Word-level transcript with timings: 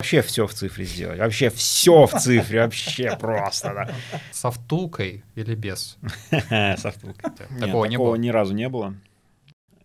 Вообще 0.00 0.22
все 0.22 0.46
в 0.46 0.54
цифре 0.54 0.84
сделать. 0.84 1.18
Вообще 1.18 1.50
все 1.50 2.06
в 2.06 2.12
цифре. 2.20 2.60
Вообще 2.60 3.16
просто, 3.16 3.74
да. 3.74 3.90
Со 4.30 4.52
втулкой 4.52 5.24
или 5.34 5.56
без? 5.56 5.98
Со 6.30 6.92
втулкой. 6.92 7.32
Нет, 7.50 7.60
такого 7.60 7.84
не 7.86 7.98
было? 7.98 8.14
ни 8.14 8.28
разу 8.28 8.54
не 8.54 8.68
было. 8.68 8.94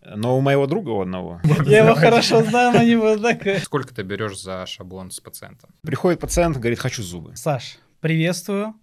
Но 0.04 0.38
у 0.38 0.40
моего 0.40 0.68
друга 0.68 0.90
у 0.90 1.00
одного. 1.00 1.40
Я 1.66 1.84
его 1.84 1.96
хорошо 1.96 2.44
знаю, 2.44 2.72
но 2.72 2.84
не 2.84 2.94
буду 2.94 3.20
так. 3.20 3.58
Сколько 3.64 3.92
ты 3.92 4.02
берешь 4.02 4.40
за 4.40 4.66
шаблон 4.66 5.10
с 5.10 5.18
пациентом? 5.18 5.70
Приходит 5.82 6.20
пациент, 6.20 6.58
говорит, 6.58 6.78
хочу 6.78 7.02
зубы. 7.02 7.34
Саш, 7.34 7.78
приветствую. 8.00 8.74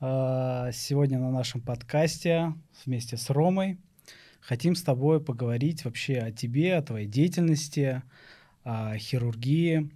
А, 0.00 0.70
сегодня 0.72 1.18
на 1.18 1.30
нашем 1.30 1.62
подкасте 1.62 2.52
вместе 2.84 3.16
с 3.16 3.30
Ромой 3.30 3.78
хотим 4.40 4.74
с 4.74 4.82
тобой 4.82 5.18
поговорить 5.18 5.86
вообще 5.86 6.18
о 6.18 6.30
тебе, 6.30 6.76
о 6.76 6.82
твоей 6.82 7.06
деятельности, 7.06 8.02
о 8.64 8.98
хирургии, 8.98 9.90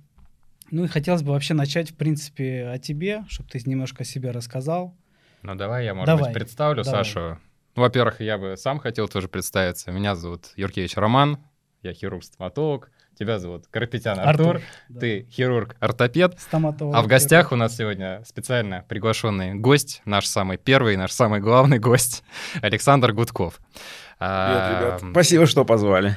ну 0.71 0.85
и 0.85 0.89
хотелось 0.89 1.23
бы 1.23 1.33
вообще 1.33 1.55
начать, 1.55 1.91
в 1.91 1.95
принципе, 1.97 2.69
о 2.69 2.79
тебе, 2.79 3.25
чтобы 3.29 3.49
ты 3.49 3.61
немножко 3.65 4.03
о 4.03 4.05
себе 4.05 4.31
рассказал. 4.31 4.97
Ну 5.43 5.55
давай 5.55 5.85
я, 5.85 5.95
может 5.95 6.07
давай, 6.07 6.25
быть, 6.25 6.35
представлю 6.35 6.83
давай. 6.83 7.05
Сашу. 7.05 7.39
Ну, 7.77 7.83
во-первых, 7.83 8.21
я 8.21 8.39
бы 8.39 8.57
сам 8.57 8.79
хотел 8.79 9.07
тоже 9.07 9.29
представиться. 9.29 9.93
Меня 9.93 10.15
зовут 10.15 10.53
Юркевич 10.57 10.97
Роман, 10.97 11.39
я 11.83 11.93
хирург-стоматолог. 11.93 12.91
Тебя 13.19 13.39
зовут 13.39 13.67
Карапетян 13.69 14.19
Артур, 14.19 14.57
Артур, 14.57 14.63
да. 14.91 15.01
ты 15.01 15.27
хирург-ортопед. 15.31 16.39
Стоматолог. 16.39 16.95
А 16.95 17.01
в 17.01 17.07
гостях 17.07 17.51
у 17.51 17.57
нас 17.57 17.75
сегодня 17.75 18.23
специально 18.27 18.85
приглашенный 18.89 19.55
гость, 19.55 20.03
наш 20.05 20.27
самый 20.27 20.59
первый, 20.59 20.99
наш 20.99 21.13
самый 21.13 21.41
главный 21.41 21.79
гость, 21.79 22.25
Александр 22.61 23.13
Гудков. 23.13 23.59
А, 24.19 24.71
Привет, 24.71 25.01
ребят. 25.03 25.11
Спасибо, 25.13 25.47
что 25.47 25.65
позвали. 25.65 26.17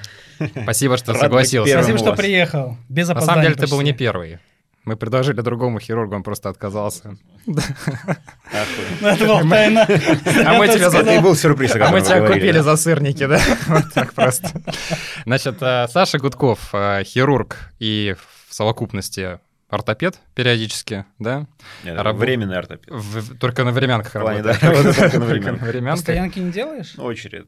Спасибо, 0.64 0.98
что 0.98 1.14
согласился. 1.14 1.74
Спасибо, 1.74 1.98
что 1.98 2.16
приехал. 2.16 2.78
Без 2.88 3.10
На 3.10 3.20
самом 3.22 3.42
деле 3.44 3.56
ты 3.56 3.68
был 3.68 3.82
не 3.82 3.94
первый. 3.94 4.40
Мы 4.86 4.96
предложили 4.96 5.42
другому 5.42 5.80
хирургу, 5.80 6.16
он 6.16 6.24
просто 6.24 6.50
отказался. 6.50 7.18
Это 7.46 9.26
была 9.26 9.44
тайна. 9.44 9.82
А 10.46 10.54
мы 10.54 10.68
тебе 10.68 10.90
за- 10.90 11.22
был 11.22 11.36
сюрприз, 11.36 11.76
А 11.76 11.90
мы 11.92 12.02
тебя 12.02 12.26
купили 12.26 12.60
за 12.60 12.76
сырники, 12.78 13.26
да? 13.26 13.40
Вот 13.68 13.94
так 13.94 14.14
просто. 14.14 14.50
Значит, 15.26 15.58
э, 15.62 15.88
Саша 15.90 16.18
Гудков, 16.18 16.70
э, 16.74 17.04
хирург 17.04 17.58
и 17.80 18.16
в 18.50 18.54
совокупности 18.54 19.40
ортопед 19.70 20.20
периодически, 20.34 21.06
да? 21.20 21.46
Нет, 21.84 21.98
Рабо- 22.00 22.14
Временный 22.18 22.58
ортопед. 22.58 22.90
В- 22.90 23.38
Только 23.38 23.66
на 23.66 23.72
временках 23.72 24.16
В 24.16 24.20
плане, 24.22 24.42
работает. 24.42 24.62
да, 24.62 25.10
только 25.10 25.52
на 25.52 25.66
временках. 25.66 25.98
Постоянки 25.98 26.40
не 26.40 26.52
делаешь? 26.52 26.94
Очередь. 26.98 27.46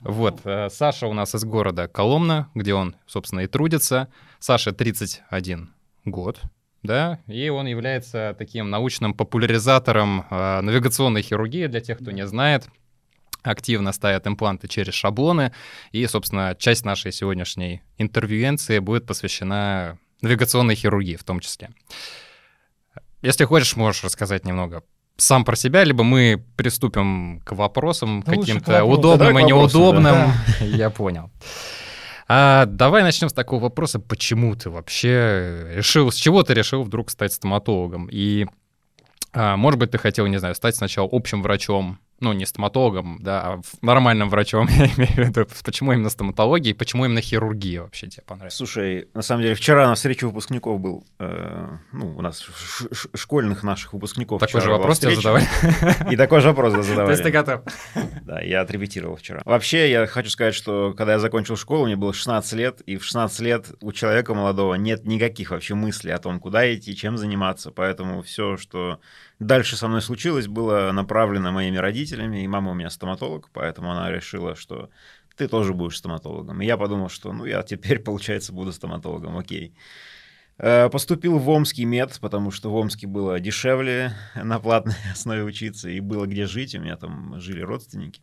Вот, 0.00 0.40
э, 0.44 0.68
Саша 0.70 1.06
у 1.06 1.12
нас 1.12 1.34
из 1.34 1.44
города 1.44 1.88
Коломна, 1.88 2.48
где 2.54 2.74
он, 2.74 2.96
собственно, 3.06 3.40
и 3.40 3.46
трудится. 3.46 4.08
Саша 4.38 4.72
31 4.72 5.70
год, 6.04 6.40
да, 6.82 7.18
и 7.26 7.48
он 7.48 7.66
является 7.66 8.34
таким 8.38 8.70
научным 8.70 9.14
популяризатором 9.14 10.26
э, 10.30 10.60
навигационной 10.60 11.22
хирургии, 11.22 11.66
для 11.66 11.80
тех, 11.80 11.98
кто 11.98 12.10
не 12.10 12.26
знает. 12.26 12.68
Активно 13.42 13.92
ставят 13.92 14.26
импланты 14.26 14.68
через 14.68 14.94
шаблоны, 14.94 15.52
и, 15.92 16.06
собственно, 16.06 16.56
часть 16.58 16.84
нашей 16.84 17.12
сегодняшней 17.12 17.82
интервьюенции 17.96 18.78
будет 18.78 19.06
посвящена 19.06 19.98
навигационной 20.22 20.74
хирургии 20.74 21.16
в 21.16 21.24
том 21.24 21.40
числе. 21.40 21.70
Если 23.22 23.44
хочешь, 23.44 23.76
можешь 23.76 24.04
рассказать 24.04 24.44
немного 24.44 24.82
сам 25.18 25.44
про 25.44 25.56
себя, 25.56 25.84
либо 25.84 26.04
мы 26.04 26.42
приступим 26.56 27.40
к 27.44 27.52
вопросам 27.52 28.22
Да 28.22 28.32
к 28.32 28.36
каким-то 28.36 28.84
удобным 28.84 29.28
Давай 29.28 29.42
и 29.42 29.46
неудобным. 29.46 30.32
Я 30.60 30.90
понял. 30.90 31.30
А, 32.28 32.66
давай 32.66 33.02
начнем 33.02 33.28
с 33.28 33.32
такого 33.32 33.60
вопроса, 33.60 33.98
почему 33.98 34.54
ты 34.54 34.70
вообще 34.70 35.66
решил, 35.74 36.12
с 36.12 36.14
чего 36.14 36.42
ты 36.42 36.54
решил 36.54 36.82
вдруг 36.82 37.10
стать 37.10 37.32
стоматологом? 37.32 38.08
И, 38.12 38.46
а, 39.32 39.56
может 39.56 39.80
быть, 39.80 39.90
ты 39.90 39.98
хотел, 39.98 40.26
не 40.26 40.36
знаю, 40.36 40.54
стать 40.54 40.76
сначала 40.76 41.08
общим 41.10 41.42
врачом, 41.42 41.98
ну, 42.20 42.32
не 42.32 42.46
стоматологом, 42.46 43.18
да, 43.20 43.40
а 43.42 43.60
нормальным 43.80 44.28
врачом, 44.28 44.66
я 44.70 44.86
имею 44.86 45.12
в 45.12 45.18
виду. 45.18 45.46
Почему 45.64 45.92
именно 45.92 46.10
стоматология 46.10 46.72
и 46.72 46.74
почему 46.74 47.04
именно 47.04 47.20
хирургия 47.20 47.82
вообще 47.82 48.08
тебе 48.08 48.22
понравилась? 48.26 48.54
Слушай, 48.54 49.08
на 49.14 49.22
самом 49.22 49.42
деле, 49.42 49.54
вчера 49.54 49.86
на 49.88 49.94
встрече 49.94 50.26
выпускников 50.26 50.80
был, 50.80 51.04
э, 51.18 51.68
ну, 51.92 52.16
у 52.16 52.22
нас 52.22 52.44
школьных 53.14 53.62
наших 53.62 53.92
выпускников. 53.92 54.40
Такой 54.40 54.60
же 54.60 54.70
вопрос 54.70 54.98
тебе 54.98 55.14
задавали? 55.14 55.46
И 56.12 56.16
такой 56.16 56.40
же 56.40 56.48
вопрос 56.48 56.72
да, 56.72 56.78
То 56.78 56.78
есть 56.80 56.90
задавали. 56.90 57.22
ты 57.22 57.30
готов? 57.30 57.60
Да, 58.22 58.40
я 58.40 58.60
отрепетировал 58.62 59.16
вчера. 59.16 59.42
Вообще, 59.44 59.90
я 59.90 60.06
хочу 60.06 60.30
сказать, 60.30 60.54
что 60.54 60.94
когда 60.96 61.14
я 61.14 61.18
закончил 61.18 61.56
школу, 61.56 61.86
мне 61.86 61.96
было 61.96 62.12
16 62.12 62.52
лет, 62.54 62.80
и 62.82 62.96
в 62.96 63.04
16 63.04 63.40
лет 63.40 63.66
у 63.80 63.92
человека 63.92 64.34
молодого 64.34 64.74
нет 64.74 65.04
никаких 65.06 65.50
вообще 65.50 65.74
мыслей 65.74 66.12
о 66.12 66.18
том, 66.18 66.40
куда 66.40 66.74
идти, 66.74 66.96
чем 66.96 67.16
заниматься. 67.16 67.70
Поэтому 67.70 68.22
все, 68.22 68.56
что 68.56 69.00
дальше 69.38 69.76
со 69.76 69.88
мной 69.88 70.02
случилось, 70.02 70.46
было 70.46 70.92
направлено 70.92 71.52
моими 71.52 71.76
родителями, 71.76 72.42
и 72.42 72.48
мама 72.48 72.72
у 72.72 72.74
меня 72.74 72.90
стоматолог, 72.90 73.50
поэтому 73.52 73.92
она 73.92 74.10
решила, 74.10 74.54
что 74.54 74.90
ты 75.36 75.48
тоже 75.48 75.72
будешь 75.72 75.98
стоматологом. 75.98 76.60
И 76.60 76.66
я 76.66 76.76
подумал, 76.76 77.08
что 77.08 77.32
ну 77.32 77.44
я 77.44 77.62
теперь, 77.62 77.98
получается, 78.02 78.52
буду 78.52 78.72
стоматологом, 78.72 79.36
окей. 79.38 79.74
Э, 80.58 80.88
Поступил 80.90 81.38
в 81.38 81.48
Омский 81.48 81.84
мед, 81.84 82.18
потому 82.20 82.50
что 82.50 82.70
в 82.70 82.74
Омске 82.74 83.06
было 83.06 83.40
дешевле 83.40 84.12
на 84.34 84.58
платной 84.58 84.96
основе 85.12 85.44
учиться, 85.44 85.88
и 85.88 86.00
было 86.00 86.26
где 86.26 86.46
жить, 86.46 86.74
у 86.74 86.80
меня 86.80 86.96
там 86.96 87.40
жили 87.40 87.60
родственники. 87.60 88.22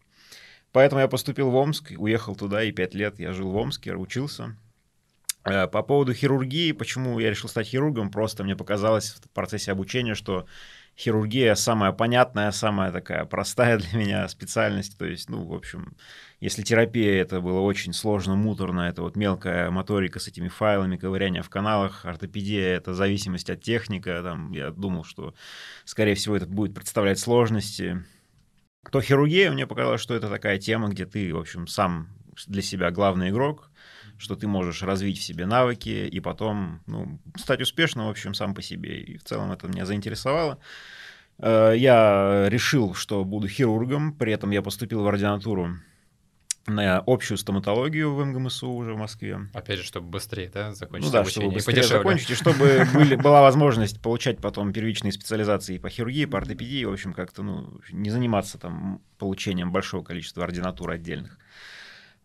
Поэтому 0.71 0.99
я 0.99 1.07
поступил 1.07 1.51
в 1.51 1.55
Омск, 1.55 1.93
уехал 1.97 2.35
туда, 2.35 2.61
и 2.61 2.73
пять 2.73 2.93
лет 2.93 3.17
я 3.17 3.31
жил 3.31 3.49
в 3.49 3.55
Омске, 3.55 3.95
учился. 3.95 4.57
Э, 5.45 5.67
По 5.67 5.83
поводу 5.83 6.13
хирургии, 6.13 6.73
почему 6.73 7.17
я 7.19 7.29
решил 7.29 7.47
стать 7.47 7.67
хирургом, 7.67 8.11
просто 8.11 8.43
мне 8.43 8.57
показалось 8.57 9.11
в 9.11 9.29
процессе 9.29 9.71
обучения, 9.71 10.15
что 10.15 10.45
хирургия 10.97 11.55
самая 11.55 11.91
понятная, 11.91 12.51
самая 12.51 12.91
такая 12.91 13.25
простая 13.25 13.77
для 13.79 13.99
меня 13.99 14.27
специальность. 14.27 14.97
То 14.97 15.05
есть, 15.05 15.29
ну, 15.29 15.45
в 15.45 15.53
общем, 15.53 15.95
если 16.39 16.63
терапия 16.63 17.21
это 17.21 17.41
было 17.41 17.59
очень 17.59 17.93
сложно, 17.93 18.35
муторно, 18.35 18.81
это 18.81 19.01
вот 19.01 19.15
мелкая 19.15 19.69
моторика 19.71 20.19
с 20.19 20.27
этими 20.27 20.47
файлами, 20.47 20.97
ковыряние 20.97 21.43
в 21.43 21.49
каналах, 21.49 22.05
ортопедия 22.05 22.75
это 22.75 22.93
зависимость 22.93 23.49
от 23.49 23.61
техника, 23.61 24.21
там, 24.23 24.51
я 24.51 24.71
думал, 24.71 25.03
что, 25.03 25.33
скорее 25.83 26.15
всего, 26.15 26.35
это 26.35 26.45
будет 26.45 26.73
представлять 26.73 27.19
сложности. 27.19 28.03
То 28.91 29.01
хирургия, 29.01 29.51
мне 29.51 29.65
показалось, 29.65 30.01
что 30.01 30.13
это 30.13 30.29
такая 30.29 30.59
тема, 30.59 30.89
где 30.89 31.05
ты, 31.05 31.33
в 31.33 31.37
общем, 31.37 31.67
сам 31.67 32.09
для 32.47 32.61
себя 32.61 32.91
главный 32.91 33.29
игрок, 33.29 33.71
что 34.17 34.35
ты 34.35 34.47
можешь 34.47 34.81
развить 34.83 35.17
в 35.19 35.23
себе 35.23 35.45
навыки 35.45 35.89
и 35.89 36.19
потом 36.19 36.81
ну, 36.87 37.19
стать 37.37 37.61
успешным, 37.61 38.07
в 38.07 38.09
общем, 38.09 38.33
сам 38.33 38.53
по 38.53 38.61
себе. 38.61 39.01
И 39.01 39.17
в 39.17 39.23
целом 39.23 39.51
это 39.51 39.67
меня 39.67 39.85
заинтересовало. 39.85 40.59
Э, 41.39 41.73
Я 41.75 42.45
решил, 42.49 42.93
что 42.93 43.23
буду 43.25 43.47
хирургом, 43.47 44.13
при 44.13 44.31
этом 44.33 44.51
я 44.51 44.61
поступил 44.61 45.03
в 45.03 45.07
ординатуру 45.07 45.75
на 46.67 47.03
общую 47.05 47.37
стоматологию 47.37 48.11
в 48.15 48.25
МГМСУ 48.25 48.67
уже 48.71 48.93
в 48.95 48.97
Москве. 48.97 49.39
Опять 49.53 49.77
же, 49.79 49.83
чтобы 49.85 50.07
быстрее, 50.09 50.49
да, 50.51 50.73
закончить 50.73 51.05
Ну 51.07 51.11
да, 51.11 51.19
обучение 51.19 51.43
чтобы 51.43 51.53
и 51.53 51.55
быстрее 51.57 51.75
подешевле. 51.75 51.97
закончить, 51.99 52.29
и 52.31 52.33
чтобы 52.35 52.87
были, 52.93 53.15
была 53.15 53.41
возможность 53.43 54.01
получать 54.01 54.39
потом 54.39 54.73
первичные 54.73 55.11
специализации 55.11 55.77
по 55.77 55.89
хирургии, 55.89 56.25
по 56.25 56.39
ортопедии, 56.39 56.83
в 56.85 56.91
общем, 56.91 57.13
как-то, 57.13 57.43
ну, 57.43 57.79
не 57.91 58.09
заниматься 58.09 58.57
там 58.57 58.99
получением 59.19 59.71
большого 59.71 60.03
количества 60.03 60.43
ординатур 60.43 60.89
отдельных. 60.89 61.37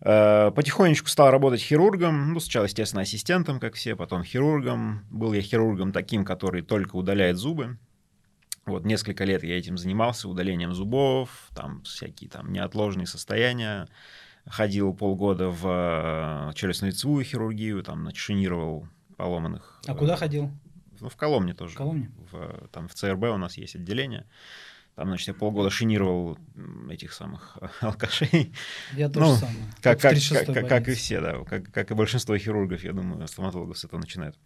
Э, 0.02 0.50
Потихонечку 0.54 1.08
стал 1.08 1.30
работать 1.30 1.60
хирургом, 1.60 2.32
ну, 2.32 2.40
сначала, 2.40 2.64
естественно, 2.64 3.02
ассистентом, 3.02 3.60
как 3.60 3.74
все, 3.74 3.96
потом 3.96 4.24
хирургом. 4.24 5.04
Был 5.10 5.32
я 5.32 5.42
хирургом 5.42 5.92
таким, 5.92 6.24
который 6.24 6.62
только 6.62 6.96
удаляет 6.96 7.36
зубы. 7.36 7.78
Вот 8.66 8.84
несколько 8.84 9.24
лет 9.24 9.42
я 9.42 9.58
этим 9.58 9.76
занимался, 9.76 10.28
удалением 10.28 10.74
зубов, 10.74 11.48
там 11.54 11.82
всякие 11.82 12.30
там 12.30 12.52
неотложные 12.52 13.06
состояния. 13.06 13.88
Ходил 14.46 14.94
полгода 14.94 15.48
в 15.48 15.66
э, 15.66 16.52
челюстно-лицевую 16.54 17.24
хирургию, 17.24 17.82
там 17.82 18.04
начинировал 18.04 18.88
поломанных. 19.16 19.80
А 19.86 19.92
э, 19.92 19.94
куда 19.94 20.16
ходил? 20.16 20.50
Ну, 21.00 21.08
в 21.08 21.16
Коломне 21.16 21.54
тоже. 21.54 21.74
В 21.74 21.78
Коломне? 21.78 22.10
В, 22.30 22.68
там 22.68 22.88
в 22.88 22.94
ЦРБ 22.94 23.24
у 23.24 23.36
нас 23.36 23.56
есть 23.56 23.76
отделение. 23.76 24.26
Там, 25.00 25.08
значит, 25.08 25.28
я 25.28 25.32
полгода 25.32 25.70
шинировал 25.70 26.36
этих 26.90 27.14
самых 27.14 27.56
алкашей. 27.80 28.52
Я 28.92 29.08
тоже 29.08 29.26
Ну, 29.26 29.34
самое. 29.34 29.56
Как, 29.80 29.98
как, 29.98 30.12
36-й 30.12 30.44
как, 30.44 30.54
как, 30.54 30.68
как 30.68 30.88
и 30.88 30.92
все, 30.92 31.22
да. 31.22 31.42
Как, 31.44 31.72
как 31.72 31.90
и 31.90 31.94
большинство 31.94 32.36
хирургов, 32.36 32.84
я 32.84 32.92
думаю, 32.92 33.26
стоматологов 33.26 33.78
с 33.78 33.84
этого 33.86 33.98
начинают. 33.98 34.36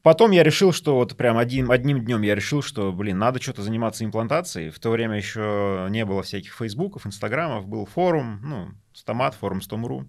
Потом 0.00 0.30
я 0.30 0.42
решил, 0.42 0.72
что 0.72 0.94
вот 0.94 1.18
прям 1.18 1.36
один, 1.36 1.70
одним 1.70 2.02
днем 2.02 2.22
я 2.22 2.34
решил, 2.34 2.62
что, 2.62 2.94
блин, 2.94 3.18
надо 3.18 3.42
что-то 3.42 3.60
заниматься 3.60 4.06
имплантацией. 4.06 4.70
В 4.70 4.78
то 4.78 4.88
время 4.88 5.18
еще 5.18 5.86
не 5.90 6.06
было 6.06 6.22
всяких 6.22 6.54
фейсбуков, 6.54 7.06
инстаграмов, 7.06 7.66
был 7.66 7.84
форум, 7.84 8.40
ну, 8.42 8.68
стомат, 8.94 9.34
форум 9.34 9.60
Стом.ру. 9.60 10.06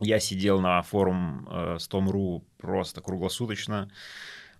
Я 0.00 0.20
сидел 0.20 0.60
на 0.60 0.82
форум 0.82 1.48
э, 1.50 1.76
Стом.ру 1.80 2.44
просто 2.58 3.00
круглосуточно. 3.00 3.90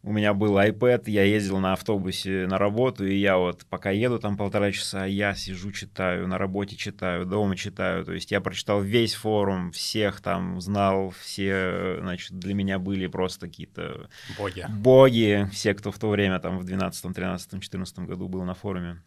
У 0.05 0.13
меня 0.13 0.35
был 0.35 0.59
iPad, 0.59 1.05
я 1.07 1.23
ездил 1.23 1.59
на 1.59 1.75
автобусе 1.75 2.47
на 2.49 2.59
работу, 2.59 3.07
и 3.07 3.15
я 3.15 3.37
вот 3.37 3.65
пока 3.67 3.91
еду 3.91 4.19
там 4.19 4.37
полтора 4.37 4.73
часа, 4.73 5.05
я 5.05 5.35
сижу, 5.35 5.71
читаю, 5.71 6.27
на 6.27 6.39
работе 6.39 6.77
читаю, 6.77 7.25
дома 7.25 7.57
читаю. 7.57 8.05
То 8.05 8.13
есть 8.13 8.33
я 8.33 8.41
прочитал 8.41 8.83
весь 8.83 9.15
форум, 9.15 9.71
всех 9.71 10.21
там 10.21 10.61
знал, 10.61 11.11
все, 11.11 11.99
значит, 12.01 12.37
для 12.37 12.55
меня 12.55 12.81
были 12.81 13.07
просто 13.07 13.47
какие-то... 13.47 14.09
Боги. 14.37 14.67
Боги, 14.69 15.49
все, 15.53 15.73
кто 15.73 15.93
в 15.93 15.99
то 15.99 16.09
время 16.09 16.41
там 16.41 16.59
в 16.59 16.65
12, 16.65 17.15
13, 17.15 17.63
14 17.63 17.99
году 18.01 18.29
был 18.29 18.43
на 18.43 18.55
форуме. 18.55 19.01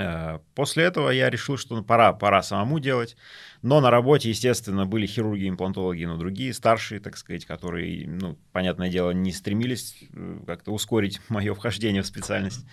Э, 0.00 0.38
после 0.54 0.84
этого 0.84 1.10
я 1.10 1.30
решил, 1.30 1.56
что 1.56 1.82
пора, 1.82 2.12
пора 2.12 2.42
самому 2.42 2.78
делать. 2.78 3.16
Но 3.62 3.80
на 3.80 3.90
работе, 3.90 4.30
естественно, 4.30 4.86
были 4.86 5.06
хирурги, 5.06 5.48
имплантологи, 5.48 6.04
но 6.04 6.16
другие, 6.16 6.54
старшие, 6.54 7.00
так 7.00 7.16
сказать, 7.16 7.44
которые, 7.44 8.08
ну, 8.08 8.38
понятное 8.52 8.88
дело, 8.88 9.10
не 9.10 9.32
стремились 9.32 9.96
э, 10.12 10.40
как-то 10.46 10.72
ускорить 10.72 11.20
мое 11.28 11.54
вхождение 11.54 12.02
в 12.02 12.06
специальность. 12.06 12.64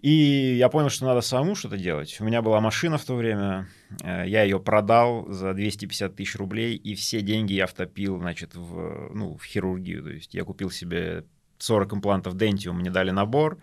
И 0.00 0.56
я 0.56 0.68
понял, 0.68 0.90
что 0.90 1.06
надо 1.06 1.22
самому 1.22 1.56
что-то 1.56 1.76
делать. 1.76 2.20
У 2.20 2.24
меня 2.24 2.40
была 2.40 2.60
машина 2.60 2.98
в 2.98 3.04
то 3.04 3.14
время, 3.14 3.68
э, 4.02 4.24
я 4.26 4.42
ее 4.42 4.60
продал 4.60 5.26
за 5.28 5.54
250 5.54 6.16
тысяч 6.16 6.36
рублей, 6.36 6.76
и 6.76 6.94
все 6.94 7.20
деньги 7.20 7.52
я 7.54 7.66
втопил, 7.66 8.18
значит, 8.18 8.54
в, 8.54 9.10
ну, 9.14 9.36
в 9.36 9.44
хирургию. 9.44 10.02
То 10.02 10.10
есть 10.10 10.34
я 10.34 10.44
купил 10.44 10.70
себе 10.70 11.24
40 11.58 11.94
имплантов 11.94 12.34
Dentium, 12.34 12.72
мне 12.72 12.90
дали 12.90 13.10
набор, 13.10 13.58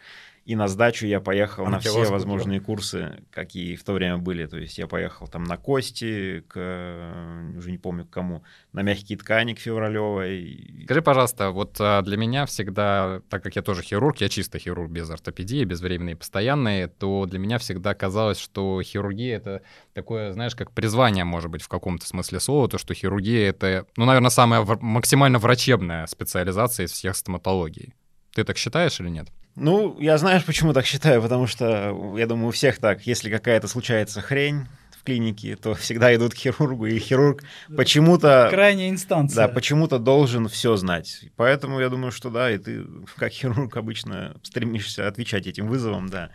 и 0.46 0.56
на 0.56 0.68
сдачу 0.68 1.08
я 1.08 1.20
поехал 1.20 1.66
на 1.66 1.80
все 1.80 2.08
возможные 2.10 2.62
курсы, 2.62 3.24
какие 3.32 3.76
в 3.76 3.84
то 3.84 3.94
время 3.94 4.20
были. 4.20 4.46
То 4.46 4.58
есть 4.58 4.78
я 4.78 4.86
поехал 4.86 5.28
там 5.28 5.44
на 5.44 5.58
кости, 5.58 6.44
к, 6.48 7.54
уже 7.58 7.72
не 7.72 7.80
помню 7.80 8.06
к 8.06 8.12
кому, 8.12 8.44
на 8.72 8.84
мягкие 8.84 9.18
ткани 9.18 9.56
к 9.56 9.60
Февралевой. 9.60 10.84
Скажи, 10.86 11.02
пожалуйста, 11.02 11.50
вот 11.50 11.78
а, 11.80 12.04
для 12.04 12.16
меня 12.16 12.46
всегда, 12.46 13.22
так 13.28 13.42
как 13.42 13.56
я 13.56 13.64
тоже 13.64 13.82
хирург, 13.82 14.18
я 14.22 14.30
чисто 14.30 14.60
хирург 14.60 14.92
без 14.92 15.10
ортопедии, 15.10 15.64
без 15.64 15.82
временной 15.82 16.14
и 16.14 16.16
постоянной, 16.16 16.88
то 16.88 17.26
для 17.26 17.40
меня 17.40 17.58
всегда 17.58 17.96
казалось, 17.96 18.38
что 18.38 18.80
хирургия— 18.84 19.38
это 19.38 19.64
такое, 19.94 20.32
знаешь, 20.32 20.56
как 20.56 20.72
призвание, 20.74 21.26
может 21.26 21.50
быть, 21.50 21.64
в 21.64 21.68
каком-то 21.68 22.06
смысле 22.06 22.40
слова, 22.40 22.70
то, 22.70 22.78
что 22.78 22.94
хирургия— 22.94 23.50
это, 23.50 23.88
ну, 23.98 24.06
наверное, 24.06 24.30
самая 24.30 24.64
максимально 24.80 25.40
врачебная 25.40 26.06
специализация 26.06 26.86
из 26.86 26.92
всех 26.92 27.16
стоматологий. 27.16 27.96
Ты 28.36 28.44
так 28.44 28.58
считаешь 28.58 29.00
или 29.00 29.10
нет? 29.10 29.30
Ну, 29.56 29.98
я 30.00 30.18
знаешь, 30.18 30.44
почему 30.44 30.74
так 30.74 30.86
считаю, 30.86 31.22
потому 31.22 31.48
что, 31.48 32.16
я 32.18 32.28
думаю, 32.28 32.50
у 32.50 32.52
всех 32.52 32.78
так, 32.78 33.08
если 33.08 33.30
какая-то 33.30 33.68
случается 33.68 34.22
хрень 34.22 34.68
в 34.92 35.04
клинике, 35.04 35.56
то 35.56 35.76
всегда 35.76 36.14
идут 36.14 36.34
к 36.34 36.38
хирургу, 36.38 36.88
и 36.88 37.00
хирург 37.00 37.44
почему-то... 37.76 38.48
Крайняя 38.50 38.90
инстанция. 38.90 39.48
Да, 39.48 39.54
почему-то 39.54 39.98
должен 39.98 40.50
все 40.50 40.76
знать. 40.76 41.22
Поэтому 41.38 41.80
я 41.80 41.90
думаю, 41.90 42.12
что 42.12 42.30
да, 42.30 42.52
и 42.52 42.58
ты, 42.58 42.86
как 43.16 43.32
хирург, 43.32 43.78
обычно 43.78 44.36
стремишься 44.44 45.08
отвечать 45.08 45.48
этим 45.48 45.68
вызовам, 45.68 46.10
да. 46.10 46.32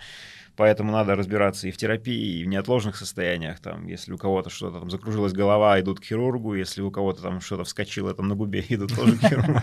Поэтому 0.60 0.92
надо 0.92 1.16
разбираться 1.16 1.68
и 1.68 1.70
в 1.70 1.78
терапии, 1.78 2.40
и 2.40 2.44
в 2.44 2.48
неотложных 2.48 2.94
состояниях. 2.94 3.60
Там, 3.60 3.86
если 3.86 4.12
у 4.12 4.18
кого-то 4.18 4.50
что-то 4.50 4.80
там 4.80 4.90
закружилась 4.90 5.32
голова, 5.32 5.80
идут 5.80 6.00
к 6.00 6.04
хирургу. 6.04 6.54
Если 6.54 6.82
у 6.82 6.90
кого-то 6.90 7.22
там 7.22 7.40
что-то 7.40 7.64
вскочило 7.64 8.12
там 8.12 8.28
на 8.28 8.34
губе, 8.34 8.60
идут 8.68 8.94
тоже 8.94 9.16
к 9.16 9.22
хирургу. 9.22 9.58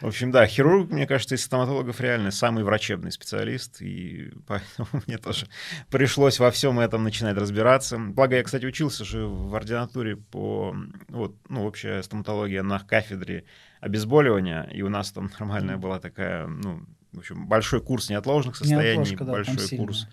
В 0.00 0.06
общем, 0.06 0.30
да, 0.30 0.46
хирург, 0.46 0.90
мне 0.90 1.06
кажется, 1.06 1.34
из 1.34 1.44
стоматологов 1.44 2.00
реально 2.00 2.30
самый 2.30 2.64
врачебный 2.64 3.12
специалист. 3.12 3.82
И 3.82 4.32
поэтому 4.46 4.88
мне 5.06 5.18
тоже 5.18 5.48
пришлось 5.90 6.38
во 6.38 6.50
всем 6.50 6.80
этом 6.80 7.04
начинать 7.04 7.36
разбираться. 7.36 7.98
Благо, 7.98 8.36
я, 8.36 8.42
кстати, 8.42 8.64
учился 8.64 9.04
же 9.04 9.26
в 9.26 9.54
ординатуре 9.54 10.16
по 10.16 10.74
вот, 11.08 11.36
ну, 11.50 11.66
общая 11.66 12.02
стоматология 12.02 12.62
на 12.62 12.78
кафедре 12.78 13.44
обезболивания, 13.80 14.62
и 14.72 14.80
у 14.80 14.88
нас 14.88 15.12
там 15.12 15.30
нормальная 15.38 15.76
была 15.76 16.00
такая, 16.00 16.46
ну, 16.46 16.86
в 17.16 17.20
общем, 17.20 17.46
большой 17.46 17.80
курс 17.80 18.10
неотложных 18.10 18.56
состояний, 18.56 19.10
Неотложка, 19.10 19.24
да, 19.24 19.32
большой 19.32 19.78
курс 19.78 20.06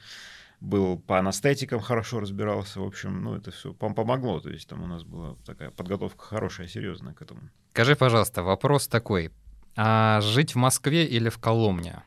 был 0.62 0.98
по 0.98 1.20
анестетикам 1.20 1.82
хорошо 1.82 2.22
разбирался, 2.22 2.80
в 2.80 2.86
общем, 2.86 3.22
ну, 3.22 3.36
это 3.36 3.52
все 3.52 3.74
помогло, 3.74 4.40
то 4.40 4.50
есть 4.50 4.68
там 4.70 4.82
у 4.82 4.88
нас 4.88 5.04
была 5.04 5.36
такая 5.46 5.70
подготовка 5.72 6.26
хорошая, 6.26 6.68
серьезная 6.68 7.14
к 7.14 7.22
этому. 7.22 7.42
Скажи, 7.74 7.98
пожалуйста, 7.98 8.44
вопрос 8.44 8.88
такой, 8.88 9.32
а 9.76 10.22
жить 10.22 10.56
в 10.56 10.58
Москве 10.58 11.06
или 11.06 11.28
в 11.28 11.38
Коломне? 11.38 12.04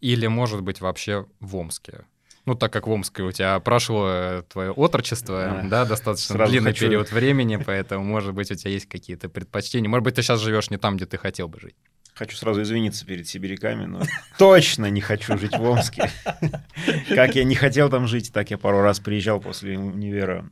Или, 0.00 0.26
может 0.26 0.62
быть, 0.62 0.82
вообще 0.82 1.26
в 1.40 1.56
Омске? 1.56 2.04
Ну, 2.44 2.54
так 2.54 2.72
как 2.72 2.86
в 2.86 2.90
Омске 2.90 3.22
у 3.22 3.32
тебя 3.32 3.58
прошло 3.60 4.42
твое 4.48 4.72
отрочество, 4.72 5.60
а, 5.60 5.68
да, 5.68 5.84
достаточно 5.84 6.46
длинный 6.46 6.72
хочу... 6.72 6.86
период 6.86 7.12
времени, 7.12 7.56
поэтому, 7.56 8.04
может 8.04 8.34
быть, 8.34 8.50
у 8.50 8.54
тебя 8.54 8.72
есть 8.72 8.86
какие-то 8.86 9.28
предпочтения. 9.28 9.88
Может 9.88 10.04
быть, 10.04 10.14
ты 10.16 10.22
сейчас 10.22 10.40
живешь 10.40 10.68
не 10.68 10.76
там, 10.76 10.96
где 10.96 11.06
ты 11.06 11.16
хотел 11.16 11.48
бы 11.48 11.60
жить. 11.60 11.76
Хочу 12.20 12.36
сразу 12.36 12.60
извиниться 12.60 13.06
перед 13.06 13.26
сибиряками, 13.26 13.86
но 13.86 14.02
точно 14.36 14.90
не 14.90 15.00
хочу 15.00 15.38
жить 15.38 15.56
в 15.56 15.62
Омске. 15.62 16.10
Как 17.08 17.34
я 17.34 17.44
не 17.44 17.54
хотел 17.54 17.88
там 17.88 18.06
жить, 18.06 18.30
так 18.30 18.50
я 18.50 18.58
пару 18.58 18.82
раз 18.82 19.00
приезжал 19.00 19.40
после 19.40 19.78
универа 19.78 20.44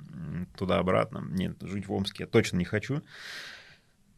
туда-обратно. 0.56 1.22
Нет, 1.28 1.58
жить 1.60 1.86
в 1.86 1.92
Омске 1.92 2.22
я 2.22 2.26
точно 2.26 2.56
не 2.56 2.64
хочу. 2.64 3.02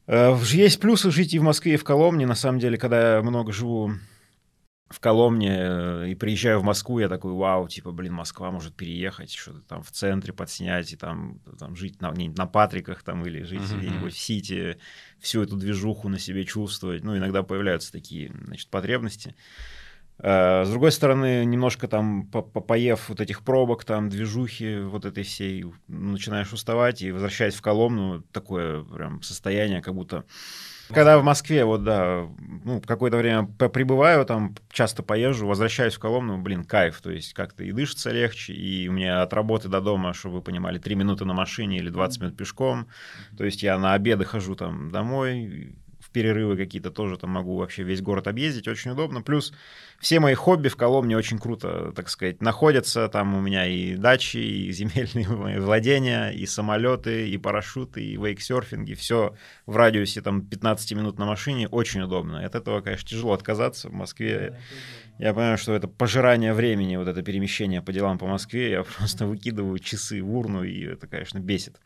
Э, 0.06 0.38
есть 0.44 0.78
плюсы 0.78 1.10
жить 1.10 1.34
и 1.34 1.40
в 1.40 1.42
Москве, 1.42 1.74
и 1.74 1.76
в 1.76 1.82
Коломне. 1.82 2.24
На 2.24 2.36
самом 2.36 2.60
деле, 2.60 2.78
когда 2.78 3.16
я 3.16 3.22
много 3.22 3.50
живу 3.50 3.94
в 4.90 4.98
Коломне 4.98 5.56
э, 5.56 6.08
и 6.10 6.14
приезжаю 6.16 6.58
в 6.58 6.64
Москву, 6.64 6.98
я 6.98 7.08
такой, 7.08 7.32
вау, 7.32 7.68
типа, 7.68 7.92
блин, 7.92 8.12
Москва 8.12 8.50
может 8.50 8.74
переехать, 8.74 9.32
что-то 9.32 9.60
там 9.60 9.82
в 9.84 9.92
центре 9.92 10.32
подснять 10.32 10.92
и 10.92 10.96
там, 10.96 11.38
там 11.58 11.76
жить 11.76 12.02
на, 12.02 12.12
на 12.12 12.46
Патриках 12.46 13.04
там 13.04 13.24
или 13.24 13.42
жить 13.42 13.60
uh-huh. 13.60 13.78
где-нибудь 13.78 14.12
в 14.12 14.18
Сити, 14.18 14.78
всю 15.20 15.42
эту 15.42 15.56
движуху 15.56 16.08
на 16.08 16.18
себе 16.18 16.44
чувствовать. 16.44 17.04
Ну, 17.04 17.16
иногда 17.16 17.44
появляются 17.44 17.92
такие, 17.92 18.32
значит, 18.44 18.68
потребности. 18.68 19.36
Э, 20.18 20.64
с 20.64 20.68
другой 20.68 20.90
стороны, 20.90 21.44
немножко 21.44 21.86
там 21.86 22.26
по 22.26 22.42
поев 22.42 23.10
вот 23.10 23.20
этих 23.20 23.42
пробок, 23.42 23.84
там 23.84 24.08
движухи 24.08 24.80
вот 24.80 25.04
этой 25.04 25.22
всей, 25.22 25.66
начинаешь 25.86 26.52
уставать 26.52 27.00
и 27.02 27.12
возвращаясь 27.12 27.54
в 27.54 27.62
Коломну, 27.62 28.22
такое 28.32 28.82
прям 28.82 29.22
состояние, 29.22 29.82
как 29.82 29.94
будто 29.94 30.24
когда 30.92 31.18
в 31.18 31.24
Москве, 31.24 31.64
вот 31.64 31.84
да, 31.84 32.26
ну, 32.64 32.80
какое-то 32.80 33.16
время 33.16 33.46
пребываю, 33.46 34.24
там 34.24 34.54
часто 34.70 35.02
поезжу, 35.02 35.46
возвращаюсь 35.46 35.94
в 35.94 35.98
Коломну, 35.98 36.38
блин, 36.38 36.64
кайф, 36.64 37.00
то 37.00 37.10
есть 37.10 37.32
как-то 37.34 37.64
и 37.64 37.72
дышится 37.72 38.10
легче, 38.10 38.52
и 38.52 38.88
у 38.88 38.92
меня 38.92 39.22
от 39.22 39.32
работы 39.32 39.68
до 39.68 39.80
дома, 39.80 40.12
чтобы 40.12 40.36
вы 40.36 40.42
понимали, 40.42 40.78
3 40.78 40.94
минуты 40.94 41.24
на 41.24 41.34
машине 41.34 41.78
или 41.78 41.90
20 41.90 42.20
минут 42.20 42.36
пешком, 42.36 42.88
то 43.36 43.44
есть 43.44 43.62
я 43.62 43.78
на 43.78 43.94
обеды 43.94 44.24
хожу 44.24 44.54
там 44.54 44.90
домой, 44.90 45.76
перерывы 46.12 46.56
какие-то 46.56 46.90
тоже 46.90 47.16
там 47.16 47.30
могу 47.30 47.56
вообще 47.56 47.82
весь 47.82 48.02
город 48.02 48.26
объездить, 48.26 48.68
очень 48.68 48.90
удобно. 48.92 49.22
Плюс 49.22 49.52
все 49.98 50.20
мои 50.20 50.34
хобби 50.34 50.68
в 50.68 50.76
Коломне 50.76 51.16
очень 51.16 51.38
круто, 51.38 51.92
так 51.94 52.08
сказать, 52.08 52.40
находятся. 52.40 53.08
Там 53.08 53.34
у 53.34 53.40
меня 53.40 53.66
и 53.66 53.96
дачи, 53.96 54.38
и 54.38 54.72
земельные 54.72 55.60
владения, 55.60 56.30
и 56.30 56.46
самолеты, 56.46 57.28
и 57.28 57.38
парашюты, 57.38 58.04
и 58.04 58.16
вейксерфинги. 58.16 58.94
Все 58.94 59.34
в 59.66 59.76
радиусе 59.76 60.20
там 60.22 60.42
15 60.42 60.92
минут 60.92 61.18
на 61.18 61.26
машине. 61.26 61.68
Очень 61.68 62.02
удобно. 62.02 62.44
От 62.44 62.54
этого, 62.54 62.80
конечно, 62.80 63.08
тяжело 63.08 63.32
отказаться. 63.32 63.88
В 63.88 63.92
Москве 63.92 64.58
я 65.18 65.34
понимаю, 65.34 65.58
что 65.58 65.74
это 65.74 65.86
пожирание 65.86 66.54
времени, 66.54 66.96
вот 66.96 67.06
это 67.06 67.22
перемещение 67.22 67.82
по 67.82 67.92
делам 67.92 68.18
по 68.18 68.26
Москве. 68.26 68.70
Я 68.70 68.82
просто 68.98 69.26
выкидываю 69.26 69.78
часы 69.78 70.22
в 70.22 70.34
урну, 70.34 70.64
и 70.64 70.84
это, 70.84 71.06
конечно, 71.06 71.38
бесит. 71.38 71.76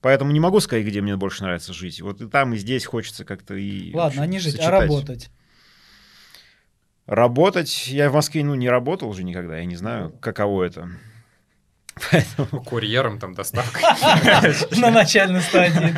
Поэтому 0.00 0.30
не 0.32 0.40
могу 0.40 0.60
сказать, 0.60 0.86
где 0.86 1.00
мне 1.00 1.16
больше 1.16 1.42
нравится 1.42 1.72
жить. 1.72 2.00
Вот 2.00 2.20
и 2.20 2.28
там, 2.28 2.54
и 2.54 2.56
здесь 2.58 2.84
хочется 2.84 3.24
как-то 3.24 3.54
и... 3.54 3.92
Ладно, 3.94 4.22
а 4.22 4.26
не 4.26 4.38
жить, 4.38 4.52
сочетать. 4.52 4.74
а 4.74 4.80
работать? 4.80 5.30
Работать? 7.06 7.88
Я 7.88 8.10
в 8.10 8.14
Москве, 8.14 8.44
ну, 8.44 8.54
не 8.54 8.68
работал 8.68 9.08
уже 9.08 9.24
никогда, 9.24 9.58
я 9.58 9.64
не 9.64 9.76
знаю, 9.76 10.10
каково 10.20 10.64
это. 10.64 10.90
Поэтому... 12.10 12.62
Курьером 12.62 13.18
там 13.18 13.34
доставка. 13.34 13.80
На 14.76 14.90
начальной 14.90 15.40
стадии, 15.40 15.94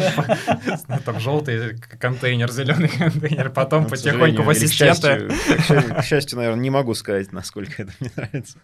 да. 0.87 0.99
Там 1.05 1.19
желтый 1.19 1.76
контейнер, 1.99 2.50
зеленый 2.52 2.88
контейнер, 2.88 3.50
потом 3.50 3.85
ну, 3.85 3.88
потихоньку 3.88 4.43
в 4.43 4.50
ассистента. 4.50 5.28
К 5.69 6.05
счастью, 6.05 6.38
наверное, 6.38 6.61
не 6.61 6.71
могу 6.71 6.95
сказать, 6.95 7.33
насколько 7.33 7.83
это 7.83 7.93
мне 7.99 8.11
нравится. 8.14 8.59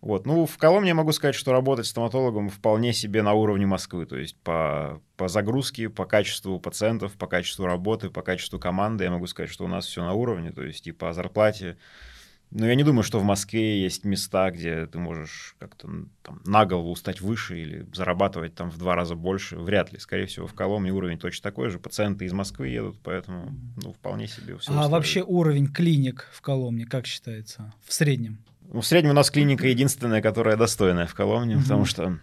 Вот. 0.00 0.26
Ну, 0.26 0.46
в 0.46 0.58
Коломне 0.58 0.88
я 0.88 0.94
могу 0.94 1.12
сказать, 1.12 1.34
что 1.34 1.52
работать 1.52 1.86
стоматологом 1.86 2.48
вполне 2.48 2.92
себе 2.92 3.22
на 3.22 3.32
уровне 3.32 3.66
Москвы. 3.66 4.06
То 4.06 4.16
есть 4.16 4.36
по, 4.42 5.00
по 5.16 5.28
загрузке, 5.28 5.88
по 5.88 6.04
качеству 6.04 6.60
пациентов, 6.60 7.14
по 7.14 7.26
качеству 7.26 7.66
работы, 7.66 8.10
по 8.10 8.22
качеству 8.22 8.58
команды 8.58 9.04
я 9.04 9.10
могу 9.10 9.26
сказать, 9.26 9.50
что 9.50 9.64
у 9.64 9.68
нас 9.68 9.86
все 9.86 10.04
на 10.04 10.12
уровне. 10.12 10.52
То 10.52 10.62
есть 10.62 10.86
и 10.86 10.92
по 10.92 11.12
зарплате. 11.12 11.76
Но 12.52 12.66
я 12.66 12.76
не 12.76 12.84
думаю, 12.84 13.02
что 13.02 13.18
в 13.18 13.24
Москве 13.24 13.82
есть 13.82 14.04
места, 14.04 14.50
где 14.50 14.86
ты 14.86 14.98
можешь 14.98 15.56
как-то 15.58 15.88
там, 16.22 16.40
на 16.46 16.64
голову 16.64 16.94
стать 16.94 17.20
выше 17.20 17.60
или 17.60 17.86
зарабатывать 17.92 18.54
там 18.54 18.70
в 18.70 18.78
два 18.78 18.94
раза 18.94 19.16
больше. 19.16 19.56
Вряд 19.56 19.92
ли. 19.92 19.98
Скорее 19.98 20.26
всего, 20.26 20.46
в 20.46 20.54
Коломне 20.54 20.92
уровень 20.92 21.18
точно 21.18 21.42
такой 21.42 21.70
же. 21.70 21.80
Пациенты 21.80 22.24
из 22.24 22.32
Москвы 22.32 22.68
едут, 22.68 22.98
поэтому 23.02 23.52
ну, 23.82 23.92
вполне 23.92 24.28
себе 24.28 24.56
все. 24.58 24.72
А 24.72 24.88
вообще 24.88 25.22
уровень 25.22 25.66
клиник 25.66 26.28
в 26.32 26.40
Коломне, 26.40 26.86
как 26.86 27.06
считается, 27.06 27.74
в 27.84 27.92
среднем? 27.92 28.38
Ну, 28.72 28.80
в 28.80 28.86
среднем 28.86 29.10
у 29.10 29.14
нас 29.14 29.30
клиника 29.30 29.66
единственная, 29.66 30.20
которая 30.22 30.56
достойная 30.56 31.06
в 31.06 31.14
Коломне, 31.14 31.56
угу. 31.56 31.62
потому 31.62 31.84
что 31.84 32.18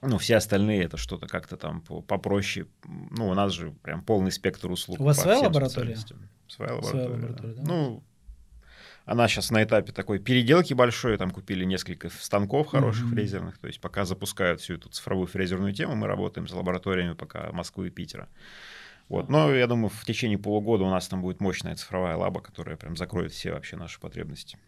Ну, 0.00 0.18
все 0.18 0.36
остальные 0.36 0.84
это 0.84 0.96
что-то 0.96 1.26
как-то 1.26 1.56
там 1.56 1.80
по- 1.80 2.00
попроще. 2.02 2.66
Ну, 2.86 3.28
у 3.28 3.34
нас 3.34 3.52
же 3.52 3.72
прям 3.82 4.02
полный 4.02 4.30
спектр 4.30 4.70
услуг. 4.70 5.00
У 5.00 5.04
вас 5.04 5.20
своя 5.20 5.38
лаборатория? 5.40 5.96
Своя 5.96 6.20
Своя 6.48 6.74
лаборатория. 6.76 7.08
лаборатория, 7.08 7.54
да? 7.54 7.62
Ну, 7.64 8.02
она 9.04 9.26
сейчас 9.26 9.50
на 9.50 9.62
этапе 9.64 9.90
такой 9.92 10.18
переделки 10.18 10.72
большой, 10.74 11.16
там 11.16 11.30
купили 11.30 11.64
несколько 11.64 12.10
станков 12.10 12.68
хороших 12.68 13.06
Мгм. 13.06 13.14
фрезерных, 13.14 13.58
то 13.58 13.66
есть 13.66 13.80
пока 13.80 14.04
запускают 14.04 14.60
всю 14.60 14.74
эту 14.74 14.88
цифровую 14.88 15.26
фрезерную 15.26 15.72
тему, 15.72 15.96
мы 15.96 16.06
работаем 16.06 16.46
с 16.46 16.52
лабораториями 16.52 17.14
пока 17.14 17.50
Москвы 17.52 17.88
и 17.88 17.90
Питера. 17.90 18.28
Вот. 19.08 19.30
Но 19.30 19.52
я 19.54 19.66
думаю, 19.66 19.88
в 19.88 20.04
течение 20.04 20.36
полугода 20.38 20.84
у 20.84 20.90
нас 20.90 21.08
там 21.08 21.22
будет 21.22 21.40
мощная 21.40 21.74
цифровая 21.74 22.16
лаба, 22.16 22.40
которая 22.42 22.76
прям 22.76 22.96
закроет 22.96 23.32
все 23.32 23.52
вообще 23.52 23.76
наши 23.76 23.98
потребности. 23.98 24.58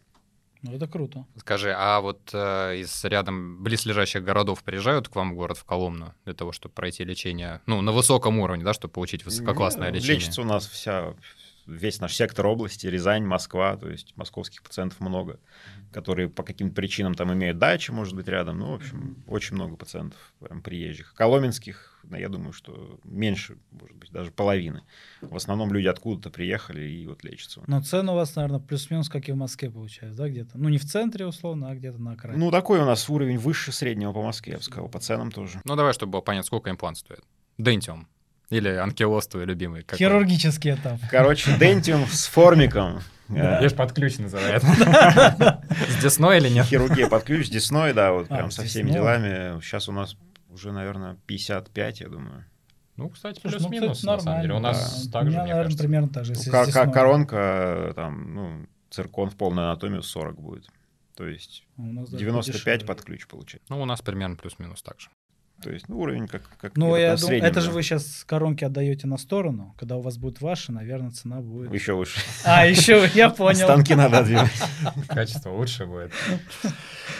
Ну, 0.63 0.75
это 0.75 0.87
круто. 0.87 1.25
Скажи, 1.37 1.73
а 1.75 2.01
вот 2.01 2.29
э, 2.33 2.77
из 2.77 3.03
рядом 3.05 3.63
близлежащих 3.63 4.23
городов 4.23 4.63
приезжают 4.63 5.07
к 5.07 5.15
вам 5.15 5.31
в 5.31 5.35
город, 5.35 5.57
в 5.57 5.63
Коломну, 5.63 6.13
для 6.25 6.35
того, 6.35 6.51
чтобы 6.51 6.75
пройти 6.75 7.03
лечение, 7.03 7.61
ну, 7.65 7.81
на 7.81 7.91
высоком 7.91 8.39
уровне, 8.39 8.63
да, 8.63 8.73
чтобы 8.73 8.93
получить 8.93 9.25
высококлассное 9.25 9.89
лечение? 9.89 10.15
Лечится 10.17 10.41
у 10.41 10.45
нас 10.45 10.67
вся, 10.67 11.15
весь 11.71 11.99
наш 11.99 12.15
сектор 12.15 12.45
области, 12.45 12.87
Рязань, 12.87 13.25
Москва, 13.25 13.77
то 13.77 13.89
есть 13.89 14.15
московских 14.15 14.63
пациентов 14.63 14.99
много, 14.99 15.39
которые 15.91 16.29
по 16.29 16.43
каким-то 16.43 16.75
причинам 16.75 17.15
там 17.15 17.33
имеют 17.33 17.57
дачи, 17.57 17.91
может 17.91 18.15
быть, 18.15 18.27
рядом. 18.27 18.59
Ну, 18.59 18.71
в 18.71 18.75
общем, 18.75 19.23
очень 19.27 19.55
много 19.55 19.75
пациентов 19.75 20.19
прям 20.39 20.61
приезжих. 20.61 21.13
Коломенских, 21.13 21.99
ну, 22.03 22.17
я 22.17 22.29
думаю, 22.29 22.53
что 22.53 22.99
меньше, 23.03 23.57
может 23.71 23.95
быть, 23.95 24.11
даже 24.11 24.31
половины. 24.31 24.83
В 25.21 25.35
основном 25.35 25.73
люди 25.73 25.87
откуда-то 25.87 26.29
приехали 26.29 26.87
и 26.87 27.07
вот 27.07 27.23
лечатся. 27.23 27.61
Но 27.67 27.81
цены 27.81 28.11
у 28.11 28.15
вас, 28.15 28.35
наверное, 28.35 28.59
плюс-минус, 28.59 29.09
как 29.09 29.29
и 29.29 29.31
в 29.31 29.37
Москве, 29.37 29.69
получается, 29.69 30.17
да, 30.17 30.29
где-то? 30.29 30.57
Ну, 30.57 30.69
не 30.69 30.77
в 30.77 30.85
центре, 30.85 31.25
условно, 31.25 31.69
а 31.69 31.75
где-то 31.75 31.97
на 31.97 32.13
окраине. 32.13 32.39
Ну, 32.39 32.51
такой 32.51 32.79
у 32.79 32.85
нас 32.85 33.09
уровень 33.09 33.37
выше 33.37 33.71
среднего 33.71 34.13
по 34.13 34.21
Москве, 34.21 34.53
я 34.53 34.57
бы 34.57 34.63
сказал, 34.63 34.89
по 34.89 34.99
ценам 34.99 35.31
тоже. 35.31 35.61
Ну, 35.65 35.75
давай, 35.75 35.93
чтобы 35.93 36.13
было 36.13 36.21
понятно, 36.21 36.47
сколько 36.47 36.69
имплант 36.69 36.97
стоит. 36.97 37.23
Дентиум. 37.57 38.07
Или 38.51 38.69
анкилоз 38.69 39.27
твой 39.27 39.45
любимый. 39.45 39.81
какой? 39.81 39.97
Хирургический 39.97 40.73
этап. 40.75 40.99
Короче, 41.09 41.57
дентиум 41.57 42.05
с 42.05 42.27
формиком. 42.27 42.99
Да. 43.29 43.59
Э, 43.59 43.63
Лишь 43.63 43.73
под 43.73 43.93
ключ 43.93 44.17
называют. 44.19 44.61
С 45.87 46.01
десной 46.03 46.37
или 46.37 46.49
нет? 46.49 46.65
Хирургия 46.65 47.07
под 47.07 47.23
ключ, 47.23 47.49
десной, 47.49 47.93
да, 47.93 48.11
вот 48.11 48.27
А, 48.29 48.35
прям 48.35 48.51
со 48.51 48.63
всеми 48.63 48.91
делами. 48.91 49.59
Сейчас 49.61 49.87
у 49.87 49.93
нас 49.93 50.17
уже, 50.49 50.71
наверное, 50.73 51.17
55, 51.27 52.01
я 52.01 52.09
думаю. 52.09 52.45
Ну, 52.97 53.09
кстати, 53.09 53.39
ну, 53.43 53.49
плюс-минус, 53.49 54.03
на 54.03 54.19
самом 54.19 54.41
деле. 54.41 54.53
У 54.55 54.59
нас 54.59 55.05
Да. 55.07 55.11
так 55.19 55.21
У 55.23 55.25
же, 55.27 55.31
меня, 55.31 55.43
мне 55.43 55.53
наверное, 55.53 55.63
кажется. 55.63 55.83
примерно 55.83 56.09
так 56.09 56.25
же. 56.25 56.33
Ну, 56.85 56.91
коронка, 56.91 57.93
там, 57.95 58.35
ну, 58.35 58.67
циркон 58.89 59.29
в 59.29 59.37
полную 59.37 59.67
анатомию 59.69 60.03
40 60.03 60.39
будет. 60.41 60.67
То 61.15 61.25
есть 61.25 61.63
У 61.77 61.83
нас 61.83 62.09
даже 62.09 62.23
95 62.23 62.63
подешевле. 62.63 62.87
под 62.87 63.01
ключ 63.05 63.27
получается. 63.27 63.65
Ну, 63.69 63.81
у 63.81 63.85
нас 63.85 64.01
примерно 64.01 64.35
плюс-минус 64.35 64.81
так 64.81 64.99
же. 64.99 65.09
То 65.61 65.71
есть, 65.71 65.87
ну, 65.87 65.99
уровень 65.99 66.27
как, 66.27 66.41
как 66.59 66.75
Ну, 66.75 66.95
я 66.95 67.15
думаю, 67.15 67.17
среднем, 67.17 67.45
это 67.45 67.61
же 67.61 67.67
да. 67.67 67.73
вы 67.73 67.83
сейчас 67.83 68.23
коронки 68.25 68.63
отдаете 68.63 69.07
на 69.07 69.17
сторону. 69.17 69.75
Когда 69.77 69.97
у 69.97 70.01
вас 70.01 70.17
будет 70.17 70.41
ваши, 70.41 70.71
наверное, 70.71 71.11
цена 71.11 71.41
будет... 71.41 71.73
Еще 71.73 71.93
выше. 71.93 72.19
А, 72.45 72.65
еще, 72.65 73.09
я 73.13 73.29
понял. 73.29 73.65
Станки 73.65 73.95
надо 73.95 74.19
отдвинуть. 74.19 74.51
Качество 75.07 75.51
лучше 75.51 75.85
будет. 75.85 76.11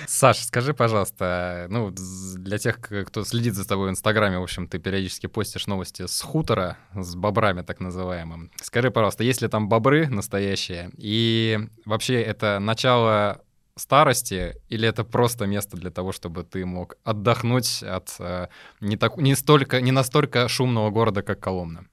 Саша, 0.07 0.43
скажи, 0.43 0.74
пожалуйста, 0.74 1.67
ну, 1.69 1.91
для 1.91 2.57
тех, 2.57 2.79
кто 2.79 3.24
следит 3.24 3.53
за 3.53 3.67
тобой 3.67 3.89
в 3.89 3.91
Инстаграме, 3.91 4.39
в 4.39 4.43
общем, 4.43 4.67
ты 4.67 4.79
периодически 4.79 5.27
постишь 5.27 5.67
новости 5.67 6.07
с 6.07 6.21
хутора, 6.21 6.77
с 6.95 7.15
бобрами 7.15 7.62
так 7.62 7.79
называемым. 7.79 8.51
Скажи, 8.62 8.91
пожалуйста, 8.91 9.24
есть 9.24 9.41
ли 9.41 9.48
там 9.48 9.69
бобры 9.69 10.07
настоящие? 10.07 10.91
И 10.98 11.60
вообще 11.86 12.21
это 12.21 12.60
начало 12.60 13.41
старости 13.75 14.56
или 14.70 14.88
это 14.88 15.04
просто 15.04 15.46
место 15.46 15.78
для 15.78 15.92
того, 15.92 16.12
чтобы 16.12 16.44
ты 16.44 16.66
мог 16.66 16.98
отдохнуть 17.04 17.84
от 17.84 18.16
э, 18.20 18.48
не, 18.80 18.98
так, 18.98 19.18
не, 19.18 19.36
столько, 19.36 19.82
не 19.82 19.92
настолько 19.92 20.48
шумного 20.48 20.90
города, 20.90 21.22
как 21.22 21.40
Коломна? 21.40 21.86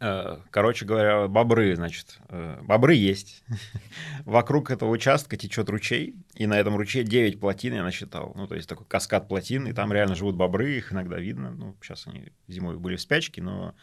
Э, 0.00 0.38
Короче 0.50 0.86
говоря, 0.86 1.28
бобры, 1.28 1.76
значит, 1.76 2.18
э, 2.30 2.58
бобры 2.62 2.94
есть. 2.94 3.44
Вокруг 4.24 4.70
этого 4.70 4.90
участка 4.90 5.36
течет 5.36 5.68
ручей, 5.68 6.14
и 6.34 6.46
на 6.46 6.58
этом 6.58 6.76
ручье 6.76 7.04
9 7.04 7.38
плотин 7.38 7.74
я 7.74 7.82
насчитал. 7.82 8.32
Ну, 8.34 8.46
то 8.46 8.54
есть 8.54 8.68
такой 8.68 8.86
каскад 8.86 9.28
плотин, 9.28 9.66
и 9.66 9.72
там 9.72 9.92
реально 9.92 10.14
живут 10.14 10.36
бобры, 10.36 10.72
их 10.76 10.92
иногда 10.92 11.18
видно. 11.18 11.50
Ну, 11.50 11.76
сейчас 11.82 12.06
они 12.06 12.32
зимой 12.48 12.78
были 12.78 12.96
в 12.96 13.00
спячке, 13.00 13.42
но 13.42 13.74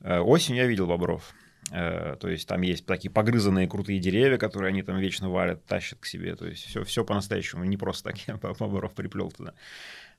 э, 0.00 0.18
осенью 0.18 0.62
я 0.62 0.68
видел 0.68 0.86
бобров. 0.86 1.34
Э, 1.70 2.16
То 2.20 2.28
есть 2.28 2.48
там 2.48 2.62
есть 2.62 2.86
такие 2.86 3.10
погрызанные 3.10 3.68
крутые 3.68 3.98
деревья, 3.98 4.38
которые 4.38 4.70
они 4.70 4.82
там 4.82 4.98
вечно 4.98 5.28
валят, 5.28 5.64
тащат 5.66 5.98
к 6.00 6.06
себе. 6.06 6.34
То 6.34 6.46
есть 6.46 6.64
все, 6.64 6.84
все 6.84 7.04
по-настоящему. 7.04 7.64
Не 7.64 7.76
просто 7.76 8.10
так 8.10 8.18
я 8.26 8.36
бобров 8.58 8.92
приплел 8.94 9.30
туда. 9.30 9.54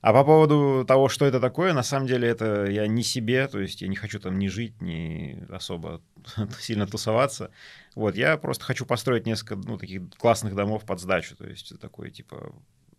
А 0.00 0.14
по 0.14 0.24
поводу 0.24 0.84
того, 0.86 1.10
что 1.10 1.26
это 1.26 1.40
такое, 1.40 1.74
на 1.74 1.82
самом 1.82 2.06
деле 2.06 2.26
это 2.26 2.64
я 2.66 2.86
не 2.86 3.02
себе, 3.02 3.46
то 3.48 3.60
есть 3.60 3.82
я 3.82 3.88
не 3.88 3.96
хочу 3.96 4.18
там 4.18 4.38
ни 4.38 4.48
жить, 4.48 4.80
ни 4.80 5.44
особо 5.50 6.00
сильно 6.58 6.86
тусоваться. 6.86 7.50
Вот, 7.94 8.14
я 8.16 8.38
просто 8.38 8.64
хочу 8.64 8.86
построить 8.86 9.26
несколько, 9.26 9.56
ну, 9.56 9.76
таких 9.76 10.02
классных 10.16 10.54
домов 10.54 10.86
под 10.86 11.00
сдачу, 11.00 11.36
то 11.36 11.46
есть 11.46 11.78
такой, 11.80 12.10
типа, 12.10 12.54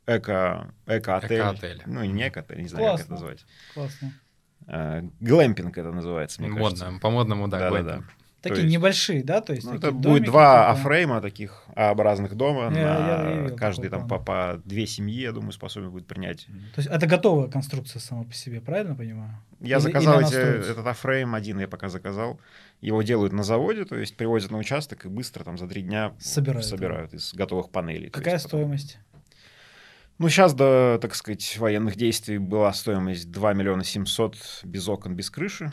эко, 0.06 0.76
эко-отель. 0.86 1.40
Эко-отель. 1.40 1.82
Ну, 1.88 2.04
не 2.04 2.28
эко-отель, 2.28 2.62
не 2.62 2.68
знаю, 2.68 2.92
как 2.92 3.00
это 3.00 3.08
Классно. 3.08 3.14
назвать. 3.16 3.46
Классно. 3.74 4.14
А, 4.68 5.02
Глэмпинг 5.22 5.76
это 5.76 5.92
называется, 5.92 6.40
мне 6.40 6.56
кажется. 6.56 6.86
Модно, 6.86 7.00
по-модному, 7.00 7.48
да, 7.48 7.60
Да-да-да. 7.60 7.82
глэмпинг. 7.84 8.14
Такие 8.42 8.64
есть- 8.64 8.74
небольшие, 8.76 9.24
да? 9.24 9.40
То 9.42 9.54
есть 9.54 9.68
Ну, 9.68 9.76
это 9.76 9.92
будет 9.92 10.02
домики, 10.02 10.26
два 10.26 10.62
типа- 10.64 10.72
афрейма 10.72 11.22
таких 11.22 11.64
А-образных 11.76 12.34
дома. 12.36 12.64
Я- 12.64 12.70
на 12.72 12.78
я- 12.80 13.30
я 13.36 13.42
видел 13.44 13.56
каждый 13.56 13.90
там 13.90 14.08
по, 14.08 14.18
по 14.18 14.60
две 14.66 14.88
семьи, 14.88 15.22
я 15.22 15.32
думаю, 15.32 15.52
способен 15.52 15.92
будет 15.92 16.08
принять. 16.08 16.46
То 16.74 16.82
есть 16.82 16.90
это 16.90 17.06
готовая 17.06 17.50
конструкция 17.50 18.00
сама 18.00 18.24
по 18.24 18.34
себе, 18.34 18.60
правильно 18.60 18.96
понимаю? 18.96 19.32
Я 19.60 19.76
Или- 19.78 19.84
заказал 19.84 20.20
или 20.22 20.28
эти- 20.28 20.72
этот 20.72 20.88
афрейм 20.88 21.36
один, 21.36 21.60
я 21.60 21.68
пока 21.68 21.90
заказал. 21.90 22.40
Его 22.82 23.04
делают 23.04 23.32
на 23.32 23.44
заводе, 23.44 23.86
то 23.86 23.96
есть 23.96 24.18
привозят 24.18 24.50
на 24.50 24.58
участок 24.58 25.06
и 25.06 25.08
быстро 25.08 25.44
там 25.44 25.60
за 25.60 25.68
три 25.68 25.84
дня 25.84 26.14
Собирают. 26.20 26.66
собирают 26.66 27.14
из 27.14 27.34
готовых 27.36 27.70
панелей. 27.70 28.10
Какая 28.10 28.34
есть 28.34 28.46
потом- 28.46 28.62
стоимость? 28.62 28.98
Ну, 30.18 30.30
сейчас 30.30 30.54
до, 30.54 31.00
так 31.02 31.16
сказать, 31.16 31.58
военных 31.58 31.96
действий 31.96 32.38
была 32.38 32.72
стоимость 32.74 33.32
2 33.32 33.54
миллиона 33.54 33.84
700 33.84 34.36
без 34.64 34.88
окон, 34.88 35.16
без 35.16 35.30
крыши. 35.32 35.72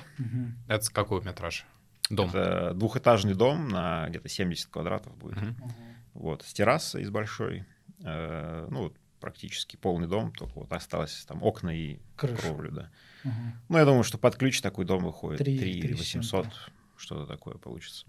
Это 0.69 0.85
с 0.85 0.91
какой 0.91 1.23
метраж? 1.23 1.67
Дом. 2.11 2.29
Это 2.29 2.73
двухэтажный 2.75 3.35
дом 3.35 3.69
на 3.69 4.09
где-то 4.09 4.29
70 4.29 4.67
квадратов 4.71 5.17
будет. 5.17 5.39
Ага. 5.39 5.55
Вот, 6.15 6.43
с 6.43 6.53
террасой, 6.53 7.05
с 7.05 7.11
большой. 7.11 7.65
Э, 8.03 8.67
ну, 8.71 8.85
вот 8.85 8.97
практически 9.21 9.77
полный 9.77 10.07
дом, 10.09 10.33
только 10.33 10.53
вот 10.61 10.73
осталось 10.73 11.25
там 11.27 11.43
окна 11.43 11.71
и 11.71 11.99
Крыша. 12.17 12.41
кровлю, 12.43 12.71
да. 12.73 12.91
Ага. 13.25 13.35
Ну, 13.69 13.79
я 13.79 13.85
думаю, 13.85 14.05
что 14.05 14.17
под 14.19 14.37
ключ 14.37 14.61
такой 14.61 14.85
дом 14.85 15.05
выходит. 15.05 15.39
Три- 15.39 15.59
3 15.59 15.81
три 15.83 15.95
с 15.95 15.99
800, 15.99 16.45
чем-то. 16.45 16.59
что-то 16.97 17.27
такое 17.27 17.57
получится. 17.57 18.07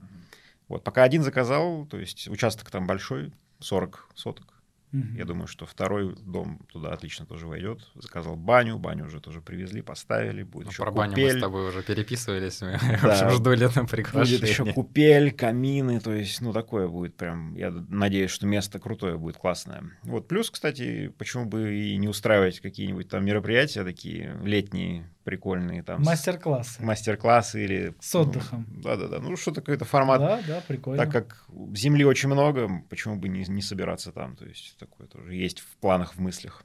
Вот, 0.67 0.83
пока 0.83 1.03
один 1.03 1.23
заказал, 1.23 1.85
то 1.87 1.97
есть 1.97 2.27
участок 2.27 2.69
там 2.69 2.85
большой, 2.85 3.33
40 3.59 4.07
соток. 4.15 4.58
Мгм. 4.91 5.15
Я 5.17 5.25
думаю, 5.25 5.47
что 5.47 5.65
второй 5.67 6.15
дом 6.25 6.61
туда 6.71 6.91
отлично 6.93 7.25
тоже 7.25 7.45
войдет. 7.47 7.87
Заказал 7.95 8.35
баню, 8.35 8.79
баню 8.79 9.05
уже 9.05 9.19
тоже 9.21 9.39
привезли, 9.39 9.81
поставили. 9.83 10.41
Будет 10.43 10.65
Ну, 10.65 10.71
еще 10.71 10.81
Про 10.83 10.91
баню 10.91 11.11
мы 11.11 11.15
купель. 11.23 11.37
с 11.37 11.41
тобой 11.41 11.67
уже 11.69 11.83
переписывались. 11.83 12.61
Мы, 12.61 12.77
в 12.97 13.01
Да. 13.03 13.11
общем, 13.13 13.29
ждали 13.37 13.65
на 13.65 13.69
Будет 13.69 13.89
приглашение. 13.91 14.49
еще 14.49 14.65
купель, 14.73 15.31
камины, 15.31 15.99
то 15.99 16.11
есть, 16.13 16.41
ну, 16.41 16.53
такое 16.53 16.87
будет 16.87 17.15
прям, 17.15 17.53
я 17.55 17.69
надеюсь, 17.71 18.31
что 18.31 18.47
место 18.47 18.79
крутое 18.79 19.17
будет, 19.17 19.37
классное. 19.37 19.83
Вот, 20.03 20.27
плюс, 20.27 20.49
кстати, 20.49 21.13
почему 21.17 21.45
бы 21.45 21.75
и 21.75 21.95
не 21.97 22.07
устраивать 22.07 22.59
какие-нибудь 22.59 23.09
там 23.09 23.23
мероприятия 23.25 23.83
такие 23.83 24.39
летние, 24.43 25.07
прикольные, 25.23 25.83
там, 25.83 26.01
Мастер-классы. 26.01 26.83
мастер-классы 26.83 27.63
или... 27.63 27.93
С 27.99 28.15
отдыхом. 28.15 28.65
ну, 28.69 28.81
Да-да-да, 28.81 29.19
ну, 29.19 29.35
что 29.35 29.53
какой-то 29.53 29.85
формат. 29.85 30.19
Да, 30.19 30.39
да, 30.47 30.63
прикольно. 30.67 31.03
Так 31.03 31.11
как 31.11 31.45
земли 31.75 32.03
очень 32.05 32.29
много, 32.29 32.69
почему 32.89 33.15
бы 33.17 33.27
не, 33.29 33.43
не 33.47 33.61
собираться 33.61 34.11
там, 34.11 34.35
то 34.35 34.45
есть, 34.45 34.77
такое 34.77 35.07
тоже 35.07 35.35
есть 35.35 35.59
в 35.59 35.77
планах, 35.77 36.15
в 36.15 36.19
мыслях. 36.19 36.63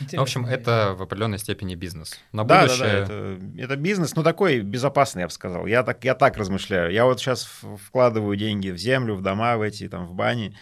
Интересно. 0.00 0.18
В 0.20 0.22
общем, 0.22 0.46
это 0.46 0.94
в 0.96 1.02
определенной 1.02 1.38
степени 1.38 1.74
бизнес. 1.74 2.18
На 2.32 2.44
Да, 2.44 2.62
да, 2.62 2.62
будущее... 2.62 2.88
да, 2.88 2.98
это, 2.98 3.38
это 3.58 3.76
бизнес, 3.76 4.14
ну 4.16 4.22
такой 4.22 4.60
безопасный, 4.60 5.20
я 5.20 5.26
бы 5.26 5.32
сказал. 5.32 5.66
Я 5.66 5.82
так, 5.82 6.02
я 6.04 6.14
так 6.14 6.36
размышляю. 6.38 6.90
Я 6.92 7.04
вот 7.04 7.20
сейчас 7.20 7.48
вкладываю 7.86 8.36
деньги 8.36 8.70
в 8.70 8.78
землю, 8.78 9.14
в 9.14 9.22
дома, 9.22 9.56
в 9.58 9.60
эти, 9.62 9.88
там, 9.88 10.06
в 10.06 10.14
бани. 10.14 10.56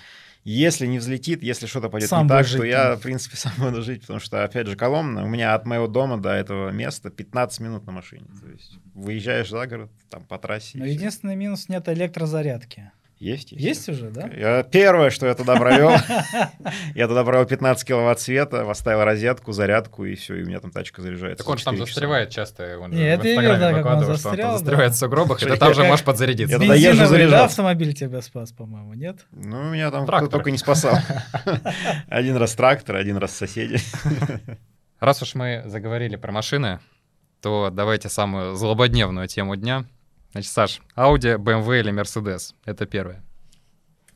Если 0.50 0.87
не 0.87 0.99
взлетит, 0.99 1.45
если 1.45 1.66
что-то 1.66 1.88
пойдет 1.88 2.09
Сам 2.09 2.25
не 2.25 2.28
так, 2.28 2.38
будешь 2.38 2.52
то 2.52 2.59
жить 2.59 2.71
я, 2.71 2.97
в 2.97 3.00
принципе, 3.00 3.37
сам 3.37 3.52
буду 3.57 3.83
жить, 3.83 4.00
потому 4.00 4.19
что, 4.19 4.42
опять 4.42 4.66
же, 4.66 4.75
Коломна, 4.75 5.25
у 5.25 5.28
меня 5.28 5.54
от 5.54 5.64
моего 5.64 5.87
дома 5.87 6.21
до 6.21 6.30
этого 6.30 6.71
места 6.71 7.09
15 7.09 7.61
минут 7.61 7.87
на 7.87 7.92
машине. 7.92 8.26
То 8.42 8.50
есть 8.50 8.78
выезжаешь 8.95 9.49
за 9.49 9.64
город, 9.69 9.90
там, 10.09 10.25
по 10.25 10.38
трассе. 10.38 10.78
Но 10.78 10.87
единственный 10.87 11.37
минус 11.37 11.69
нет 11.69 11.88
электрозарядки. 11.88 12.90
Есть, 13.21 13.53
есть. 13.53 13.62
Есть 13.62 13.89
уже, 13.91 14.09
да? 14.09 14.31
Я, 14.35 14.62
первое, 14.62 15.11
что 15.11 15.27
я 15.27 15.35
туда 15.35 15.55
провел, 15.57 15.91
я 16.95 17.07
туда 17.07 17.23
провел 17.23 17.45
15 17.45 17.87
киловатт 17.87 18.19
света, 18.19 18.65
поставил 18.65 19.05
розетку, 19.05 19.53
зарядку, 19.53 20.07
и 20.07 20.15
все, 20.15 20.37
и 20.37 20.43
у 20.43 20.47
меня 20.47 20.59
там 20.59 20.71
тачка 20.71 21.03
заряжается. 21.03 21.45
Так 21.45 21.53
он 21.53 21.59
же 21.59 21.65
там 21.65 21.75
4 21.75 21.85
часа. 21.87 21.95
застревает 21.95 22.31
часто. 22.31 22.79
Он 22.79 22.91
же 22.91 22.99
в 22.99 23.03
Инстаграме 23.03 23.59
да, 23.59 23.73
как 23.73 23.75
он 23.75 23.77
выкладывал, 23.77 24.17
что 24.17 24.29
он 24.31 24.37
там 24.39 24.53
застревает 24.53 24.93
в 24.95 24.97
сугробах, 24.97 25.43
и 25.43 25.47
ты 25.47 25.57
там 25.59 25.75
же 25.75 25.85
можешь 25.85 26.03
подзарядиться. 26.03 26.57
Я 26.57 26.61
туда 26.62 26.75
езжу 26.75 27.05
заряжаться. 27.05 27.45
автомобиль 27.45 27.93
тебя 27.93 28.23
спас, 28.23 28.53
по-моему, 28.53 28.95
нет? 28.95 29.27
Ну, 29.33 29.65
меня 29.65 29.91
там 29.91 30.07
Трактор. 30.07 30.29
кто 30.29 30.37
только 30.39 30.50
не 30.50 30.59
спасал. 30.59 30.97
Один 32.09 32.39
раз 32.39 32.55
трактор, 32.55 32.97
один 32.97 33.19
раз 33.19 33.37
соседи. 33.37 33.79
Раз 34.99 35.21
уж 35.21 35.35
мы 35.35 35.62
заговорили 35.67 36.17
про 36.17 36.33
машины, 36.33 36.81
то 37.43 37.69
давайте 37.71 38.09
самую 38.09 38.57
злободневную 38.57 39.29
тему 39.29 39.57
дня. 39.57 39.85
Значит, 40.32 40.52
Саш, 40.52 40.80
Audi, 40.96 41.37
BMW 41.37 41.80
или 41.80 41.92
Mercedes? 41.92 42.54
Это 42.64 42.87
первое. 42.87 43.22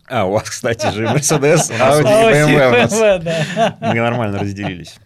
А, 0.06 0.26
у 0.26 0.32
вас, 0.32 0.50
кстати 0.50 0.90
же, 0.92 1.04
Mercedes, 1.04 1.70
Audi 1.70 2.02
и 2.02 2.54
BMW 2.54 2.68
у 2.68 3.22
нас. 3.22 3.76
Мы 3.80 3.94
нормально 4.00 4.38
разделились. 4.38 4.96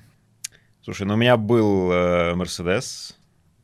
Слушай, 0.83 1.07
ну 1.07 1.15
у 1.15 1.17
меня 1.17 1.37
был 1.37 1.93
э, 1.93 2.33
Mercedes, 2.35 3.15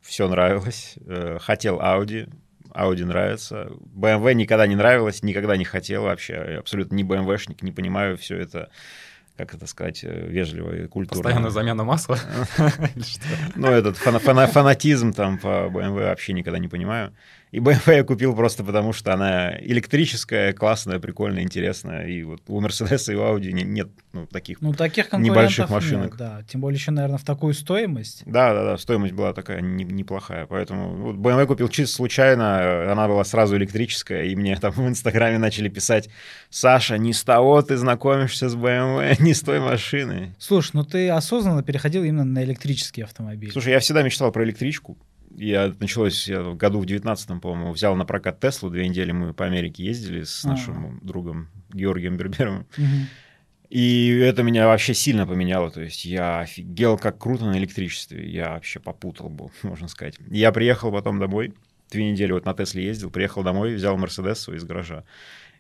все 0.01 0.29
нравилось. 0.29 0.95
Э, 1.07 1.39
хотел 1.41 1.81
Audi, 1.81 2.31
Audi 2.75 3.05
нравится. 3.05 3.71
BMW 3.95 4.35
никогда 4.35 4.67
не 4.67 4.77
нравилось, 4.77 5.23
никогда 5.23 5.57
не 5.57 5.65
хотел 5.65 6.03
вообще. 6.05 6.35
Я 6.35 6.59
абсолютно 6.59 6.95
не 6.95 7.03
BMW-шник, 7.03 7.59
не 7.63 7.73
понимаю 7.73 8.17
все 8.17 8.37
это 8.37 8.71
как 9.37 9.55
это 9.55 9.67
сказать, 9.67 10.05
э, 10.05 10.27
вежливо 10.29 10.77
и 10.77 10.87
культурно. 10.87 11.23
Постоянную 11.23 11.51
замену 11.51 11.85
масла? 11.85 12.19
Ну, 13.57 13.69
этот 13.69 13.97
фанатизм 13.97 15.13
там 15.13 15.39
по 15.39 15.67
BMW 15.67 16.09
вообще 16.09 16.33
никогда 16.33 16.59
не 16.59 16.69
понимаю. 16.69 17.13
И 17.55 17.61
BMW 17.61 17.99
я 17.99 18.03
купил 18.03 18.35
просто 18.35 18.65
потому, 18.65 18.93
что 18.93 19.15
она 19.15 19.57
электрическая, 19.61 20.53
классная, 20.53 20.99
прикольная, 20.99 21.45
интересная. 21.45 22.05
И 22.09 22.25
вот 22.25 22.41
у 22.49 22.61
Mercedes 22.61 23.13
и 23.13 23.15
у 23.15 23.21
Audi 23.21 23.53
нет 23.53 23.91
ну, 24.13 24.27
таких, 24.27 24.61
ну, 24.61 24.73
таких 24.73 25.13
небольших 25.13 25.71
машинок. 25.71 26.11
Нет, 26.11 26.19
да. 26.19 26.43
Тем 26.49 26.61
более 26.61 26.79
еще, 26.79 26.91
наверное, 26.91 27.19
в 27.19 27.23
такую 27.23 27.55
стоимость. 27.55 28.25
Да, 28.27 28.53
да, 28.55 28.65
да, 28.65 28.77
стоимость 28.77 29.15
была 29.15 29.33
такая 29.33 29.61
не, 29.61 29.85
неплохая. 29.85 30.47
Поэтому 30.47 30.97
вот 30.97 31.15
BMW 31.15 31.47
купил 31.47 31.69
чисто 31.69 31.95
случайно. 31.95 32.91
Она 32.91 33.07
была 33.07 33.23
сразу 33.23 33.57
электрическая. 33.57 34.25
И 34.25 34.35
мне 34.35 34.57
там 34.57 34.73
в 34.73 34.89
Инстаграме 34.89 35.39
начали 35.39 35.69
писать, 35.69 36.11
Саша, 36.51 36.99
не 36.99 37.13
с 37.13 37.23
того 37.23 37.63
ты 37.63 37.77
знакомишься 37.77 38.49
с 38.49 38.57
BMW, 38.57 39.15
не 39.23 39.33
с 39.33 39.43
той 39.43 39.61
машиной. 39.61 40.35
Слушай, 40.41 40.71
ну 40.73 40.83
ты 40.83 41.09
осознанно 41.09 41.63
переходил 41.63 42.03
именно 42.03 42.25
на 42.25 42.43
электрический 42.43 43.03
автомобиль. 43.03 43.53
Слушай, 43.53 43.75
я 43.75 43.79
всегда 43.79 44.03
мечтал 44.03 44.33
про 44.33 44.43
электричку 44.43 44.99
я 45.37 45.73
началось 45.79 46.29
я 46.29 46.43
в 46.43 46.57
году 46.57 46.81
в 46.81 46.87
19 46.87 47.41
по-моему, 47.41 47.73
взял 47.73 47.95
на 47.97 48.05
прокат 48.05 48.41
Теслу, 48.41 48.71
две 48.71 48.89
недели 48.89 49.13
мы 49.13 49.35
по 49.35 49.45
Америке 49.45 49.85
ездили 49.85 50.23
с 50.23 50.45
нашим 50.45 50.87
А-а-а. 50.87 51.07
другом 51.07 51.49
Георгием 51.73 52.17
Берберовым. 52.17 52.67
Угу. 52.77 52.87
И 53.71 54.19
это 54.19 54.43
меня 54.43 54.69
вообще 54.69 54.95
сильно 54.95 55.27
поменяло. 55.27 55.71
То 55.71 55.81
есть 55.81 56.05
я 56.05 56.41
офигел, 56.41 56.97
как 56.97 57.19
круто 57.19 57.47
на 57.47 57.59
электричестве. 57.59 58.29
Я 58.31 58.51
вообще 58.51 58.79
попутал 58.79 59.29
был, 59.29 59.51
можно 59.63 59.89
сказать. 59.89 60.17
Я 60.31 60.53
приехал 60.53 60.93
потом 60.93 61.19
домой, 61.19 61.55
две 61.91 62.11
недели 62.11 62.33
вот 62.33 62.45
на 62.45 62.55
Тесле 62.55 62.85
ездил, 62.85 63.11
приехал 63.11 63.43
домой, 63.43 63.75
взял 63.75 63.97
Мерседес 63.97 64.39
свой 64.39 64.59
из 64.59 64.65
гаража. 64.65 65.05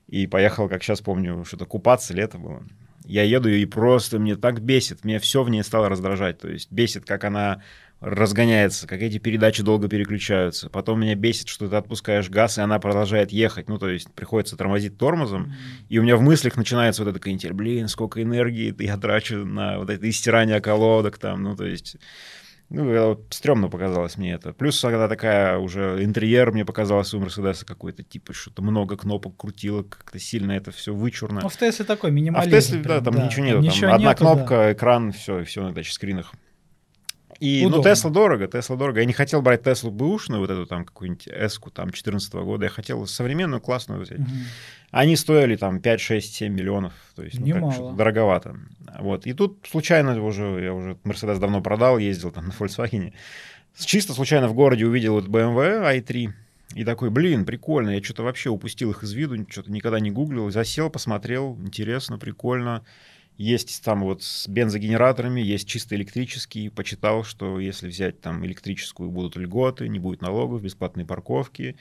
И 0.06 0.26
поехал, 0.26 0.68
как 0.68 0.82
сейчас 0.82 1.00
помню, 1.00 1.44
что-то 1.44 1.66
купаться, 1.66 2.14
лето 2.14 2.38
было. 2.38 2.64
Я 3.04 3.22
еду 3.22 3.48
и 3.48 3.64
просто 3.66 4.18
мне 4.18 4.36
так 4.36 4.62
бесит, 4.62 5.04
меня 5.04 5.18
все 5.18 5.42
в 5.42 5.50
ней 5.50 5.62
стало 5.62 5.88
раздражать. 5.88 6.38
То 6.38 6.48
есть 6.48 6.70
бесит, 6.70 7.04
как 7.04 7.24
она 7.24 7.62
разгоняется, 8.04 8.86
как 8.86 9.00
эти 9.00 9.18
передачи 9.18 9.62
долго 9.62 9.88
переключаются. 9.88 10.68
Потом 10.68 11.00
меня 11.00 11.14
бесит, 11.14 11.48
что 11.48 11.68
ты 11.68 11.76
отпускаешь 11.76 12.28
газ, 12.28 12.58
и 12.58 12.60
она 12.60 12.78
продолжает 12.78 13.32
ехать. 13.32 13.68
Ну, 13.68 13.78
то 13.78 13.88
есть 13.88 14.12
приходится 14.12 14.56
тормозить 14.56 14.98
тормозом. 14.98 15.44
Mm-hmm. 15.44 15.86
И 15.88 15.98
у 15.98 16.02
меня 16.02 16.16
в 16.16 16.20
мыслях 16.20 16.56
начинается 16.56 17.02
вот 17.02 17.10
эта 17.10 17.18
канитель. 17.18 17.54
Блин, 17.54 17.88
сколько 17.88 18.22
энергии 18.22 18.74
я 18.82 18.96
трачу 18.98 19.44
на 19.44 19.78
вот 19.78 19.90
это 19.90 20.08
истирание 20.08 20.60
колодок 20.60 21.18
там. 21.18 21.42
Ну, 21.42 21.56
то 21.56 21.64
есть... 21.64 21.96
Ну, 22.70 23.20
стрёмно 23.28 23.68
показалось 23.68 24.16
мне 24.16 24.32
это. 24.32 24.54
Плюс, 24.54 24.80
когда 24.80 25.06
такая 25.06 25.58
уже 25.58 26.02
интерьер 26.02 26.50
мне 26.50 26.64
показалось 26.64 27.12
у 27.12 27.20
Мерседеса 27.20 27.66
какой-то, 27.66 28.02
типа, 28.02 28.32
что-то 28.32 28.62
много 28.62 28.96
кнопок 28.96 29.36
крутило, 29.36 29.82
как-то 29.82 30.18
сильно 30.18 30.52
это 30.52 30.72
все 30.72 30.94
вычурно. 30.94 31.40
Ну, 31.42 31.50
в 31.50 31.56
Тесле 31.56 31.84
такой 31.84 32.10
минимализм. 32.10 32.48
А 32.48 32.58
в 32.58 32.62
Тесле, 32.62 32.80
да, 32.80 33.00
там 33.02 33.14
да. 33.14 33.26
ничего 33.26 33.44
нет. 33.44 33.60
Ничего 33.60 33.88
там 33.88 33.94
одна 33.96 34.10
нету, 34.10 34.24
кнопка, 34.24 34.54
да. 34.56 34.72
экран, 34.72 35.12
все, 35.12 35.44
все 35.44 35.62
на 35.62 35.74
тачскринах. 35.74 36.32
И, 37.40 37.66
ну, 37.68 37.82
Тесла 37.82 38.10
дорого, 38.10 38.46
Тесла 38.46 38.76
дорого. 38.76 39.00
Я 39.00 39.06
не 39.06 39.12
хотел 39.12 39.42
брать 39.42 39.62
Теслу 39.62 39.90
бэушную, 39.90 40.40
вот 40.40 40.50
эту 40.50 40.66
там 40.66 40.84
какую-нибудь 40.84 41.28
эску 41.28 41.70
там 41.70 41.90
14 41.90 42.32
года. 42.34 42.64
Я 42.64 42.70
хотел 42.70 43.06
современную, 43.06 43.60
классную 43.60 44.00
взять. 44.00 44.20
Угу. 44.20 44.28
Они 44.90 45.16
стоили 45.16 45.56
там 45.56 45.80
5, 45.80 46.00
6, 46.00 46.34
7 46.34 46.52
миллионов. 46.52 46.92
То 47.16 47.22
есть, 47.22 47.38
ну, 47.38 47.70
так, 47.70 47.96
дороговато. 47.96 48.56
Вот. 49.00 49.26
И 49.26 49.32
тут 49.32 49.66
случайно 49.70 50.22
уже, 50.22 50.60
я 50.62 50.72
уже 50.72 50.96
Мерседес 51.04 51.38
давно 51.38 51.60
продал, 51.60 51.98
ездил 51.98 52.30
там 52.30 52.46
на 52.46 52.52
Volkswagen. 52.52 53.12
Чисто 53.76 54.12
случайно 54.12 54.48
в 54.48 54.54
городе 54.54 54.86
увидел 54.86 55.14
вот 55.14 55.26
BMW 55.26 55.98
i3. 55.98 56.32
И 56.74 56.84
такой, 56.84 57.10
блин, 57.10 57.44
прикольно, 57.44 57.90
я 57.90 58.02
что-то 58.02 58.22
вообще 58.24 58.50
упустил 58.50 58.90
их 58.90 59.02
из 59.02 59.12
виду, 59.12 59.46
что-то 59.48 59.70
никогда 59.70 60.00
не 60.00 60.10
гуглил. 60.10 60.50
Засел, 60.50 60.90
посмотрел, 60.90 61.56
интересно, 61.60 62.18
прикольно. 62.18 62.84
Есть 63.36 63.82
там 63.84 64.02
вот 64.02 64.22
с 64.22 64.46
бензогенераторами, 64.46 65.40
есть 65.40 65.66
чисто 65.66 65.96
электрические. 65.96 66.70
Почитал, 66.70 67.24
что 67.24 67.58
если 67.58 67.88
взять 67.88 68.20
там 68.20 68.44
электрическую, 68.46 69.10
будут 69.10 69.36
льготы, 69.36 69.88
не 69.88 69.98
будет 69.98 70.22
налогов, 70.22 70.62
бесплатные 70.62 71.04
парковки. 71.04 71.76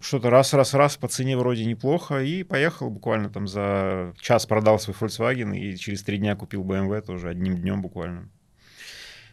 Что-то 0.00 0.30
раз-раз-раз 0.30 0.96
по 0.96 1.08
цене 1.08 1.36
вроде 1.36 1.66
неплохо. 1.66 2.22
И 2.22 2.42
поехал 2.42 2.88
буквально 2.88 3.28
там 3.28 3.46
за 3.46 4.14
час 4.18 4.46
продал 4.46 4.78
свой 4.78 4.96
Volkswagen 4.98 5.54
и 5.56 5.76
через 5.76 6.02
три 6.02 6.16
дня 6.16 6.36
купил 6.36 6.64
BMW 6.64 7.02
тоже 7.02 7.28
одним 7.28 7.58
днем 7.58 7.82
буквально. 7.82 8.30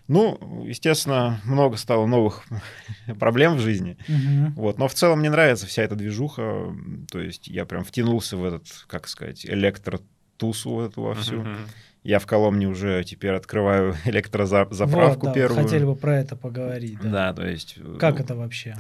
Ну, 0.10 0.66
естественно, 0.66 1.40
много 1.46 1.78
стало 1.78 2.06
новых 2.06 2.44
проблем 3.20 3.56
в 3.56 3.60
жизни. 3.60 3.96
Угу. 4.10 4.62
Вот. 4.62 4.78
Но 4.78 4.90
в 4.90 4.94
целом 4.94 5.20
мне 5.20 5.30
нравится 5.30 5.68
вся 5.68 5.84
эта 5.84 5.96
движуха. 5.96 6.76
То 7.10 7.22
есть 7.22 7.48
я 7.48 7.66
прям 7.66 7.86
втянулся 7.86 8.36
в 8.36 8.44
этот, 8.44 8.68
как 8.88 9.08
сказать, 9.08 9.46
электро 9.46 10.02
тусу 10.40 10.80
эту 10.82 11.02
во 11.02 11.14
всю. 11.14 11.42
Uh-huh. 11.42 11.58
Я 12.04 12.20
в 12.20 12.26
Коломне 12.26 12.68
уже 12.68 13.04
теперь 13.04 13.34
открываю 13.34 13.96
электрозаправку 14.06 15.28
вот, 15.28 15.30
да, 15.30 15.34
первую. 15.34 15.64
Хотели 15.64 15.86
бы 15.86 15.96
про 15.96 16.18
это 16.18 16.36
поговорить. 16.36 17.00
Да, 17.04 17.10
да 17.10 17.34
то 17.34 17.48
есть... 17.48 17.78
Как 18.00 18.18
ну, 18.18 18.24
это 18.24 18.36
вообще? 18.36 18.76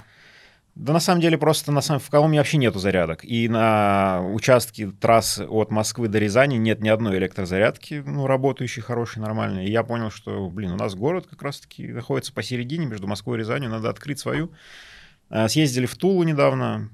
Да 0.75 0.93
на 0.93 1.01
самом 1.01 1.19
деле 1.19 1.37
просто 1.37 1.73
на 1.73 1.81
самом, 1.81 1.99
в 1.99 2.09
Коломне 2.09 2.37
вообще 2.37 2.57
нету 2.57 2.79
зарядок. 2.79 3.25
И 3.25 3.49
на 3.49 4.21
участке 4.33 4.89
трассы 4.91 5.45
от 5.45 5.71
Москвы 5.71 6.07
до 6.07 6.19
Рязани 6.19 6.55
нет 6.55 6.79
ни 6.79 6.87
одной 6.87 7.17
электрозарядки, 7.17 8.01
ну, 8.05 8.27
работающей, 8.27 8.79
хорошей, 8.79 9.19
нормальной. 9.19 9.65
И 9.65 9.71
я 9.71 9.83
понял, 9.83 10.09
что, 10.09 10.49
блин, 10.49 10.71
у 10.71 10.77
нас 10.77 10.95
город 10.95 11.27
как 11.29 11.41
раз-таки 11.41 11.87
находится 11.89 12.31
посередине 12.31 12.85
между 12.85 13.07
Москвой 13.07 13.37
и 13.37 13.39
Рязанью, 13.39 13.69
надо 13.69 13.89
открыть 13.89 14.19
свою. 14.19 14.53
А, 15.29 15.49
съездили 15.49 15.85
в 15.85 15.97
Тулу 15.97 16.23
недавно, 16.23 16.89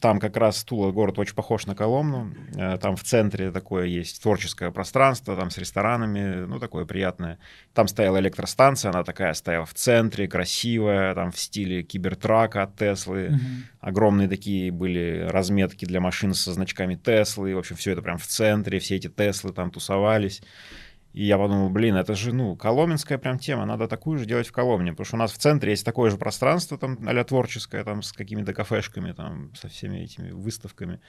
там 0.00 0.18
как 0.18 0.36
раз 0.36 0.64
Тула 0.64 0.90
город 0.90 1.18
очень 1.18 1.34
похож 1.34 1.66
на 1.66 1.74
Коломну. 1.74 2.32
Э, 2.56 2.78
там 2.78 2.96
в 2.96 3.04
центре 3.04 3.50
такое 3.50 3.86
есть 3.86 4.22
творческое 4.22 4.70
пространство, 4.70 5.36
там 5.36 5.50
с 5.50 5.58
ресторанами, 5.58 6.46
ну, 6.46 6.58
такое 6.58 6.84
приятное. 6.86 7.38
Там 7.74 7.86
стояла 7.86 8.18
электростанция, 8.18 8.90
она 8.90 9.04
такая 9.04 9.34
стояла 9.34 9.66
в 9.66 9.74
центре, 9.74 10.26
красивая, 10.26 11.14
там 11.14 11.30
в 11.30 11.38
стиле 11.38 11.82
кибертрака 11.82 12.62
от 12.62 12.76
Теслы. 12.76 13.28
Угу. 13.28 13.38
Огромные 13.80 14.28
такие 14.28 14.70
были 14.72 15.26
разметки 15.28 15.84
для 15.84 16.00
машин 16.00 16.34
со 16.34 16.52
значками 16.52 16.94
Теслы. 16.94 17.54
В 17.54 17.58
общем, 17.58 17.76
все 17.76 17.92
это 17.92 18.02
прям 18.02 18.18
в 18.18 18.26
центре, 18.26 18.78
все 18.78 18.96
эти 18.96 19.08
Теслы 19.08 19.52
там 19.52 19.70
тусовались. 19.70 20.42
И 21.12 21.24
я 21.24 21.38
подумал, 21.38 21.70
блин, 21.70 21.96
это 21.96 22.14
же, 22.14 22.32
ну, 22.32 22.54
коломенская 22.54 23.18
прям 23.18 23.38
тема, 23.38 23.64
надо 23.66 23.88
такую 23.88 24.18
же 24.18 24.26
делать 24.26 24.46
в 24.46 24.52
Коломне, 24.52 24.92
потому 24.92 25.04
что 25.04 25.16
у 25.16 25.18
нас 25.18 25.32
в 25.32 25.38
центре 25.38 25.72
есть 25.72 25.84
такое 25.84 26.10
же 26.10 26.16
пространство, 26.16 26.78
там, 26.78 26.98
а 27.04 27.24
творческое, 27.24 27.82
там, 27.82 28.02
с 28.02 28.12
какими-то 28.12 28.54
кафешками, 28.54 29.12
там, 29.12 29.52
со 29.54 29.68
всеми 29.68 29.98
этими 29.98 30.30
выставками. 30.30 31.00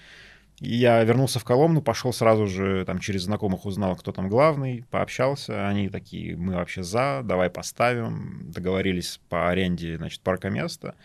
И 0.59 0.75
я 0.75 1.03
вернулся 1.03 1.39
в 1.39 1.43
Коломну, 1.43 1.81
пошел 1.81 2.13
сразу 2.13 2.47
же, 2.47 2.83
там, 2.85 2.99
через 2.99 3.23
знакомых 3.23 3.65
узнал, 3.65 3.95
кто 3.95 4.11
там 4.11 4.27
главный, 4.27 4.85
пообщался, 4.89 5.67
они 5.67 5.89
такие, 5.89 6.35
мы 6.35 6.53
вообще 6.53 6.81
за, 6.81 7.21
давай 7.23 7.51
поставим, 7.51 8.51
договорились 8.51 9.19
по 9.29 9.49
аренде, 9.49 9.97
значит, 9.97 10.21
парка 10.21 10.49
места. 10.49 10.95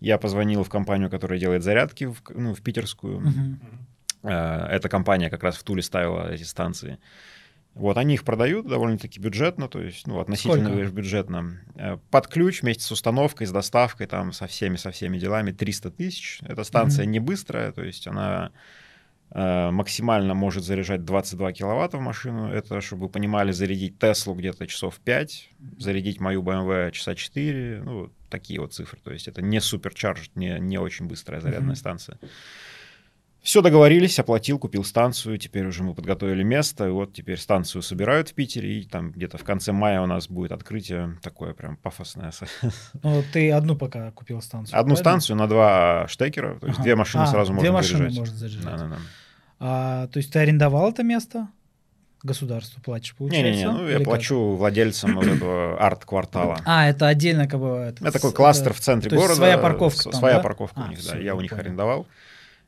Я 0.00 0.18
позвонил 0.18 0.62
в 0.64 0.68
компанию, 0.68 1.08
которая 1.08 1.38
делает 1.38 1.62
зарядки, 1.62 2.04
в, 2.04 2.22
ну, 2.34 2.54
в 2.54 2.60
питерскую. 2.60 3.20
Uh-huh. 3.20 4.68
Эта 4.68 4.88
компания 4.88 5.30
как 5.30 5.42
раз 5.42 5.56
в 5.56 5.62
Туле 5.62 5.82
ставила 5.82 6.32
эти 6.32 6.44
станции. 6.44 6.98
Вот, 7.74 7.96
они 7.96 8.14
их 8.14 8.24
продают 8.24 8.66
довольно-таки 8.66 9.18
бюджетно, 9.18 9.66
то 9.66 9.80
есть, 9.80 10.06
ну, 10.06 10.20
относительно 10.20 10.70
Сколько? 10.70 10.92
бюджетно. 10.92 11.60
Э, 11.74 11.96
под 12.10 12.28
ключ 12.28 12.60
вместе 12.60 12.84
с 12.84 12.92
установкой, 12.92 13.46
с 13.46 13.50
доставкой, 13.50 14.06
там, 14.06 14.32
со 14.32 14.46
всеми, 14.46 14.76
со 14.76 14.90
всеми 14.90 15.18
делами 15.18 15.52
300 15.52 15.90
тысяч. 15.90 16.40
Эта 16.42 16.64
станция 16.64 17.06
mm-hmm. 17.06 17.08
не 17.08 17.18
быстрая, 17.18 17.72
то 17.72 17.82
есть 17.82 18.06
она 18.06 18.52
э, 19.30 19.70
максимально 19.70 20.34
может 20.34 20.64
заряжать 20.64 21.06
22 21.06 21.52
киловатта 21.52 21.96
в 21.96 22.02
машину. 22.02 22.52
Это, 22.52 22.82
чтобы 22.82 23.04
вы 23.04 23.08
понимали, 23.08 23.52
зарядить 23.52 23.98
Теслу 23.98 24.34
где-то 24.34 24.66
часов 24.66 25.00
5, 25.00 25.50
зарядить 25.78 26.20
мою 26.20 26.42
BMW 26.42 26.90
часа 26.90 27.14
4, 27.14 27.82
ну, 27.84 28.12
такие 28.28 28.60
вот 28.60 28.74
цифры. 28.74 29.00
То 29.02 29.12
есть 29.12 29.28
это 29.28 29.40
не 29.40 29.60
суперчарж, 29.60 30.30
не, 30.34 30.58
не 30.60 30.76
очень 30.76 31.06
быстрая 31.06 31.40
зарядная 31.40 31.74
mm-hmm. 31.74 31.78
станция. 31.78 32.18
Все 33.42 33.60
договорились, 33.60 34.20
оплатил, 34.20 34.56
купил 34.60 34.84
станцию, 34.84 35.36
теперь 35.36 35.66
уже 35.66 35.82
мы 35.82 35.94
подготовили 35.94 36.44
место, 36.44 36.86
и 36.86 36.90
вот 36.90 37.12
теперь 37.12 37.38
станцию 37.38 37.82
собирают 37.82 38.28
в 38.28 38.34
Питере, 38.34 38.80
и 38.80 38.84
там 38.84 39.10
где-то 39.10 39.36
в 39.36 39.42
конце 39.42 39.72
мая 39.72 40.00
у 40.00 40.06
нас 40.06 40.28
будет 40.28 40.52
открытие 40.52 41.18
такое 41.22 41.52
прям 41.52 41.76
пафосное. 41.76 42.32
Ну, 43.02 43.24
ты 43.32 43.50
одну 43.50 43.74
пока 43.74 44.12
купил 44.12 44.40
станцию. 44.40 44.78
Одну 44.78 44.94
правильно? 44.94 45.10
станцию 45.10 45.36
на 45.36 45.48
два 45.48 46.06
штекера, 46.06 46.58
то 46.60 46.66
есть 46.68 46.78
ага. 46.78 46.84
две 46.84 46.94
машины 46.94 47.22
а, 47.22 47.26
сразу 47.26 47.52
две 47.52 47.70
можно 47.70 47.72
машины 47.72 47.98
заряжать. 47.98 48.18
Можно 48.18 48.36
заряжать. 48.36 48.64
Да, 48.64 48.76
да, 48.76 48.88
да. 48.88 48.96
А, 49.58 50.06
то 50.06 50.18
есть 50.18 50.32
ты 50.32 50.38
арендовал 50.38 50.90
это 50.90 51.02
место? 51.02 51.48
государству 52.22 52.80
платишь, 52.80 53.16
получается? 53.16 53.50
Не-не-не, 53.50 53.70
ну 53.72 53.84
я 53.84 53.90
Или 53.90 53.98
как? 53.98 54.04
плачу 54.04 54.54
владельцам 54.54 55.16
вот 55.16 55.26
этого 55.26 55.76
арт-квартала. 55.80 56.60
А, 56.64 56.88
это 56.88 57.08
отдельно 57.08 57.48
как 57.48 57.60
бы... 57.60 57.66
Это, 57.88 58.04
Это 58.04 58.12
такой 58.12 58.32
кластер 58.32 58.72
в 58.72 58.80
центре 58.80 59.10
города. 59.10 59.34
своя 59.34 59.58
парковка 59.58 60.04
там, 60.04 60.12
Своя 60.12 60.36
да? 60.36 60.40
парковка 60.40 60.82
А, 60.82 60.86
у 60.86 60.90
них, 60.90 61.04
да. 61.04 61.18
Я 61.18 61.34
у 61.34 61.40
них 61.40 61.52
арендовал. 61.52 62.06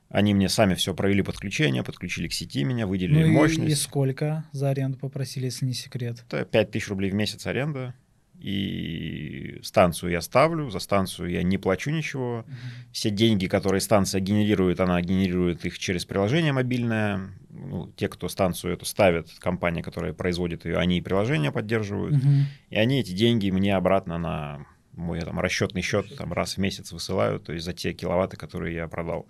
Они 0.09 0.33
мне 0.33 0.49
сами 0.49 0.75
все 0.75 0.93
провели 0.93 1.21
подключение, 1.23 1.83
подключили 1.83 2.27
к 2.27 2.33
сети 2.33 2.63
меня, 2.63 2.85
Ну 2.85 2.91
выделили 2.91 3.25
и, 3.27 3.31
мощность. 3.31 3.71
и 3.71 3.75
сколько 3.75 4.45
за 4.51 4.69
аренду 4.69 4.97
попросили, 4.97 5.45
если 5.45 5.65
не 5.65 5.73
секрет? 5.73 6.23
Это 6.29 6.45
5000 6.45 6.87
рублей 6.89 7.11
в 7.11 7.15
месяц 7.15 7.45
аренда. 7.47 7.93
И 8.39 9.59
станцию 9.63 10.11
я 10.11 10.21
ставлю, 10.21 10.69
за 10.69 10.79
станцию 10.79 11.29
я 11.31 11.41
не 11.41 11.57
плачу 11.57 11.89
ничего. 11.89 12.45
Все 12.91 13.09
деньги, 13.09 13.47
которые 13.47 13.81
станция 13.81 14.21
генерирует, 14.21 14.79
она 14.79 15.01
генерирует 15.01 15.65
их 15.65 15.79
через 15.79 16.05
приложение 16.05 16.53
мобильное. 16.53 17.29
Ну, 17.49 17.91
те, 17.95 18.07
кто 18.09 18.27
станцию 18.27 18.73
эту 18.73 18.85
ставит, 18.85 19.29
компания, 19.39 19.81
которая 19.81 20.13
производит 20.13 20.65
ее, 20.65 20.77
они 20.77 20.97
и 20.97 21.01
приложение 21.01 21.51
поддерживают. 21.51 22.17
Мгм. 22.17 22.45
И 22.69 22.75
они 22.75 22.99
эти 22.99 23.13
деньги 23.13 23.49
мне 23.49 23.75
обратно 23.75 24.17
на 24.17 24.65
мой 24.95 25.21
там, 25.21 25.39
расчетный 25.39 25.81
счет 25.81 26.15
там, 26.17 26.33
раз 26.33 26.55
в 26.55 26.57
месяц 26.59 26.91
высылают, 26.91 27.43
то 27.43 27.53
есть 27.53 27.65
за 27.65 27.73
те 27.73 27.93
киловатты, 27.93 28.37
которые 28.37 28.75
я 28.75 28.87
продал. 28.87 29.27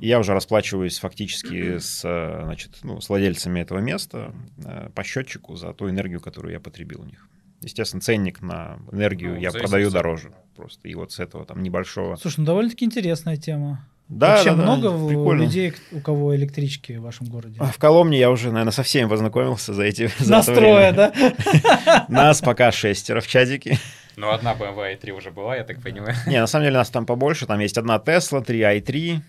И 0.00 0.08
я 0.08 0.18
уже 0.18 0.34
расплачиваюсь 0.34 0.98
фактически 0.98 1.78
с, 1.80 2.00
значит, 2.00 2.78
ну, 2.82 3.00
с 3.00 3.08
владельцами 3.08 3.60
этого 3.60 3.78
места 3.78 4.34
э, 4.64 4.90
по 4.94 5.02
счетчику 5.04 5.56
за 5.56 5.72
ту 5.72 5.88
энергию, 5.88 6.20
которую 6.20 6.52
я 6.52 6.60
потребил 6.60 7.02
у 7.02 7.04
них. 7.04 7.26
Естественно, 7.60 8.00
ценник 8.00 8.40
на 8.40 8.78
энергию 8.92 9.34
Ну, 9.34 9.40
я 9.40 9.50
продаю 9.50 9.90
дороже 9.90 10.32
просто. 10.54 10.88
И 10.88 10.94
вот 10.94 11.12
с 11.12 11.18
этого 11.18 11.44
там 11.44 11.62
небольшого... 11.62 12.16
Слушай, 12.16 12.40
ну 12.40 12.46
довольно-таки 12.46 12.84
интересная 12.84 13.36
тема. 13.36 13.86
Да, 14.08 14.28
Вообще 14.36 14.50
да, 14.50 14.56
да, 14.56 14.62
много 14.62 14.86
в- 14.90 15.08
прикольно. 15.08 15.42
людей, 15.42 15.74
у 15.92 16.00
кого 16.00 16.34
электрички 16.34 16.92
в 16.94 17.02
вашем 17.02 17.26
городе? 17.26 17.56
А 17.60 17.66
В 17.66 17.76
Коломне 17.76 18.18
я 18.18 18.30
уже, 18.30 18.50
наверное, 18.50 18.72
со 18.72 18.82
всеми 18.82 19.06
познакомился 19.08 19.74
за 19.74 19.82
эти... 19.84 20.10
Настроя, 20.20 20.92
да? 20.92 21.12
Нас 22.08 22.40
пока 22.40 22.72
шестеро 22.72 23.20
в 23.20 23.26
чатике. 23.26 23.78
Ну, 24.16 24.30
одна 24.30 24.54
BMW 24.54 24.98
i3 24.98 25.10
уже 25.12 25.30
была, 25.30 25.56
я 25.56 25.64
так 25.64 25.82
понимаю. 25.82 26.14
Не, 26.26 26.40
на 26.40 26.46
самом 26.46 26.64
деле 26.64 26.78
нас 26.78 26.88
там 26.90 27.04
побольше. 27.06 27.46
Там 27.46 27.60
есть 27.60 27.76
одна 27.78 27.98
Tesla, 27.98 28.42
три 28.44 28.60
i3, 28.60 29.16
э, 29.16 29.20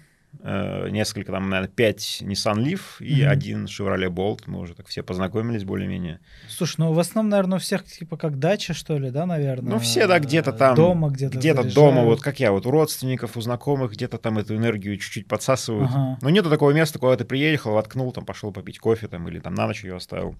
несколько, 0.41 1.31
там, 1.31 1.49
наверное, 1.49 1.73
пять 1.73 2.21
Nissan 2.21 2.63
Leaf 2.63 2.81
и 2.99 3.23
Мгм. 3.23 3.29
один 3.31 3.65
Chevrolet 3.65 4.09
Bolt. 4.09 4.43
Мы 4.45 4.59
уже 4.59 4.73
так 4.75 4.87
все 4.87 5.03
познакомились 5.03 5.63
более-менее. 5.63 6.19
Слушай, 6.47 6.75
ну 6.79 6.93
в 6.93 6.99
основном, 6.99 7.29
наверное, 7.31 7.57
у 7.57 7.59
всех 7.59 7.83
типа 7.83 8.15
как 8.15 8.39
дача, 8.39 8.73
что 8.73 8.97
ли, 8.97 9.09
да, 9.11 9.25
наверное? 9.25 9.73
Ну, 9.73 9.79
все, 9.79 10.07
да, 10.07 10.19
где-то 10.19 10.53
там. 10.53 10.75
Дома 10.75 11.09
где-то 11.09 11.37
Где-то 11.37 11.63
заряжают. 11.63 11.75
дома, 11.75 12.03
вот 12.05 12.21
как 12.21 12.39
я, 12.39 12.51
вот 12.51 12.65
у 12.65 12.71
родственников, 12.71 13.35
у 13.37 13.41
знакомых, 13.41 13.91
где-то 13.93 14.17
там 14.17 14.37
эту 14.37 14.55
энергию 14.55 14.97
чуть-чуть 14.97 15.27
подсасывают. 15.27 15.89
Ага. 15.91 16.17
Но 16.21 16.29
нету 16.29 16.49
такого 16.49 16.71
места, 16.71 16.99
куда 16.99 17.17
ты 17.17 17.25
приехал, 17.25 17.73
воткнул, 17.73 18.11
там 18.11 18.25
пошел 18.25 18.51
попить 18.53 18.79
кофе 18.79 19.07
там, 19.07 19.27
или 19.27 19.39
там 19.39 19.53
на 19.55 19.67
ночь 19.67 19.83
ее 19.83 19.95
оставил. 19.95 20.35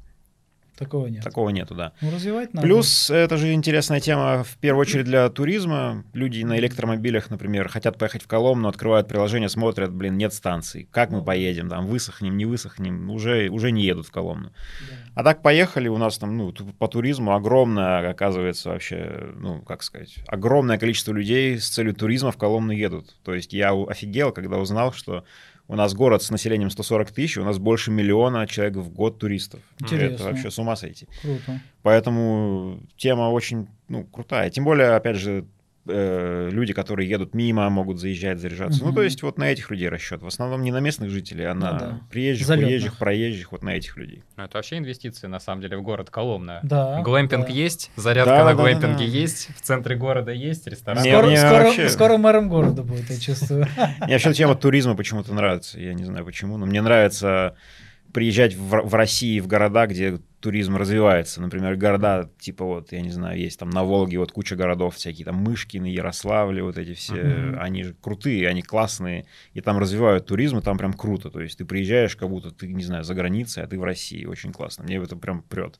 Такого 0.80 1.08
нет. 1.08 1.22
Такого 1.22 1.50
нету, 1.50 1.76
да. 1.76 1.92
Ну, 2.00 2.10
развивать 2.10 2.54
надо. 2.54 2.66
Плюс 2.66 3.10
это 3.10 3.36
же 3.36 3.52
интересная 3.52 4.00
тема 4.00 4.46
в 4.46 4.58
первую 4.58 4.82
очередь 4.82 5.04
для 5.04 5.28
туризма. 5.28 6.06
Люди 6.14 6.42
на 6.44 6.58
электромобилях, 6.58 7.30
например, 7.30 7.68
хотят 7.68 7.98
поехать 7.98 8.24
в 8.24 8.28
Коломну, 8.28 8.70
открывают 8.70 9.10
приложение, 9.10 9.50
смотрят, 9.50 9.92
блин, 9.92 10.16
нет 10.16 10.34
станций. 10.34 10.88
Как 10.90 11.12
мы 11.12 11.22
поедем? 11.22 11.68
Там 11.68 11.86
высохнем, 11.86 12.38
не 12.38 12.46
высохнем. 12.46 13.10
Уже, 13.12 13.50
уже 13.50 13.72
не 13.72 13.84
едут 13.84 14.08
в 14.08 14.12
Коломну. 14.12 14.54
Да. 14.90 14.96
А 15.16 15.24
так 15.24 15.42
поехали, 15.42 15.90
у 15.90 15.98
нас 15.98 16.18
там, 16.18 16.38
ну, 16.38 16.54
по 16.54 16.88
туризму 16.88 17.36
огромное, 17.36 18.10
оказывается, 18.10 18.70
вообще, 18.70 19.34
ну, 19.36 19.62
как 19.62 19.84
сказать, 19.84 20.16
огромное 20.28 20.78
количество 20.78 21.12
людей 21.12 21.60
с 21.60 21.68
целью 21.68 21.94
туризма 21.94 22.32
в 22.32 22.38
Коломну 22.38 22.72
едут. 22.72 23.18
То 23.26 23.34
есть 23.34 23.52
я 23.52 23.74
офигел, 23.74 24.32
когда 24.32 24.58
узнал, 24.58 24.94
что 24.94 25.26
у 25.70 25.76
нас 25.76 25.94
город 25.94 26.24
с 26.24 26.32
населением 26.32 26.72
140 26.72 27.12
тысяч, 27.12 27.38
у 27.38 27.44
нас 27.44 27.60
больше 27.60 27.92
миллиона 27.92 28.48
человек 28.48 28.78
в 28.78 28.90
год 28.90 29.20
туристов. 29.20 29.62
Интересно. 29.80 30.16
Это 30.16 30.24
вообще 30.24 30.50
с 30.50 30.58
ума 30.58 30.76
сойти. 30.76 31.08
Круто. 31.22 31.62
Поэтому 31.84 32.80
тема 32.98 33.30
очень 33.30 33.68
ну, 33.88 34.04
крутая. 34.04 34.50
Тем 34.50 34.66
более, 34.66 34.96
опять 34.96 35.18
же, 35.18 35.46
э, 35.90 36.50
люди, 36.52 36.74
которые 36.74 37.10
едут 37.10 37.34
мимо, 37.34 37.70
могут 37.70 38.00
заезжать, 38.00 38.40
заряжаться. 38.40 38.80
Ну, 38.82 38.88
Мгм. 38.88 38.96
то 38.96 39.02
есть 39.04 39.22
вот 39.24 39.38
на 39.38 39.52
этих 39.52 39.72
людей 39.72 39.90
расчет. 39.90 40.22
В 40.22 40.28
основном 40.28 40.62
не 40.62 40.72
на 40.72 40.80
местных 40.80 41.10
жителей, 41.10 41.46
а 41.46 41.54
на 41.54 41.74
Ну 41.74 41.80
да. 41.80 42.02
приезжих, 42.12 42.48
Залетных. 42.48 42.70
уезжих, 42.72 42.98
проезжих, 42.98 43.52
вот 43.52 43.64
на 43.64 43.70
этих 43.76 43.98
людей. 43.98 44.24
Ну, 44.38 44.44
это 44.44 44.58
вообще 44.58 44.78
инвестиции, 44.78 45.28
на 45.28 45.40
самом 45.40 45.62
деле, 45.62 45.78
в 45.78 45.82
город 45.84 46.10
Коломна. 46.10 46.60
Да. 46.64 47.02
Глэмпинг 47.02 47.48
да. 47.48 47.52
есть, 47.54 47.92
зарядка 47.96 48.30
Да, 48.32 48.38
на 48.38 48.44
да, 48.44 48.50
да, 48.56 48.62
глэмпинге 48.62 48.98
да. 48.98 49.04
есть, 49.04 49.50
в 49.56 49.62
центре 49.62 49.96
города 49.96 50.32
есть, 50.32 50.68
ресторан. 50.68 51.04
Скоро, 51.04 51.26
мне 51.28 51.38
скоро, 51.38 51.64
вообще- 51.64 51.90
скоро 51.90 52.18
мэром 52.18 52.50
города 52.50 52.84
будет, 52.84 53.10
я 53.10 53.20
чувствую. 53.20 53.68
Мне 54.02 54.14
вообще 54.14 54.34
тема 54.34 54.56
туризма 54.56 54.96
почему-то 54.96 55.34
нравится. 55.34 55.80
Я 55.80 55.94
не 55.94 56.04
знаю 56.06 56.26
почему, 56.26 56.58
но 56.58 56.66
мне 56.66 56.82
нравится 56.82 57.56
приезжать 58.14 58.56
в, 58.56 58.70
в 58.88 58.96
России 58.96 59.40
в 59.40 59.48
города, 59.48 59.86
где 59.88 60.20
туризм 60.40 60.76
развивается. 60.78 61.42
Например, 61.42 61.76
города, 61.76 62.30
типа 62.40 62.64
вот, 62.66 62.92
я 62.92 63.02
не 63.02 63.10
знаю, 63.10 63.40
есть 63.40 63.60
там 63.60 63.70
на 63.70 63.84
Волге 63.84 64.20
вот 64.20 64.32
куча 64.32 64.56
городов 64.56 64.96
всякие, 64.96 65.26
там 65.26 65.36
Мышкины, 65.36 65.86
Ярославли, 65.88 66.62
вот 66.62 66.78
эти 66.78 66.94
все, 66.94 67.14
Мгм. 67.24 67.62
они 67.62 67.84
же 67.84 67.96
крутые, 68.02 68.48
они 68.48 68.62
классные, 68.62 69.26
и 69.54 69.62
там 69.62 69.78
развивают 69.78 70.26
туризм, 70.26 70.58
и 70.58 70.62
там 70.62 70.78
прям 70.78 70.94
круто. 70.94 71.30
То 71.30 71.42
есть 71.42 71.58
ты 71.58 71.66
приезжаешь, 71.66 72.16
как 72.16 72.30
будто 72.30 72.52
ты, 72.52 72.68
не 72.68 72.84
знаю, 72.84 73.04
за 73.04 73.14
границей, 73.14 73.64
а 73.64 73.68
ты 73.68 73.78
в 73.78 73.84
России. 73.84 74.26
Очень 74.26 74.52
классно. 74.54 74.84
Мне 74.84 74.98
это 74.98 75.16
прям 75.16 75.42
прет. 75.42 75.80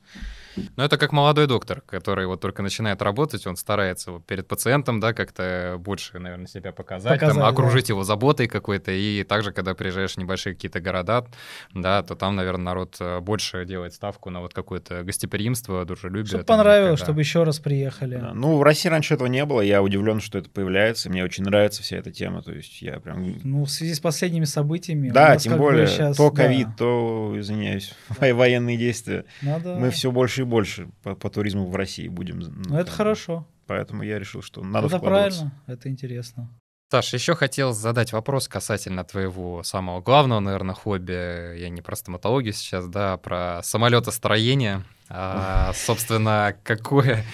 Ну, 0.56 0.84
это 0.84 0.98
как 0.98 1.12
молодой 1.12 1.48
доктор, 1.48 1.82
который 1.82 2.26
вот 2.28 2.42
только 2.42 2.62
начинает 2.62 3.02
работать, 3.02 3.46
он 3.48 3.56
старается 3.56 4.12
вот 4.12 4.26
перед 4.26 4.48
пациентом, 4.48 5.00
да, 5.00 5.14
как-то 5.14 5.78
больше, 5.80 6.20
наверное, 6.20 6.48
себя 6.48 6.72
показать, 6.72 7.14
Показать, 7.14 7.36
там, 7.36 7.44
да. 7.44 7.48
окружить 7.50 7.90
его 7.90 8.04
заботой 8.04 8.48
какой-то, 8.48 8.92
и 8.92 9.24
также, 9.24 9.52
когда 9.52 9.74
приезжаешь 9.74 10.14
в 10.14 10.18
небольшие 10.18 10.56
какие-то 10.56 10.80
города, 10.80 11.26
да, 11.74 12.04
то 12.04 12.16
там, 12.16 12.36
наверное, 12.36 12.66
народ 12.66 12.98
э, 13.00 13.20
больше 13.20 13.66
делает 13.66 13.94
ставку 13.94 14.30
на 14.30 14.42
вот 14.42 14.54
какое-то 14.54 15.04
гостеприимство, 15.04 15.86
дружелюбие. 15.86 16.26
Чтобы 16.26 16.44
там, 16.44 16.58
понравилось, 16.58 17.00
да. 17.00 17.06
чтобы 17.06 17.22
еще 17.22 17.44
раз 17.44 17.60
приехали. 17.60 18.16
Да. 18.18 18.32
Ну, 18.34 18.58
в 18.58 18.64
России 18.64 18.90
раньше 18.90 19.14
этого 19.14 19.28
не 19.28 19.46
было, 19.46 19.62
я 19.62 19.82
удивлен, 19.82 20.20
что 20.22 20.38
это 20.38 20.50
появляется, 20.50 21.10
мне 21.10 21.24
очень 21.24 21.44
нравится 21.44 21.84
вся 21.84 21.98
эта 21.98 22.12
тема, 22.12 22.42
то 22.42 22.52
есть 22.52 22.82
я 22.82 23.00
прям 23.00 23.36
Ну, 23.44 23.66
в 23.66 23.70
связи 23.70 23.94
с 23.94 24.00
последними 24.00 24.46
событиями. 24.46 25.10
Да, 25.10 25.38
тем 25.38 25.58
более, 25.58 25.88
щас, 25.88 26.18
то 26.18 26.30
да, 26.32 26.44
ковид, 26.44 26.68
то, 26.78 27.34
извиняюсь, 27.38 27.94
во- 28.20 28.34
военные 28.34 28.78
действия. 28.78 29.26
надо... 29.42 29.76
Мы 29.76 29.90
все 29.92 30.12
больше 30.12 30.39
и 30.40 30.46
больше 30.46 30.90
по, 31.04 31.16
по 31.16 31.30
туризму 31.30 31.68
в 31.68 31.76
России 31.76 32.08
будем. 32.08 32.40
ну, 32.40 32.52
Ну, 32.70 32.76
это 32.78 32.92
бы. 32.92 32.98
хорошо. 32.98 33.48
Поэтому 33.68 34.04
я 34.04 34.18
решил, 34.18 34.42
что 34.42 34.64
надо 34.64 34.88
это 34.88 35.00
правильно, 35.00 35.54
это 35.68 35.90
интересно. 35.90 36.50
Саш, 36.92 37.14
еще 37.14 37.36
хотел 37.36 37.72
задать 37.72 38.14
вопрос 38.14 38.48
касательно 38.48 39.04
твоего 39.04 39.62
самого 39.62 40.02
главного, 40.02 40.40
наверное, 40.40 40.74
хобби. 40.74 41.56
Я 41.60 41.70
не 41.70 41.82
про 41.84 41.96
стоматологию 41.96 42.52
сейчас, 42.54 42.88
да, 42.88 43.14
а 43.14 43.18
про 43.18 43.62
самолетостроение. 43.62 44.84
А, 45.10 45.72
собственно, 45.74 46.56
какое... 46.64 47.26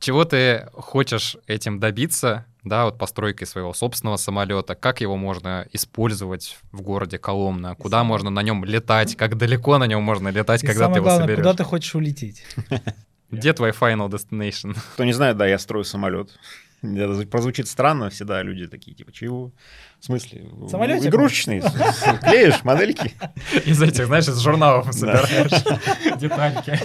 Чего 0.00 0.24
ты 0.24 0.68
хочешь 0.74 1.36
этим 1.46 1.78
добиться, 1.78 2.44
да, 2.64 2.84
вот 2.86 2.98
постройкой 2.98 3.46
своего 3.46 3.72
собственного 3.72 4.16
самолета, 4.16 4.74
как 4.74 5.00
его 5.00 5.16
можно 5.16 5.66
использовать 5.72 6.58
в 6.72 6.80
городе 6.82 7.18
Коломна, 7.18 7.74
куда 7.76 8.02
можно 8.02 8.30
на 8.30 8.42
нем 8.42 8.64
летать, 8.64 9.16
как 9.16 9.36
далеко 9.36 9.78
на 9.78 9.86
нем 9.86 10.02
можно 10.02 10.28
летать, 10.28 10.64
И 10.64 10.66
когда 10.66 10.84
самое 10.86 10.94
ты 10.94 10.98
его 10.98 11.04
главное, 11.04 11.24
соберешь. 11.26 11.38
куда 11.44 11.54
ты 11.54 11.64
хочешь 11.64 11.94
улететь? 11.94 12.44
Где 13.30 13.52
твой 13.54 13.70
final 13.70 14.10
destination? 14.10 14.76
Кто 14.94 15.04
не 15.04 15.12
знает, 15.12 15.36
да, 15.36 15.46
я 15.46 15.58
строю 15.58 15.84
самолет. 15.84 16.30
Это 16.82 17.26
прозвучит 17.28 17.68
странно, 17.68 18.10
всегда 18.10 18.42
люди 18.42 18.66
такие, 18.66 18.96
типа, 18.96 19.12
чего? 19.12 19.52
В 20.00 20.04
смысле? 20.04 20.48
Самолетик? 20.68 21.08
Игрушечный. 21.08 21.62
Клеишь 22.22 22.64
модельки? 22.64 23.12
Из 23.64 23.80
этих, 23.80 24.06
знаешь, 24.06 24.26
из 24.28 24.38
журналов 24.40 24.92
собираешь 24.92 26.18
детальки. 26.20 26.78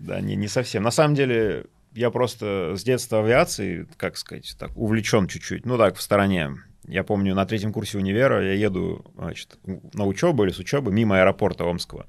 Да, 0.00 0.20
не, 0.20 0.34
не 0.34 0.48
совсем. 0.48 0.82
На 0.82 0.90
самом 0.90 1.14
деле, 1.14 1.66
я 1.92 2.10
просто 2.10 2.74
с 2.74 2.82
детства 2.82 3.20
авиацией, 3.20 3.86
как 3.98 4.16
сказать, 4.16 4.56
так, 4.58 4.70
увлечен 4.76 5.28
чуть-чуть. 5.28 5.66
Ну 5.66 5.76
так, 5.76 5.96
в 5.96 6.02
стороне. 6.02 6.52
Я 6.88 7.04
помню, 7.04 7.34
на 7.34 7.46
третьем 7.46 7.72
курсе 7.72 7.98
универа 7.98 8.42
я 8.42 8.54
еду 8.54 9.04
значит, 9.16 9.58
на 9.64 10.04
учебу 10.04 10.44
или 10.44 10.52
с 10.52 10.58
учебы 10.58 10.90
мимо 10.90 11.20
аэропорта 11.20 11.64
Омского. 11.64 12.06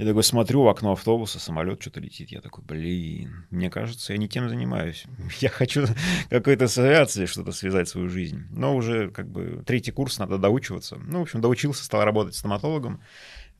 Я 0.00 0.06
такой 0.06 0.24
смотрю 0.24 0.62
в 0.62 0.68
окно 0.68 0.92
автобуса, 0.92 1.38
самолет 1.38 1.82
что-то 1.82 2.00
летит. 2.00 2.30
Я 2.30 2.40
такой, 2.40 2.64
блин, 2.64 3.44
мне 3.50 3.68
кажется, 3.68 4.14
я 4.14 4.18
не 4.18 4.30
тем 4.30 4.48
занимаюсь. 4.48 5.04
Я 5.40 5.50
хочу 5.50 5.84
какой-то 6.30 6.64
авиацией 6.64 7.26
что-то 7.26 7.52
связать 7.52 7.86
свою 7.86 8.08
жизнь. 8.08 8.46
Но 8.50 8.74
уже 8.74 9.10
как 9.10 9.28
бы 9.28 9.62
третий 9.66 9.90
курс, 9.90 10.18
надо 10.18 10.38
доучиваться. 10.38 10.96
Ну, 10.96 11.18
в 11.18 11.22
общем, 11.22 11.42
доучился, 11.42 11.84
стал 11.84 12.02
работать 12.02 12.34
стоматологом. 12.34 13.02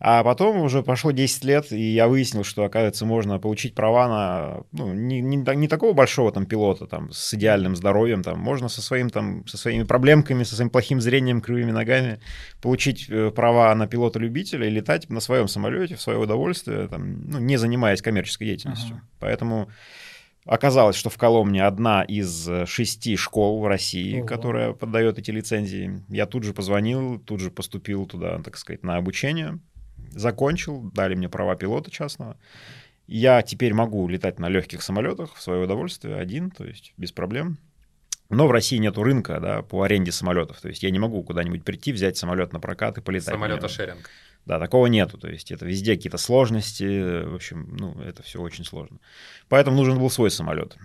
А 0.03 0.25
потом 0.25 0.63
уже 0.63 0.83
прошло 0.83 1.11
10 1.11 1.45
лет, 1.45 1.73
и 1.73 1.93
я 1.93 2.09
выяснил, 2.09 2.43
что, 2.43 2.65
оказывается, 2.65 3.05
можно 3.05 3.39
получить 3.39 3.75
права 3.75 4.09
на 4.09 4.63
ну, 4.73 4.95
не, 4.95 5.21
не, 5.21 5.37
не 5.37 5.69
такого 5.69 5.93
большого 5.93 6.33
там 6.33 6.47
пилота 6.47 6.87
там, 6.87 7.13
с 7.13 7.35
идеальным 7.35 7.77
здоровьем. 7.77 8.23
Там, 8.23 8.39
можно 8.41 8.69
со, 8.71 8.81
своим, 8.81 9.11
там, 9.11 9.47
со 9.47 9.59
своими 9.59 9.83
проблемками, 9.83 10.43
со 10.45 10.57
своим 10.57 10.71
плохим 10.71 11.03
зрением, 11.03 11.43
кривыми 11.43 11.71
ногами 11.71 12.19
получить 12.63 13.11
э, 13.11 13.31
права 13.31 13.75
на 13.75 13.87
пилота-любителя 13.87 14.67
и 14.67 14.71
летать 14.71 15.11
на 15.11 15.21
своем 15.21 15.49
самолете 15.49 15.97
в 15.97 16.01
свое 16.01 16.19
удовольствие, 16.19 16.89
там, 16.89 17.21
ну, 17.29 17.39
не 17.39 17.59
занимаясь 17.59 18.01
коммерческой 18.01 18.47
деятельностью. 18.47 18.97
Ага. 18.97 19.09
Поэтому 19.19 19.69
оказалось, 20.47 20.97
что 20.97 21.11
в 21.11 21.19
Коломне 21.19 21.63
одна 21.63 22.05
из 22.05 22.49
э, 22.49 22.65
шести 22.65 23.17
школ 23.17 23.61
в 23.61 23.67
России, 23.67 24.21
Ого. 24.21 24.27
которая 24.27 24.73
поддает 24.73 25.19
эти 25.19 25.31
лицензии. 25.31 26.03
Я 26.09 26.25
тут 26.25 26.45
же 26.45 26.55
позвонил, 26.55 27.19
тут 27.19 27.41
же 27.41 27.51
поступил 27.51 28.07
туда, 28.07 28.41
так 28.43 28.57
сказать, 28.57 28.83
на 28.83 28.97
обучение 28.97 29.59
закончил, 30.11 30.91
дали 30.93 31.15
мне 31.15 31.29
права 31.29 31.57
пилота 31.57 31.91
частного. 31.91 32.37
Я 33.07 33.43
теперь 33.43 33.75
могу 33.75 34.07
летать 34.09 34.39
на 34.39 34.49
легких 34.49 34.83
самолетах 34.83 35.35
в 35.35 35.43
свое 35.43 35.65
удовольствие 35.65 36.17
один, 36.17 36.51
то 36.51 36.65
есть 36.65 36.93
без 36.97 37.13
проблем. 37.13 37.59
Но 38.29 38.47
в 38.47 38.53
России 38.53 38.77
нет 38.77 38.97
рынка 38.97 39.41
да, 39.41 39.63
по 39.63 39.83
аренде 39.83 40.13
самолетов. 40.13 40.61
То 40.61 40.69
есть 40.69 40.85
я 40.85 40.91
не 40.91 41.01
могу 41.01 41.23
куда-нибудь 41.25 41.65
прийти, 41.65 41.93
взять 41.93 42.17
самолет 42.17 42.53
на 42.53 42.61
прокат 42.61 42.99
и 42.99 43.01
полетать. 43.01 43.35
Самолета 43.35 43.69
шеринг. 43.69 44.09
Да, 44.47 44.61
такого 44.61 44.87
нету. 44.87 45.19
То 45.19 45.29
есть 45.29 45.51
это 45.51 45.67
везде 45.67 45.97
какие-то 45.97 46.19
сложности. 46.19 47.25
В 47.25 47.35
общем, 47.35 47.77
ну, 47.77 48.01
это 48.01 48.23
все 48.23 48.41
очень 48.41 48.65
сложно. 48.65 48.99
Поэтому 49.49 49.77
нужен 49.77 49.99
был 49.99 50.11
свой 50.11 50.31
самолет. 50.31 50.77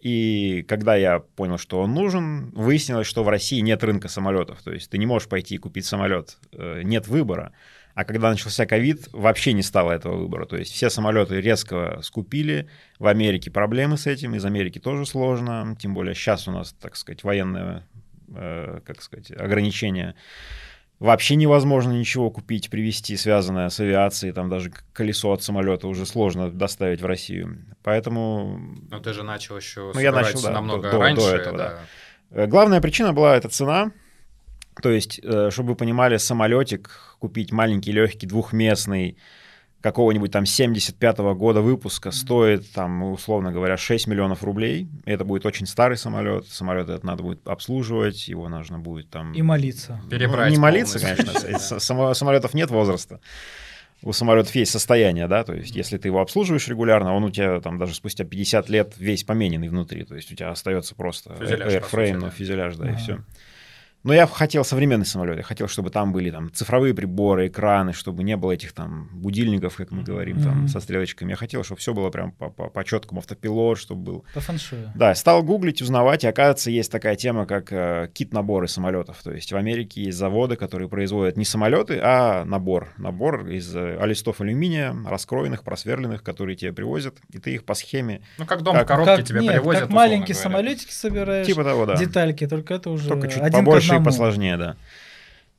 И 0.00 0.64
когда 0.68 0.96
я 0.96 1.20
понял, 1.20 1.58
что 1.58 1.80
он 1.80 1.94
нужен, 1.94 2.50
выяснилось, 2.50 3.06
что 3.06 3.22
в 3.22 3.28
России 3.28 3.60
нет 3.60 3.82
рынка 3.84 4.08
самолетов. 4.08 4.62
То 4.62 4.72
есть 4.72 4.90
ты 4.90 4.98
не 4.98 5.06
можешь 5.06 5.28
пойти 5.28 5.56
и 5.56 5.58
купить 5.58 5.86
самолет, 5.86 6.38
э, 6.52 6.82
нет 6.82 7.06
выбора. 7.06 7.52
А 7.94 8.04
когда 8.04 8.30
начался 8.30 8.64
ковид, 8.66 9.08
вообще 9.12 9.52
не 9.52 9.62
стало 9.62 9.92
этого 9.92 10.16
выбора. 10.16 10.46
То 10.46 10.56
есть 10.56 10.72
все 10.72 10.88
самолеты 10.88 11.40
резко 11.40 12.00
скупили. 12.02 12.68
В 12.98 13.06
Америке 13.06 13.50
проблемы 13.50 13.98
с 13.98 14.06
этим, 14.06 14.34
из 14.34 14.44
Америки 14.44 14.78
тоже 14.78 15.04
сложно. 15.04 15.76
Тем 15.78 15.92
более 15.94 16.14
сейчас 16.14 16.48
у 16.48 16.52
нас, 16.52 16.72
так 16.72 16.96
сказать, 16.96 17.22
военное, 17.22 17.86
э, 18.34 18.80
как 18.84 19.02
сказать, 19.02 19.30
ограничение. 19.30 20.14
Вообще 21.00 21.34
невозможно 21.34 21.90
ничего 21.90 22.30
купить, 22.30 22.70
привезти, 22.70 23.16
связанное 23.16 23.68
с 23.68 23.80
авиацией. 23.80 24.32
Там 24.32 24.48
даже 24.48 24.72
колесо 24.92 25.32
от 25.32 25.42
самолета 25.42 25.88
уже 25.88 26.06
сложно 26.06 26.50
доставить 26.50 27.02
в 27.02 27.06
Россию. 27.06 27.58
Поэтому... 27.82 28.58
Но 28.88 29.00
ты 29.00 29.12
же 29.12 29.22
начал 29.22 29.56
еще 29.56 29.90
ну, 29.92 30.00
я 30.00 30.12
начал, 30.12 30.40
да, 30.40 30.50
намного 30.52 30.90
до, 30.90 30.98
раньше. 30.98 31.22
До 31.22 31.36
этого, 31.36 31.58
да. 31.58 31.78
да. 32.30 32.46
Главная 32.46 32.80
причина 32.80 33.12
была 33.12 33.36
эта 33.36 33.48
цена. 33.48 33.90
То 34.80 34.90
есть, 34.90 35.20
э, 35.22 35.50
чтобы 35.50 35.70
вы 35.70 35.76
понимали, 35.76 36.16
самолетик 36.16 37.16
купить 37.18 37.52
маленький, 37.52 37.92
легкий, 37.92 38.26
двухместный, 38.26 39.16
какого-нибудь 39.82 40.30
там 40.30 40.44
75-го 40.44 41.34
года 41.34 41.60
выпуска 41.60 42.12
стоит, 42.12 42.70
там, 42.70 43.02
условно 43.02 43.52
говоря, 43.52 43.76
6 43.76 44.06
миллионов 44.06 44.44
рублей. 44.44 44.88
Это 45.04 45.24
будет 45.24 45.44
очень 45.44 45.66
старый 45.66 45.96
самолет. 45.96 46.46
Самолет 46.46 46.88
этот 46.88 47.04
надо 47.04 47.22
будет 47.24 47.46
обслуживать, 47.46 48.28
его 48.28 48.48
нужно 48.48 48.78
будет 48.78 49.10
там... 49.10 49.32
И 49.34 49.42
молиться. 49.42 50.00
Перебрать. 50.08 50.48
Ну, 50.48 50.54
не 50.54 50.60
молиться, 50.60 51.00
конечно. 51.00 51.80
Самолетов 52.14 52.54
нет 52.54 52.70
возраста. 52.70 53.20
У 54.04 54.12
самолетов 54.12 54.54
есть 54.56 54.72
состояние, 54.72 55.28
да, 55.28 55.44
то 55.44 55.54
есть 55.54 55.76
если 55.76 55.96
ты 55.96 56.08
его 56.08 56.20
обслуживаешь 56.20 56.66
регулярно, 56.66 57.14
он 57.14 57.22
у 57.22 57.30
тебя 57.30 57.60
там 57.60 57.78
даже 57.78 57.94
спустя 57.94 58.24
50 58.24 58.68
лет 58.68 58.94
весь 58.98 59.22
помененный 59.22 59.68
внутри, 59.68 60.04
то 60.04 60.16
есть 60.16 60.32
у 60.32 60.34
тебя 60.34 60.50
остается 60.50 60.96
просто 60.96 61.36
фюзеляж, 61.36 61.72
airframe, 61.72 62.14
ну, 62.14 62.30
фюзеляж, 62.30 62.74
да, 62.74 62.90
и 62.90 62.96
все. 62.96 63.20
Но 64.04 64.12
я 64.12 64.26
хотел 64.26 64.64
современный 64.64 65.06
самолет. 65.06 65.36
Я 65.36 65.42
хотел, 65.42 65.68
чтобы 65.68 65.90
там 65.90 66.12
были 66.12 66.30
там 66.30 66.52
цифровые 66.52 66.94
приборы, 66.94 67.46
экраны, 67.46 67.92
чтобы 67.92 68.24
не 68.24 68.36
было 68.36 68.52
этих 68.52 68.72
там 68.72 69.08
будильников, 69.12 69.76
как 69.76 69.90
мы 69.92 70.02
говорим, 70.02 70.38
mm-hmm. 70.38 70.44
там 70.44 70.68
со 70.68 70.80
стрелочками. 70.80 71.30
Я 71.30 71.36
хотел, 71.36 71.62
чтобы 71.62 71.80
все 71.80 71.94
было 71.94 72.10
прям 72.10 72.32
по, 72.32 72.50
по, 72.50 72.68
по 72.68 72.84
четкому 72.84 73.20
автопилот, 73.20 73.78
чтобы 73.78 74.02
был. 74.02 74.24
По 74.34 74.40
фэншую. 74.40 74.92
Да, 74.94 75.14
стал 75.14 75.42
гуглить, 75.42 75.82
узнавать, 75.82 76.24
и 76.24 76.26
оказывается, 76.26 76.70
есть 76.70 76.90
такая 76.90 77.14
тема, 77.14 77.46
как 77.46 77.72
э, 77.72 78.10
кит-наборы 78.12 78.66
самолетов. 78.66 79.22
То 79.22 79.32
есть 79.32 79.52
в 79.52 79.56
Америке 79.56 80.02
есть 80.02 80.18
заводы, 80.18 80.56
которые 80.56 80.88
производят 80.88 81.36
не 81.36 81.44
самолеты, 81.44 82.00
а 82.02 82.44
набор. 82.44 82.88
Набор 82.96 83.46
из 83.46 83.74
э, 83.76 83.98
листов 84.04 84.40
алюминия, 84.40 84.96
раскроенных, 85.06 85.62
просверленных, 85.62 86.24
которые 86.24 86.56
тебе 86.56 86.72
привозят, 86.72 87.18
и 87.30 87.38
ты 87.38 87.54
их 87.54 87.64
по 87.64 87.74
схеме. 87.74 88.22
Ну, 88.38 88.46
как 88.46 88.62
дом 88.62 88.74
как, 88.74 88.84
в 88.84 88.88
коробке 88.88 89.16
как, 89.16 89.24
тебе 89.24 89.40
нет, 89.42 89.52
привозят. 89.52 89.82
Как 89.82 89.90
маленькие 89.90 90.34
говоря. 90.34 90.42
самолетики 90.42 90.92
собираешь. 90.92 91.46
Типа 91.46 91.62
того, 91.62 91.86
да. 91.86 91.96
Детальки, 91.96 92.48
только 92.48 92.74
это 92.74 92.90
уже 92.90 93.08
только 93.08 93.28
чуть 93.28 93.42
один 93.42 93.64
побольше 93.64 93.91
и 94.00 94.04
посложнее, 94.04 94.56
да. 94.56 94.76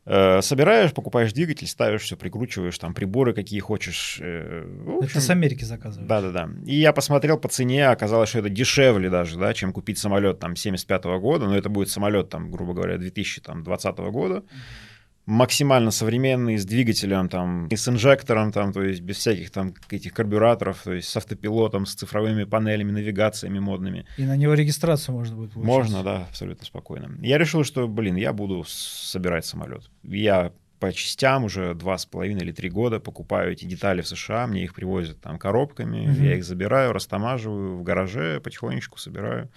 Э, 0.05 0.41
собираешь, 0.41 0.93
покупаешь 0.93 1.31
двигатель, 1.31 1.67
ставишь 1.67 2.01
все, 2.01 2.17
прикручиваешь, 2.17 2.77
там 2.77 2.93
приборы 2.93 3.33
какие 3.33 3.59
хочешь. 3.61 4.17
Э, 4.21 4.65
общем, 4.97 5.09
это 5.09 5.21
с 5.21 5.29
Америки 5.29 5.63
заказываешь? 5.63 6.09
Да-да-да. 6.09 6.49
И 6.65 6.75
я 6.75 6.91
посмотрел 6.91 7.37
по 7.37 7.47
цене, 7.47 7.87
оказалось, 7.87 8.29
что 8.29 8.39
это 8.39 8.49
дешевле 8.49 9.09
даже, 9.09 9.39
да, 9.39 9.53
чем 9.53 9.71
купить 9.71 9.97
самолет 9.97 10.39
там 10.39 10.55
75 10.55 11.05
-го 11.05 11.19
года, 11.19 11.45
но 11.45 11.55
это 11.55 11.69
будет 11.69 11.89
самолет 11.89 12.29
там, 12.29 12.51
грубо 12.51 12.73
говоря, 12.73 12.97
2020 12.97 13.97
года. 14.11 14.35
Mm-hmm 14.35 14.92
максимально 15.25 15.91
современный, 15.91 16.57
с 16.57 16.65
двигателем, 16.65 17.29
там, 17.29 17.67
и 17.67 17.75
с 17.75 17.87
инжектором, 17.87 18.51
там, 18.51 18.73
то 18.73 18.83
есть 18.83 19.01
без 19.01 19.17
всяких 19.17 19.51
там 19.51 19.73
этих 19.89 20.13
карбюраторов, 20.13 20.81
то 20.83 20.93
есть 20.93 21.09
с 21.09 21.17
автопилотом, 21.17 21.85
с 21.85 21.93
цифровыми 21.93 22.43
панелями, 22.43 22.91
навигациями 22.91 23.59
модными. 23.59 24.05
И 24.17 24.23
на 24.23 24.35
него 24.35 24.53
регистрацию 24.53 25.15
можно 25.15 25.35
будет 25.35 25.51
получить? 25.53 25.67
Можно, 25.67 26.03
да, 26.03 26.25
абсолютно 26.29 26.65
спокойно. 26.65 27.17
Я 27.21 27.37
решил, 27.37 27.63
что, 27.63 27.87
блин, 27.87 28.15
я 28.15 28.33
буду 28.33 28.65
собирать 28.67 29.45
самолет. 29.45 29.89
Я 30.03 30.51
по 30.79 30.91
частям 30.91 31.45
уже 31.45 31.73
два 31.75 31.97
с 31.97 32.05
половиной 32.05 32.41
или 32.41 32.51
три 32.51 32.69
года 32.69 32.99
покупаю 32.99 33.53
эти 33.53 33.63
детали 33.63 34.01
в 34.01 34.07
США, 34.07 34.47
мне 34.47 34.65
их 34.65 34.73
привозят 34.73 35.21
там 35.21 35.39
коробками, 35.39 36.07
mm-hmm. 36.07 36.25
я 36.25 36.35
их 36.35 36.43
забираю, 36.43 36.91
растамаживаю 36.91 37.77
в 37.77 37.83
гараже, 37.83 38.41
потихонечку 38.41 38.99
собираю. 38.99 39.49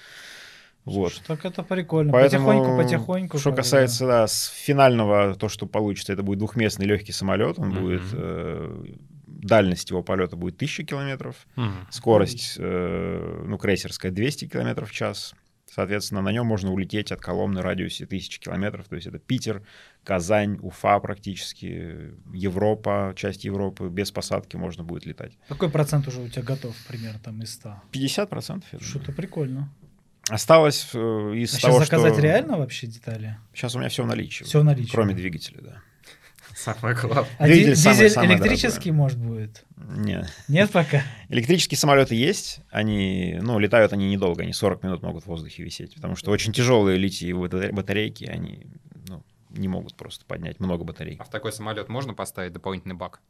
Вот. 0.87 1.12
Слушай, 1.12 1.27
так 1.27 1.44
это 1.44 1.62
прикольно. 1.64 2.12
Поэтому, 2.12 2.46
потихоньку, 2.46 2.77
потихоньку. 2.77 3.38
Что 3.38 3.53
касается 3.53 4.07
да, 4.07 4.27
с 4.27 4.46
финального, 4.46 5.35
то, 5.35 5.49
что 5.49 5.66
получится, 5.66 6.12
это 6.12 6.22
будет 6.22 6.38
двухместный 6.38 6.87
легкий 6.87 7.12
самолет. 7.12 7.59
Он 7.59 7.72
mm-hmm. 7.72 7.81
будет 7.81 8.03
э, 8.12 8.85
дальность 9.27 9.90
его 9.90 10.05
полета 10.05 10.37
будет 10.37 10.55
1000 10.55 10.85
километров, 10.85 11.46
mm-hmm. 11.57 11.87
скорость, 11.90 12.55
э, 12.59 13.44
ну, 13.46 13.59
крейсерская 13.59 14.12
200 14.12 14.46
километров 14.46 14.90
в 14.90 14.92
час. 14.92 15.35
Соответственно, 15.68 16.22
на 16.22 16.31
нем 16.31 16.46
можно 16.46 16.72
улететь 16.72 17.11
от 17.12 17.20
Коломны 17.20 17.61
в 17.61 17.64
радиусе 17.64 18.05
1000 18.05 18.40
километров. 18.40 18.87
То 18.88 18.94
есть 18.94 19.09
это 19.09 19.18
Питер, 19.18 19.62
Казань, 20.05 20.59
Уфа 20.62 21.01
практически, 21.01 22.14
Европа, 22.33 23.12
часть 23.16 23.44
Европы. 23.44 23.88
Без 23.88 24.12
посадки 24.12 24.57
можно 24.57 24.85
будет 24.85 25.05
летать. 25.05 25.33
Какой 25.49 25.68
процент 25.68 26.07
уже 26.07 26.20
у 26.22 26.29
тебя 26.29 26.42
готов 26.42 26.75
примерно 26.87 27.18
там 27.18 27.42
из 27.42 27.55
100? 27.55 27.83
50 27.90 28.31
процентов. 28.31 28.68
Что-то 28.81 29.12
прикольно. 29.12 29.68
Осталось 30.29 30.89
э, 30.93 30.99
из 31.37 31.55
а 31.55 31.61
того, 31.61 31.79
сейчас 31.79 31.89
заказать 31.89 32.15
что... 32.15 32.23
реально 32.23 32.59
вообще 32.59 32.87
детали? 32.87 33.39
Сейчас 33.55 33.75
у 33.77 33.79
меня 33.79 33.89
все 33.89 34.03
в 34.03 34.07
наличии. 34.07 34.45
Все 34.45 34.61
в 34.61 34.65
наличии. 34.65 34.91
Кроме 34.91 35.15
двигателя, 35.15 35.61
да. 35.61 35.83
Самое 36.57 36.97
главное. 36.97 37.27
А 37.39 37.47
Двигатель 37.47 37.75
дизель 37.75 38.11
самый, 38.11 38.35
электрический, 38.35 38.91
дорогой. 38.91 38.93
может, 38.93 39.19
будет? 39.19 39.65
Нет. 39.77 40.33
Нет 40.49 40.71
пока? 40.71 41.03
Электрические 41.29 41.77
самолеты 41.77 42.15
есть. 42.15 42.61
Они, 42.71 43.39
ну, 43.43 43.59
летают 43.59 43.93
они 43.93 44.09
недолго. 44.09 44.43
Они 44.43 44.53
40 44.53 44.83
минут 44.83 45.03
могут 45.03 45.25
в 45.25 45.27
воздухе 45.27 45.62
висеть. 45.62 45.95
Потому 45.95 46.17
что 46.17 46.31
очень 46.31 46.53
тяжелые 46.53 46.99
литиевые 46.99 47.73
батарейки, 47.73 48.25
они 48.25 48.67
ну, 49.07 49.23
не 49.51 49.69
могут 49.69 49.95
просто 49.97 50.25
поднять 50.25 50.59
много 50.59 50.83
батарей. 50.83 51.17
А 51.21 51.25
в 51.25 51.31
такой 51.31 51.53
самолет 51.53 51.89
можно 51.89 52.15
поставить 52.15 52.53
дополнительный 52.55 52.97
бак? 52.97 53.21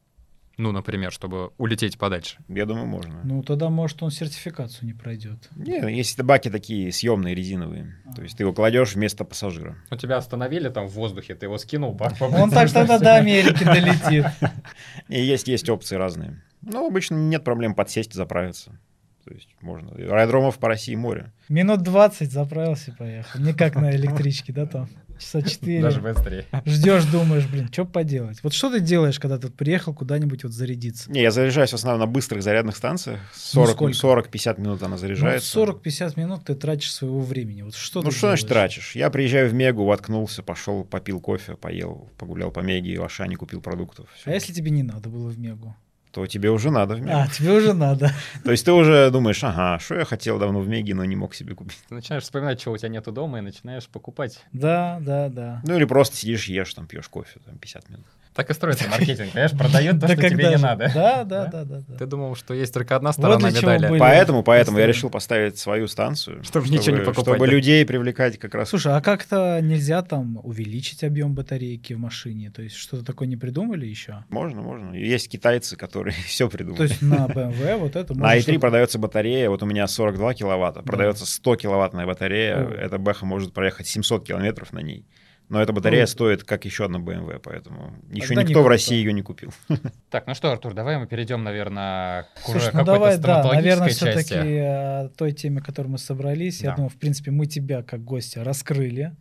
Ну, 0.59 0.73
например, 0.73 1.13
чтобы 1.13 1.51
улететь 1.59 1.99
подальше. 1.99 2.39
Я 2.49 2.65
думаю, 2.65 2.87
можно. 2.87 3.21
Ну, 3.25 3.43
тогда, 3.43 3.69
может, 3.69 4.03
он 4.03 4.11
сертификацию 4.11 4.87
не 4.87 4.95
пройдет. 4.95 5.51
Не, 5.55 5.95
есть 5.95 6.21
баки 6.23 6.51
такие 6.51 6.91
съемные, 6.93 7.35
резиновые. 7.35 7.97
А. 8.07 8.15
То 8.15 8.23
есть 8.23 8.39
ты 8.39 8.43
его 8.43 8.55
кладешь 8.55 8.95
вместо 8.95 9.25
пассажира. 9.25 9.77
У 9.91 9.97
тебя 9.97 10.17
остановили 10.17 10.71
там 10.71 10.87
в 10.89 10.93
воздухе, 10.93 11.35
ты 11.35 11.47
его 11.47 11.59
скинул, 11.59 11.93
бак 11.93 12.15
Он 12.21 12.51
так 12.51 12.73
тогда 12.73 12.99
до 12.99 13.17
Америки 13.17 13.65
долетит. 13.65 14.27
И 15.09 15.23
есть, 15.23 15.47
есть 15.47 15.69
опции 15.69 15.97
разные. 15.97 16.43
Ну, 16.63 16.87
обычно 16.87 17.17
нет 17.17 17.45
проблем 17.45 17.75
подсесть 17.75 18.15
и 18.15 18.17
заправиться. 18.17 18.81
То 19.25 19.35
есть 19.35 19.49
можно. 19.61 19.91
Аэродромов 19.93 20.59
по 20.59 20.69
России 20.69 20.95
море. 20.95 21.33
Минут 21.49 21.83
20 21.83 22.31
заправился 22.31 22.93
и 22.93 22.95
поехал. 22.95 23.41
Не 23.41 23.53
как 23.53 23.75
на 23.75 23.91
электричке, 23.95 24.53
да, 24.53 24.67
там? 24.67 24.89
Часа 25.19 25.43
4. 25.43 25.83
Даже 25.83 26.01
быстрее. 26.01 26.47
Ждешь, 26.65 27.05
думаешь, 27.07 27.47
блин, 27.47 27.69
что 27.73 27.85
поделать? 27.85 28.39
Вот 28.43 28.53
что 28.53 28.71
ты 28.71 28.81
делаешь, 28.81 29.19
когда 29.19 29.39
ты 29.39 29.49
приехал 29.49 29.95
куда-нибудь 29.95 30.45
вот 30.45 30.53
зарядиться? 30.53 31.11
Не, 31.11 31.23
я 31.23 31.31
заряжаюсь 31.31 31.71
в 31.71 31.75
основном 31.75 32.01
на 32.01 32.07
быстрых 32.07 32.43
зарядных 32.43 32.77
станциях. 32.77 33.21
40, 33.35 33.81
ну, 33.81 33.89
40-50 33.91 34.61
минут 34.61 34.83
она 34.83 34.99
заряжается. 34.99 35.59
Ну, 35.59 35.67
40-50 35.67 36.21
минут 36.21 36.45
ты 36.45 36.55
тратишь 36.55 36.93
своего 36.93 37.21
времени. 37.21 37.63
Вот 37.63 37.75
что 37.75 38.03
ну, 38.03 38.11
что 38.11 38.29
значит 38.29 38.49
тратишь? 38.49 38.95
Я 38.95 39.11
приезжаю 39.11 39.51
в 39.51 39.55
Мегу, 39.55 39.85
воткнулся, 39.85 40.43
пошел, 40.43 40.85
попил 40.85 41.21
кофе, 41.21 41.57
поел, 41.57 42.11
погулял 42.19 42.51
по 42.51 42.61
Меге, 42.61 42.99
в 42.99 43.05
Ашане 43.05 43.37
купил 43.37 43.61
продуктов. 43.61 44.09
Все. 44.17 44.31
А 44.31 44.35
если 44.35 44.53
тебе 44.53 44.71
не 44.71 44.83
надо 44.83 45.09
было 45.09 45.29
в 45.29 45.39
Мегу? 45.39 45.75
То 46.17 46.27
тебе 46.27 46.51
уже 46.51 46.71
надо 46.71 46.95
в 46.95 47.03
Мегу. 47.03 47.15
А, 47.15 47.29
тебе 47.29 47.53
уже 47.53 47.75
надо. 47.75 48.11
То 48.43 48.51
есть 48.51 48.65
ты 48.65 48.73
уже 48.73 49.11
думаешь, 49.11 49.45
ага, 49.45 49.79
что 49.79 49.97
я 49.97 50.07
хотел 50.07 50.39
давно 50.39 50.61
в 50.61 50.67
Меге, 50.69 50.95
но 50.95 51.05
не 51.05 51.15
мог 51.15 51.35
себе 51.35 51.55
купить. 51.55 51.77
Ты 51.91 51.95
начинаешь 51.95 52.23
вспоминать, 52.23 52.59
что 52.59 52.73
у 52.73 52.79
тебя 52.79 52.89
нету 52.89 53.13
дома, 53.13 53.37
и 53.37 53.43
начинаешь 53.43 53.87
покупать. 53.87 54.43
Да, 54.51 54.97
да, 55.03 55.29
да. 55.29 55.61
Ну 55.63 55.77
или 55.77 55.85
просто 55.85 56.17
сидишь, 56.17 56.47
ешь, 56.47 56.73
там 56.73 56.87
пьешь 56.87 57.09
кофе, 57.09 57.39
там 57.45 57.59
50 57.59 57.91
минут. 57.91 58.07
Так 58.37 58.51
и 58.51 58.55
строится 58.55 58.89
маркетинг, 58.89 59.33
понимаешь? 59.33 59.53
Продает 59.53 60.01
то, 60.01 60.09
что 60.09 60.29
тебе 60.29 60.51
не 60.51 60.59
надо. 60.59 60.91
Да, 60.95 61.25
да, 61.25 61.47
да, 61.47 61.65
да. 61.65 61.97
Ты 61.97 62.07
думал, 62.07 62.37
что 62.37 62.55
есть 62.55 62.73
только 62.75 62.95
одна 62.95 63.13
сторона 63.13 63.51
медали. 63.51 63.99
Поэтому, 63.99 64.43
поэтому 64.43 64.79
я 64.79 64.87
решил 64.87 65.11
поставить 65.11 65.59
свою 65.59 65.89
станцию. 65.89 66.45
Чтобы 66.45 66.69
ничего 66.69 66.97
не 66.97 67.03
покупать. 67.03 67.37
Чтобы 67.37 67.47
людей 67.47 67.85
привлекать 67.85 68.39
как 68.39 68.55
раз. 68.55 68.69
Слушай, 68.69 68.95
а 68.95 69.01
как-то 69.01 69.61
нельзя 69.63 70.03
там 70.03 70.39
увеличить 70.43 71.03
объем 71.03 71.35
батарейки 71.35 71.95
в 71.95 71.99
машине? 71.99 72.51
То 72.51 72.63
есть 72.63 72.77
что-то 72.77 73.05
такое 73.05 73.27
не 73.27 73.37
придумали 73.37 73.87
еще? 73.87 74.25
Можно, 74.29 74.61
можно. 74.61 74.95
Есть 74.95 75.31
китайцы, 75.31 75.77
которые 75.77 76.15
все 76.27 76.49
придумали. 76.49 76.77
То 76.77 76.85
есть 76.85 77.03
на 77.03 77.27
BMW 77.27 77.77
вот 77.77 77.97
это 77.97 78.15
На 78.15 78.37
i3 78.37 78.59
продается 78.59 78.99
батарея, 78.99 79.49
вот 79.49 79.63
у 79.63 79.67
меня 79.67 79.87
42 79.87 80.35
киловатта, 80.35 80.83
продается 80.83 81.27
100 81.27 81.57
киловаттная 81.57 82.07
батарея, 82.07 82.57
эта 82.57 82.99
бэха 82.99 83.25
может 83.25 83.53
проехать 83.53 83.87
700 83.87 84.27
километров 84.27 84.73
на 84.73 84.81
ней. 84.81 85.07
Но 85.49 85.63
эта 85.63 85.73
батарея 85.73 86.07
стоит 86.07 86.43
как 86.43 86.65
еще 86.65 86.87
одна 86.87 86.99
BMW, 86.99 87.39
поэтому 87.39 87.95
еще 88.11 88.35
никто 88.35 88.65
в. 88.65 88.67
России 88.67 88.97
ее 88.97 89.13
не 89.13 89.23
купил. 89.23 89.53
Так, 90.11 90.27
ну 90.27 90.35
что, 90.35 90.51
Артур, 90.51 90.73
давай 90.75 90.99
мы 90.99 91.07
перейдем, 91.07 91.45
наверное, 91.45 92.27
к 92.43 92.49
уже 92.49 92.61
Слушай, 92.61 92.73
ну 92.75 92.85
какой-то 92.85 93.19
давай, 93.19 93.19
да, 93.19 93.53
наверное, 93.55 93.89
все-таки 93.91 94.29
части. 94.29 95.17
той 95.17 95.33
теме, 95.33 95.61
к 95.61 95.67
которой 95.67 95.89
мы 95.89 95.99
собрались. 95.99 96.63
Я 96.63 96.71
Да. 96.71 96.77
думаю, 96.77 96.91
в 96.91 96.97
принципе, 96.97 97.31
мы 97.31 97.47
тебя 97.47 97.83
как 97.83 98.03
гостя 98.03 98.43
раскрыли. 98.43 99.15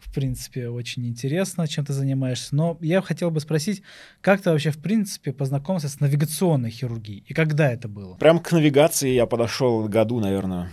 В 0.00 0.12
принципе, 0.14 0.68
очень 0.68 1.06
интересно, 1.06 1.66
чем 1.66 1.84
ты 1.84 1.94
занимаешься. 1.94 2.54
Но 2.54 2.76
я 2.80 3.00
хотел 3.00 3.30
бы 3.30 3.40
спросить, 3.40 3.82
как 4.20 4.40
ты 4.42 4.50
вообще, 4.50 4.70
в 4.70 4.78
принципе, 4.78 5.32
познакомился 5.32 5.88
с 5.88 5.98
навигационной 6.00 6.70
хирургией? 6.70 7.24
И 7.26 7.34
когда 7.34 7.72
это 7.72 7.88
было? 7.88 8.14
Прям 8.16 8.38
к 8.40 8.52
навигации 8.52 9.10
я 9.10 9.26
подошел 9.26 9.88
году, 9.88 10.20
наверное, 10.20 10.70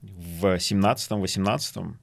в 0.00 0.56
17-18. 0.56 1.94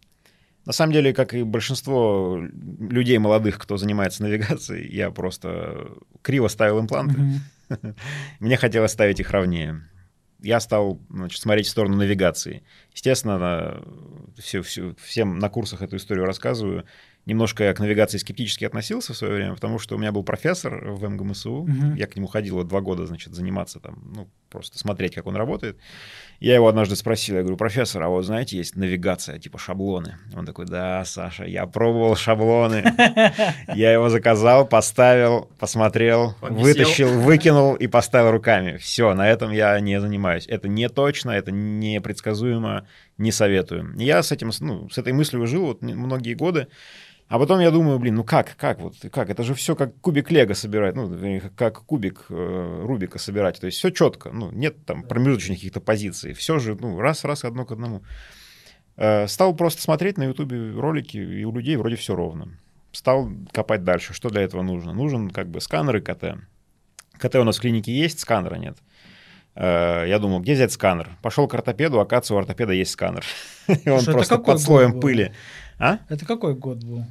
На 0.68 0.74
самом 0.74 0.92
деле, 0.92 1.14
как 1.14 1.34
и 1.34 1.44
большинство 1.44 2.38
людей 2.42 3.18
молодых, 3.20 3.58
кто 3.58 3.78
занимается 3.78 4.22
навигацией, 4.24 4.94
я 4.94 5.12
просто 5.12 5.88
криво 6.22 6.50
ставил 6.50 6.82
импланты. 6.82 7.16
Мне 8.42 8.58
хотелось 8.58 8.92
ставить 8.92 9.22
их 9.22 9.32
ровнее. 9.32 9.82
Я 10.42 10.60
стал 10.60 11.00
значит, 11.10 11.42
смотреть 11.42 11.68
в 11.68 11.70
сторону 11.70 11.96
навигации. 11.96 12.64
Естественно, 12.94 13.40
на- 13.40 13.82
всё- 14.38 14.62
всё- 14.62 14.94
всем 15.02 15.40
на 15.40 15.48
курсах 15.50 15.82
эту 15.82 15.96
историю 15.96 16.26
рассказываю. 16.26 16.84
Немножко 17.26 17.64
я 17.64 17.74
к 17.74 17.80
навигации 17.80 18.18
скептически 18.18 18.66
относился 18.66 19.14
в 19.14 19.18
свое 19.18 19.36
время, 19.36 19.56
потому 19.56 19.80
что 19.80 19.96
у 19.96 19.98
меня 19.98 20.12
был 20.12 20.24
профессор 20.24 20.92
в 20.92 21.02
МГМСУ. 21.10 21.64
Мгм. 21.66 21.96
Я 21.96 22.08
к 22.08 22.16
нему 22.18 22.28
ходил 22.28 22.56
вот 22.56 22.68
два 22.68 22.82
года, 22.82 23.06
значит, 23.08 23.34
заниматься 23.34 23.80
там, 23.80 24.04
ну, 24.14 24.30
просто 24.50 24.78
смотреть, 24.78 25.16
как 25.16 25.28
он 25.28 25.36
работает. 25.38 25.80
Я 26.40 26.54
его 26.54 26.68
однажды 26.68 26.96
спросил, 26.96 27.36
я 27.36 27.42
говорю, 27.42 27.58
профессор, 27.58 28.04
а 28.04 28.10
вот 28.10 28.24
знаете, 28.24 28.58
есть 28.58 28.76
навигация, 28.76 29.40
типа 29.40 29.58
шаблоны. 29.58 30.18
Он 30.36 30.46
такой, 30.46 30.66
да, 30.66 31.04
Саша, 31.04 31.46
я 31.46 31.66
пробовал 31.66 32.16
шаблоны. 32.16 32.84
Я 33.74 33.92
его 33.92 34.10
заказал, 34.10 34.68
поставил, 34.68 35.50
посмотрел, 35.60 36.36
вытащил, 36.42 37.10
выкинул 37.20 37.76
и 37.76 37.88
поставил 37.88 38.32
руками. 38.32 38.78
Все, 38.78 39.14
на 39.14 39.28
этом 39.30 39.52
я 39.52 39.80
не 39.80 40.00
занимаюсь. 40.00 40.46
Это 40.48 40.68
не 40.68 40.90
точно, 40.90 41.32
это 41.32 41.52
непредсказуемо, 41.52 42.88
не 43.18 43.32
советую. 43.32 43.94
Я 43.98 44.22
с 44.22 44.32
этим, 44.32 44.52
ну, 44.60 44.90
с 44.90 44.98
этой 44.98 45.14
мыслью 45.14 45.46
жил 45.48 45.66
вот 45.66 45.82
многие 45.82 46.34
годы. 46.34 46.68
А 47.30 47.40
потом 47.40 47.60
я 47.60 47.72
думаю, 47.72 48.00
блин, 48.00 48.16
ну 48.16 48.24
как, 48.24 48.56
как 48.56 48.80
вот, 48.80 48.96
как? 49.12 49.30
Это 49.30 49.44
же 49.44 49.54
все 49.54 49.76
как 49.76 50.00
кубик 50.00 50.32
Лего 50.32 50.54
собирать, 50.54 50.96
ну, 50.96 51.42
как 51.58 51.84
кубик 51.84 52.26
э, 52.30 52.84
Рубика 52.86 53.20
собирать. 53.20 53.60
То 53.60 53.66
есть 53.66 53.78
все 53.80 53.90
четко, 53.90 54.30
ну, 54.32 54.50
нет 54.52 54.86
там 54.86 55.04
промежуточных 55.04 55.58
каких-то 55.58 55.82
позиций. 55.82 56.32
Все 56.34 56.58
же, 56.60 56.78
ну, 56.80 57.00
раз-раз 57.02 57.44
одно 57.44 57.66
к 57.66 57.74
одному. 57.74 58.02
Э, 58.96 59.28
Стал 59.28 59.54
просто 59.56 59.82
смотреть 59.82 60.18
на 60.18 60.24
Ютубе 60.24 60.72
ролики, 60.72 61.18
и 61.18 61.44
у 61.44 61.52
людей 61.54 61.76
вроде 61.76 61.98
все 61.98 62.16
ровно. 62.16 62.58
Стал 62.94 63.30
копать 63.52 63.84
дальше. 63.84 64.14
Что 64.14 64.30
для 64.30 64.42
этого 64.42 64.62
нужно? 64.62 64.94
Нужен 64.94 65.30
как 65.30 65.50
бы 65.50 65.60
сканер 65.60 65.98
и 65.98 66.02
КТ. 66.02 66.38
КТ 67.20 67.36
у 67.36 67.44
нас 67.44 67.58
в 67.58 67.62
клинике 67.62 67.92
есть, 67.92 68.22
сканера 68.22 68.56
нет. 68.56 68.78
Э, 69.56 70.06
Я 70.08 70.20
думал, 70.20 70.40
где 70.40 70.54
взять 70.54 70.72
сканер? 70.72 71.10
Пошел 71.22 71.46
к 71.50 71.54
ортопеду, 71.56 72.00
оказывается, 72.00 72.36
у 72.36 72.38
ортопеда 72.38 72.72
есть 72.72 72.92
сканер. 72.92 73.26
И 73.68 73.90
он 73.90 74.06
просто 74.06 74.38
под 74.38 74.62
слоем 74.62 75.00
пыли. 75.02 75.34
А? 75.80 76.00
Это 76.10 76.26
какой 76.26 76.56
год 76.56 76.84
был? 76.84 77.06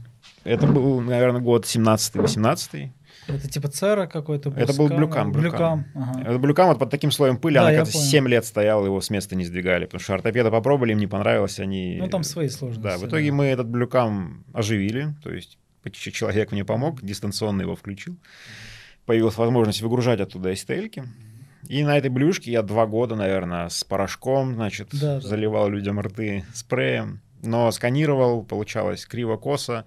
Это 0.45 0.67
был, 0.67 1.01
наверное, 1.01 1.41
год 1.41 1.65
17-18. 1.65 2.91
Это 3.29 3.49
типа 3.49 3.69
Цера 3.69 4.07
какой-то 4.07 4.51
был? 4.51 4.59
Это 4.63 4.73
был? 4.73 4.89
Блюкам, 4.89 5.33
Блюкам. 5.33 5.87
ага. 5.95 6.21
Это 6.21 6.39
Блюкам 6.39 6.69
вот 6.69 6.79
под 6.79 6.91
таким 6.91 7.11
слоем 7.11 7.39
пыли, 7.39 7.55
Да, 7.57 7.69
она, 7.69 7.79
понял. 7.79 7.87
7 7.87 8.29
лет 8.29 8.45
стояла, 8.45 8.85
его 8.87 9.01
с 9.01 9.11
места 9.11 9.35
не 9.35 9.45
сдвигали, 9.45 9.87
потому 9.87 10.01
что 10.01 10.15
ортопеда 10.15 10.51
попробовали, 10.51 10.93
им 10.93 10.99
не 10.99 11.07
понравилось, 11.07 11.59
они... 11.59 11.97
Ну, 11.99 12.09
там 12.09 12.23
свои 12.23 12.49
сложности. 12.49 12.83
Да, 12.83 12.99
в 12.99 13.09
итоге 13.09 13.33
мы 13.33 13.47
этот 13.47 13.69
Блюкам 13.69 14.45
оживили, 14.53 15.15
то 15.23 15.33
есть 15.33 15.59
человек 15.93 16.53
мне 16.53 16.65
помог, 16.65 17.03
дистанционно 17.03 17.63
его 17.63 17.75
включил. 17.77 18.17
Появилась 19.07 19.37
возможность 19.37 19.83
выгружать 19.83 20.21
оттуда 20.21 20.53
STL-ки. 20.53 21.05
И 21.69 21.83
на 21.83 21.99
этой 21.99 22.11
блюшке 22.11 22.53
я 22.53 22.63
два 22.63 22.87
года, 22.87 23.17
наверное, 23.17 23.69
с 23.69 23.83
порошком, 23.83 24.55
значит, 24.55 24.89
Да, 24.93 25.15
да. 25.17 25.21
заливал 25.21 25.69
людям 25.69 26.01
рты 26.01 26.45
спреем, 26.55 27.21
но 27.43 27.71
сканировал, 27.71 28.45
получалось 28.45 29.07
криво-косо, 29.07 29.85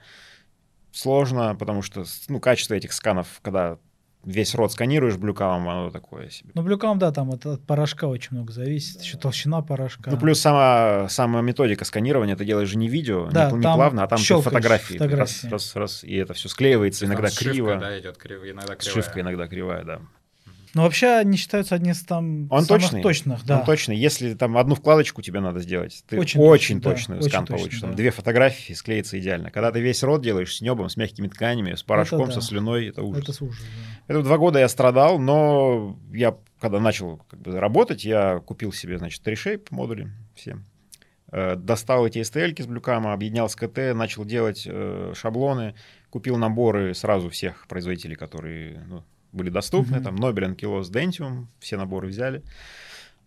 сложно, 0.92 1.56
потому 1.56 1.82
что, 1.82 2.06
ну, 2.28 2.40
качество 2.40 2.74
этих 2.74 2.94
сканов, 2.94 3.40
когда 3.42 3.78
весь 4.26 4.54
рот 4.56 4.72
сканируешь 4.72 5.18
блюкамом, 5.18 5.70
оно 5.70 5.90
такое 5.92 6.30
себе. 6.30 6.52
Ну, 6.54 6.62
Блюкам, 6.62 7.00
да, 7.00 7.12
там 7.12 7.32
от, 7.32 7.46
от 7.46 7.66
порошка 7.66 8.08
очень 8.08 8.30
много 8.32 8.52
зависит. 8.52 9.02
Еще 9.02 9.18
толщина 9.18 9.62
порошка. 9.62 10.12
Ну, 10.12 10.18
плюс 10.18 10.40
сама, 10.40 11.08
сама 11.10 11.42
методика 11.42 11.86
сканирования, 11.86 12.36
ты 12.36 12.44
делаешь 12.46 12.70
же 12.70 12.78
не 12.78 12.90
видео, 12.90 13.30
Да, 13.32 13.50
не, 13.52 13.58
не 13.58 13.62
плавно, 13.62 14.04
а 14.04 14.08
там 14.08 14.20
ты 14.20 14.42
фотографии. 14.42 14.94
фотографии. 14.94 15.48
Раз, 15.48 15.52
раз, 15.52 15.76
раз, 15.76 16.04
и 16.04 16.16
это 16.16 16.34
все 16.34 16.50
склеивается, 16.50 17.06
иногда 17.06 17.30
криво. 17.30 17.76
идет 17.98 18.18
криво, 18.18 18.50
иногда 18.50 18.76
Сшивка 18.80 19.22
иногда 19.22 19.48
кривая, 19.48 19.84
да. 19.84 20.02
Но 20.74 20.84
вообще 20.84 21.08
они 21.16 21.38
считаются 21.38 21.76
одни 21.76 21.92
из 21.92 22.02
там 22.04 22.52
Он 22.52 22.64
самых 22.64 22.84
точный. 22.84 23.02
точных, 23.02 23.46
да. 23.46 23.60
Он 23.60 23.66
точно. 23.66 23.92
Если 23.94 24.34
там 24.36 24.58
одну 24.58 24.76
вкладочку 24.76 25.22
тебе 25.22 25.40
надо 25.40 25.60
сделать, 25.60 26.04
ты 26.08 26.20
Очень 26.20 26.40
очень, 26.42 26.82
точно, 26.82 26.82
да, 26.82 26.92
точный 26.92 27.18
очень 27.18 27.30
скан 27.30 27.46
точно, 27.46 27.58
получишь. 27.58 27.80
Там 27.82 27.90
да. 27.92 27.96
две 27.98 28.12
фотографии 28.12 28.74
склеится 28.74 29.20
идеально. 29.20 29.52
Когда 29.52 29.72
ты 29.72 29.82
весь 29.82 30.04
рот 30.04 30.22
делаешь 30.22 30.56
с 30.56 30.62
небом, 30.62 30.90
с 30.90 30.98
мягкими 30.98 31.28
тканями, 31.28 31.74
с 31.74 31.84
порошком, 31.84 32.28
да. 32.28 32.34
со 32.34 32.42
слюной, 32.42 32.90
это 32.90 33.02
ужас. 33.02 33.24
Это 33.24 33.44
ужас, 33.44 33.60
да. 33.60 34.14
Это 34.14 34.24
два 34.24 34.38
года 34.38 34.60
я 34.60 34.70
страдал, 34.70 35.18
но 35.18 36.00
я, 36.14 36.38
когда 36.60 36.80
начал 36.80 37.18
как 37.30 37.42
бы, 37.42 37.60
работать, 37.60 38.06
я 38.06 38.40
купил 38.40 38.72
себе, 38.72 38.98
значит, 38.98 39.22
тришейп 39.24 39.72
модули 39.72 40.12
все. 40.36 40.60
Э, 41.32 41.56
Достал 41.56 42.06
эти 42.06 42.20
STL 42.20 42.62
с 42.62 42.68
блюкама, 42.68 43.14
объединял 43.14 43.50
с 43.50 43.56
КТ, 43.56 43.96
начал 43.96 44.26
делать 44.26 44.64
э, 44.66 45.14
шаблоны, 45.16 45.76
купил 46.10 46.38
наборы 46.38 46.94
сразу 46.94 47.30
всех 47.30 47.68
производителей, 47.68 48.16
которые 48.16 48.86
ну, 48.88 49.04
были 49.32 49.50
доступны, 49.50 49.98
Мгм. 49.98 50.04
там 50.04 50.16
Nobel, 50.16 50.56
Ankylos, 50.56 50.92
Dentium, 50.92 51.46
все 51.60 51.78
наборы 51.78 52.08
взяли. 52.08 52.44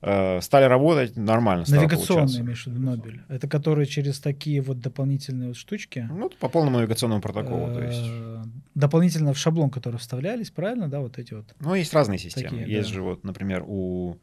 Э, 0.05 0.41
Стали 0.41 0.65
работать, 0.65 1.17
нормально 1.17 1.65
Навигационные, 1.69 2.41
имеешь 2.41 2.65
в 2.65 2.67
виду, 2.67 2.81
Нобель. 2.81 3.23
Это 3.29 3.47
которые 3.47 3.87
через 3.87 4.19
такие 4.19 4.61
вот 4.61 4.81
дополнительные 4.81 5.49
вот 5.49 5.57
штучки. 5.57 6.09
Ну, 6.11 6.29
по 6.41 6.49
полному 6.49 6.79
навигационному 6.79 7.21
протоколу, 7.23 7.73
то 7.73 7.83
есть. 7.85 8.03
э, 8.05 8.43
Дополнительно 8.75 9.33
в 9.33 9.39
шаблон, 9.39 9.71
который 9.71 9.99
вставлялись, 9.99 10.51
правильно, 10.51 10.89
да, 10.89 10.99
вот 11.01 11.19
эти 11.19 11.35
вот? 11.35 11.55
Ну, 11.61 11.75
есть 11.77 11.95
разные 11.95 12.19
системы. 12.19 12.49
Такие, 12.59 12.69
есть 12.69 12.89
да. 12.89 12.95
же 12.95 13.03
вот, 13.03 13.23
например, 13.23 13.63
у 13.65 14.17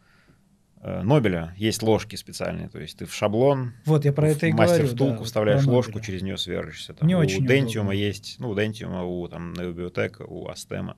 э, 0.82 1.02
Нобеля 1.02 1.54
есть 1.56 1.82
ложки 1.82 2.18
специальные, 2.18 2.68
то 2.68 2.78
есть 2.80 2.98
ты 2.98 3.06
в 3.06 3.13
шаблон, 3.13 3.72
Вот, 3.86 4.04
я 4.04 4.12
про 4.12 4.28
это 4.32 4.48
и 4.48 4.52
мастер 4.52 4.80
говорю. 4.80 4.96
втулку 4.96 5.18
да, 5.20 5.24
вставляешь 5.24 5.65
ложку, 5.65 5.92
Нобеля. 5.94 6.06
через 6.06 6.22
нее 6.24 6.38
сверлишься. 6.38 6.94
Там, 6.94 7.08
Не 7.08 7.15
у 7.15 7.20
очень 7.20 7.38
удобно. 7.46 7.92
есть, 7.92 8.36
ну, 8.39 8.50
у 8.50 8.54
Dentium, 8.56 9.02
у 9.06 9.28
там 9.30 9.54
Neobiotech, 9.54 10.26
у 10.28 10.50
Astema. 10.50 10.96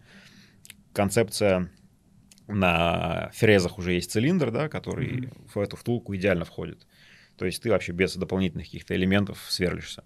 Концепция 0.94 1.70
на 2.48 3.30
фрезах 3.34 3.78
уже 3.78 3.94
есть 3.94 4.12
цилиндр, 4.12 4.52
да, 4.52 4.70
который 4.70 5.12
Мгм. 5.12 5.32
в 5.54 5.58
эту 5.60 5.76
втулку 5.78 6.16
идеально 6.16 6.46
входит. 6.46 6.86
То 7.38 7.46
есть 7.46 7.62
ты 7.64 7.70
вообще 7.70 7.92
без 7.92 8.16
дополнительных 8.16 8.68
каких-то 8.68 8.96
элементов 8.96 9.46
сверлишься. 9.50 10.04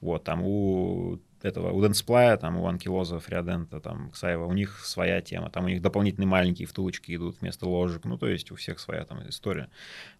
Вот, 0.00 0.24
там 0.24 0.42
у 0.42 1.20
этого, 1.42 1.72
у 1.72 1.82
Денсплая, 1.82 2.36
там 2.36 2.56
у 2.56 2.66
Анкилоза, 2.66 3.18
Фриадента, 3.18 3.80
там, 3.80 4.10
Ксаева, 4.10 4.46
у 4.46 4.52
них 4.52 4.80
своя 4.84 5.20
тема. 5.20 5.50
Там 5.50 5.64
у 5.64 5.68
них 5.68 5.82
дополнительные 5.82 6.26
маленькие 6.26 6.66
втулочки 6.66 7.14
идут 7.14 7.40
вместо 7.40 7.66
ложек. 7.66 8.04
Ну, 8.04 8.16
то 8.18 8.28
есть 8.28 8.50
у 8.50 8.56
всех 8.56 8.78
своя 8.78 9.04
там 9.04 9.28
история. 9.28 9.68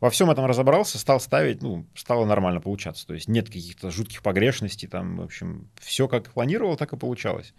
Во 0.01 0.11
всем 0.11 0.31
этом 0.31 0.45
разобрался, 0.47 0.99
стал 0.99 1.21
ставить, 1.21 1.63
ну, 1.63 1.87
стало 1.95 2.25
нормально 2.27 2.61
получаться. 2.61 3.07
То 3.07 3.15
есть 3.15 3.29
нет 3.29 3.47
каких-то 3.47 3.91
жутких 3.91 4.23
погрешностей, 4.23 4.89
там, 4.89 5.17
в 5.17 5.23
общем, 5.23 5.69
все 5.79 6.09
как 6.09 6.31
планировал, 6.31 6.77
так 6.77 6.93
и 6.93 6.97
получалось. 6.97 7.55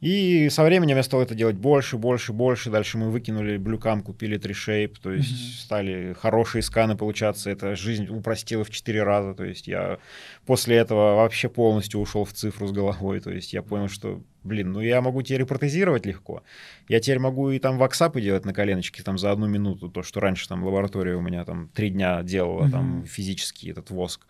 И 0.00 0.48
со 0.48 0.64
временем 0.64 0.96
я 0.96 1.02
стал 1.02 1.20
это 1.20 1.34
делать 1.34 1.56
больше, 1.56 1.98
больше, 1.98 2.32
больше. 2.32 2.70
Дальше 2.70 2.96
мы 2.96 3.10
выкинули 3.10 3.58
блюкам, 3.58 4.02
купили 4.02 4.38
тришейп, 4.38 4.98
то 4.98 5.12
есть 5.12 5.30
Мгм. 5.30 5.38
стали 5.58 6.16
хорошие 6.18 6.62
сканы 6.62 6.96
получаться. 6.96 7.50
Это 7.50 7.76
жизнь 7.76 8.06
упростила 8.08 8.64
в 8.64 8.70
четыре 8.70 9.02
раза. 9.02 9.34
То 9.34 9.44
есть 9.44 9.68
я 9.68 9.98
после 10.46 10.76
этого 10.76 11.16
вообще 11.16 11.50
полностью 11.50 12.00
ушел 12.00 12.24
в 12.24 12.32
цифру 12.32 12.66
с 12.66 12.72
головой. 12.72 13.20
То 13.20 13.30
есть 13.30 13.52
я 13.52 13.60
понял, 13.62 13.88
что, 13.88 14.22
блин, 14.42 14.72
ну 14.72 14.80
я 14.80 15.02
могу 15.02 15.20
теперь 15.20 15.44
протезировать 15.44 16.06
легко. 16.06 16.42
Я 16.88 17.00
теперь 17.00 17.18
могу 17.18 17.50
и 17.50 17.58
там 17.58 17.76
ваксапы 17.76 18.22
делать 18.22 18.46
на 18.46 18.54
коленочке 18.54 19.02
там 19.02 19.18
за 19.18 19.30
одну 19.32 19.48
минуту. 19.48 19.90
То, 19.90 20.02
что 20.02 20.20
раньше 20.20 20.48
там 20.48 20.64
лаборатория 20.64 21.14
у 21.16 21.20
меня 21.20 21.44
там 21.44 21.68
три 21.74 21.90
дня 21.90 22.22
делала 22.22 22.70
там 22.70 23.00
Мгм. 23.00 23.04
физически 23.06 23.68
этот 23.68 23.90
воск. 23.90 24.26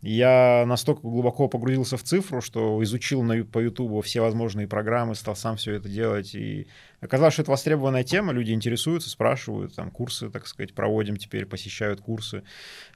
Я 0.00 0.64
настолько 0.66 1.00
глубоко 1.00 1.48
погрузился 1.48 1.96
в 1.96 2.04
цифру, 2.04 2.40
что 2.40 2.80
изучил 2.84 3.22
на, 3.22 3.44
по 3.44 3.58
Ютубу 3.58 4.00
все 4.00 4.20
возможные 4.20 4.68
программы, 4.68 5.16
стал 5.16 5.34
сам 5.34 5.56
все 5.56 5.74
это 5.74 5.88
делать. 5.88 6.36
И 6.36 6.68
оказалось, 7.00 7.34
что 7.34 7.42
это 7.42 7.50
востребованная 7.50 8.04
тема, 8.04 8.32
люди 8.32 8.52
интересуются, 8.52 9.10
спрашивают, 9.10 9.74
там 9.74 9.90
курсы, 9.90 10.30
так 10.30 10.46
сказать, 10.46 10.72
проводим 10.72 11.16
теперь, 11.16 11.46
посещают 11.46 12.00
курсы. 12.00 12.44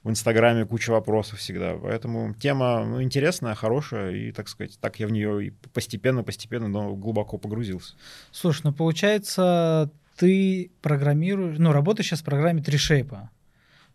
В 0.03 0.09
Инстаграме 0.09 0.65
куча 0.65 0.91
вопросов 0.91 1.39
всегда. 1.39 1.75
Поэтому 1.75 2.33
тема 2.35 2.85
ну, 2.85 3.03
интересная, 3.03 3.53
хорошая, 3.53 4.11
и, 4.11 4.31
так 4.31 4.47
сказать, 4.47 4.79
так 4.79 4.97
я 5.01 5.07
в 5.07 5.11
нее 5.11 5.47
и 5.47 5.49
постепенно-постепенно, 5.73 6.69
но 6.69 6.95
глубоко 6.95 7.37
погрузился. 7.37 7.95
Слушай, 8.31 8.61
ну 8.65 8.73
получается, 8.73 9.91
ты 10.15 10.71
программируешь, 10.81 11.57
ну, 11.59 11.73
работаешь 11.73 12.07
сейчас 12.07 12.21
в 12.21 12.25
программе 12.25 12.61
TreeShape. 12.61 13.27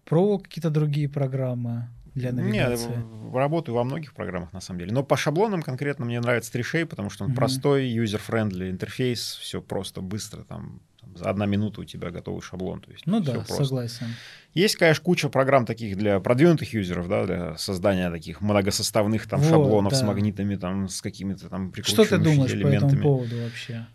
Пробовал 0.04 0.40
какие-то 0.40 0.70
другие 0.70 1.08
программы? 1.08 1.88
Для 2.18 2.32
навигации? 2.32 2.88
Не, 2.88 3.38
работаю 3.38 3.74
во 3.74 3.84
многих 3.84 4.14
программах, 4.14 4.52
на 4.52 4.60
самом 4.60 4.80
деле. 4.80 4.92
Но 4.92 5.02
по 5.02 5.16
шаблонам 5.16 5.62
конкретно 5.62 6.04
мне 6.04 6.20
нравится 6.20 6.56
TreeShape, 6.56 6.86
потому 6.86 7.10
что 7.10 7.24
он 7.24 7.30
mm-hmm. 7.30 7.36
простой, 7.36 7.88
user-friendly 7.88 8.70
интерфейс, 8.70 9.38
все 9.40 9.62
просто, 9.62 10.00
быстро, 10.00 10.44
там, 10.44 10.80
за 11.14 11.30
одна 11.30 11.46
минута 11.46 11.80
у 11.80 11.84
тебя 11.84 12.10
готовый 12.10 12.42
шаблон. 12.42 12.80
То 12.80 12.90
есть 12.90 13.06
ну 13.06 13.20
да, 13.20 13.34
просто. 13.34 13.64
согласен. 13.64 14.06
Есть, 14.54 14.76
конечно, 14.76 15.02
куча 15.02 15.28
программ 15.28 15.66
таких 15.66 15.96
для 15.96 16.20
продвинутых 16.20 16.72
юзеров, 16.72 17.08
да, 17.08 17.26
для 17.26 17.56
создания 17.56 18.10
таких 18.10 18.40
многосоставных 18.40 19.26
там 19.26 19.40
вот, 19.40 19.48
шаблонов 19.48 19.92
да. 19.92 19.98
с 19.98 20.02
магнитами, 20.02 20.56
там, 20.56 20.88
с 20.88 21.02
какими-то 21.02 21.48
там 21.48 21.72
Что 21.82 22.04
ты 22.04 22.18
думаешь 22.18 22.52
элементами. 22.52 22.80
по 22.80 22.86
этому 22.86 23.02
поводу 23.02 23.36
вообще? 23.42 23.86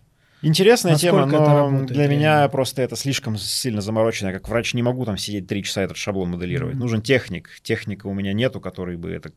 Интересная 0.44 0.94
Насколько 0.94 1.18
тема, 1.18 1.26
но 1.26 1.56
работает, 1.56 1.88
для 1.88 2.08
реально? 2.08 2.16
меня 2.16 2.50
просто 2.50 2.82
это 2.82 2.96
слишком 2.96 3.38
сильно 3.38 3.82
заморочено. 3.82 4.28
Я 4.28 4.34
как 4.34 4.50
врач 4.50 4.74
не 4.74 4.84
могу 4.84 5.06
там 5.06 5.18
сидеть 5.18 5.48
три 5.48 5.64
часа 5.64 5.82
этот 5.82 5.98
шаблон 5.98 6.32
моделировать. 6.32 6.76
Mm-hmm. 6.76 6.80
Нужен 6.80 7.02
техник. 7.02 7.50
Техника 7.64 8.08
у 8.08 8.14
меня 8.14 8.34
нету, 8.34 8.60
который 8.60 8.98
бы 8.98 9.10
это 9.12 9.32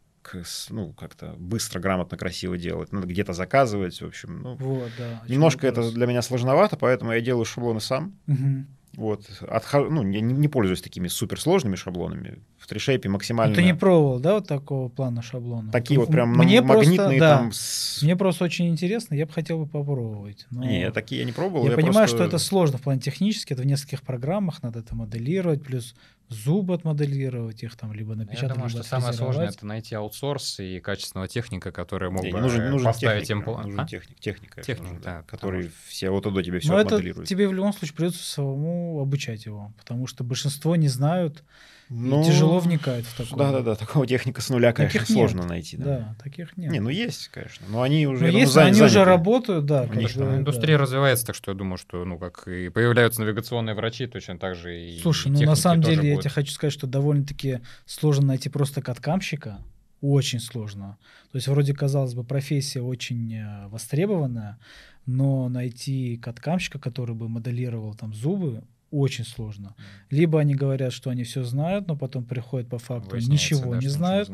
ну, 0.70 0.92
как-то 0.92 1.34
быстро, 1.38 1.78
грамотно, 1.78 2.16
красиво 2.16 2.58
делать. 2.58 2.92
Надо 2.92 3.06
где-то 3.06 3.32
заказывать, 3.32 4.00
в 4.00 4.06
общем. 4.06 4.42
Ну, 4.42 4.56
вот, 4.56 4.90
да, 4.98 5.22
немножко 5.28 5.68
это 5.68 5.90
для 5.92 6.06
меня 6.06 6.20
сложновато, 6.20 6.76
поэтому 6.76 7.12
я 7.12 7.20
делаю 7.20 7.44
шаблоны 7.44 7.80
сам. 7.80 8.18
Угу. 8.26 8.64
Вот, 8.96 9.26
отхожу, 9.46 9.90
ну, 9.90 10.08
я 10.08 10.20
не, 10.20 10.32
не 10.32 10.48
пользуюсь 10.48 10.80
такими 10.80 11.08
суперсложными 11.08 11.76
шаблонами. 11.76 12.38
В 12.66 12.68
трешейпе 12.68 13.08
максимально... 13.08 13.50
Но 13.50 13.54
ты 13.54 13.62
не 13.62 13.76
пробовал, 13.76 14.18
да, 14.18 14.34
вот 14.34 14.48
такого 14.48 14.88
плана 14.88 15.22
шаблона? 15.22 15.70
Такие 15.70 16.00
вот 16.00 16.08
прям 16.08 16.30
мне 16.30 16.60
магнитные 16.62 17.18
просто, 17.18 17.18
там... 17.20 17.52
С... 17.52 18.02
Мне 18.02 18.16
просто 18.16 18.44
очень 18.44 18.66
интересно, 18.66 19.14
я 19.14 19.24
бы 19.24 19.32
хотел 19.32 19.58
бы 19.58 19.66
попробовать. 19.66 20.48
Но... 20.50 20.64
Не, 20.64 20.90
такие 20.90 21.20
я 21.20 21.26
не 21.26 21.30
пробовал. 21.30 21.62
Я, 21.62 21.70
я 21.70 21.76
понимаю, 21.76 22.08
просто... 22.08 22.16
что 22.16 22.24
это 22.24 22.38
сложно 22.38 22.78
в 22.78 22.82
плане 22.82 23.00
технически, 23.00 23.52
это 23.52 23.62
в 23.62 23.66
нескольких 23.66 24.02
программах 24.02 24.64
надо 24.64 24.80
это 24.80 24.96
моделировать, 24.96 25.62
плюс 25.62 25.94
зубы 26.28 26.74
отмоделировать 26.74 27.62
их 27.62 27.76
там, 27.76 27.92
либо 27.92 28.16
напечатать, 28.16 28.48
Я 28.48 28.54
думаю, 28.54 28.68
что 28.68 28.82
самое 28.82 29.12
сложное 29.12 29.48
это 29.48 29.64
найти 29.64 29.94
аутсорс 29.94 30.58
и 30.58 30.80
качественного 30.80 31.28
техника, 31.28 31.70
который 31.70 32.10
мог 32.10 32.24
не, 32.24 32.32
бы 32.32 32.40
нужен, 32.40 32.68
нужен 32.68 32.86
поставить 32.86 33.28
техника, 33.28 33.50
им... 33.52 33.62
Нужен 33.62 33.80
а? 33.80 33.86
техник, 33.86 34.18
техника, 34.18 34.62
техника 34.62 34.94
нужен, 34.94 35.02
да, 35.04 35.22
который 35.22 35.62
потому... 35.62 35.74
все 35.86 36.10
вот 36.10 36.24
туда 36.24 36.42
тебе 36.42 36.58
все 36.58 36.72
Но 36.72 36.80
это 36.80 37.00
тебе 37.24 37.46
в 37.46 37.52
любом 37.52 37.72
случае 37.72 37.94
придется 37.94 38.24
самому 38.24 39.00
обучать 39.00 39.46
его, 39.46 39.72
потому 39.78 40.08
что 40.08 40.24
большинство 40.24 40.74
не 40.74 40.88
знают, 40.88 41.44
ну, 41.88 42.24
тяжело 42.24 42.58
вникает 42.58 43.06
в 43.06 43.16
такое. 43.16 43.38
Да-да-да, 43.38 43.76
такого 43.76 44.06
техника 44.06 44.40
с 44.40 44.48
нуля, 44.48 44.72
конечно, 44.72 45.00
таких 45.00 45.14
сложно 45.14 45.40
нет. 45.40 45.48
найти. 45.48 45.76
Да. 45.76 45.84
да, 45.84 46.16
таких 46.22 46.56
нет. 46.56 46.72
Не, 46.72 46.80
ну 46.80 46.88
есть, 46.88 47.28
конечно, 47.28 47.66
но 47.68 47.82
они 47.82 48.06
уже 48.06 48.24
но 48.24 48.26
думаю, 48.26 48.40
есть, 48.40 48.52
заняты. 48.52 48.76
они 48.78 48.86
уже 48.86 49.04
работают, 49.04 49.66
да. 49.66 49.86
Конечно, 49.86 50.24
бы, 50.24 50.36
индустрия 50.36 50.76
да. 50.76 50.82
развивается, 50.82 51.26
так 51.26 51.36
что 51.36 51.52
я 51.52 51.56
думаю, 51.56 51.78
что, 51.78 52.04
ну, 52.04 52.18
как 52.18 52.48
и 52.48 52.68
появляются 52.70 53.20
навигационные 53.20 53.74
врачи, 53.74 54.06
точно 54.06 54.38
так 54.38 54.56
же 54.56 54.80
и 54.80 54.98
Слушай, 55.00 55.30
ну, 55.30 55.42
на 55.42 55.54
самом 55.54 55.82
деле, 55.82 55.98
будет. 55.98 56.08
я 56.08 56.16
тебе 56.22 56.30
хочу 56.30 56.52
сказать, 56.52 56.72
что 56.72 56.86
довольно-таки 56.86 57.60
сложно 57.84 58.26
найти 58.26 58.48
просто 58.48 58.82
каткамщика, 58.82 59.58
очень 60.00 60.40
сложно. 60.40 60.98
То 61.30 61.36
есть 61.36 61.48
вроде, 61.48 61.74
казалось 61.74 62.14
бы, 62.14 62.24
профессия 62.24 62.82
очень 62.82 63.34
э, 63.34 63.68
востребованная, 63.68 64.58
но 65.06 65.48
найти 65.48 66.16
каткамщика, 66.16 66.78
который 66.78 67.14
бы 67.14 67.28
моделировал 67.28 67.94
там 67.94 68.12
зубы, 68.12 68.64
очень 68.90 69.24
сложно. 69.24 69.74
Либо 70.10 70.40
они 70.40 70.54
говорят, 70.54 70.92
что 70.92 71.10
они 71.10 71.24
все 71.24 71.42
знают, 71.44 71.88
но 71.88 71.96
потом 71.96 72.24
приходят 72.24 72.68
по 72.68 72.78
факту, 72.78 73.10
Выясняется, 73.10 73.32
ничего 73.32 73.74
да, 73.74 73.80
не 73.80 73.88
знают. 73.88 74.30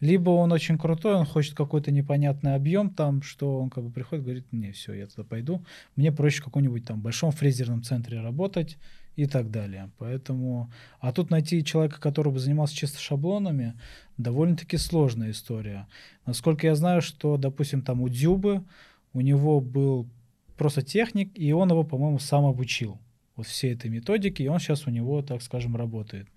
Либо 0.00 0.30
он 0.30 0.50
очень 0.50 0.78
крутой, 0.78 1.14
он 1.14 1.24
хочет 1.24 1.54
какой-то 1.54 1.92
непонятный 1.92 2.56
объем 2.56 2.90
там, 2.90 3.22
что 3.22 3.60
он 3.60 3.70
как 3.70 3.84
бы 3.84 3.90
приходит, 3.90 4.24
говорит, 4.24 4.52
не, 4.52 4.72
все, 4.72 4.94
я 4.94 5.06
туда 5.06 5.22
пойду. 5.22 5.64
Мне 5.94 6.10
проще 6.10 6.40
в 6.40 6.44
каком-нибудь 6.46 6.84
там 6.84 7.00
большом 7.00 7.30
фрезерном 7.30 7.84
центре 7.84 8.20
работать 8.20 8.78
и 9.14 9.26
так 9.26 9.52
далее. 9.52 9.90
Поэтому, 9.98 10.72
а 10.98 11.12
тут 11.12 11.30
найти 11.30 11.64
человека, 11.64 12.00
который 12.00 12.32
бы 12.32 12.40
занимался 12.40 12.74
чисто 12.74 12.98
шаблонами, 12.98 13.78
довольно-таки 14.16 14.76
сложная 14.76 15.30
история. 15.30 15.86
Насколько 16.26 16.66
я 16.66 16.74
знаю, 16.74 17.00
что, 17.00 17.36
допустим, 17.36 17.82
там 17.82 18.00
у 18.00 18.08
Дзюбы 18.08 18.64
у 19.12 19.20
него 19.20 19.60
был 19.60 20.08
просто 20.56 20.82
техник, 20.82 21.30
и 21.34 21.52
он 21.52 21.70
его, 21.70 21.84
по-моему, 21.84 22.18
сам 22.18 22.44
обучил 22.44 22.98
вот 23.36 23.46
всей 23.46 23.74
этой 23.74 23.90
методики, 23.90 24.42
и 24.42 24.48
он 24.48 24.58
сейчас 24.58 24.86
у 24.86 24.90
него, 24.90 25.22
так 25.22 25.42
скажем, 25.42 25.76
работает. 25.76 26.28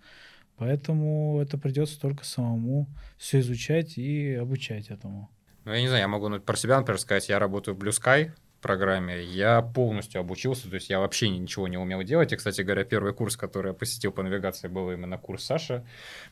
Поэтому 0.57 1.39
это 1.41 1.57
придется 1.57 1.99
только 1.99 2.23
самому 2.23 2.87
все 3.17 3.39
изучать 3.39 3.97
и 3.97 4.33
обучать 4.33 4.89
этому. 4.89 5.29
Ну, 5.65 5.73
я 5.73 5.81
не 5.81 5.87
знаю, 5.87 6.01
я 6.01 6.07
могу 6.07 6.29
ну, 6.29 6.39
про 6.39 6.55
себя, 6.55 6.77
например, 6.77 6.99
сказать, 6.99 7.27
я 7.27 7.39
работаю 7.39 7.75
в 7.75 7.79
Blue 7.79 7.89
Sky, 7.89 8.31
программе, 8.65 9.21
я 9.21 9.61
полностью 9.61 10.21
обучился, 10.21 10.67
то 10.67 10.73
есть 10.73 10.89
я 10.89 10.99
вообще 10.99 11.29
ничего 11.29 11.67
не 11.67 11.77
умел 11.77 12.01
делать. 12.01 12.33
И, 12.33 12.35
кстати 12.35 12.61
говоря, 12.61 12.83
первый 12.83 13.13
курс, 13.13 13.37
который 13.37 13.67
я 13.67 13.73
посетил 13.73 14.11
по 14.11 14.23
навигации, 14.23 14.67
был 14.67 14.91
именно 14.91 15.19
курс 15.19 15.43
Саши. 15.43 15.85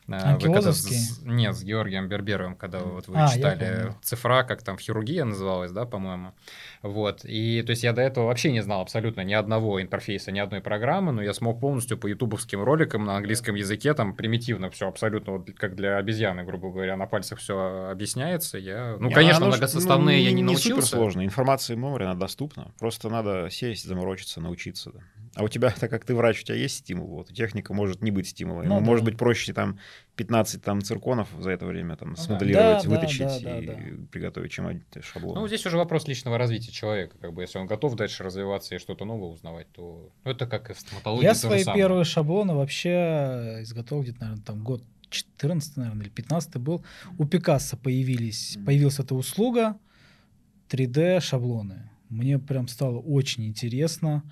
А, 0.08 0.36
вы 0.38 0.52
когда 0.52 0.72
с, 0.72 1.22
Нет, 1.24 1.56
с 1.56 1.64
Георгием 1.64 2.08
Берберовым, 2.08 2.56
когда 2.56 2.80
вот 2.80 3.08
вы 3.08 3.20
а, 3.20 3.28
читали 3.28 3.94
«Цифра», 4.02 4.42
как 4.42 4.64
там 4.64 4.80
хирургия 4.80 5.26
называлась, 5.26 5.72
да, 5.72 5.86
по-моему. 5.86 6.34
Вот, 6.82 7.24
и 7.24 7.62
то 7.62 7.70
есть 7.70 7.84
я 7.84 7.94
до 7.94 8.02
этого 8.02 8.26
вообще 8.26 8.52
не 8.52 8.62
знал 8.62 8.82
абсолютно 8.82 9.22
ни 9.22 9.34
одного 9.36 9.80
интерфейса, 9.80 10.32
ни 10.32 10.40
одной 10.40 10.62
программы, 10.62 11.12
но 11.12 11.22
я 11.22 11.36
смог 11.36 11.60
полностью 11.60 12.00
по 12.00 12.08
ютубовским 12.08 12.64
роликам 12.64 13.06
на 13.06 13.16
английском 13.16 13.54
языке, 13.54 13.94
там 13.94 14.16
примитивно 14.16 14.72
все 14.72 14.88
абсолютно, 14.88 15.34
вот 15.34 15.52
как 15.56 15.76
для 15.76 15.98
обезьяны, 15.98 16.44
грубо 16.44 16.72
говоря, 16.72 16.98
на 16.98 17.06
пальцах 17.06 17.38
все 17.38 17.90
объясняется. 17.92 18.58
Я, 18.58 18.98
ну, 19.00 19.10
не, 19.10 19.14
конечно, 19.14 19.46
многосоставные 19.46 20.18
ну, 20.18 20.24
я 20.24 20.32
не, 20.32 20.38
не 20.38 20.44
научился. 20.44 20.96
Сложно, 20.96 21.24
информации 21.24 21.76
море, 21.76 22.08
надо 22.08 22.23
доступно. 22.24 22.74
Просто 22.80 23.10
надо 23.10 23.50
сесть, 23.50 23.86
заморочиться, 23.86 24.40
научиться. 24.42 24.92
Да. 24.92 25.00
А 25.36 25.44
у 25.44 25.48
тебя, 25.48 25.72
так 25.80 25.90
как 25.90 26.06
ты 26.06 26.16
врач, 26.16 26.42
у 26.42 26.44
тебя 26.46 26.56
есть 26.56 26.78
стимул. 26.78 27.08
Вот. 27.08 27.34
Техника 27.34 27.74
может 27.74 28.02
не 28.02 28.12
быть 28.12 28.28
стимула. 28.28 28.64
Ну, 28.64 28.80
да. 28.80 28.86
Может 28.86 29.04
быть 29.04 29.18
проще 29.18 29.54
там 29.54 29.80
15 30.16 30.62
там, 30.64 30.82
цирконов 30.82 31.28
за 31.40 31.52
это 31.52 31.66
время 31.66 31.96
там, 31.96 32.12
ну, 32.12 32.16
смоделировать, 32.16 32.84
да, 32.84 32.90
вытащить 32.90 33.20
да, 33.20 33.40
да, 33.40 33.60
и 33.60 33.66
да, 33.66 33.74
да. 33.74 34.08
приготовить, 34.12 34.52
чем 34.52 34.84
шаблон. 35.02 35.36
Ну, 35.36 35.48
здесь 35.48 35.66
уже 35.66 35.78
вопрос 35.78 36.08
личного 36.08 36.38
развития 36.38 36.72
человека. 36.72 37.18
Как 37.20 37.34
бы, 37.34 37.42
если 37.42 37.58
он 37.58 37.68
готов 37.68 37.96
дальше 37.96 38.24
развиваться 38.24 38.76
и 38.76 38.80
что-то 38.80 39.06
новое 39.06 39.30
узнавать, 39.30 39.68
то 39.72 40.12
ну, 40.24 40.32
это 40.32 40.46
как 40.48 40.70
и 40.70 40.74
в 40.74 40.80
стоматологии. 40.80 41.24
Я 41.24 41.36
свои 41.36 41.64
первые 41.66 42.06
шаблоны 42.06 42.54
вообще 42.54 43.58
изготовил 43.62 44.04
где-то, 44.04 44.22
наверное, 44.22 44.44
там 44.44 44.64
год 44.64 44.84
14, 45.10 45.78
наверное, 45.78 46.04
или 46.04 46.10
15 46.10 46.58
был. 46.58 46.84
У 47.18 47.26
Пикассо 47.26 47.78
появились, 47.78 48.58
появилась 48.66 49.00
эта 49.00 49.16
услуга 49.16 49.78
3D 50.70 51.20
шаблоны. 51.22 51.90
Мне 52.14 52.38
прям 52.38 52.68
стало 52.68 53.00
очень 53.00 53.46
интересно, 53.46 54.24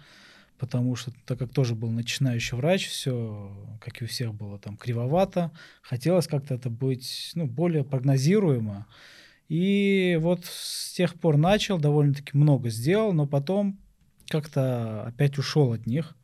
потому 0.59 0.95
что, 0.95 1.11
так 1.25 1.39
как 1.39 1.51
тоже 1.51 1.73
был 1.73 1.89
начинающий 1.89 2.55
врач, 2.55 2.87
все, 2.87 3.51
как 3.81 4.01
и 4.01 4.05
у 4.05 4.07
всех, 4.07 4.33
было 4.35 4.59
там 4.59 4.77
кривовато. 4.77 5.51
Хотелось 5.81 6.27
как-то 6.27 6.53
это 6.53 6.69
быть 6.69 7.31
ну, 7.33 7.47
более 7.47 7.83
прогнозируемо. 7.83 8.85
И 9.49 10.17
вот 10.21 10.45
с 10.45 10.93
тех 10.93 11.19
пор 11.19 11.37
начал, 11.37 11.79
довольно-таки 11.79 12.37
много 12.37 12.69
сделал, 12.69 13.13
но 13.13 13.25
потом 13.25 13.79
как-то 14.29 15.03
опять 15.03 15.37
ушел 15.39 15.73
от 15.73 15.87
них, 15.87 16.15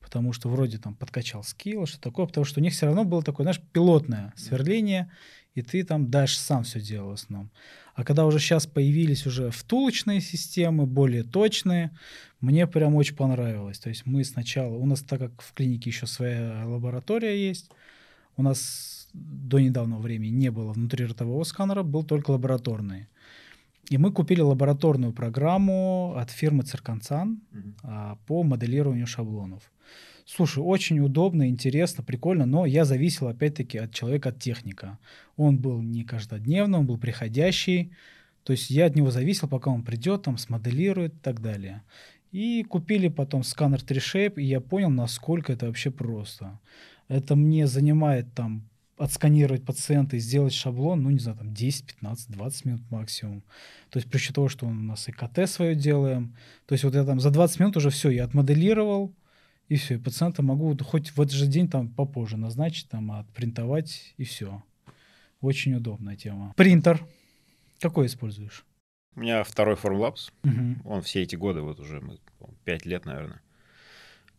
потому 0.00 0.32
что 0.32 0.48
вроде 0.48 0.78
там 0.78 0.94
подкачал 0.94 1.44
скилл, 1.44 1.86
что 1.86 2.00
такое, 2.00 2.26
потому 2.26 2.44
что 2.44 2.60
у 2.60 2.62
них 2.62 2.72
все 2.72 2.86
равно 2.86 3.04
было 3.04 3.22
такое, 3.22 3.44
знаешь, 3.44 3.62
пилотное 3.72 4.32
сверление, 4.36 5.10
и 5.54 5.62
ты 5.62 5.84
там 5.84 6.10
дальше 6.10 6.38
сам 6.38 6.64
все 6.64 6.80
делал 6.80 7.10
в 7.10 7.12
основном. 7.12 7.50
А 7.94 8.02
когда 8.04 8.26
уже 8.26 8.40
сейчас 8.40 8.66
появились 8.66 9.26
уже 9.26 9.50
втулочные 9.50 10.20
системы, 10.20 10.84
более 10.84 11.22
точные, 11.22 11.90
мне 12.40 12.66
прям 12.66 12.96
очень 12.96 13.14
понравилось. 13.14 13.78
То 13.78 13.88
есть 13.88 14.04
мы 14.04 14.24
сначала, 14.24 14.74
у 14.74 14.84
нас 14.84 15.00
так 15.02 15.20
как 15.20 15.42
в 15.42 15.52
клинике 15.52 15.90
еще 15.90 16.06
своя 16.06 16.64
лаборатория 16.66 17.48
есть, 17.48 17.70
у 18.36 18.42
нас 18.42 19.08
до 19.12 19.60
недавнего 19.60 19.98
времени 19.98 20.30
не 20.30 20.50
было 20.50 20.72
внутриротового 20.72 21.44
сканера, 21.44 21.84
был 21.84 22.02
только 22.02 22.32
лабораторный. 22.32 23.06
И 23.90 23.98
мы 23.98 24.12
купили 24.12 24.40
лабораторную 24.40 25.12
программу 25.12 26.14
от 26.16 26.30
фирмы 26.30 26.64
Цирконцан 26.64 27.40
mm-hmm. 27.52 27.74
а, 27.82 28.18
по 28.26 28.42
моделированию 28.42 29.06
шаблонов. 29.06 29.70
Слушай, 30.26 30.60
очень 30.60 31.00
удобно, 31.00 31.48
интересно, 31.48 32.02
прикольно, 32.02 32.46
но 32.46 32.64
я 32.64 32.86
зависел 32.86 33.28
опять-таки 33.28 33.76
от 33.76 33.92
человека, 33.92 34.30
от 34.30 34.38
техника. 34.38 34.98
Он 35.36 35.58
был 35.58 35.82
не 35.82 36.02
каждодневный, 36.02 36.78
он 36.78 36.86
был 36.86 36.96
приходящий. 36.96 37.92
То 38.42 38.52
есть 38.52 38.70
я 38.70 38.86
от 38.86 38.96
него 38.96 39.10
зависел, 39.10 39.48
пока 39.48 39.70
он 39.70 39.82
придет, 39.82 40.22
там, 40.22 40.38
смоделирует 40.38 41.14
и 41.14 41.18
так 41.18 41.40
далее. 41.40 41.82
И 42.32 42.62
купили 42.64 43.08
потом 43.08 43.42
сканер 43.42 43.78
3Shape, 43.78 44.40
и 44.40 44.44
я 44.44 44.60
понял, 44.60 44.90
насколько 44.90 45.52
это 45.52 45.66
вообще 45.66 45.90
просто. 45.90 46.58
Это 47.08 47.36
мне 47.36 47.66
занимает 47.66 48.32
там 48.34 48.68
отсканировать 48.96 49.64
пациента 49.64 50.16
и 50.16 50.20
сделать 50.20 50.52
шаблон, 50.52 51.02
ну, 51.02 51.10
не 51.10 51.18
знаю, 51.18 51.38
там 51.38 51.52
10, 51.52 51.86
15, 51.86 52.30
20 52.30 52.64
минут 52.64 52.90
максимум. 52.90 53.42
То 53.90 53.98
есть 53.98 54.10
при 54.10 54.32
того, 54.32 54.48
что 54.48 54.66
у 54.66 54.72
нас 54.72 55.08
и 55.08 55.12
КТ 55.12 55.48
свое 55.48 55.74
делаем. 55.74 56.34
То 56.66 56.72
есть 56.74 56.84
вот 56.84 56.94
я 56.94 57.04
там 57.04 57.20
за 57.20 57.30
20 57.30 57.60
минут 57.60 57.76
уже 57.76 57.90
все, 57.90 58.10
я 58.10 58.24
отмоделировал, 58.24 59.12
и 59.68 59.76
все, 59.76 59.94
и 59.94 59.98
пациента 59.98 60.42
могу 60.42 60.76
хоть 60.84 61.10
в 61.10 61.20
этот 61.20 61.34
же 61.34 61.46
день 61.46 61.68
там 61.68 61.88
попозже 61.88 62.36
назначить, 62.36 62.88
там, 62.88 63.12
отпринтовать, 63.12 64.14
и 64.16 64.24
все. 64.24 64.62
Очень 65.40 65.74
удобная 65.74 66.16
тема. 66.16 66.52
Принтер. 66.56 67.00
Какой 67.80 68.06
используешь? 68.06 68.64
У 69.16 69.20
меня 69.20 69.44
второй 69.44 69.76
Formlabs. 69.76 70.32
Угу. 70.42 70.88
Он 70.88 71.02
все 71.02 71.22
эти 71.22 71.36
годы, 71.36 71.60
вот 71.60 71.80
уже 71.80 72.02
пять 72.64 72.84
лет, 72.84 73.04
наверное. 73.06 73.40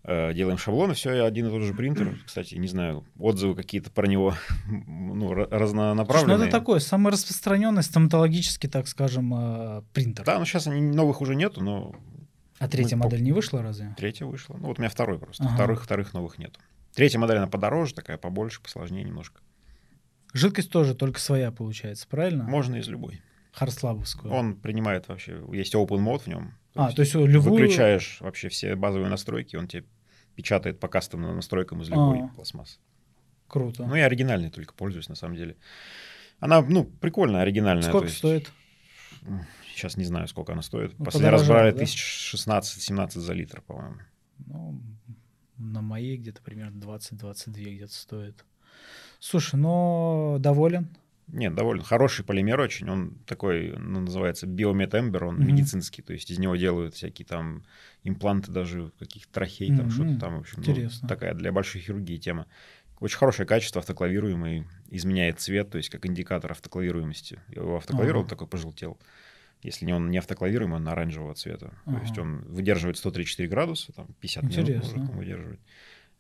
Э, 0.08 0.34
делаем 0.34 0.60
шаблоны, 0.60 0.94
все 0.94 1.24
один 1.24 1.48
и 1.48 1.50
тот 1.50 1.64
же 1.64 1.74
принтер. 1.74 2.16
Кстати, 2.26 2.56
не 2.56 2.68
знаю, 2.68 3.04
отзывы 3.18 3.56
какие-то 3.56 3.90
про 3.90 4.08
него 4.08 4.36
ну, 4.88 5.34
разнонаправленные. 5.34 6.38
Ну, 6.38 6.44
это 6.44 6.52
такой 6.52 6.80
самый 6.80 7.12
распространенный 7.12 7.82
стоматологический, 7.82 8.70
так 8.70 8.88
скажем, 8.88 9.34
э, 9.34 9.82
принтер. 9.94 10.24
Да, 10.24 10.38
но 10.38 10.46
сейчас 10.46 10.68
новых 10.68 11.22
уже 11.22 11.36
нету, 11.36 11.64
но... 11.64 11.96
А 12.66 12.68
третья 12.68 12.96
модель 12.96 13.22
не 13.22 13.32
вышла 13.32 13.62
разве? 13.62 13.94
Третья 13.98 14.26
вышла. 14.26 14.56
Ну, 14.58 14.68
вот 14.68 14.80
у 14.80 14.82
меня 14.82 14.90
второй 14.90 15.20
просто. 15.20 15.44
Ага. 15.44 15.54
Вторых, 15.54 15.84
вторых 15.84 16.14
новых 16.14 16.40
нету. 16.40 16.60
Третья 16.94 17.20
модель, 17.20 17.38
она 17.38 17.48
подороже, 17.48 17.94
такая 17.94 18.18
побольше, 18.18 18.62
посложнее 18.62 19.04
немножко. 19.04 19.42
Жидкость 20.34 20.72
тоже 20.72 20.96
только 20.96 21.20
своя 21.20 21.52
получается, 21.52 22.08
правильно? 22.08 22.44
Можно 22.44 22.78
из 22.78 22.88
любой. 22.88 23.22
Харслабовскую. 23.52 24.34
Он 24.34 24.56
принимает 24.56 25.08
вообще, 25.08 25.42
есть 25.54 25.76
open 25.76 26.00
mode 26.00 26.24
в 26.24 26.28
нем. 26.28 26.54
То 26.74 26.82
а, 26.82 26.86
есть 26.86 26.96
то 26.96 27.02
есть 27.04 27.14
любую... 27.14 27.54
Выключаешь 27.54 28.18
вообще 28.20 28.50
все 28.50 28.76
базовые 28.76 29.10
настройки, 29.10 29.56
он 29.56 29.68
тебе 29.68 29.86
печатает 30.36 30.80
по 30.80 30.88
кастомным 30.88 31.36
настройкам 31.36 31.82
из 31.82 31.90
любой 31.90 32.24
а, 32.24 32.28
пластмассы. 32.36 32.80
Круто. 33.48 33.86
Ну, 33.86 33.96
я 33.96 34.06
оригинальный 34.06 34.50
только 34.50 34.74
пользуюсь, 34.74 35.08
на 35.08 35.16
самом 35.16 35.36
деле. 35.36 35.56
Она, 36.40 36.62
ну, 36.62 36.84
прикольная, 36.84 37.42
оригинальная. 37.42 37.88
Сколько 37.88 38.08
есть... 38.08 38.18
стоит? 38.18 38.52
Сейчас 39.76 39.98
не 39.98 40.06
знаю, 40.06 40.28
сколько 40.28 40.54
она 40.54 40.62
стоит. 40.62 40.98
Ну, 40.98 41.06
Последний 41.06 41.30
раз 41.30 41.46
брали 41.48 41.72
да? 41.72 41.84
1016-17 41.84 43.20
за 43.20 43.34
литр, 43.34 43.62
по-моему. 43.62 43.98
Ну, 44.46 44.82
на 45.58 45.82
моей 45.82 46.18
где-то 46.18 46.42
примерно 46.42 46.80
20-22 46.80 47.76
где-то 47.76 47.94
стоит. 47.94 48.46
Слушай, 49.20 49.56
но 49.58 50.38
доволен? 50.40 50.88
Нет, 51.28 51.56
довольно 51.56 51.84
хороший 51.84 52.24
полимер 52.24 52.60
очень. 52.60 52.90
Он 52.90 53.16
такой, 53.26 53.76
ну, 53.78 54.00
называется 54.00 54.48
биометэмбер, 54.48 55.26
он 55.26 55.42
mm-hmm. 55.42 55.46
медицинский. 55.46 56.02
То 56.02 56.14
есть 56.14 56.32
из 56.32 56.40
него 56.40 56.56
делают 56.56 56.96
всякие 56.96 57.26
там 57.26 57.64
импланты 58.04 58.52
даже 58.52 58.92
каких-то 59.00 59.34
трахей, 59.34 59.72
mm-hmm. 59.72 59.78
там 59.78 59.92
что-то 59.92 60.20
там, 60.20 60.36
в 60.38 60.40
общем. 60.40 60.60
Интересно. 60.60 61.00
Ну, 61.02 61.08
такая 61.10 61.34
для 61.34 61.52
большой 61.52 61.82
хирургии 61.82 62.18
тема. 62.18 62.48
Очень 63.02 63.18
хорошее 63.18 63.46
качество, 63.46 63.82
автоклавируемый, 63.82 64.66
изменяет 64.90 65.40
цвет, 65.40 65.70
то 65.70 65.78
есть 65.78 65.90
как 65.90 66.06
индикатор 66.06 66.52
автоклавируемости. 66.52 67.42
Я 67.50 67.62
его 67.64 67.78
автоклавировал, 67.78 68.24
uh-huh. 68.24 68.30
такой 68.30 68.48
пожелтел. 68.48 68.98
Если 69.66 69.86
не 69.86 69.94
он 69.94 70.10
не 70.12 70.20
автоклавируемый, 70.20 70.78
он 70.78 70.88
оранжевого 70.88 71.34
цвета. 71.34 71.74
Uh-huh. 71.86 71.96
То 71.96 72.02
есть 72.02 72.18
он 72.18 72.42
выдерживает 72.48 72.98
134 72.98 73.50
градуса, 73.50 73.92
там 73.94 74.08
50 74.20 74.44
Интересно. 74.44 74.74
минут 74.74 74.86
может 74.98 75.16
выдерживать. 75.16 75.60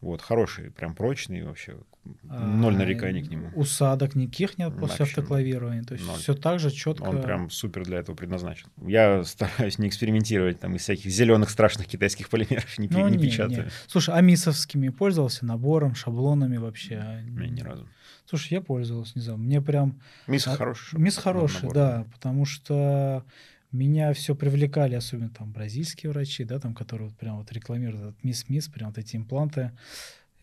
Вот, 0.01 0.21
хороший, 0.21 0.71
прям 0.71 0.93
прочный 0.93 1.43
вообще. 1.43 1.77
Ноль 2.23 2.75
а, 2.75 2.77
нареканий 2.77 3.23
к 3.23 3.29
нему. 3.29 3.49
Усадок 3.55 4.13
никаких 4.13 4.57
нет 4.59 4.71
после 4.73 4.99
Вообще 4.99 5.03
автоклавирования. 5.03 5.83
То 5.83 5.93
есть 5.95 6.05
ноль. 6.05 6.17
все 6.17 6.35
так 6.35 6.59
же 6.59 6.69
четко. 6.69 7.03
Он 7.03 7.21
прям 7.21 7.49
супер 7.49 7.83
для 7.83 7.99
этого 7.99 8.15
предназначен. 8.15 8.67
Я 8.85 9.23
стараюсь 9.23 9.79
не 9.79 9.87
экспериментировать 9.87 10.59
там 10.59 10.75
из 10.75 10.81
всяких 10.81 11.09
зеленых 11.09 11.49
страшных 11.49 11.87
китайских 11.87 12.29
полимеров 12.29 12.77
не, 12.77 12.87
ну, 12.87 13.07
не, 13.07 13.17
не 13.17 13.23
печатаю. 13.23 13.65
Не. 13.65 13.71
Слушай, 13.87 14.13
а 14.15 14.21
мисовскими 14.21 14.89
пользовался 14.89 15.45
набором, 15.45 15.95
шаблонами 15.95 16.57
вообще? 16.57 17.23
Мне 17.27 17.49
ни 17.49 17.61
разу. 17.61 17.87
Слушай, 18.27 18.53
я 18.53 18.61
пользовался, 18.61 19.13
не 19.15 19.21
знаю, 19.21 19.37
мне 19.37 19.61
прям... 19.61 20.01
Мисс 20.27 20.47
а, 20.47 20.55
хороший. 20.55 20.99
Мисс 20.99 21.17
хороший, 21.17 21.71
да, 21.71 22.05
потому 22.13 22.45
что 22.45 23.23
меня 23.71 24.13
все 24.13 24.35
привлекали, 24.35 24.95
особенно 24.95 25.29
там 25.29 25.51
бразильские 25.51 26.11
врачи, 26.11 26.43
да, 26.43 26.59
там, 26.59 26.73
которые 26.73 27.09
вот 27.09 27.17
прям 27.17 27.37
вот 27.37 27.51
рекламируют 27.51 28.01
этот 28.01 28.23
мисс-мисс, 28.23 28.67
прям 28.69 28.89
вот 28.89 28.97
эти 28.97 29.15
импланты. 29.15 29.71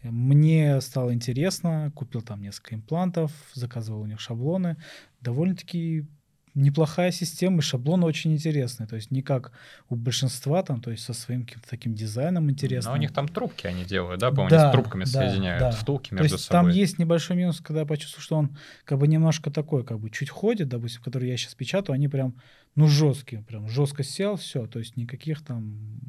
Мне 0.03 0.80
стало 0.80 1.14
интересно, 1.14 1.93
купил 1.95 2.22
там 2.22 2.43
несколько 2.43 2.74
имплантов, 2.74 3.33
заказывал 3.55 4.03
у 4.03 4.07
них 4.07 4.20
шаблоны. 4.20 4.76
Довольно-таки 5.20 6.07
неплохая 6.55 7.11
система, 7.11 7.59
и 7.59 7.61
шаблон 7.61 8.05
очень 8.05 8.32
интересный. 8.32 8.86
То 8.86 8.96
есть 8.96 9.11
не 9.11 9.22
как 9.22 9.53
у 9.88 9.96
большинства, 9.96 10.62
там, 10.62 10.80
то 10.80 10.90
есть 10.90 11.05
со 11.05 11.14
своим 11.14 11.44
каким-то 11.44 11.68
таким 11.68 11.94
дизайном 11.94 12.50
интересным. 12.50 12.92
Но 12.92 12.98
у 12.98 13.00
них 13.00 13.12
там 13.12 13.28
трубки 13.28 13.66
они 13.66 13.84
делают, 13.84 14.20
да? 14.20 14.30
По-моему, 14.30 14.50
да, 14.50 14.68
с 14.68 14.72
трубками 14.72 15.05
да, 15.05 15.11
соединяют, 15.11 15.61
да. 15.61 15.70
втулки 15.70 16.12
между 16.12 16.28
то 16.28 16.34
есть 16.34 16.44
собой. 16.44 16.70
Там 16.70 16.78
есть 16.78 16.98
небольшой 16.98 17.36
минус, 17.36 17.61
когда 17.61 17.80
я 17.80 17.86
почувствовал, 17.86 18.22
что 18.22 18.36
он 18.36 18.57
как 18.84 18.98
бы 18.98 19.09
немножко 19.09 19.50
такой, 19.50 19.84
как 19.84 19.98
бы 19.98 20.11
чуть 20.11 20.30
ходит, 20.30 20.68
допустим, 20.68 21.03
который 21.03 21.28
я 21.28 21.36
сейчас 21.36 21.55
печатаю, 21.55 21.94
они 21.94 22.09
прям, 22.09 22.34
ну, 22.74 22.86
жесткие, 22.86 23.42
прям 23.42 23.68
жестко 23.68 24.03
сел, 24.03 24.36
все, 24.36 24.66
то 24.66 24.78
есть 24.78 24.96
никаких 24.96 25.42
там 25.44 26.00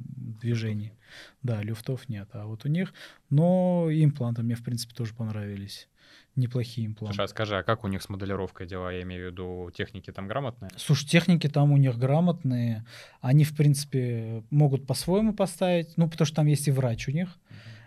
движений. 0.42 0.94
Да, 1.42 1.62
люфтов 1.62 2.10
нет. 2.10 2.30
А 2.34 2.46
вот 2.46 2.66
у 2.66 2.70
них, 2.70 2.94
но 3.30 3.88
импланты 3.92 4.42
мне, 4.44 4.56
в 4.56 4.64
принципе, 4.64 4.94
тоже 4.94 5.14
понравились 5.14 5.88
неплохие 6.36 6.88
импланты. 6.88 7.16
Слушай, 7.16 7.26
а 7.26 7.28
скажи, 7.28 7.58
а 7.58 7.64
как 7.64 7.84
у 7.84 7.88
них 7.88 8.02
с 8.02 8.10
моделировкой 8.10 8.68
дела? 8.68 8.90
Я 8.92 9.04
имею 9.04 9.30
в 9.30 9.32
виду, 9.32 9.72
техники 9.76 10.12
там 10.12 10.28
грамотные? 10.28 10.72
Слушай, 10.78 11.08
техники 11.08 11.48
там 11.48 11.72
у 11.72 11.78
них 11.78 11.98
грамотные. 11.98 12.86
Они, 13.22 13.44
в 13.44 13.56
принципе, 13.56 14.44
могут 14.50 14.88
по-своему 14.88 15.34
поставить, 15.34 15.96
ну, 15.98 16.10
потому 16.10 16.26
что 16.26 16.36
там 16.38 16.48
есть 16.48 16.68
и 16.68 16.72
врач 16.72 17.08
у 17.08 17.12
них. 17.12 17.38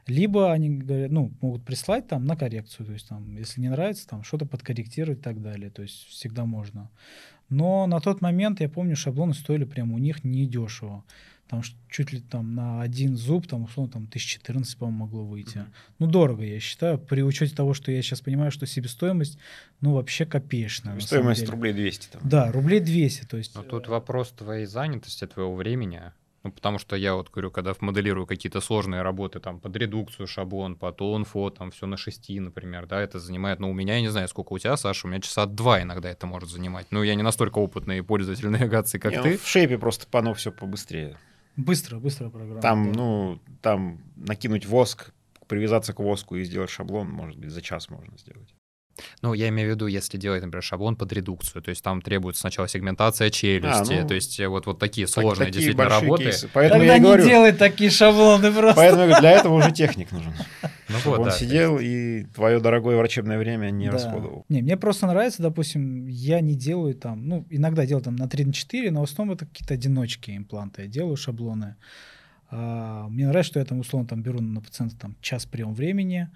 Либо 0.06 0.52
они 0.52 0.70
говорят, 0.70 1.10
ну, 1.10 1.32
могут 1.40 1.64
прислать 1.64 2.06
там 2.06 2.24
на 2.26 2.36
коррекцию, 2.36 2.86
то 2.86 2.92
есть 2.92 3.08
там, 3.08 3.36
если 3.36 3.60
не 3.60 3.68
нравится, 3.68 4.06
там 4.06 4.22
что-то 4.22 4.46
подкорректировать 4.46 5.18
и 5.18 5.22
так 5.22 5.42
далее, 5.42 5.68
то 5.68 5.82
есть 5.82 6.06
всегда 6.06 6.44
можно. 6.44 6.90
Но 7.48 7.86
на 7.86 8.00
тот 8.00 8.20
момент, 8.20 8.60
я 8.60 8.68
помню, 8.68 8.96
шаблоны 8.96 9.34
стоили 9.34 9.64
прямо 9.64 9.94
у 9.94 9.98
них 9.98 10.24
недешево 10.24 11.04
там 11.48 11.62
чуть 11.88 12.12
ли 12.12 12.20
там 12.20 12.54
на 12.54 12.82
один 12.82 13.16
зуб, 13.16 13.46
там, 13.46 13.64
условно, 13.64 13.92
там 13.92 14.02
1014, 14.04 14.76
по-моему, 14.76 14.98
могло 14.98 15.24
выйти. 15.24 15.58
Mm-hmm. 15.58 15.72
Ну, 16.00 16.06
дорого, 16.06 16.42
я 16.42 16.58
считаю, 16.58 16.98
при 16.98 17.22
учете 17.22 17.54
того, 17.54 17.72
что 17.72 17.92
я 17.92 18.02
сейчас 18.02 18.20
понимаю, 18.20 18.50
что 18.50 18.66
себестоимость, 18.66 19.38
ну, 19.80 19.94
вообще 19.94 20.26
копеечная. 20.26 20.98
Стоимость 21.00 21.48
рублей 21.48 21.72
200 21.72 22.08
там. 22.08 22.22
Да, 22.24 22.50
рублей 22.50 22.80
200, 22.80 23.26
то 23.26 23.36
есть... 23.36 23.54
Но 23.54 23.62
тут 23.62 23.86
вопрос 23.88 24.30
твоей 24.32 24.66
занятости, 24.66 25.26
твоего 25.26 25.54
времени. 25.54 26.02
Ну, 26.46 26.52
потому 26.52 26.78
что 26.78 26.94
я 26.94 27.16
вот 27.16 27.28
говорю, 27.28 27.50
когда 27.50 27.74
моделирую 27.80 28.24
какие-то 28.24 28.60
сложные 28.60 29.02
работы, 29.02 29.40
там, 29.40 29.58
под 29.58 29.74
редукцию 29.74 30.28
шаблон, 30.28 30.76
под 30.76 31.02
онфо, 31.02 31.50
там, 31.50 31.72
все 31.72 31.86
на 31.86 31.96
шести, 31.96 32.38
например, 32.38 32.86
да, 32.86 33.00
это 33.00 33.18
занимает, 33.18 33.58
ну, 33.58 33.68
у 33.68 33.72
меня, 33.72 33.96
я 33.96 34.00
не 34.00 34.10
знаю, 34.10 34.28
сколько 34.28 34.52
у 34.52 34.58
тебя, 34.58 34.76
Саша, 34.76 35.08
у 35.08 35.10
меня 35.10 35.20
часа 35.20 35.46
два 35.46 35.82
иногда 35.82 36.08
это 36.08 36.28
может 36.28 36.48
занимать. 36.48 36.86
Ну, 36.92 37.02
я 37.02 37.16
не 37.16 37.24
настолько 37.24 37.58
опытный 37.58 38.00
пользователь 38.04 38.48
навигации, 38.50 38.98
как 38.98 39.10
не, 39.10 39.22
ты. 39.22 39.30
Ну, 39.32 39.38
в 39.38 39.48
шейпе 39.48 39.76
просто 39.76 40.06
пано 40.06 40.34
все 40.34 40.52
побыстрее. 40.52 41.18
Быстро, 41.56 41.98
быстро 41.98 42.28
программа. 42.28 42.60
Там, 42.60 42.92
да. 42.92 42.98
ну, 43.00 43.40
там 43.60 43.98
накинуть 44.14 44.66
воск, 44.66 45.12
привязаться 45.48 45.94
к 45.94 45.98
воску 45.98 46.36
и 46.36 46.44
сделать 46.44 46.70
шаблон, 46.70 47.08
может 47.08 47.40
быть, 47.40 47.50
за 47.50 47.60
час 47.60 47.90
можно 47.90 48.16
сделать. 48.18 48.54
Ну, 49.22 49.34
я 49.34 49.48
имею 49.48 49.70
в 49.70 49.74
виду, 49.74 49.86
если 49.86 50.18
делать, 50.18 50.42
например, 50.42 50.62
шаблон 50.62 50.96
под 50.96 51.12
редукцию, 51.12 51.62
то 51.62 51.70
есть 51.70 51.82
там 51.82 52.00
требуется 52.02 52.40
сначала 52.40 52.68
сегментация 52.68 53.30
челюсти, 53.30 53.92
а, 53.94 54.02
ну, 54.02 54.08
то 54.08 54.14
есть 54.14 54.40
э, 54.40 54.48
вот, 54.48 54.66
вот 54.66 54.78
такие 54.78 55.06
сложные 55.06 55.46
такие 55.46 55.52
действительно 55.52 55.88
работы. 55.88 56.24
Кейсы. 56.24 56.48
Поэтому 56.52 56.80
Тогда 56.80 56.94
я 56.94 56.98
не 56.98 57.04
говорю, 57.04 57.24
делай 57.24 57.52
такие 57.52 57.90
шаблоны 57.90 58.52
просто. 58.52 58.76
Поэтому 58.76 59.02
я 59.02 59.06
говорю, 59.08 59.20
для 59.20 59.30
этого 59.32 59.54
уже 59.54 59.72
техник 59.72 60.12
нужен. 60.12 60.32
Ну, 60.88 60.94
вот, 61.04 61.18
он 61.18 61.24
да, 61.24 61.30
сидел 61.32 61.78
и 61.80 62.26
твое 62.32 62.60
дорогое 62.60 62.96
врачебное 62.96 63.38
время 63.38 63.70
не 63.70 63.86
да. 63.86 63.94
расходовал. 63.94 64.44
Не, 64.48 64.62
мне 64.62 64.76
просто 64.76 65.08
нравится, 65.08 65.42
допустим, 65.42 66.06
я 66.06 66.40
не 66.40 66.54
делаю 66.54 66.94
там, 66.94 67.26
ну, 67.26 67.44
иногда 67.50 67.84
делаю 67.84 68.04
там 68.04 68.14
на 68.14 68.28
3 68.28 68.44
на 68.44 68.52
4, 68.52 68.92
но 68.92 69.00
в 69.00 69.10
основном 69.10 69.34
это 69.34 69.46
какие-то 69.46 69.74
одиночки 69.74 70.36
импланты. 70.36 70.82
Я 70.82 70.88
делаю 70.88 71.16
шаблоны. 71.16 71.74
А, 72.50 73.08
мне 73.08 73.26
нравится, 73.26 73.50
что 73.50 73.58
я 73.58 73.64
там 73.64 73.80
условно 73.80 74.08
там 74.08 74.22
беру 74.22 74.40
на 74.40 74.60
пациента 74.60 74.96
там 74.96 75.16
час 75.20 75.46
прием 75.46 75.74
времени, 75.74 76.28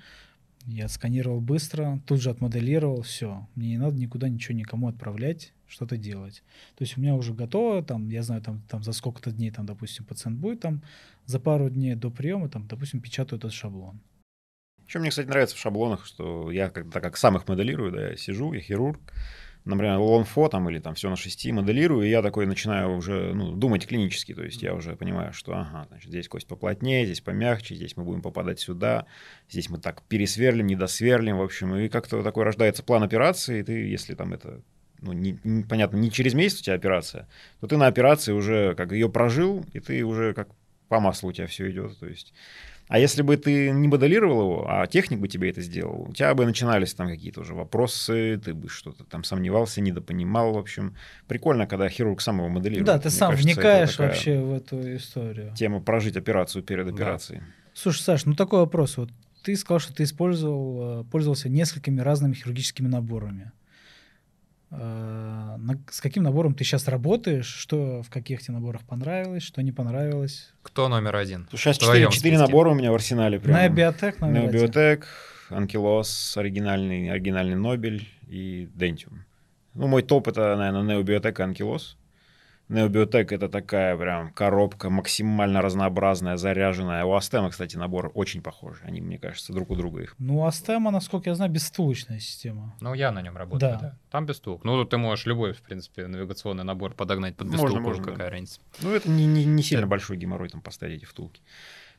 я 0.67 0.89
сканировал 0.89 1.41
быстро, 1.41 2.01
тут 2.07 2.21
же 2.21 2.31
отмоделировал, 2.31 3.03
все. 3.03 3.47
Мне 3.55 3.71
не 3.71 3.79
надо 3.79 3.97
никуда 3.97 4.29
ничего 4.29 4.57
никому 4.57 4.89
отправлять, 4.89 5.53
что-то 5.67 5.97
делать. 5.97 6.43
То 6.77 6.83
есть 6.83 6.97
у 6.97 7.01
меня 7.01 7.15
уже 7.15 7.33
готово, 7.33 7.83
там, 7.83 8.09
я 8.09 8.23
знаю, 8.23 8.43
там, 8.43 8.63
там 8.69 8.83
за 8.83 8.93
сколько-то 8.93 9.31
дней, 9.31 9.51
там, 9.51 9.67
допустим, 9.67 10.05
пациент 10.05 10.39
будет, 10.39 10.61
там, 10.61 10.83
за 11.27 11.41
пару 11.41 11.71
дней 11.71 11.95
до 11.95 12.11
приема, 12.11 12.49
там, 12.49 12.67
допустим, 12.67 13.01
печатаю 13.01 13.39
этот 13.39 13.53
шаблон. 13.53 14.01
Еще 14.87 14.99
мне, 14.99 15.11
кстати, 15.11 15.29
нравится 15.29 15.57
в 15.57 15.61
шаблонах, 15.61 16.05
что 16.05 16.51
я, 16.51 16.69
так 16.69 16.91
как 16.91 17.17
сам 17.17 17.37
их 17.37 17.47
моделирую, 17.47 17.93
да, 17.93 18.09
я 18.09 18.17
сижу, 18.17 18.53
я 18.53 18.61
хирург, 18.61 19.01
например, 19.65 19.99
лонфо 19.99 20.49
там 20.49 20.69
или 20.71 20.79
там 20.79 20.95
все 20.95 21.11
на 21.11 21.17
шести 21.17 21.53
моделирую, 21.53 22.07
и 22.07 22.11
я 22.11 22.23
такой 22.23 22.47
начинаю 22.47 22.97
уже 22.97 23.33
ну, 23.35 23.53
думать 23.53 23.87
клинически, 23.87 24.35
то 24.35 24.43
есть 24.43 24.63
я 24.63 24.75
уже 24.75 24.97
понимаю, 24.97 25.33
что 25.33 25.53
ага, 25.53 25.87
значит, 25.89 26.09
здесь 26.09 26.29
кость 26.29 26.47
поплотнее, 26.47 27.05
здесь 27.05 27.21
помягче, 27.21 27.75
здесь 27.75 27.97
мы 27.97 28.05
будем 28.05 28.23
попадать 28.23 28.61
сюда, 28.61 29.07
здесь 29.49 29.69
мы 29.69 29.79
так 29.79 30.03
пересверлим, 30.03 30.67
недосверлим, 30.67 31.39
в 31.39 31.43
общем, 31.43 31.75
и 31.77 31.89
как-то 31.89 32.23
такой 32.23 32.45
рождается 32.45 32.83
план 32.83 33.03
операции, 33.03 33.61
и 33.61 33.63
ты, 33.63 33.73
если 33.89 34.15
там 34.15 34.33
это 34.33 34.63
ну, 35.03 35.13
не, 35.13 35.39
не, 35.45 35.63
понятно, 35.63 35.97
не 35.97 36.11
через 36.11 36.35
месяц 36.35 36.61
у 36.61 36.65
тебя 36.65 36.75
операция, 36.75 37.29
то 37.61 37.67
ты 37.67 37.77
на 37.77 37.87
операции 37.87 38.33
уже 38.33 38.75
как 38.75 38.93
ее 38.93 39.09
прожил, 39.09 39.65
и 39.73 39.81
ты 39.81 40.05
уже 40.05 40.35
как 40.35 40.49
по 40.89 41.01
маслу 41.01 41.31
у 41.31 41.33
тебя 41.33 41.47
все 41.47 41.71
идет. 41.71 41.99
То 41.99 42.07
есть 42.07 42.35
а 42.91 42.99
если 42.99 43.23
бы 43.23 43.37
ты 43.37 43.71
не 43.71 43.87
моделировал 43.87 44.43
его, 44.43 44.67
а 44.69 44.85
техник 44.89 45.21
бы 45.21 45.29
тебе 45.29 45.51
это 45.51 45.63
сделал, 45.63 46.09
у 46.09 46.13
тебя 46.13 46.35
бы 46.35 46.45
начинались 46.45 46.93
там 46.93 47.07
какие-то 47.07 47.43
уже 47.43 47.55
вопросы, 47.55 48.41
ты 48.45 48.53
бы 48.53 48.69
что-то 48.69 49.05
там 49.05 49.23
сомневался, 49.23 49.81
недопонимал, 49.81 50.55
в 50.55 50.59
общем. 50.59 50.97
Прикольно, 51.29 51.69
когда 51.69 51.89
хирург 51.89 52.21
сам 52.21 52.39
его 52.39 52.49
моделирует. 52.49 52.87
Да, 52.87 52.99
ты 52.99 53.09
Мне 53.09 53.11
сам 53.17 53.31
кажется, 53.31 53.49
вникаешь 53.49 53.99
вообще 53.99 54.41
в 54.41 54.53
эту 54.53 54.97
историю. 54.97 55.55
Тема 55.55 55.81
прожить 55.81 56.17
операцию 56.17 56.65
перед 56.65 56.87
да. 56.87 56.93
операцией. 56.93 57.43
Слушай, 57.75 58.01
Саш, 58.03 58.25
ну 58.25 58.35
такой 58.35 58.59
вопрос. 58.59 58.97
Вот 58.97 59.11
ты 59.45 59.55
сказал, 59.55 59.79
что 59.79 59.95
ты 59.95 60.03
использовал, 60.03 61.03
э, 61.03 61.05
пользовался 61.05 61.49
несколькими 61.49 62.01
разными 62.01 62.35
хирургическими 62.35 62.89
наборами. 62.89 63.53
Э, 64.71 65.57
с 65.91 66.01
каким 66.01 66.23
набором 66.23 66.55
ты 66.55 66.65
сейчас 66.65 66.87
работаешь? 66.89 67.47
Что 67.47 68.03
в 68.03 68.11
каких 68.11 68.41
тебе 68.43 68.55
наборах 68.55 68.83
понравилось, 68.83 69.43
что 69.43 69.63
не 69.63 69.73
понравилось? 69.73 70.53
Кто 70.63 70.89
номер 70.89 71.17
один? 71.17 71.49
Сейчас 71.53 71.77
В 71.77 71.81
твоем 71.81 72.11
4, 72.11 72.37
списке. 72.37 72.39
набора 72.39 72.71
у 72.71 72.75
меня 72.75 72.93
в 72.93 72.95
арсенале. 72.95 73.41
Прям. 73.41 73.57
Необиотек, 73.57 74.21
наверное. 74.21 74.53
Необиотек, 74.53 75.07
Анкилос, 75.49 76.37
оригинальный, 76.37 77.11
оригинальный 77.11 77.57
Нобель 77.57 78.09
и 78.29 78.69
Дентиум. 78.75 79.25
Ну, 79.75 79.87
мой 79.89 80.03
топ 80.03 80.29
это, 80.29 80.57
наверное, 80.57 80.97
Необиотек 80.97 81.41
и 81.41 81.43
Анкилос. 81.43 81.97
Необиотек 82.71 83.33
это 83.33 83.49
такая 83.49 83.97
прям 83.97 84.33
коробка 84.33 84.91
максимально 84.91 85.61
разнообразная, 85.61 86.37
заряженная. 86.37 87.05
У 87.05 87.13
Астема, 87.15 87.51
кстати, 87.51 87.77
набор 87.77 88.13
очень 88.15 88.43
похожий. 88.43 88.87
Они, 88.87 89.01
мне 89.01 89.19
кажется, 89.19 89.53
друг 89.53 89.71
у 89.71 89.75
друга 89.75 90.03
их. 90.03 90.15
Ну, 90.19 90.47
Астема, 90.47 90.91
насколько 90.93 91.29
я 91.31 91.35
знаю, 91.35 91.51
бесстулочная 91.51 92.21
система. 92.21 92.77
Ну, 92.81 92.95
я 92.95 93.11
на 93.11 93.23
нем 93.23 93.37
работаю, 93.37 93.73
Да. 93.73 93.79
да. 93.81 93.99
Там 94.11 94.25
без 94.27 94.37
стулок. 94.37 94.63
Ну, 94.63 94.85
ты 94.85 94.97
можешь 94.99 95.27
любой, 95.27 95.53
в 95.53 95.63
принципе, 95.63 96.07
навигационный 96.07 96.63
набор 96.65 96.95
подогнать 96.95 97.37
под 97.37 97.49
Можно, 97.49 97.65
бестулку, 97.65 97.83
можно, 97.83 98.05
какая 98.05 98.31
разница. 98.31 98.61
Ну, 98.83 98.93
это 98.93 99.11
не, 99.11 99.27
не, 99.27 99.45
не 99.45 99.63
сильно 99.65 99.83
Да. 99.87 99.89
большой 99.89 100.17
геморрой 100.17 100.49
там 100.49 100.61
поставить 100.61 100.99
эти 100.99 101.05
втулки. 101.07 101.43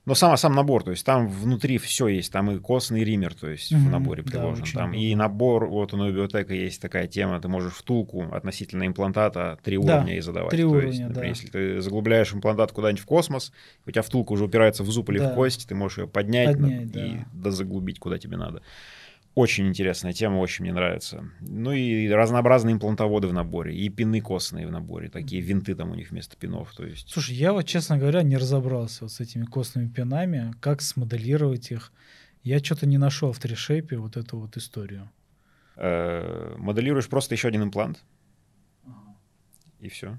Но 0.04 0.16
сам, 0.16 0.36
сам 0.36 0.54
набор, 0.56 0.84
то 0.84 0.90
есть 0.90 1.06
там 1.06 1.28
внутри 1.28 1.78
все 1.78 2.08
есть, 2.08 2.32
там 2.32 2.50
и 2.50 2.60
костный 2.60 3.04
ример, 3.04 3.36
то 3.36 3.48
есть 3.48 3.72
в 3.72 3.78
Мгм, 3.78 3.92
наборе 3.92 4.24
да, 4.24 4.32
приложен. 4.32 4.64
очень 4.64 4.80
там 4.80 4.94
и 4.96 5.14
набор, 5.14 5.68
вот 5.68 5.94
у 5.94 5.98
Новиотека 5.98 6.56
есть 6.56 6.82
такая 6.82 7.06
тема, 7.08 7.40
ты 7.40 7.48
можешь 7.48 7.74
втулку 7.74 8.24
относительно 8.32 8.88
имплантата 8.88 9.60
три 9.64 9.78
Да, 9.78 9.98
уровня 9.98 10.18
и 10.18 10.22
задавать. 10.22 10.50
три 10.50 10.64
то 10.64 10.70
уровня, 10.70 10.88
есть, 10.88 11.00
например, 11.02 11.22
да. 11.24 11.28
если 11.30 11.48
ты 11.50 11.82
заглубляешь 11.82 12.34
имплантат 12.34 12.72
куда-нибудь 12.72 13.04
в 13.04 13.06
космос, 13.06 13.52
у 13.86 13.92
тебя 13.92 14.02
втулка 14.02 14.32
уже 14.32 14.46
упирается 14.46 14.84
в 14.84 14.90
зуб 14.90 15.10
или 15.12 15.20
Да. 15.20 15.30
в 15.32 15.36
кость, 15.36 15.68
ты 15.70 15.76
можешь 15.76 16.00
ее 16.00 16.08
поднять, 16.08 16.58
на- 16.58 16.68
Поднять, 16.68 16.96
и 16.96 17.18
да. 17.20 17.26
дозаглубить 17.34 18.00
куда 18.00 18.18
тебе 18.18 18.38
надо. 18.38 18.64
Очень 19.34 19.70
интересная 19.70 20.12
тема, 20.12 20.38
очень 20.38 20.66
мне 20.66 20.74
нравится. 20.74 21.24
Ну 21.40 21.72
и 21.72 22.10
разнообразные 22.10 22.74
имплантоводы 22.74 23.28
в 23.28 23.34
наборе, 23.34 23.74
и 23.74 23.88
пины 23.88 24.20
костные 24.20 24.68
в 24.68 24.72
наборе, 24.72 25.08
такие 25.08 25.42
винты 25.42 25.74
там 25.74 25.92
у 25.92 25.96
них 25.96 26.12
вместо 26.12 26.36
пинов, 26.36 26.74
то 26.76 26.86
есть... 26.86 27.10
Слушай, 27.10 27.36
я 27.36 27.54
вот, 27.54 27.66
честно 27.66 27.98
говоря, 27.98 28.24
не 28.24 28.36
разобрался 28.36 29.06
вот 29.06 29.12
с 29.14 29.22
этими 29.22 29.46
костными 29.46 29.88
пинами, 29.88 30.54
как 30.60 30.82
смоделировать 30.82 31.72
их. 31.72 31.94
Я 32.44 32.60
что-то 32.60 32.88
не 32.88 32.98
нашел 32.98 33.32
в 33.32 33.40
трешейпе 33.40 33.98
вот 33.98 34.18
эту 34.18 34.38
вот 34.38 34.58
историю. 34.58 35.10
Э, 35.78 36.56
моделируешь 36.58 37.08
просто 37.08 37.36
еще 37.36 37.48
один 37.48 37.64
имплант. 37.64 38.04
И 39.80 39.88
все. 39.88 40.18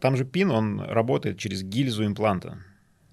Там 0.00 0.16
же 0.16 0.24
пин, 0.24 0.50
он 0.50 0.80
работает 0.80 1.38
через 1.38 1.62
гильзу 1.62 2.06
импланта. 2.06 2.58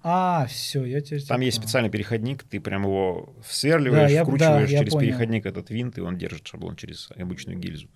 А, 0.04 0.46
все, 0.46 0.84
я 0.84 1.00
теперь 1.00 1.22
Там 1.24 1.40
есть 1.42 1.58
специальный 1.58 1.90
переходник, 1.90 2.42
ты 2.42 2.60
прям 2.60 2.82
его 2.82 3.34
всверливаешь, 3.46 4.10
Да, 4.10 4.14
я- 4.14 4.24
вкручиваешь 4.24 4.68
да, 4.68 4.72
я 4.72 4.78
через 4.80 4.92
понял. 4.92 5.06
переходник 5.08 5.46
этот 5.46 5.70
винт, 5.70 5.96
и 5.98 6.00
он 6.00 6.18
держит 6.18 6.46
шаблон 6.46 6.74
через 6.76 7.08
обычную 7.16 7.58
гильзу. 7.58 7.88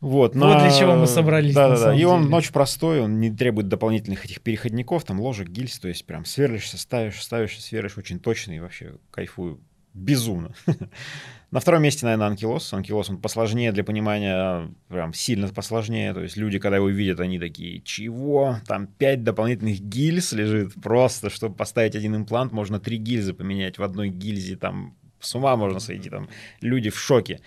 Вот, 0.00 0.36
Вот 0.36 0.58
для 0.60 0.70
чего 0.70 0.94
мы 0.94 1.06
собрались, 1.08 1.54
Да, 1.54 1.70
да, 1.70 1.86
да. 1.86 1.94
И 1.94 2.04
он 2.04 2.24
деле. 2.24 2.36
очень 2.36 2.52
простой, 2.52 3.00
он 3.00 3.18
не 3.18 3.30
требует 3.34 3.66
дополнительных 3.68 4.24
этих 4.24 4.40
переходников, 4.42 5.04
там 5.04 5.20
ложек, 5.20 5.48
гильз, 5.48 5.78
то 5.80 5.88
есть 5.88 6.04
прям 6.06 6.24
сверлишься, 6.24 6.78
ставишь, 6.78 7.20
ставишь, 7.20 7.60
сверлишь, 7.60 7.98
очень 7.98 8.20
точный, 8.20 8.60
вообще 8.60 8.94
кайфую 9.10 9.60
безумно. 9.94 10.54
На 11.50 11.60
втором 11.60 11.82
месте, 11.82 12.04
наверное, 12.04 12.26
Анкилос. 12.26 12.74
Анкилос, 12.74 13.08
он 13.08 13.18
посложнее 13.18 13.72
для 13.72 13.82
понимания, 13.82 14.70
прям 14.88 15.14
сильно 15.14 15.48
посложнее. 15.48 16.12
То 16.12 16.20
есть 16.20 16.36
люди, 16.36 16.58
когда 16.58 16.76
его 16.76 16.88
видят, 16.90 17.20
они 17.20 17.38
такие, 17.38 17.80
чего? 17.80 18.56
Там 18.66 18.86
пять 18.86 19.24
дополнительных 19.24 19.80
гильз 19.80 20.32
лежит 20.32 20.74
просто, 20.74 21.30
чтобы 21.30 21.54
поставить 21.54 21.96
один 21.96 22.16
имплант, 22.16 22.52
можно 22.52 22.78
три 22.78 22.98
гильзы 22.98 23.32
поменять 23.32 23.78
в 23.78 23.82
одной 23.82 24.10
гильзе, 24.10 24.56
там 24.56 24.94
с 25.20 25.34
ума 25.34 25.56
можно 25.56 25.80
сойти, 25.80 26.10
там 26.10 26.28
люди 26.60 26.90
в 26.90 26.98
шоке. 26.98 27.40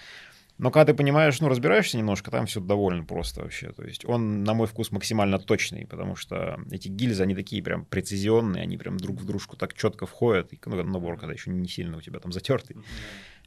Но 0.57 0.69
когда 0.69 0.91
ты 0.91 0.97
понимаешь, 0.97 1.39
ну, 1.39 1.47
разбираешься 1.47 1.97
немножко, 1.97 2.29
там 2.29 2.45
все 2.45 2.59
довольно 2.59 3.03
просто 3.03 3.41
вообще. 3.41 3.71
То 3.71 3.83
есть 3.83 4.05
он, 4.05 4.43
на 4.43 4.53
мой 4.53 4.67
вкус, 4.67 4.91
максимально 4.91 5.39
точный, 5.39 5.87
потому 5.87 6.15
что 6.15 6.59
эти 6.69 6.87
гильзы, 6.87 7.23
они 7.23 7.33
такие 7.33 7.63
прям 7.63 7.85
прецизионные, 7.85 8.61
они 8.61 8.77
прям 8.77 8.97
друг 8.97 9.19
в 9.19 9.25
дружку 9.25 9.57
так 9.57 9.73
четко 9.73 10.05
входят. 10.05 10.53
И 10.53 10.59
ну, 10.65 10.83
набор, 10.83 11.17
когда 11.17 11.33
еще 11.33 11.49
не 11.49 11.67
сильно 11.67 11.97
у 11.97 12.01
тебя 12.01 12.19
там 12.19 12.31
затертый. 12.31 12.77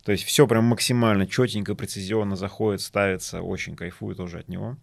То 0.04 0.12
есть 0.12 0.24
все 0.24 0.46
прям 0.46 0.64
максимально 0.64 1.26
четенько, 1.26 1.74
прецизионно 1.74 2.36
заходит, 2.36 2.80
ставится. 2.82 3.40
Очень 3.42 3.74
кайфую 3.76 4.14
тоже 4.14 4.38
от 4.40 4.48
него. 4.48 4.76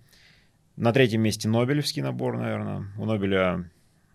На 0.78 0.92
третьем 0.94 1.22
месте 1.22 1.48
Нобелевский 1.48 2.02
набор, 2.02 2.38
наверное. 2.38 2.88
У 2.98 3.06
Нобеля 3.06 3.70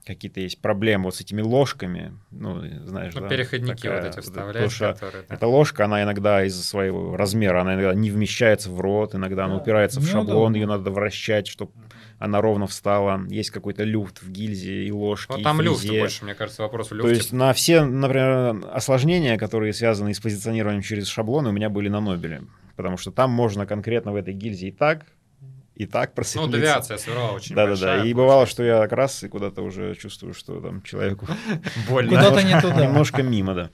какие-то 0.05 0.41
есть 0.41 0.61
проблемы 0.61 1.05
вот 1.07 1.17
с 1.17 1.21
этими 1.21 1.43
ложками. 1.43 2.17
Ну, 2.31 2.61
знаешь, 2.85 3.13
Ну, 3.15 3.21
да, 3.23 3.29
переходники 3.29 3.83
такая- 3.83 4.01
вот 4.03 4.09
эти 4.09 4.17
да, 4.17 4.23
вставлять, 4.23 4.65
потому 4.73 4.93
которые... 4.95 5.25
да. 5.29 5.35
эта 5.35 5.47
ложка, 5.49 5.85
она 5.85 6.03
иногда 6.03 6.45
из-за 6.45 6.63
своего 6.63 7.17
размера, 7.17 7.61
она 7.61 7.75
иногда 7.75 7.95
не 7.95 8.11
вмещается 8.11 8.71
в 8.71 8.81
рот, 8.81 9.15
иногда 9.17 9.47
она 9.47 9.57
Да, 9.57 9.63
упирается 9.63 10.01
в 10.01 10.07
шаблон, 10.07 10.27
неудобно. 10.27 10.57
ее 10.57 10.67
надо 10.67 10.91
вращать, 10.93 11.47
чтобы 11.49 11.73
она 12.19 12.41
ровно 12.41 12.67
встала. 12.67 13.21
Есть 13.29 13.51
какой-то 13.51 13.85
люфт 13.85 14.23
в 14.23 14.31
гильзе 14.31 14.85
и 14.85 14.91
ложке, 14.91 15.33
Ну, 15.35 15.39
и 15.41 15.43
там 15.43 15.61
люфт 15.61 15.87
больше, 15.89 16.25
мне 16.25 16.35
кажется, 16.35 16.63
вопрос 16.63 16.87
в 16.87 16.91
То 16.91 16.95
люфте. 16.97 17.15
есть 17.15 17.33
на 17.33 17.53
все, 17.53 17.85
например, 17.85 18.65
осложнения, 18.73 19.37
которые 19.39 19.73
связаны 19.73 20.15
с 20.15 20.21
позиционированием 20.21 20.83
через 20.83 21.07
шаблоны, 21.09 21.51
у 21.51 21.53
меня 21.53 21.69
были 21.69 21.89
на 21.89 22.01
Нобеле. 22.01 22.43
Потому 22.77 22.97
что 22.97 23.11
там 23.11 23.31
можно 23.31 23.67
конкретно 23.67 24.13
в 24.13 24.17
этой 24.17 24.35
гильзе 24.35 24.69
и 24.69 24.73
так, 24.73 25.07
и 25.75 25.85
так 25.87 26.11
Ну, 26.11 26.15
просветлиться. 26.17 26.57
девиация 26.59 26.97
сверло 26.99 27.33
очень 27.33 27.55
Да-да-да. 27.55 27.87
большая 27.87 28.05
И 28.05 28.15
бывало, 28.15 28.47
что 28.47 28.63
я 28.63 28.81
как 28.83 28.93
раз 28.93 29.23
и 29.25 29.29
куда-то 29.29 29.61
уже 29.63 29.95
чувствую, 29.95 30.33
что 30.33 30.61
там 30.61 30.83
человеку 30.83 31.27
Больно. 31.89 32.11
Куда-то 32.11 32.43
не 32.43 32.59
туда. 32.61 32.83
немножко 32.87 33.23
мимо, 33.23 33.55
да. 33.55 33.71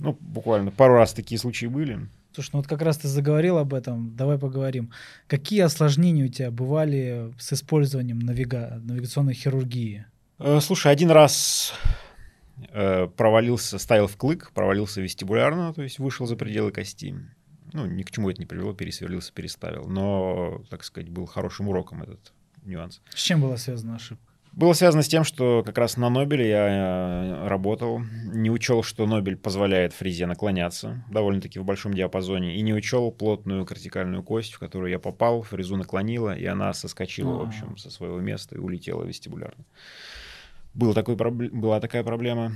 Ну, 0.00 0.16
буквально 0.20 0.72
пару 0.72 0.94
раз 0.94 1.12
такие 1.14 1.38
случаи 1.38 1.66
были. 1.66 2.08
Слушай, 2.34 2.50
ну 2.54 2.58
вот 2.58 2.66
как 2.66 2.82
раз 2.82 2.98
ты 2.98 3.06
заговорил 3.06 3.58
об 3.58 3.74
этом, 3.74 4.16
давай 4.16 4.38
поговорим. 4.38 4.90
Какие 5.28 5.60
осложнения 5.60 6.24
у 6.24 6.28
тебя 6.28 6.50
бывали 6.50 7.32
с 7.38 7.52
использованием 7.52 8.18
навига... 8.18 8.80
навигационной 8.82 9.34
хирургии? 9.34 10.06
Э, 10.40 10.58
Слушай, 10.60 10.90
один 10.90 11.12
раз 11.12 11.72
э, 12.70 13.06
провалился, 13.06 13.78
ставил 13.78 14.08
в 14.08 14.16
клык, 14.16 14.50
провалился 14.52 15.00
вестибулярно, 15.00 15.72
то 15.72 15.82
есть 15.82 16.00
вышел 16.00 16.26
за 16.26 16.34
пределы 16.34 16.72
кости. 16.72 17.14
Ну, 17.72 17.86
ни 17.86 18.02
к 18.02 18.10
чему 18.10 18.30
это 18.30 18.40
не 18.40 18.46
привело, 18.46 18.74
пересверлился, 18.74 19.32
переставил. 19.32 19.86
Но, 19.86 20.64
так 20.70 20.82
сказать, 20.82 21.10
был 21.10 21.26
хорошим 21.26 21.68
уроком 21.68 22.02
этот 22.02 22.32
нюанс. 22.64 23.00
С 23.14 23.22
чем 23.22 23.42
была 23.42 23.56
связана 23.58 23.94
ошибка? 23.94 24.33
Было 24.56 24.72
связано 24.72 25.02
с 25.02 25.08
тем, 25.08 25.24
что 25.24 25.64
как 25.66 25.78
раз 25.78 25.96
на 25.96 26.08
Нобеле 26.10 26.48
я 26.48 26.68
э, 26.68 27.48
работал, 27.48 28.00
не 28.32 28.50
учел, 28.50 28.84
что 28.84 29.04
Нобель 29.04 29.36
позволяет 29.36 29.92
фрезе 29.92 30.26
наклоняться 30.26 31.04
довольно-таки 31.10 31.58
в 31.58 31.64
большом 31.64 31.92
диапазоне, 31.92 32.56
и 32.56 32.60
не 32.60 32.72
учел 32.72 33.10
плотную 33.10 33.66
кортикальную 33.66 34.22
кость, 34.22 34.52
в 34.52 34.60
которую 34.60 34.92
я 34.92 35.00
попал, 35.00 35.42
фрезу 35.42 35.76
наклонила, 35.76 36.36
и 36.36 36.44
она 36.44 36.72
соскочила, 36.72 37.32
в 37.32 37.40
А. 37.40 37.46
общем, 37.48 37.76
со 37.76 37.90
своего 37.90 38.20
места 38.20 38.54
и 38.54 38.58
улетела 38.58 39.02
вестибулярно. 39.02 39.64
Был 40.72 40.94
такой, 40.94 41.16
была 41.16 41.80
такая 41.80 42.04
проблема. 42.04 42.52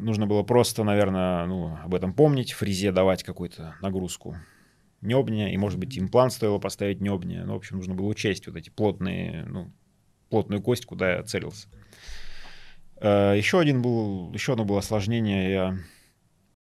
Нужно 0.00 0.28
было 0.28 0.44
просто, 0.44 0.84
наверное, 0.84 1.46
ну, 1.46 1.78
об 1.84 1.96
этом 1.96 2.12
помнить, 2.12 2.52
фрезе 2.52 2.92
давать 2.92 3.24
какую-то 3.24 3.74
нагрузку 3.82 4.36
небня, 5.00 5.52
и, 5.52 5.56
может 5.56 5.80
быть, 5.80 5.98
имплант 5.98 6.32
стоило 6.32 6.58
поставить 6.58 7.00
небня. 7.00 7.44
Ну, 7.44 7.54
в 7.54 7.56
общем, 7.56 7.76
нужно 7.78 7.94
было 7.94 8.06
учесть 8.06 8.46
вот 8.46 8.56
эти 8.56 8.70
плотные, 8.70 9.46
ну, 9.46 9.72
плотную 10.30 10.62
кость, 10.62 10.86
куда 10.86 11.16
я 11.16 11.22
целился. 11.22 11.68
Э, 13.00 13.34
Еще 13.36 13.60
один 13.60 13.82
был, 13.82 14.32
еще 14.32 14.52
одно 14.52 14.64
было 14.64 14.78
осложнение. 14.78 15.50
Я, 15.50 15.78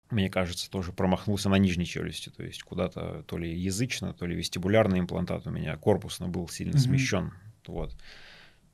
мне 0.09 0.29
кажется, 0.29 0.69
тоже 0.69 0.91
промахнулся 0.93 1.49
на 1.49 1.55
нижней 1.57 1.85
челюсти, 1.85 2.29
то 2.29 2.43
есть 2.43 2.63
куда-то 2.63 3.23
то 3.27 3.37
ли 3.37 3.53
язычно, 3.55 4.13
то 4.13 4.25
ли 4.25 4.35
вестибулярный 4.35 4.99
имплантат 4.99 5.45
у 5.47 5.51
меня 5.51 5.75
корпусно 5.77 6.27
был 6.27 6.47
сильно 6.47 6.73
Мгм. 6.73 6.79
смещен. 6.81 7.33
Вот. 7.67 7.95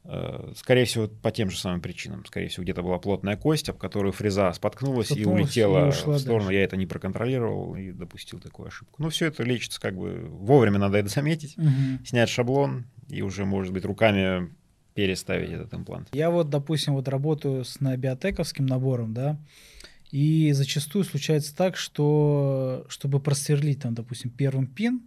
Э, 0.06 0.52
Скорее 0.58 0.84
всего, 0.84 1.08
по 1.08 1.32
тем 1.32 1.50
же 1.50 1.58
самым 1.58 1.80
причинам. 1.82 2.26
Скорее 2.26 2.50
всего, 2.50 2.64
где-то 2.64 2.84
была 2.84 3.00
плотная 3.00 3.38
кость, 3.38 3.70
об 3.70 3.78
которую 3.78 4.12
фреза 4.12 4.52
споткнулась, 4.52 5.10
и 5.12 5.14
Споткнулась 5.14 5.39
и 5.39 5.44
улетела 5.64 5.88
ушла 5.88 6.16
в 6.18 6.20
сторону. 6.20 6.46
дальше. 6.48 6.58
Я 6.58 6.64
это 6.66 6.76
не 6.76 6.86
проконтролировал 6.86 7.76
и 7.76 7.91
допустил 7.94 8.39
такую 8.39 8.68
ошибку. 8.68 9.02
Но 9.02 9.10
все 9.10 9.28
это 9.28 9.44
лечится 9.44 9.80
как 9.80 9.96
бы 9.96 10.28
вовремя, 10.30 10.78
надо 10.78 10.98
это 10.98 11.08
заметить 11.08 11.58
Мгм. 11.58 12.06
снять 12.06 12.28
шаблон 12.30 12.86
и 13.08 13.22
уже, 13.22 13.46
может 13.46 13.72
быть, 13.72 13.86
руками 13.86 14.54
переставить 14.94 15.52
этот 15.52 15.74
имплант. 15.74 16.10
Я 16.14 16.30
вот, 16.30 16.50
допустим, 16.50 16.94
вот 16.94 17.08
работаю 17.08 17.64
с 17.66 17.80
набиотековским 17.80 18.66
набором, 18.66 19.14
да, 19.14 19.38
и 20.12 20.52
зачастую 20.52 21.04
случается 21.04 21.56
так, 21.56 21.76
что 21.76 22.86
чтобы 22.88 23.20
просверлить 23.20 23.82
там, 23.82 23.96
допустим, 23.96 24.30
первым 24.30 24.68
пин, 24.68 25.02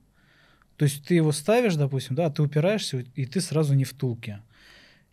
то 0.77 0.85
есть 0.85 1.05
ты 1.05 1.15
его 1.15 1.33
ставишь, 1.33 1.77
допустим, 1.77 2.17
да, 2.17 2.29
ты 2.29 2.43
упираешься, 2.43 3.05
и 3.15 3.25
ты 3.25 3.41
сразу 3.41 3.75
не 3.75 3.85
в 3.85 3.91
втулке. 3.91 4.43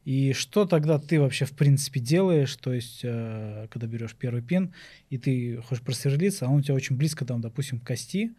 И 0.03 0.33
что 0.33 0.65
тогда 0.65 0.99
ты 0.99 1.19
вообще 1.19 1.45
в 1.45 1.51
принципе 1.53 2.01
делаешь, 2.01 2.55
то 2.57 2.73
есть 2.73 3.01
э, 3.03 3.67
когда 3.71 3.87
берешь 3.87 4.15
первый 4.15 4.41
пин, 4.41 4.73
и 5.09 5.17
ты 5.17 5.61
хочешь 5.61 5.83
просверлиться, 5.83 6.45
а 6.45 6.49
он 6.49 6.59
у 6.59 6.61
тебя 6.61 6.73
очень 6.73 6.97
близко 6.97 7.23
там, 7.23 7.39
допустим, 7.39 7.79
к 7.79 7.87
кости, 7.87 8.33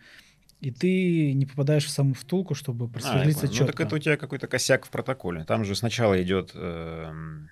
и 0.64 0.70
ты 0.70 1.32
не 1.32 1.46
попадаешь 1.46 1.84
в 1.84 1.90
саму 1.90 2.14
втулку, 2.14 2.54
чтобы 2.54 2.86
А, 2.86 2.88
просверлиться 2.88 3.42
понял. 3.42 3.52
четко. 3.52 3.64
Ну, 3.64 3.72
так 3.72 3.80
это 3.86 3.96
у 3.96 3.98
тебя 3.98 4.16
какой-то 4.16 4.46
косяк 4.46 4.86
в 4.86 4.90
протоколе. 4.90 5.44
Там 5.44 5.64
же 5.64 5.74
сначала 5.74 6.20
идет 6.22 6.52
эм, 6.54 7.48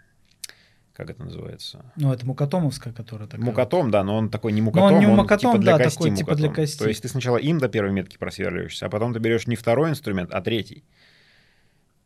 как 0.95 1.09
это 1.09 1.25
называется? 1.25 1.85
Ну, 1.97 2.13
это 2.13 2.27
мукатомовская, 2.27 2.93
которая 2.93 3.27
такая. 3.27 3.45
Мукатом, 3.45 3.91
да, 3.91 4.05
но 4.05 4.17
он 4.17 4.29
такой 4.29 4.53
не 4.53 4.61
мукатом, 4.61 4.95
он 4.95 5.01
не 5.01 5.07
он 5.07 5.17
мукатом, 5.17 5.53
типа 5.53 5.63
для 5.63 5.79
да, 5.79 5.85
кости 5.85 5.99
такой 5.99 6.17
типа 6.17 6.35
для 6.35 6.49
мукатом. 6.49 6.65
кости. 6.65 6.79
То 6.79 6.89
есть 6.89 7.03
ты 7.03 7.09
сначала 7.09 7.39
им 7.39 7.59
до 7.59 7.69
первой 7.69 7.93
метки 7.93 8.19
просверливаешься, 8.19 8.87
а 8.87 8.89
потом 8.91 9.15
ты 9.15 9.19
берешь 9.19 9.47
не 9.47 9.57
второй 9.57 9.91
инструмент, 9.91 10.31
а 10.33 10.41
третий. 10.43 10.85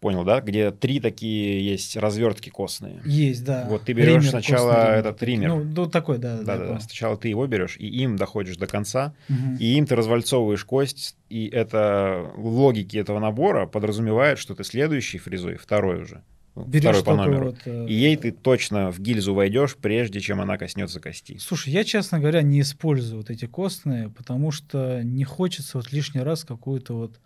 Понял, 0.00 0.24
да? 0.24 0.40
Где 0.42 0.70
три 0.70 1.00
такие 1.00 1.64
есть 1.66 1.96
развертки 1.96 2.50
костные. 2.50 3.00
Есть, 3.04 3.44
да. 3.44 3.66
Вот 3.68 3.84
ты 3.84 3.94
берешь 3.94 4.08
Ример, 4.24 4.28
сначала 4.30 4.72
костный 4.72 4.98
этот 4.98 5.22
ример. 5.22 5.48
Ну, 5.48 5.64
ну, 5.64 5.86
такой, 5.86 6.18
да. 6.18 6.42
Да, 6.42 6.58
да, 6.58 6.66
да. 6.66 6.80
Сначала 6.80 7.16
ты 7.16 7.28
его 7.28 7.46
берешь, 7.46 7.76
и 7.78 7.86
им 7.86 8.16
доходишь 8.16 8.58
до 8.58 8.66
конца, 8.66 9.14
Мгм. 9.28 9.56
и 9.56 9.64
им 9.78 9.86
ты 9.86 9.96
развальцовываешь 9.96 10.64
кость, 10.64 11.16
и 11.30 11.46
это 11.46 12.30
в 12.36 12.46
логике 12.46 12.98
этого 12.98 13.20
набора 13.20 13.66
подразумевает, 13.66 14.38
что 14.38 14.54
ты 14.54 14.64
следующий 14.64 15.16
фрезой, 15.18 15.56
второй 15.56 16.02
уже, 16.02 16.22
ну, 16.54 16.64
Берешь 16.66 16.98
второй 16.98 17.02
по 17.02 17.14
номеру, 17.16 17.46
вот, 17.46 17.58
э, 17.64 17.86
и 17.88 17.94
ей 17.94 18.16
ты 18.16 18.32
точно 18.32 18.92
в 18.92 19.00
гильзу 19.00 19.32
войдешь, 19.32 19.76
прежде 19.76 20.20
чем 20.20 20.42
она 20.42 20.58
коснется 20.58 21.00
кости. 21.00 21.38
Слушай, 21.40 21.72
я, 21.72 21.84
честно 21.84 22.18
говоря, 22.20 22.42
не 22.42 22.60
использую 22.60 23.20
вот 23.22 23.30
эти 23.30 23.46
костные, 23.46 24.10
потому 24.10 24.50
что 24.50 25.00
не 25.02 25.24
хочется 25.24 25.78
вот 25.78 25.90
лишний 25.90 26.20
раз 26.20 26.44
какую-то 26.44 26.94
вот 26.94 27.18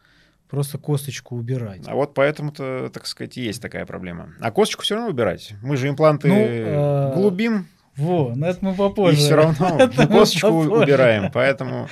просто 0.50 0.78
косточку 0.78 1.36
убирать. 1.36 1.82
А 1.86 1.94
вот 1.94 2.14
поэтому-то, 2.14 2.90
так 2.92 3.06
сказать, 3.06 3.36
и 3.38 3.42
есть 3.42 3.62
такая 3.62 3.86
проблема. 3.86 4.30
А 4.40 4.50
косточку 4.50 4.82
все 4.82 4.94
равно 4.96 5.10
убирать. 5.10 5.52
Мы 5.62 5.76
же 5.76 5.88
импланты 5.88 6.28
Ну, 6.28 6.34
э, 6.36 7.12
глубим, 7.14 7.66
Во, 7.96 8.34
на 8.34 8.46
это 8.46 8.58
мы 8.64 8.72
и 8.72 8.76
попозже. 8.76 9.16
все 9.18 9.34
равно 9.36 9.78
мы 9.96 10.06
косточку 10.06 10.48
попозже. 10.48 10.82
убираем. 10.84 11.30
Поэтому 11.32 11.88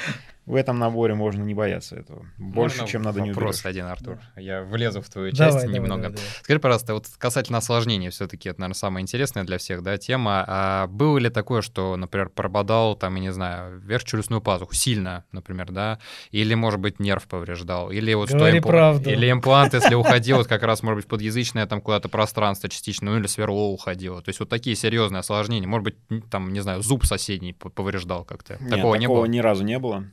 в 0.48 0.54
этом 0.54 0.78
наборе 0.78 1.14
можно 1.14 1.42
не 1.42 1.52
бояться 1.54 1.94
этого. 1.96 2.26
Больше, 2.38 2.78
Можно 2.78 2.90
чем 2.92 3.02
надо 3.02 3.20
не 3.20 3.32
Вопрос 3.32 3.64
один, 3.66 3.84
Артур. 3.84 4.18
Я 4.36 4.62
влезу 4.62 5.02
в 5.02 5.08
твою 5.10 5.30
часть 5.30 5.58
давай, 5.58 5.68
немного. 5.68 6.02
давай, 6.04 6.16
давай. 6.16 6.30
Скажи, 6.42 6.58
пожалуйста, 6.58 6.94
вот 6.94 7.06
касательно 7.18 7.58
осложнений, 7.58 8.08
все-таки 8.08 8.48
это, 8.48 8.60
наверное, 8.60 8.74
самая 8.74 9.02
интересная 9.02 9.44
для 9.44 9.58
всех, 9.58 9.82
да, 9.82 9.98
тема. 9.98 10.44
А 10.46 10.86
было 10.86 11.18
ли 11.18 11.28
такое, 11.28 11.60
что, 11.60 11.96
например, 11.96 12.30
прободал, 12.30 12.96
там, 12.96 13.14
я 13.16 13.20
не 13.20 13.32
знаю, 13.32 13.78
верхчелюстную 13.80 14.40
пазуху 14.40 14.74
сильно, 14.74 15.24
например, 15.32 15.70
да, 15.70 15.98
или, 16.30 16.54
может 16.54 16.80
быть, 16.80 16.98
нерв 16.98 17.26
повреждал, 17.28 17.90
или 17.90 18.14
вот 18.14 18.28
что 18.30 18.38
Говори 18.38 18.58
импла- 18.60 18.68
правду. 18.68 19.10
или 19.10 19.30
имплант, 19.30 19.74
если 19.74 19.94
уходил, 19.94 20.38
вот 20.38 20.46
как 20.46 20.62
раз, 20.62 20.82
может 20.82 20.96
быть, 21.00 21.06
подъязычное 21.08 21.66
там 21.66 21.82
куда-то 21.82 22.08
пространство 22.08 22.68
частично, 22.70 23.10
ну 23.10 23.18
или 23.18 23.26
сверло 23.26 23.68
уходило. 23.68 24.22
То 24.22 24.30
есть 24.30 24.40
вот 24.40 24.48
такие 24.48 24.74
серьезные 24.76 25.20
осложнения. 25.20 25.68
Может 25.68 25.84
быть, 25.84 26.30
там, 26.30 26.52
не 26.54 26.60
знаю, 26.60 26.82
зуб 26.82 27.04
соседний 27.04 27.52
повреждал 27.52 28.24
как-то. 28.24 28.56
Такого 28.70 28.94
не 28.94 29.06
было. 29.06 29.26
ни 29.26 29.38
разу 29.40 29.62
не 29.64 29.78
было. 29.78 30.04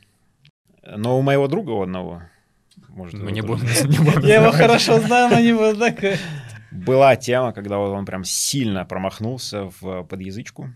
Но 0.96 1.18
у 1.18 1.22
моего 1.22 1.48
друга 1.48 1.72
у 1.72 1.82
одного, 1.82 2.22
может, 2.90 3.16
Мы 3.20 3.32
не 3.32 3.42
будем, 3.42 3.66
не 3.90 3.98
будем 4.00 4.22
Я 4.22 4.42
его 4.42 4.52
хорошо 4.52 5.00
знаю, 5.00 5.30
но 5.32 5.40
не 5.40 5.54
буду 5.54 5.78
так. 5.80 6.04
э, 6.04 6.18
Была 6.72 7.16
тема, 7.16 7.54
когда 7.54 7.78
вот 7.78 7.90
он 7.92 8.06
прям 8.06 8.24
сильно 8.24 8.86
промахнулся 8.86 9.72
в 9.80 10.04
подъязычку 10.04 10.70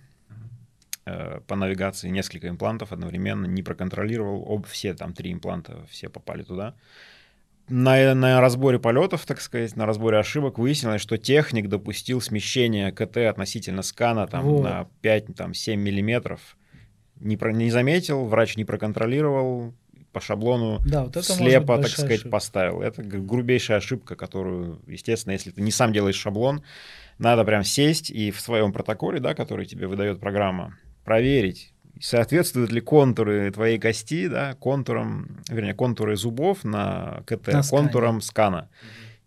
э, 1.05 1.41
по 1.47 1.55
навигации, 1.55 2.09
несколько 2.09 2.47
имплантов 2.49 2.91
одновременно, 2.91 3.45
не 3.45 3.61
проконтролировал, 3.63 4.45
об, 4.51 4.65
все 4.67 4.93
там 4.93 5.13
три 5.13 5.31
импланта, 5.33 5.85
все 5.89 6.09
попали 6.09 6.43
туда. 6.43 6.73
На, 7.67 8.15
на 8.15 8.41
разборе 8.41 8.79
полетов, 8.79 9.27
так 9.27 9.39
сказать, 9.41 9.75
на 9.75 9.85
разборе 9.85 10.17
ошибок 10.17 10.57
выяснилось, 10.57 11.01
что 11.01 11.17
техник 11.19 11.67
допустил 11.69 12.19
смещение 12.19 12.91
КТ 12.91 13.17
относительно 13.17 13.83
скана 13.83 14.25
там, 14.25 14.43
Вот. 14.45 14.63
на 14.63 14.87
5-7 15.03 15.75
миллиметров. 15.75 16.57
Не, 17.19 17.37
про- 17.37 17.51
не 17.53 17.69
заметил, 17.69 18.25
врач 18.25 18.57
не 18.57 18.65
проконтролировал, 18.65 19.75
по 20.11 20.19
шаблону 20.19 20.81
Да, 20.85 21.03
вот 21.03 21.15
это 21.17 21.23
слепо, 21.23 21.77
так 21.77 21.87
сказать, 21.87 22.11
ошибка. 22.11 22.29
поставил. 22.29 22.81
Это 22.81 23.03
грубейшая 23.03 23.77
ошибка, 23.77 24.15
которую, 24.15 24.81
естественно, 24.87 25.33
если 25.33 25.51
ты 25.51 25.61
не 25.61 25.71
сам 25.71 25.93
делаешь 25.93 26.15
шаблон, 26.15 26.63
надо 27.17 27.43
прям 27.45 27.63
сесть 27.63 28.09
и 28.09 28.31
в 28.31 28.39
своем 28.41 28.71
протоколе, 28.73 29.19
да, 29.19 29.33
который 29.35 29.65
тебе 29.65 29.87
выдает 29.87 30.19
программа, 30.19 30.75
проверить, 31.03 31.73
соответствуют 31.99 32.71
ли 32.71 32.81
контуры 32.81 33.51
твоей 33.51 33.77
кости, 33.79 34.27
да, 34.27 34.53
контурам, 34.53 35.41
вернее, 35.49 35.73
контуры 35.73 36.15
зубов 36.15 36.63
на 36.63 37.23
КТ, 37.25 37.47
На 37.47 37.63
скане. 37.63 37.83
контурам 37.83 38.21
скана. 38.21 38.69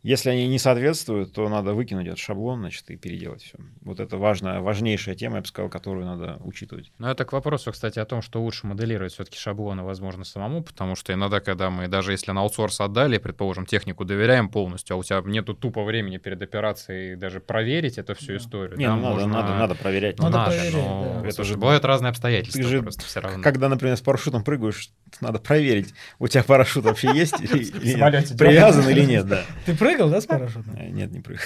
Если 0.03 0.31
они 0.31 0.49
не 0.49 0.59
соответствуют, 0.59 1.33
то 1.33 1.49
надо 1.49 1.75
выкинуть 1.75 2.07
этот 2.09 2.19
шаблон, 2.19 2.59
значит, 2.59 2.91
и 2.91 2.97
переделать 2.97 3.43
все. 3.45 3.57
Вот 3.83 4.01
это 4.01 4.17
важная, 4.17 4.61
важнейшая 4.61 5.15
тема, 5.15 5.37
я 5.37 5.41
бы 5.43 5.47
сказал, 5.47 5.71
которую 5.71 6.07
надо 6.07 6.39
учитывать. 6.45 6.91
Ну, 6.99 7.07
это 7.09 7.25
к 7.25 7.33
вопросу, 7.33 7.71
кстати, 7.71 8.01
о 8.01 8.05
том, 8.05 8.21
что 8.21 8.43
лучше 8.43 8.67
моделировать 8.67 9.13
все-таки 9.13 9.39
шаблоны, 9.39 9.85
возможно, 9.85 10.25
самому, 10.25 10.63
потому 10.65 10.97
что 10.97 11.13
иногда, 11.13 11.39
когда 11.39 11.71
мы, 11.71 11.87
даже 11.87 12.11
если 12.11 12.33
на 12.33 12.41
аутсорс 12.41 12.81
отдали, 12.81 13.19
предположим, 13.19 13.65
технику 13.65 14.05
доверяем 14.05 14.49
полностью, 14.49 14.95
а 14.95 14.99
у 14.99 15.05
тебя 15.05 15.23
нету 15.25 15.55
тупо 15.55 15.85
времени 15.85 16.17
перед 16.19 16.43
операцией 16.43 17.15
даже 17.15 17.39
проверить 17.39 17.97
эту 17.97 18.17
всю 18.17 18.33
Да. 18.33 18.37
историю. 18.39 18.79
Не, 18.79 18.87
да, 18.87 18.97
ну, 18.97 19.03
надо, 19.03 19.15
можно- 19.15 19.33
надо, 19.33 19.55
надо 19.55 19.75
проверять. 19.77 20.19
Ну, 20.19 20.25
Надо 20.25 20.39
надо, 20.39 20.51
проверять, 20.51 20.75
но... 20.75 21.13
да. 21.23 21.27
Это 21.29 21.35
Слушай, 21.37 21.49
же- 21.51 21.57
бывают 21.59 21.85
разные 21.85 22.11
обстоятельства 22.11 22.61
Ты 22.63 22.69
же, 22.69 22.83
просто 22.83 23.05
все 23.05 23.21
равно. 23.21 23.41
Когда, 23.43 23.69
например, 23.69 23.97
с 23.97 24.01
парашютом 24.01 24.43
прыгаешь, 24.43 24.91
надо 25.21 25.39
проверить, 25.39 25.95
у 26.19 26.27
тебя 26.27 26.43
парашют 26.43 26.85
вообще 26.87 27.13
есть 27.15 27.37
привязан 28.37 28.89
или 28.89 29.05
нет, 29.05 29.27
да. 29.29 29.45
Ты 29.65 29.77
прыгал, 29.93 30.11
да, 30.11 30.21
с 30.21 30.27
парашютом? 30.27 30.75
Э, 30.77 30.89
Нет, 30.91 31.11
не 31.13 31.21
прыгал. 31.21 31.43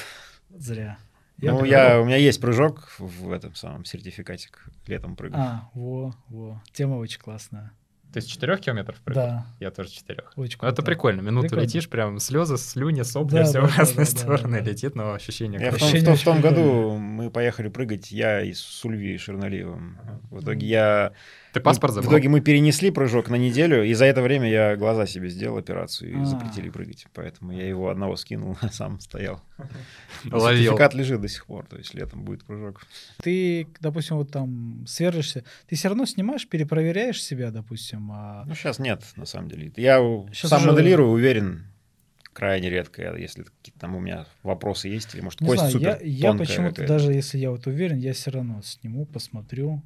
Зря. 0.57 0.99
Ну, 1.39 1.59
прыгал. 1.59 1.65
я, 1.67 2.01
у 2.01 2.05
меня 2.05 2.17
есть 2.17 2.41
прыжок 2.41 2.95
в 2.99 3.31
этом 3.31 3.55
самом 3.55 3.85
сертификате, 3.85 4.49
летом 4.87 5.17
прыгал. 5.17 5.41
А, 5.41 5.71
во, 5.75 6.15
во. 6.29 6.63
Тема 6.73 6.97
очень 6.97 7.21
классная. 7.21 7.73
Ты 8.13 8.23
с 8.23 8.25
4 8.25 8.57
километров 8.59 8.97
прыгал? 9.03 9.27
Да, 9.27 9.47
Я 9.61 9.71
тоже 9.71 9.91
4. 9.91 10.23
очень 10.37 10.59
Ну, 10.63 10.69
это 10.69 10.77
круто. 10.77 10.83
прикольно. 10.83 11.21
Минуту 11.21 11.49
Прикольно. 11.49 11.65
летишь, 11.65 11.91
прям 11.91 12.19
слезы, 12.19 12.57
слюни, 12.57 13.03
сопли, 13.03 13.35
Да, 13.39 13.45
все 13.45 13.61
да, 13.61 13.67
в 13.67 13.71
да, 13.71 13.77
разные 13.77 14.07
да, 14.07 14.13
да, 14.13 14.19
стороны 14.19 14.61
да. 14.63 14.71
летит, 14.71 14.95
но 14.95 15.13
ощущение 15.13 15.61
Я 15.61 15.71
в 15.73 15.77
том, 15.77 15.89
Ощущение 15.89 16.03
в 16.03 16.05
том- 16.07 16.17
в 16.17 16.23
том 16.23 16.41
году 16.41 16.97
мы 16.97 17.31
поехали 17.31 17.69
прыгать, 17.69 18.11
я 18.13 18.41
и 18.41 18.55
с 18.55 18.83
Ульви 18.87 19.19
Шерналиевым. 19.19 19.99
В 20.31 20.41
итоге 20.41 20.67
я... 20.67 21.13
Ты 21.57 21.65
паспорт 21.65 21.93
В 21.93 21.95
забыл? 21.97 22.11
итоге 22.11 22.29
мы 22.29 22.41
перенесли 22.41 22.91
прыжок 22.91 23.29
на 23.31 23.37
неделю, 23.37 23.85
и 23.85 23.93
за 23.95 24.05
это 24.05 24.23
время 24.23 24.49
я 24.51 24.77
глаза 24.77 25.07
себе 25.07 25.29
сделал 25.29 25.57
операцию 25.59 26.13
и 26.13 26.21
А. 26.21 26.25
запретили 26.25 26.69
прыгать. 26.71 27.07
Поэтому 27.15 27.53
я 27.53 27.67
его 27.69 27.89
одного 27.89 28.17
скинул, 28.17 28.57
а 28.61 28.69
сам 28.71 29.01
стоял. 29.01 29.43
Ловил. 30.31 30.63
Сертификат 30.65 30.95
лежит 30.95 31.21
до 31.21 31.29
сих 31.29 31.47
пор, 31.47 31.67
то 31.67 31.77
есть 31.77 31.95
летом 31.95 32.25
будет 32.25 32.45
прыжок. 32.45 32.83
Ты, 33.23 33.67
допустим, 33.81 34.17
вот 34.17 34.31
там 34.31 34.85
сверлишься, 34.87 35.45
ты 35.69 35.77
все 35.77 35.89
равно 35.89 36.05
снимаешь, 36.07 36.47
перепроверяешь 36.49 37.23
себя, 37.23 37.51
допустим, 37.51 38.11
а 38.13 38.45
Ну, 38.47 38.55
сейчас 38.55 38.79
нет, 38.79 39.03
на 39.17 39.25
самом 39.27 39.49
деле. 39.49 39.73
Я 39.77 39.97
сам 40.33 40.61
уже- 40.63 40.73
моделирую, 40.73 41.11
уверен, 41.11 41.65
крайне 42.33 42.69
редко, 42.69 43.17
если 43.17 43.45
какие-то 43.45 43.81
там 43.81 43.97
у 43.97 44.01
меня 44.01 44.27
вопросы 44.43 44.89
есть, 44.89 45.15
или, 45.15 45.23
может, 45.23 45.41
не 45.41 45.47
кость 45.47 45.59
знаю, 45.61 45.73
супер 45.73 45.99
я, 46.03 46.31
я 46.31 46.33
почему-то 46.35 46.87
даже 46.87 47.13
если 47.13 47.39
я 47.39 47.51
вот 47.51 47.67
уверен, 47.67 47.97
я 47.99 48.13
все 48.13 48.31
равно 48.31 48.61
сниму, 48.63 49.07
посмотрю, 49.07 49.83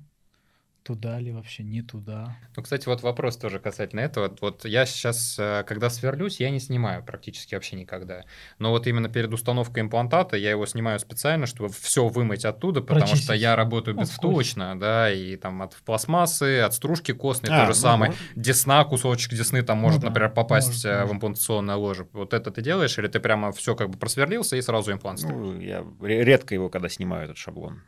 туда 0.83 1.19
ли 1.19 1.31
вообще, 1.33 1.63
не 1.63 1.83
туда. 1.83 2.37
Ну, 2.57 2.63
кстати, 2.63 2.87
вот 2.89 3.03
вопрос 3.03 3.37
тоже 3.37 3.59
касательно 3.59 4.01
этого. 4.01 4.35
Вот 4.41 4.65
я 4.65 4.87
сейчас, 4.87 5.37
э, 5.39 5.63
когда 5.67 5.91
сверлюсь, 5.91 6.41
я 6.41 6.51
не 6.51 6.59
снимаю 6.61 7.05
практически 7.05 7.55
вообще 7.55 7.77
никогда. 7.77 8.25
Но 8.59 8.71
вот 8.71 8.87
именно 8.87 9.09
перед 9.09 9.33
установкой 9.33 9.83
имплантата 9.83 10.37
я 10.37 10.51
его 10.51 10.67
снимаю 10.67 10.99
специально, 10.99 11.47
чтобы 11.47 11.69
все 11.69 12.09
вымыть 12.09 12.45
оттуда, 12.45 12.81
потому 12.81 13.01
Прочистить. 13.01 13.25
что 13.25 13.35
я 13.35 13.57
работаю 13.57 13.95
Ну, 13.95 14.03
безвтулочно, 14.03 14.79
да, 14.79 15.13
и 15.13 15.37
там 15.37 15.63
от 15.63 15.77
пластмассы, 15.85 16.61
от 16.61 16.75
стружки 16.75 17.13
костной 17.13 17.53
А, 17.53 17.59
то 17.61 17.63
же 17.67 17.69
ну, 17.69 17.75
самое. 17.75 18.13
вот. 18.13 18.21
Десна, 18.37 18.85
кусочек 18.85 19.33
десны 19.35 19.63
там 19.63 19.79
может, 19.79 20.01
да, 20.01 20.09
например, 20.09 20.31
попасть 20.33 20.69
может, 20.69 20.85
э, 20.87 20.97
в 20.99 21.01
может. 21.03 21.15
имплантационное 21.17 21.77
ложе. 21.77 22.09
Вот 22.13 22.35
это 22.35 22.51
ты 22.51 22.63
делаешь, 22.63 22.99
или 22.99 23.07
ты 23.07 23.21
прямо 23.21 23.53
все 23.53 23.75
как 23.77 23.91
бы 23.91 23.99
просверлился 23.99 24.57
и 24.57 24.63
сразу 24.63 24.93
имплант 24.93 25.21
ставишь? 25.21 25.37
Ну, 25.37 25.61
я 25.61 25.85
ре- 26.01 26.25
редко 26.25 26.55
его, 26.55 26.69
когда 26.69 26.89
снимаю, 26.89 27.25
этот 27.25 27.37
шаблон. 27.37 27.83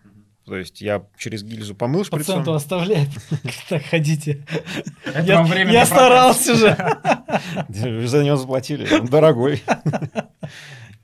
То 0.44 0.56
есть 0.56 0.80
я 0.80 1.06
через 1.16 1.44
гильзу 1.44 1.74
помыл 1.74 2.04
шприцом. 2.04 2.18
Пациенту 2.40 2.54
оставляет. 2.54 3.08
Так, 3.68 3.84
ходите. 3.86 4.44
Я, 5.24 5.86
старался 5.86 6.54
же. 6.56 6.76
За 8.06 8.24
него 8.24 8.36
заплатили. 8.36 8.92
Он 8.92 9.06
дорогой. 9.06 9.62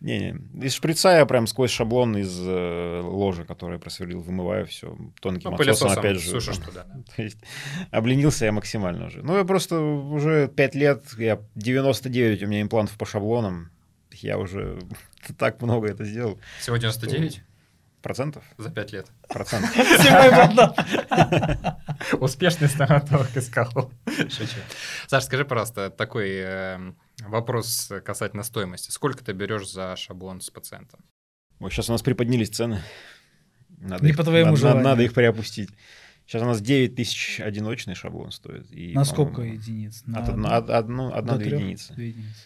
Не-не. 0.01 0.37
Из 0.65 0.75
шприца 0.75 1.11
я 1.11 1.27
прям 1.27 1.49
сквозь 1.49 1.73
шаблон 1.73 2.17
из 2.17 2.39
э, 2.41 3.01
ложа, 3.03 3.45
который 3.45 3.75
я 3.75 3.79
просверлил, 3.81 4.21
вымываю 4.21 4.65
все 4.67 4.97
тонким 5.21 5.51
Ну, 5.51 5.57
отсосом, 5.57 5.91
опять 5.99 6.21
же. 6.21 6.31
сушишь 6.31 6.59
там. 6.59 6.67
туда. 6.67 6.87
То 7.17 7.23
есть 7.23 7.39
обленился 7.91 8.45
я 8.45 8.53
максимально 8.53 9.07
уже. 9.07 9.23
Ну, 9.23 9.37
я 9.37 9.45
просто 9.45 9.81
уже 9.81 10.47
5 10.49 10.75
лет, 10.77 11.03
я 11.19 11.41
99 11.57 12.43
у 12.45 12.47
меня 12.47 12.63
имплантов 12.63 12.97
по 12.97 13.07
шаблонам. 13.07 13.71
Я 14.13 14.39
уже 14.39 14.79
так 15.39 15.61
много 15.63 15.89
это 15.89 16.05
сделал. 16.05 16.39
Всего 16.61 16.77
99 16.77 17.43
Процентов? 18.03 18.45
за 18.59 18.71
5 18.71 18.93
лет. 18.93 19.07
Процентов. 19.29 19.71
Успешный 22.21 22.69
стоматолог 22.69 23.37
искал. 23.37 23.91
Шучу. 24.07 24.59
Саш, 25.09 25.25
скажи, 25.25 25.45
пожалуйста, 25.45 25.91
такой 25.91 26.31
э, 26.37 26.93
вопрос 27.21 27.91
касательно 28.05 28.43
стоимости. 28.45 28.91
Сколько 28.91 29.25
ты 29.25 29.33
берешь 29.33 29.69
за 29.71 29.97
шаблон 29.97 30.41
с 30.41 30.51
пациентом? 30.51 31.01
Ой, 31.61 31.71
сейчас 31.71 31.89
у 31.89 31.93
нас 31.93 32.03
приподнялись 32.03 32.51
цены. 32.51 32.83
Надо 33.69 34.05
Не 34.05 34.11
их- 34.11 34.17
по 34.17 34.23
твоему 34.25 34.51
надо- 34.51 34.61
желанию. 34.61 34.85
Надо 34.85 35.03
их 35.03 35.13
приопустить. 35.15 35.71
Сейчас 36.27 36.43
у 36.43 36.47
нас 36.47 36.61
9 36.61 36.95
тысяч 36.95 37.41
одиночный 37.41 37.95
шаблон 37.95 38.31
стоит. 38.31 38.71
И, 38.71 38.93
На 38.95 39.05
сколько 39.05 39.43
единиц? 39.43 40.03
На 40.07 40.21
От 40.21 40.29
одно- 40.29 40.49
од- 40.57 40.71
одну- 40.71 41.11
до 41.11 41.17
одна-две 41.17 41.57
единицы. 41.57 41.93
Единицы. 41.95 42.45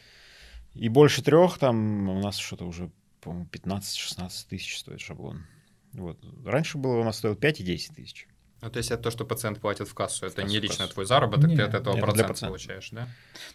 И 0.74 0.88
больше 0.88 1.22
трех, 1.22 1.58
там 1.58 2.08
у 2.08 2.22
нас 2.22 2.36
что-то 2.38 2.64
уже, 2.64 2.90
по-моему, 3.22 3.46
15-16 3.50 4.30
тысяч 4.48 4.78
стоит 4.78 5.00
шаблон. 5.00 5.44
Вот. 5.92 6.18
Раньше 6.44 6.78
было 6.78 6.96
у 7.00 7.04
нас 7.04 7.18
стоил 7.18 7.36
5 7.36 7.60
и 7.60 7.64
10 7.64 7.94
тысяч. 7.96 8.26
Ну, 8.60 8.70
то 8.70 8.76
есть 8.78 8.90
это 8.90 9.02
то, 9.02 9.10
что 9.10 9.24
пациент 9.24 9.60
платит 9.60 9.88
в 9.88 9.94
кассу, 9.94 10.24
это 10.26 10.36
кассу, 10.36 10.48
не 10.48 10.60
в 10.60 10.62
лично 10.62 10.78
кассу. 10.84 10.92
твой 10.94 11.06
заработок, 11.06 11.48
Не, 11.48 11.56
ты 11.56 11.62
от 11.62 11.74
этого 11.74 11.96
процент 11.96 12.28
пациента. 12.28 12.46
получаешь, 12.46 12.90
да? 12.90 13.08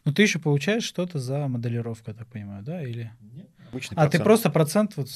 Ну, 0.03 0.13
ты 0.13 0.21
еще 0.23 0.39
получаешь 0.39 0.83
что-то 0.83 1.19
за 1.19 1.47
моделировку, 1.47 2.11
я 2.11 2.13
так 2.13 2.27
понимаю, 2.27 2.63
да? 2.63 2.83
Или... 2.83 3.11
Обычный 3.69 3.95
А, 3.95 4.03
ты 4.05 4.11
процент. 4.11 4.23
просто 4.23 4.49
процент 4.49 4.97
вот 4.97 5.09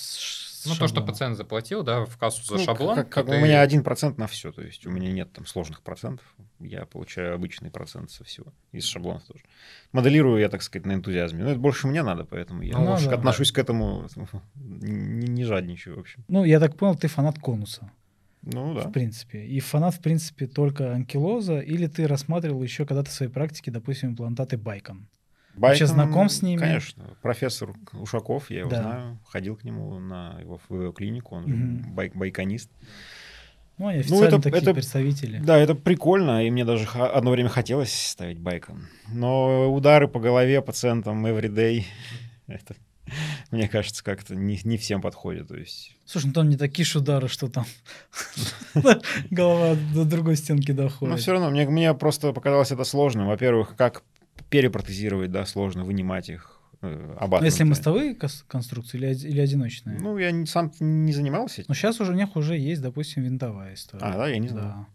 Ну, 0.65 0.75
то, 0.75 0.87
что 0.87 1.01
пациент 1.01 1.37
заплатил, 1.37 1.83
да, 1.83 2.05
в 2.05 2.17
кассу 2.17 2.43
за 2.43 2.55
Ну, 2.57 2.63
шаблон. 2.63 2.95
Как, 2.95 3.09
как 3.09 3.25
то 3.25 3.31
у 3.31 3.35
ты- 3.35 3.41
меня 3.41 3.61
один 3.61 3.83
процент 3.83 4.17
на 4.17 4.27
все, 4.27 4.51
то 4.51 4.61
есть 4.61 4.85
у 4.85 4.91
меня 4.91 5.11
нет 5.11 5.31
там 5.33 5.45
сложных 5.45 5.81
процентов, 5.81 6.25
я 6.59 6.85
получаю 6.85 7.33
обычный 7.35 7.71
процент 7.71 8.11
со 8.11 8.23
всего, 8.23 8.53
из 8.71 8.85
шаблонов 8.85 9.23
тоже. 9.23 9.43
Моделирую 9.91 10.39
я, 10.39 10.49
так 10.49 10.61
сказать, 10.61 10.85
на 10.85 10.93
энтузиазме. 10.93 11.43
Но 11.43 11.51
это 11.51 11.59
больше 11.59 11.87
мне 11.87 12.03
надо, 12.03 12.25
поэтому 12.25 12.61
я 12.61 12.77
Ну, 12.77 12.85
больше 12.87 13.09
да. 13.09 13.15
отношусь 13.15 13.51
к 13.51 13.57
этому 13.57 14.07
не, 14.55 15.27
не 15.27 15.43
жадничаю, 15.45 15.95
в 15.97 15.99
общем. 15.99 16.23
Ну, 16.27 16.43
я 16.43 16.59
так 16.59 16.77
понял, 16.77 16.95
ты 16.95 17.07
фанат 17.07 17.39
конуса, 17.39 17.91
Ну 18.43 18.73
да. 18.73 18.81
в 18.81 18.91
принципе. 18.91 19.45
И 19.45 19.59
фанат, 19.59 19.95
в 19.95 19.99
принципе, 20.01 20.47
только 20.47 20.93
анкилоза, 20.93 21.59
или 21.59 21.87
ты 21.87 22.07
рассматривал 22.07 22.61
еще 22.63 22.85
когда-то 22.85 23.09
в 23.09 23.13
своей 23.13 23.31
практике, 23.31 23.71
допустим, 23.71 24.09
имплантаты 24.11 24.57
Байкон? 24.57 25.07
Вообще 25.55 25.85
Байкон, 25.85 25.87
знаком 25.87 26.29
с 26.29 26.41
ними? 26.41 26.59
Конечно. 26.59 27.15
Профессор 27.21 27.73
Ушаков, 27.93 28.49
я 28.49 28.59
его 28.59 28.69
Да. 28.69 28.81
знаю, 28.81 29.19
ходил 29.27 29.55
к 29.55 29.63
нему 29.63 29.99
на 29.99 30.39
его, 30.39 30.59
в 30.69 30.73
его 30.81 30.91
клинику, 30.91 31.35
он 31.35 31.47
же 31.47 31.53
Мгм. 31.55 31.93
байк, 31.93 32.15
байконист. 32.15 32.69
Ну, 33.77 33.87
они 33.87 33.99
официально 33.99 34.25
это- 34.25 34.41
такие 34.41 34.61
это- 34.61 34.73
представители. 34.73 35.39
Да, 35.39 35.57
это 35.57 35.73
прикольно, 35.75 36.45
и 36.45 36.51
мне 36.51 36.63
даже 36.65 36.87
одно 36.87 37.31
время 37.31 37.49
хотелось 37.49 37.93
ставить 37.93 38.39
байкон. 38.39 38.87
Но 39.11 39.73
удары 39.73 40.07
по 40.07 40.19
голове 40.19 40.61
пациентам 40.61 41.25
everyday, 41.25 41.83
это, 42.47 42.75
мне 43.49 43.67
кажется, 43.67 44.03
как-то 44.03 44.35
не, 44.35 44.59
не 44.63 44.77
всем 44.77 45.01
подходит. 45.01 45.47
То 45.47 45.55
есть, 45.57 45.97
Слушай, 46.05 46.27
ну 46.27 46.33
там 46.33 46.49
не 46.49 46.57
такие 46.57 46.85
ж 46.85 46.97
удары, 46.97 47.27
что 47.27 47.47
там 47.49 47.65
голова 49.31 49.75
до 49.93 50.05
другой 50.05 50.35
стенки 50.35 50.71
доходит. 50.71 51.11
но 51.11 51.17
все 51.17 51.31
равно 51.33 51.49
мне, 51.49 51.67
мне 51.67 51.93
просто 51.93 52.33
показалось 52.33 52.71
это 52.71 52.83
сложным. 52.83 53.27
Во-первых, 53.27 53.75
как 53.75 54.03
перепротезировать, 54.49 55.31
да, 55.31 55.45
сложно 55.45 55.83
вынимать 55.83 56.29
их. 56.29 56.57
э, 56.83 56.87
Ну, 57.09 57.13
обатнутые. 57.19 57.45
если 57.51 57.63
мостовые 57.63 58.17
конструкции 58.47 58.97
или, 58.97 59.13
или 59.13 59.39
одиночные? 59.39 59.97
Ну, 59.99 60.13
Ну, 60.13 60.17
я 60.17 60.31
не- 60.31 60.47
сам 60.47 60.71
не 60.79 61.13
занимался 61.13 61.61
этим. 61.61 61.75
сейчас 61.75 61.99
уже 62.01 62.11
у 62.13 62.15
них 62.15 62.35
уже 62.35 62.57
есть, 62.57 62.81
допустим, 62.81 63.21
винтовая 63.23 63.75
история. 63.75 64.03
А, 64.03 64.17
да, 64.17 64.27
я 64.27 64.39
не 64.39 64.47
знал. 64.47 64.63
Да. 64.63 64.87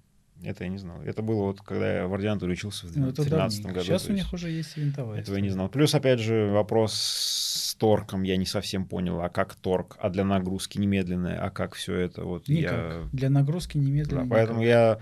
Это 0.50 0.64
я 0.64 0.70
не 0.70 0.78
знал. 0.78 1.00
Это 1.02 1.22
было 1.22 1.44
вот, 1.44 1.60
когда 1.62 1.98
я 1.98 2.06
в 2.08 2.12
ординатуре 2.12 2.52
учился 2.54 2.86
в 2.88 2.96
Ну, 2.96 3.06
это 3.06 3.22
2013 3.22 3.62
давненько. 3.62 3.72
году. 3.80 3.86
Сейчас 3.86 4.08
у 4.10 4.12
них 4.12 4.32
уже 4.32 4.50
есть 4.50 4.76
винтовая 4.76 5.20
Этого 5.20 5.36
я 5.36 5.40
не 5.40 5.46
история. 5.48 5.52
знал. 5.54 5.68
Плюс, 5.68 5.94
опять 5.94 6.18
же, 6.18 6.48
вопрос 6.50 6.92
с 6.94 7.74
торком 7.76 8.22
я 8.24 8.36
не 8.36 8.46
совсем 8.46 8.84
понял. 8.84 9.20
А 9.20 9.28
как 9.28 9.54
торг? 9.54 9.96
А 10.00 10.10
для 10.10 10.24
нагрузки 10.24 10.78
немедленная? 10.78 11.40
А 11.40 11.50
как 11.50 11.74
все 11.74 11.94
это? 11.94 12.24
Вот 12.24 12.48
Никак. 12.48 12.72
я... 12.72 13.08
Для 13.12 13.30
нагрузки 13.30 13.78
Да, 13.78 13.84
немедленно. 13.84 14.26
поэтому 14.28 14.60
никак. 14.60 14.68
я 14.70 14.98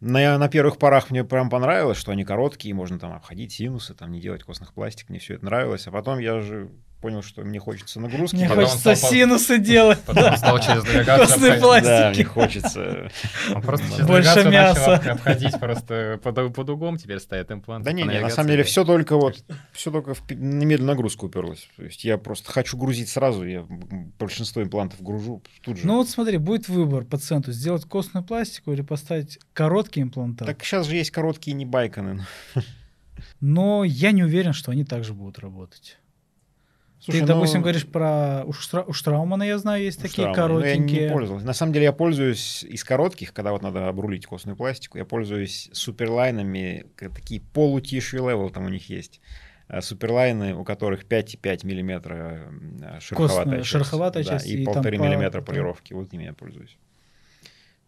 на, 0.00 0.38
на 0.38 0.48
первых 0.48 0.78
порах 0.78 1.10
мне 1.10 1.24
прям 1.24 1.50
понравилось, 1.50 1.98
что 1.98 2.12
они 2.12 2.24
короткие, 2.24 2.74
можно 2.74 2.98
там 2.98 3.12
обходить 3.12 3.52
синусы, 3.52 3.94
там 3.94 4.12
не 4.12 4.20
делать 4.20 4.44
костных 4.44 4.72
пластик, 4.72 5.08
мне 5.08 5.18
все 5.18 5.34
это 5.34 5.44
нравилось. 5.44 5.86
А 5.86 5.90
потом 5.90 6.18
я 6.18 6.40
же 6.40 6.70
понял, 7.00 7.22
что 7.22 7.42
мне 7.42 7.58
хочется 7.58 8.00
нагрузки. 8.00 8.36
Мне 8.36 8.48
Потом 8.48 8.64
хочется 8.64 8.94
стал 8.96 9.10
синусы 9.10 9.58
делать. 9.58 9.98
Потом 10.00 10.36
стал 10.36 10.58
через 10.60 10.84
навигацию 10.92 11.26
Костный 11.26 11.48
обходить. 11.48 11.62
пластик. 11.62 11.86
Да, 11.86 12.00
пластики. 12.02 12.16
мне 12.16 12.24
хочется. 12.24 13.10
Он 13.54 13.62
просто 13.62 13.86
через 13.86 14.06
Больше 14.06 14.34
навигацию 14.44 14.96
начал 14.96 15.10
обходить 15.12 15.60
просто 15.60 16.20
под, 16.22 16.54
под 16.54 16.70
углом, 16.70 16.96
теперь 16.98 17.20
стоят 17.20 17.50
импланты. 17.50 17.84
Да 17.84 17.92
не, 17.92 18.04
на 18.04 18.30
самом 18.30 18.48
деле 18.50 18.62
все 18.64 18.84
только 18.84 19.16
вот, 19.16 19.44
все 19.72 19.90
только 19.90 20.14
в 20.14 20.30
немедленную 20.30 20.94
нагрузку 20.94 21.26
уперлось. 21.26 21.68
То 21.76 21.84
есть 21.84 22.04
я 22.04 22.18
просто 22.18 22.52
хочу 22.52 22.76
грузить 22.76 23.08
сразу, 23.08 23.44
я 23.46 23.64
большинство 24.18 24.62
имплантов 24.62 25.02
гружу 25.02 25.42
тут 25.62 25.78
же. 25.78 25.86
Ну 25.86 25.96
вот 25.96 26.08
смотри, 26.08 26.38
будет 26.38 26.68
выбор 26.68 27.04
пациенту, 27.04 27.52
сделать 27.52 27.84
костную 27.84 28.24
пластику 28.24 28.72
или 28.72 28.82
поставить 28.82 29.38
короткий 29.52 30.02
имплантат. 30.02 30.46
Так 30.48 30.64
сейчас 30.64 30.86
же 30.86 30.96
есть 30.96 31.10
короткие 31.10 31.54
не 31.54 31.64
Bicon 31.64 32.08
ы. 32.08 32.26
Но 33.40 33.84
я 33.84 34.12
не 34.12 34.24
уверен, 34.24 34.52
что 34.52 34.72
они 34.72 34.84
также 34.84 35.12
будут 35.14 35.38
работать. 35.38 35.98
Слушай, 37.00 37.20
Ты, 37.20 37.26
ну, 37.26 37.34
допустим, 37.34 37.62
говоришь 37.62 37.86
про... 37.86 38.42
У, 38.44 38.52
Штра... 38.52 38.82
у 38.82 38.92
Straumann 38.92 39.34
а, 39.34 39.44
я 39.44 39.58
знаю, 39.58 39.84
есть 39.84 40.00
такие 40.02 40.32
Straumann. 40.32 40.54
Ну, 40.56 40.60
коротенькие. 40.62 41.00
Я 41.02 41.06
не 41.08 41.12
пользовался. 41.12 41.46
На 41.46 41.52
самом 41.54 41.72
деле 41.72 41.84
я 41.84 41.92
пользуюсь 41.92 42.64
из 42.64 42.82
коротких, 42.82 43.32
когда 43.32 43.52
вот 43.52 43.62
надо 43.62 43.86
обрулить 43.88 44.26
костную 44.26 44.56
пластику, 44.56 44.98
я 44.98 45.04
пользуюсь 45.04 45.70
SuperLine 45.72 46.51
ами, 46.51 46.86
такие 46.96 47.40
полу 47.40 47.74
tissue 47.74 48.26
level 48.28 48.50
там 48.50 48.64
у 48.66 48.68
них 48.68 48.88
есть. 48.90 49.20
А, 49.68 49.80
Суперлайны, 49.82 50.54
у 50.54 50.64
которых 50.64 51.04
5,5 51.04 51.66
миллиметра 51.66 52.48
м, 52.48 52.80
шероховатая 53.00 53.36
Костная, 53.44 53.58
часть. 53.58 53.68
шероховатая 53.68 54.24
Да, 54.24 54.30
часть, 54.30 54.46
и 54.46 54.62
и 54.62 54.64
полторы 54.64 54.98
по- 54.98 55.02
миллиметра 55.02 55.40
да. 55.40 55.44
полировки. 55.46 55.92
Вот 55.92 56.12
ими 56.12 56.24
я 56.24 56.32
пользуюсь. 56.32 56.76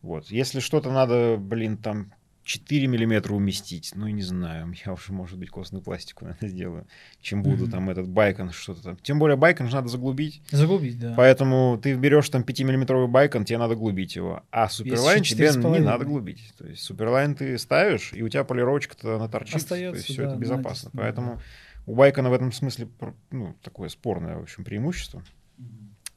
Вот. 0.03 0.27
Если 0.31 0.61
что-то 0.61 0.91
надо, 0.93 1.37
блин, 1.39 1.77
там 1.79 2.13
4 2.45 2.87
миллиметра 2.87 3.35
уместить, 3.35 3.93
ну, 3.95 4.09
не 4.09 4.23
знаю, 4.23 4.73
я 4.87 4.93
уже, 4.93 5.13
может 5.13 5.39
быть, 5.39 5.51
костную 5.51 5.83
пластику, 5.83 6.25
наверное, 6.25 6.49
сделаю, 6.49 6.87
чем 7.21 7.43
буду 7.43 7.65
Мгм. 7.65 7.71
там 7.71 7.91
этот 7.91 8.09
байкон 8.09 8.51
что-то 8.51 8.83
там. 8.83 8.97
Тем 8.97 9.19
более 9.19 9.37
байкон 9.37 9.69
же 9.69 9.75
надо 9.77 9.89
заглубить. 9.89 10.43
Загубить, 10.51 10.99
да. 10.99 11.15
Поэтому 11.17 11.79
ты 11.83 11.95
берешь 11.95 12.29
там 12.29 12.43
5-миллиметровый 12.43 13.09
байкон, 13.09 13.45
тебе 13.45 13.59
надо 13.59 13.75
глубить 13.77 14.17
его. 14.17 14.43
А 14.51 14.69
суперлайн 14.69 15.23
тебе 15.23 15.49
4,5. 15.49 15.73
не 15.73 15.85
надо 15.85 16.05
глубить. 16.05 16.53
То 16.59 16.67
есть 16.67 16.83
суперлайн 16.83 17.35
ты 17.35 17.57
ставишь, 17.59 18.13
и 18.13 18.23
у 18.23 18.29
тебя 18.29 18.45
полировочка-то 18.45 19.17
она 19.17 19.29
торчит. 19.29 19.57
Остаётся, 19.57 19.93
то 19.93 19.97
есть 19.97 20.09
все 20.09 20.23
да, 20.23 20.29
это 20.31 20.37
безопасно. 20.41 20.91
да. 20.93 21.03
Поэтому 21.03 21.41
у 21.87 21.95
байкона 21.95 22.31
в 22.31 22.33
этом 22.33 22.53
смысле 22.53 22.89
ну, 23.31 23.55
такое 23.63 23.89
спорное, 23.89 24.37
в 24.37 24.43
общем, 24.43 24.65
преимущество. 24.65 25.23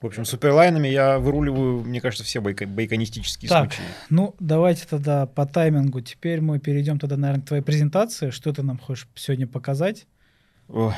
В 0.04 0.08
общем, 0.08 0.26
суперлайнами 0.26 0.90
я 0.90 1.18
выруливаю, 1.18 1.80
мне 1.80 2.02
кажется, 2.02 2.26
все 2.26 2.40
байко- 2.42 2.68
байконистические 2.68 3.48
Так. 3.48 3.72
случаи. 3.74 3.88
Ну, 4.10 4.36
давайте 4.38 4.86
тогда 4.86 5.26
по 5.28 5.46
таймингу. 5.46 6.02
Теперь 6.02 6.42
мы 6.42 6.60
перейдем 6.60 7.00
тогда, 7.00 7.16
наверное, 7.16 7.42
к 7.42 7.48
твоей 7.48 7.64
презентации. 7.64 8.30
Что 8.30 8.52
ты 8.52 8.64
нам 8.64 8.78
хочешь 8.78 9.08
сегодня 9.16 9.48
показать, 9.48 10.06
Ой. 10.68 10.92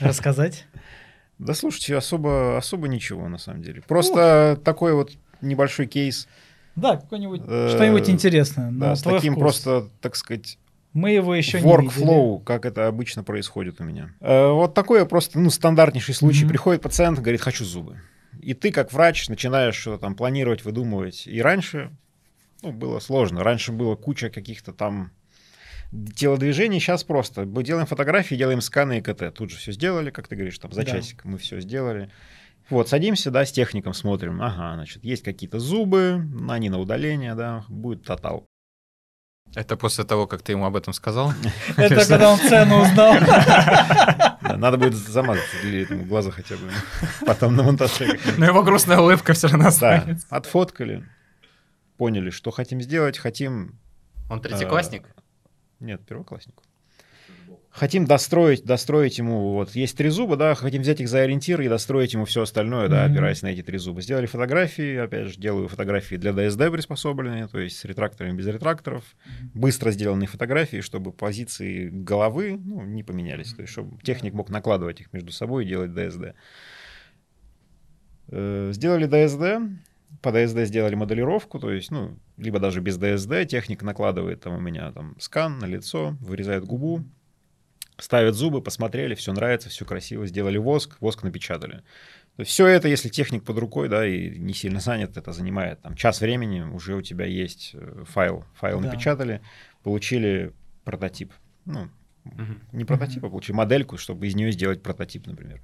рассказать? 0.00 0.64
Да 1.38 1.52
слушайте, 1.52 1.94
особо, 1.94 2.56
особо 2.56 2.88
ничего, 2.88 3.28
на 3.28 3.36
самом 3.36 3.60
деле. 3.62 3.82
Просто 3.86 4.58
такой 4.64 4.94
вот 4.94 5.12
небольшой 5.42 5.84
кейс. 5.86 6.28
Да, 6.76 6.96
какой-нибудь, 6.96 7.42
Э, 7.46 7.68
что-нибудь 7.74 8.08
интересное. 8.08 8.70
Да, 8.72 8.96
с 8.96 9.02
таким 9.02 9.34
вкус. 9.34 9.42
просто, 9.42 9.88
так 10.00 10.16
сказать, 10.16 10.56
Мы 10.94 11.10
его 11.10 11.34
еще 11.34 11.60
не 11.60 11.70
видели. 11.70 11.90
workflow, 11.90 12.42
как 12.42 12.64
это 12.64 12.86
обычно 12.86 13.22
происходит 13.22 13.82
у 13.82 13.84
меня. 13.84 14.12
Э, 14.20 14.48
вот 14.50 14.72
такой 14.72 15.04
просто, 15.04 15.38
ну, 15.38 15.50
стандартнейший 15.50 16.14
случай. 16.14 16.44
Мгм. 16.44 16.48
Приходит 16.48 16.80
пациент, 16.80 17.18
говорит, 17.18 17.42
хочу 17.42 17.66
зубы. 17.66 18.00
И 18.40 18.54
ты, 18.54 18.72
как 18.72 18.92
врач, 18.92 19.28
начинаешь 19.28 19.76
что-то 19.76 19.98
там 19.98 20.14
планировать, 20.14 20.64
выдумывать. 20.64 21.26
И 21.26 21.40
раньше 21.40 21.96
ну, 22.62 22.72
было 22.72 22.98
сложно. 23.00 23.42
Раньше 23.42 23.72
было 23.72 23.96
куча 23.96 24.30
каких-то 24.30 24.72
там 24.72 25.12
телодвижений. 26.14 26.80
Сейчас 26.80 27.04
просто. 27.04 27.44
Мы 27.44 27.62
делаем 27.62 27.86
фотографии, 27.86 28.34
делаем 28.34 28.60
сканы 28.60 28.98
и 28.98 29.02
КТ. 29.02 29.34
Тут 29.34 29.50
же 29.50 29.56
все 29.56 29.72
сделали, 29.72 30.10
как 30.10 30.28
ты 30.28 30.36
говоришь, 30.36 30.58
там 30.58 30.72
за 30.72 30.84
Да. 30.84 30.92
часик 30.92 31.24
мы 31.24 31.38
все 31.38 31.60
сделали. 31.60 32.10
Вот, 32.68 32.88
садимся, 32.88 33.30
да, 33.30 33.44
с 33.46 33.52
техником 33.52 33.94
смотрим. 33.94 34.42
Ага, 34.42 34.74
значит, 34.74 35.04
есть 35.04 35.22
какие-то 35.22 35.60
зубы, 35.60 36.26
они 36.48 36.68
на 36.68 36.80
удаление, 36.80 37.34
да, 37.36 37.64
будет 37.68 38.02
тотал. 38.02 38.44
Это 39.54 39.76
после 39.76 40.04
того, 40.04 40.26
как 40.26 40.42
ты 40.42 40.52
ему 40.52 40.64
об 40.64 40.74
этом 40.74 40.92
сказал? 40.92 41.32
Это 41.76 41.94
когда 41.94 42.32
он 42.32 42.38
цену 42.38 42.82
узнал. 42.82 43.14
Да, 44.56 44.70
надо 44.70 44.78
будет 44.78 44.94
замазать 44.94 45.44
или 45.62 45.82
этому 45.82 46.04
глаза 46.04 46.30
хотя 46.30 46.56
бы. 46.56 46.70
Потом 47.26 47.56
на 47.56 47.62
монтаже. 47.62 48.18
Но 48.36 48.44
его 48.46 48.62
грустная 48.62 48.98
улыбка 48.98 49.32
все 49.32 49.48
равно 49.48 49.64
Да, 49.64 49.68
останется. 49.68 50.26
отфоткали, 50.30 51.06
поняли, 51.96 52.30
что 52.30 52.50
хотим 52.50 52.80
сделать, 52.82 53.18
хотим... 53.18 53.78
Он 54.28 54.40
третьеклассник? 54.40 55.04
Нет, 55.80 56.04
первоклассник. 56.06 56.54
Хотим 57.76 58.06
достроить, 58.06 58.64
достроить 58.64 59.18
ему, 59.18 59.52
вот, 59.52 59.74
есть 59.76 59.98
три 59.98 60.08
зуба, 60.08 60.36
да, 60.38 60.54
хотим 60.54 60.80
взять 60.80 61.02
их 61.02 61.08
за 61.10 61.20
ориентир 61.20 61.60
и 61.60 61.68
достроить 61.68 62.14
ему 62.14 62.24
все 62.24 62.40
остальное, 62.40 62.88
да, 62.88 63.04
Мгм. 63.04 63.12
опираясь 63.12 63.42
на 63.42 63.48
эти 63.48 63.62
три 63.62 63.76
зуба. 63.76 64.00
Сделали 64.00 64.24
фотографии, 64.24 64.96
опять 64.96 65.26
же, 65.26 65.38
делаю 65.38 65.68
фотографии 65.68 66.16
для 66.16 66.32
ДСД 66.32 66.70
приспособленные, 66.72 67.48
то 67.48 67.58
есть 67.60 67.76
с 67.76 67.84
ретракторами, 67.84 68.34
без 68.34 68.46
ретракторов. 68.46 69.04
Быстро 69.52 69.90
сделанные 69.90 70.26
фотографии, 70.26 70.80
чтобы 70.80 71.12
позиции 71.12 71.90
головы 71.90 72.58
ну, 72.64 72.82
не 72.82 73.02
поменялись, 73.02 73.52
то 73.52 73.60
есть 73.60 73.72
чтобы 73.74 74.00
техник 74.02 74.32
мог 74.32 74.48
накладывать 74.48 75.02
их 75.02 75.12
между 75.12 75.30
собой 75.32 75.66
и 75.66 75.68
делать 75.68 75.92
ДСД. 75.92 76.34
Э, 78.28 78.70
Сделали 78.72 79.04
ДСД, 79.04 79.60
по 80.22 80.32
ДСД 80.32 80.60
сделали 80.64 80.94
моделировку, 80.94 81.58
то 81.58 81.70
есть, 81.70 81.90
ну, 81.90 82.18
либо 82.38 82.58
даже 82.58 82.80
без 82.80 82.96
ДСД, 82.96 83.46
техник 83.46 83.82
накладывает 83.82 84.40
там 84.40 84.54
у 84.54 84.60
меня 84.60 84.90
там 84.92 85.14
скан 85.18 85.58
на 85.58 85.66
лицо, 85.66 86.16
вырезает 86.20 86.64
губу, 86.64 87.04
ставят 87.98 88.34
зубы, 88.34 88.62
посмотрели, 88.62 89.14
все 89.14 89.32
нравится, 89.32 89.68
все 89.68 89.84
красиво, 89.84 90.26
сделали 90.26 90.58
воск, 90.58 90.96
воск 91.00 91.22
напечатали. 91.22 91.82
Все 92.44 92.66
это, 92.66 92.88
если 92.88 93.08
техник 93.08 93.44
под 93.44 93.58
рукой, 93.58 93.88
да, 93.88 94.06
и 94.06 94.38
не 94.38 94.52
сильно 94.52 94.80
занят, 94.80 95.16
это 95.16 95.32
занимает 95.32 95.80
там 95.80 95.94
час 95.94 96.20
времени, 96.20 96.60
уже 96.60 96.94
у 96.94 97.00
тебя 97.02 97.24
есть 97.24 97.70
э, 97.72 98.04
файл, 98.06 98.44
файл 98.54 98.80
Да. 98.80 98.90
напечатали, 98.90 99.40
получили 99.82 100.52
прототип. 100.84 101.32
Ну, 101.64 101.88
Мгм. 102.24 102.60
не 102.72 102.84
прототип, 102.84 103.24
а 103.24 103.30
получили 103.30 103.56
модельку, 103.56 103.96
чтобы 103.96 104.26
из 104.26 104.34
нее 104.34 104.52
сделать 104.52 104.82
прототип, 104.82 105.26
например. 105.26 105.62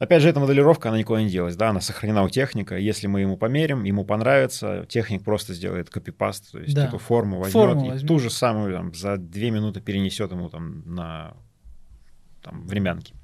Опять 0.00 0.22
же, 0.22 0.30
эта 0.30 0.40
моделировка, 0.40 0.88
она 0.88 0.98
никуда 0.98 1.22
не 1.22 1.28
делась, 1.28 1.56
да, 1.56 1.68
она 1.68 1.82
сохранена 1.82 2.22
у 2.24 2.30
техника. 2.30 2.78
Если 2.78 3.06
мы 3.06 3.20
ему 3.20 3.36
померим, 3.36 3.84
ему 3.84 4.04
понравится, 4.04 4.86
техник 4.88 5.22
просто 5.22 5.52
сделает 5.52 5.90
копипаст, 5.90 6.52
то 6.52 6.58
есть 6.58 6.74
Да. 6.74 6.86
эту 6.86 6.96
форму 6.96 7.38
возьмет 7.38 7.52
Форму 7.52 7.84
и 7.84 7.88
возьмет. 7.90 8.08
ту 8.08 8.18
же 8.18 8.30
самую 8.30 8.72
там, 8.72 8.94
за 8.94 9.18
две 9.18 9.50
минуты 9.50 9.82
перенесет 9.82 10.32
ему 10.32 10.48
там 10.48 10.82
на 10.86 11.34
там, 12.42 12.66
времянки. 12.66 13.14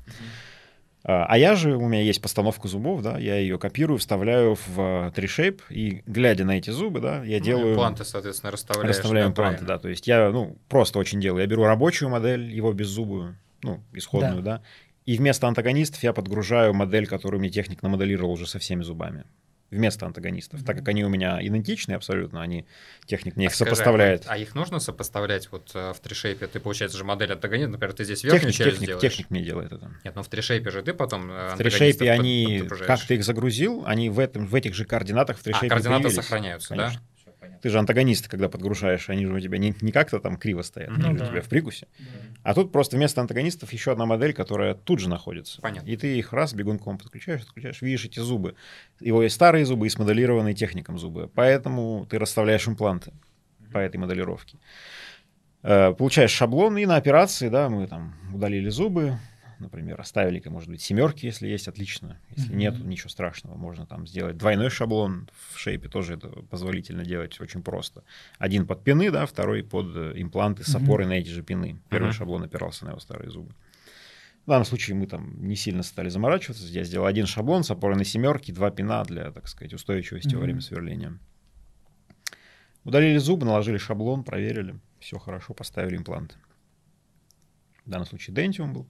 А 1.03 1.25
а 1.25 1.39
я 1.39 1.55
же, 1.55 1.77
у 1.77 1.89
меня 1.89 2.03
есть 2.03 2.21
постановка 2.21 2.69
зубов, 2.69 3.01
да, 3.01 3.17
я 3.17 3.37
ее 3.37 3.59
копирую, 3.59 3.99
вставляю 3.99 4.57
в 4.57 4.79
э, 4.79 5.13
3Shape, 5.15 5.61
и 5.71 6.03
глядя 6.05 6.45
на 6.45 6.59
эти 6.59 6.69
зубы, 6.71 7.01
да, 7.01 7.25
я 7.25 7.39
делаю... 7.41 7.73
Импланты, 7.73 8.05
соответственно, 8.05 8.51
расставляешь. 8.51 8.91
Расставляем 8.91 9.29
да, 9.29 9.31
импланты, 9.31 9.65
да. 9.65 9.79
То 9.79 9.89
есть 9.89 10.07
я, 10.09 10.31
ну, 10.31 10.59
просто 10.69 10.99
очень 10.99 11.21
делаю. 11.21 11.41
Я 11.41 11.47
беру 11.47 11.65
рабочую 11.65 12.11
модель, 12.11 12.53
его 12.53 12.73
беззубую, 12.73 13.39
ну, 13.63 13.83
исходную, 13.95 14.43
да. 14.43 14.63
И 15.07 15.17
вместо 15.17 15.47
антагонистов 15.49 16.03
я 16.03 16.13
подгружаю 16.13 16.75
модель, 16.75 17.07
которую 17.07 17.41
мне 17.41 17.49
техник 17.49 17.83
намоделировал 17.83 18.33
уже 18.33 18.47
со 18.47 18.59
всеми 18.59 18.83
зубами. 18.83 19.25
Вместо 19.71 20.07
антагонистов. 20.07 20.63
Так 20.65 20.77
как 20.79 20.89
они 20.89 21.05
у 21.05 21.09
меня 21.09 21.45
идентичные 21.45 21.97
абсолютно, 21.97 22.41
они, 22.41 22.67
техник 23.05 23.35
мне 23.35 23.47
А 23.47 23.49
их 23.51 23.55
скажи, 23.55 23.71
сопоставляет. 23.71 24.23
А 24.29 24.37
их 24.37 24.55
нужно 24.55 24.79
сопоставлять 24.79 25.51
вот 25.51 25.73
э, 25.75 25.93
в 25.93 25.99
тришейпе? 25.99 26.47
Ты, 26.47 26.61
получается 26.61 26.97
же, 26.97 27.03
модель 27.03 27.33
антагониста, 27.33 27.71
например, 27.73 27.93
ты 27.93 28.05
здесь 28.05 28.23
верхнюю 28.23 28.53
Техник, 28.53 28.55
часть 28.57 28.71
техник, 28.79 28.87
делаешь. 28.87 29.03
техник 29.03 29.31
мне 29.31 29.43
делает 29.43 29.73
это. 29.73 29.91
Нет, 30.05 30.15
ну 30.15 30.23
в 30.23 30.29
тришейпе 30.29 30.71
же 30.71 30.83
ты 30.83 30.95
потом 30.95 31.31
э, 31.33 31.49
В 31.49 31.53
антагонистов 31.55 31.83
3Shape 31.83 31.99
под- 31.99 32.09
они, 32.21 32.57
подгружаешь. 32.61 32.87
как 32.87 33.01
ты 33.09 33.15
их 33.17 33.25
загрузил, 33.25 33.83
они 33.87 34.09
в, 34.09 34.21
этом, 34.21 34.47
в 34.47 34.55
этих 34.55 34.73
же 34.77 34.85
координатах 34.85 35.37
в 35.39 35.45
3Shape 35.45 35.67
А, 35.67 35.69
координаты 35.69 36.03
появились. 36.05 36.15
сохраняются, 36.15 36.69
Конечно. 36.69 37.01
да? 37.01 37.07
Ты 37.63 37.71
же 37.71 37.79
антагонисты, 37.79 38.29
когда 38.29 38.49
подгружаешь, 38.49 39.09
они 39.11 39.27
же 39.27 39.33
у 39.33 39.41
тебя 39.41 39.59
не, 39.59 39.75
не 39.81 39.93
как-то 39.93 40.19
там 40.21 40.37
криво 40.37 40.63
стоят, 40.63 40.91
Мгм. 40.91 41.01
они 41.01 41.09
Ну 41.13 41.17
же 41.19 41.23
у 41.23 41.27
да. 41.27 41.31
тебя 41.33 41.43
в 41.43 41.49
прикусе. 41.49 41.87
А 42.43 42.55
тут 42.55 42.73
просто 42.73 42.97
вместо 42.97 43.21
антагонистов 43.21 43.73
еще 43.73 43.93
одна 43.93 44.07
модель, 44.07 44.33
которая 44.33 44.75
тут 44.75 45.01
же 45.01 45.09
находится. 45.09 45.61
Понятно. 45.63 45.89
И 45.89 45.97
ты 45.97 46.19
их 46.19 46.33
раз 46.33 46.55
бегунком 46.55 46.99
подключаешь, 46.99 47.41
подключаешь, 47.45 47.83
видишь 47.83 48.05
эти 48.05 48.21
зубы. 48.21 48.55
Его 49.01 49.23
есть 49.23 49.35
старые 49.35 49.65
зубы 49.67 49.87
и 49.87 49.91
смоделированные 49.91 50.55
техником 50.55 50.99
зубы. 50.99 51.31
Поэтому 51.35 52.07
ты 52.09 52.19
расставляешь 52.19 52.67
импланты 52.69 53.13
по 53.73 53.79
этой 53.79 53.97
моделировке. 53.97 54.59
Э, 55.63 55.93
Получаешь 55.95 56.31
шаблон, 56.31 56.79
и 56.79 56.87
на 56.87 56.97
операции, 56.97 57.49
да, 57.49 57.69
мы 57.69 57.87
там 57.87 58.15
удалили 58.33 58.69
зубы, 58.69 59.19
например, 59.59 60.01
оставили, 60.01 60.43
может 60.49 60.69
быть, 60.71 60.83
семерки, 60.83 61.27
если 61.27 61.49
есть, 61.49 61.69
отлично. 61.69 62.21
Если 62.31 62.51
Мгм. 62.51 62.59
нет, 62.59 62.85
ничего 62.85 63.09
страшного. 63.09 63.57
Можно 63.57 63.87
там 63.87 64.07
сделать 64.07 64.37
двойной 64.37 64.71
шаблон 64.71 65.29
в 65.53 65.59
шейпе, 65.59 65.89
тоже 65.89 66.15
это 66.15 66.29
позволительно 66.29 67.05
делать 67.05 67.41
очень 67.41 67.63
просто. 67.63 68.05
Один 68.39 68.67
под 68.67 68.85
пины, 68.85 69.11
да, 69.11 69.27
второй 69.27 69.63
под 69.65 69.95
э, 69.97 70.13
импланты 70.17 70.65
с 70.65 70.75
опорой 70.75 71.07
на 71.07 71.15
эти 71.15 71.29
же 71.29 71.43
пины. 71.43 71.81
Первый 71.91 72.09
Мгм. 72.09 72.17
шаблон 72.17 72.43
опирался 72.43 72.85
на 72.85 72.91
его 72.91 73.01
старые 73.01 73.31
зубы. 73.31 73.55
В 74.45 74.49
данном 74.49 74.65
случае 74.65 74.97
мы 74.97 75.07
там 75.07 75.45
не 75.47 75.57
сильно 75.57 75.83
стали 75.83 76.09
заморачиваться. 76.09 76.65
Я 76.67 76.85
сделал 76.85 77.07
один 77.07 77.27
шаблон 77.27 77.65
с 77.65 77.71
опорой 77.71 77.97
на 77.97 78.05
семерки, 78.05 78.53
два 78.53 78.71
пина 78.71 79.03
для, 79.05 79.33
так 79.33 79.49
сказать, 79.49 79.75
устойчивости 79.75 80.35
во 80.35 80.39
Мгм. 80.39 80.45
время 80.45 80.61
сверления. 80.61 81.19
Удалили 82.85 83.19
зубы, 83.19 83.45
наложили 83.45 83.79
шаблон, 83.79 84.23
проверили. 84.23 84.79
Все 85.01 85.19
хорошо, 85.19 85.55
поставили 85.55 85.97
имплант. 85.97 86.39
В 87.85 87.91
данном 87.91 88.07
случае 88.07 88.37
Dentium 88.37 88.73
был. 88.73 88.87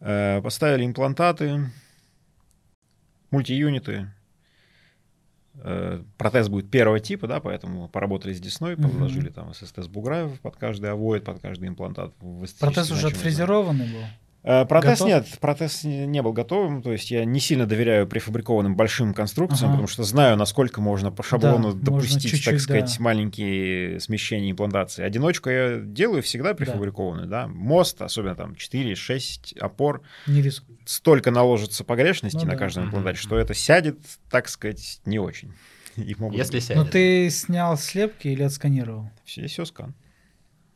Э, 0.00 0.40
Поставили 0.42 0.84
имплантаты, 0.84 1.70
мультиюниты. 3.30 4.10
Э, 5.54 6.02
Протез 6.16 6.48
будет 6.48 6.70
первого 6.70 7.00
типа, 7.00 7.26
да, 7.26 7.40
поэтому 7.40 7.88
поработали 7.88 8.32
с 8.32 8.40
десной, 8.40 8.76
положили 8.76 9.28
там 9.30 9.52
ССТ 9.52 9.78
с 9.78 9.88
буграев 9.88 10.40
под 10.40 10.56
каждый 10.56 10.90
овоид, 10.90 11.24
под 11.24 11.40
каждый 11.40 11.68
имплантат. 11.68 12.14
Протез 12.60 12.90
уже 12.90 13.08
отфрезерованный 13.08 13.86
был? 13.92 14.04
Э, 14.50 14.64
Протез 14.64 15.00
Готов? 15.00 15.08
нет, 15.08 15.26
протез 15.40 15.84
не 15.84 16.22
был 16.22 16.32
готовым, 16.32 16.80
то 16.80 16.90
есть 16.90 17.10
я 17.10 17.26
не 17.26 17.38
сильно 17.38 17.66
доверяю 17.66 18.06
префабрикованным 18.06 18.76
большим 18.76 19.12
конструкциям, 19.12 19.64
Ага. 19.66 19.72
потому 19.72 19.88
что 19.88 20.04
знаю, 20.04 20.38
насколько 20.38 20.80
можно 20.80 21.12
по 21.12 21.22
шаблону 21.22 21.58
можно 21.68 21.80
допустить, 21.82 22.22
так 22.22 22.30
чуть-чуть, 22.30 22.62
сказать, 22.62 22.94
да. 22.96 23.04
маленькие 23.04 24.00
смещения 24.00 24.50
имплантации. 24.50 25.04
Одиночку 25.04 25.50
я 25.50 25.76
делаю 25.78 26.22
всегда 26.22 26.54
префабрикованную, 26.54 27.26
да. 27.28 27.46
Мост, 27.46 28.00
особенно 28.00 28.36
там 28.36 28.52
4-6 28.54 29.58
опор, 29.58 30.00
Не 30.26 30.50
столько 30.86 31.30
наложится 31.30 31.84
погрешности 31.84 32.36
Ну 32.38 32.44
на 32.46 32.52
да. 32.52 32.56
каждом 32.56 32.86
имплантате, 32.86 33.18
что 33.18 33.36
это 33.36 33.52
сядет, 33.52 33.98
так 34.30 34.48
сказать, 34.48 35.00
не 35.04 35.18
очень. 35.18 35.52
И 35.96 36.14
могут 36.18 36.38
Если 36.38 36.54
быть- 36.54 36.64
сядет. 36.64 36.84
Но 36.84 36.90
ты 36.90 37.28
снял 37.28 37.76
слепки 37.76 38.28
или 38.28 38.44
отсканировал? 38.44 39.10
все, 39.26 39.46
все 39.46 39.66
скан. 39.66 39.94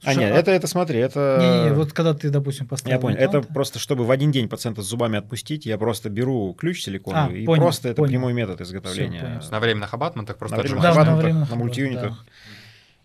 А, 0.04 0.12
Что- 0.12 0.20
нет, 0.20 0.34
это, 0.34 0.50
это 0.50 0.66
смотри, 0.66 0.98
это... 0.98 1.38
Не-не, 1.40 1.74
вот 1.74 1.92
когда 1.92 2.12
ты, 2.12 2.28
допустим, 2.30 2.66
поставил 2.66 2.96
Я 2.96 3.00
понял. 3.00 3.16
Это 3.18 3.40
просто, 3.42 3.78
чтобы 3.78 4.04
в 4.04 4.10
один 4.10 4.32
день 4.32 4.48
пациента 4.48 4.82
с 4.82 4.86
зубами 4.86 5.18
отпустить, 5.18 5.64
я 5.64 5.78
просто 5.78 6.10
беру 6.10 6.54
ключ 6.54 6.82
силиконовый, 6.82 7.36
А, 7.38 7.42
и 7.42 7.46
понял, 7.46 7.62
просто 7.62 7.88
это 7.88 7.96
понял. 7.98 8.10
прямой 8.10 8.32
метод 8.32 8.60
изготовления. 8.60 9.20
понял. 9.20 9.40
На 9.50 9.60
временных 9.60 9.94
абатментах 9.94 10.38
просто 10.38 10.56
на 10.56 10.62
временных. 10.62 10.82
Да, 10.82 10.88
на 10.88 10.94
абатментах, 10.94 11.22
временных 11.24 11.48
на 11.50 11.54
абатментах, 11.56 11.58
мультиюнитах. 11.58 12.26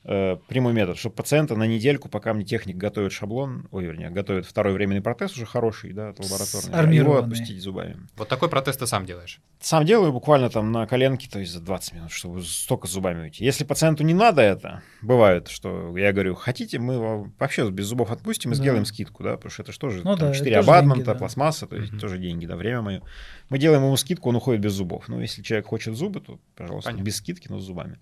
Э, 0.08 0.38
прямой 0.47 0.74
метод, 0.74 0.97
чтобы 0.97 1.16
пациента 1.16 1.55
на 1.55 1.66
недельку, 1.68 2.10
пока 2.10 2.34
мне 2.34 2.45
техник 2.45 2.78
готовит 2.78 3.12
шаблон, 3.12 3.68
ой, 3.72 3.84
вернее, 3.86 4.10
готовит 4.10 4.45
второй 4.45 4.74
временный 4.74 5.01
протез 5.01 5.34
уже 5.36 5.45
хороший, 5.45 5.93
да, 5.93 6.10
от 6.10 6.20
лабораторный, 6.20 6.70
его 6.70 6.80
армированный. 6.80 7.20
отпустить 7.24 7.62
зубами. 7.62 7.97
Вот 8.16 8.28
такой 8.30 8.49
протез 8.49 8.78
ты 8.78 8.88
сам 8.88 9.05
делаешь. 9.05 9.39
Сам 9.60 9.86
делаю 9.86 10.12
буквально 10.14 10.49
там 10.49 10.72
на 10.72 10.88
коленке, 10.88 11.30
то 11.30 11.39
есть 11.39 11.51
за 11.51 11.60
20 11.60 11.93
минут, 11.93 12.12
чтобы 12.12 12.41
столько 12.43 12.88
с 12.88 12.91
зубами 12.91 13.24
уйти. 13.24 13.43
Если 13.43 13.64
пациенту 13.64 14.03
не 14.03 14.14
надо 14.14 14.41
это, 14.41 14.82
бывает, 15.01 15.47
что 15.49 15.95
я 15.97 16.14
говорю, 16.14 16.36
хотите, 16.36 16.80
мы 16.80 17.30
вообще 17.39 17.70
без 17.70 17.86
зубов 17.86 18.10
отпустим 18.12 18.51
и 18.51 18.55
Да. 18.55 18.62
сделаем 18.62 18.86
скидку, 18.86 19.24
да, 19.24 19.36
потому 19.36 19.51
что 19.51 19.64
это 19.64 19.72
же 19.72 19.80
тоже 19.80 19.97
Ну 20.03 20.12
там, 20.16 20.20
да, 20.20 20.28
это 20.30 20.38
4 20.38 20.55
тоже 20.55 20.70
абатмента, 20.70 20.95
деньги, 20.95 21.05
да. 21.08 21.16
пластмасса, 21.16 21.68
то 21.68 21.76
есть 21.76 21.91
Мгм. 21.91 21.99
тоже 21.99 22.18
деньги, 22.18 22.45
да, 22.45 22.55
время 22.55 22.82
мое. 22.82 23.01
Мы 23.49 23.60
делаем 23.60 23.84
ему 23.84 23.97
скидку, 23.97 24.30
он 24.30 24.36
уходит 24.38 24.62
без 24.62 24.74
зубов. 24.74 25.08
Ну, 25.10 25.20
если 25.20 25.41
человек 25.41 25.68
хочет 25.68 25.95
зубы, 25.95 26.20
то, 26.22 26.39
пожалуйста, 26.55 26.89
Понятно. 26.91 27.05
без 27.05 27.18
скидки, 27.18 27.47
но 27.49 27.60
с 27.60 27.64
зубами. 27.64 27.97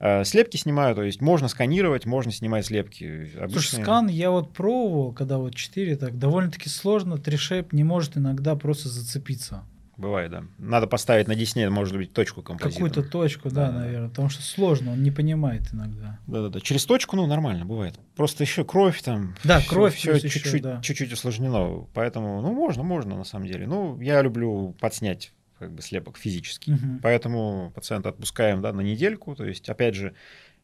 Э, 0.00 0.24
Слепки 0.24 0.56
снимаю, 0.56 0.94
то 0.94 1.02
есть 1.02 1.20
можно 1.20 1.46
сканировать, 1.48 2.06
можно 2.06 2.32
снимать 2.32 2.64
слепки. 2.66 3.26
Слушай, 3.30 3.44
Обычные- 3.44 3.82
скан 3.84 4.08
я 4.08 4.30
вот 4.30 4.52
пробовал, 4.52 5.12
когда 5.12 5.36
вот 5.38 5.54
4, 5.54 5.96
так 5.96 6.18
довольно-таки 6.18 6.68
сложно, 6.70 7.18
трешейп 7.18 7.72
не 7.74 7.84
может 7.84 8.16
иногда 8.16 8.56
просто 8.56 8.88
зацепиться. 8.88 9.62
Бывает, 9.98 10.30
да. 10.30 10.44
Надо 10.56 10.86
поставить 10.86 11.28
на 11.28 11.34
десне, 11.34 11.68
может 11.68 11.94
быть, 11.94 12.14
точку 12.14 12.40
композита. 12.40 12.72
Какую-то 12.72 13.02
точку, 13.02 13.50
да, 13.50 13.66
Да, 13.66 13.72
наверное, 13.80 14.08
потому 14.08 14.30
что 14.30 14.40
сложно, 14.42 14.92
он 14.92 15.02
не 15.02 15.10
понимает 15.10 15.64
иногда. 15.74 16.18
Да-да-да. 16.26 16.60
Через 16.60 16.86
точку, 16.86 17.16
ну, 17.16 17.26
нормально, 17.26 17.66
бывает. 17.66 17.96
Просто 18.16 18.42
еще 18.42 18.64
кровь 18.64 19.02
там. 19.02 19.34
Да, 19.44 19.58
всё- 19.60 19.68
кровь 19.68 19.98
ещё, 19.98 20.18
чуть-чуть, 20.18 20.62
да. 20.62 20.80
чуть-чуть 20.82 21.12
усложнено. 21.12 21.86
Поэтому, 21.92 22.40
ну, 22.40 22.54
можно, 22.54 22.82
можно, 22.82 23.14
на 23.18 23.24
самом 23.24 23.46
деле. 23.46 23.66
Ну, 23.66 24.00
я 24.00 24.22
люблю 24.22 24.74
подснять 24.80 25.34
как 25.60 25.72
бы 25.72 25.82
слепок 25.82 26.18
физически. 26.18 26.70
Мгм. 26.70 26.98
Поэтому 27.02 27.70
пациента 27.74 28.08
отпускаем, 28.08 28.60
да, 28.60 28.72
на 28.72 28.80
недельку. 28.80 29.36
То 29.36 29.44
есть, 29.44 29.68
опять 29.68 29.94
же, 29.94 30.14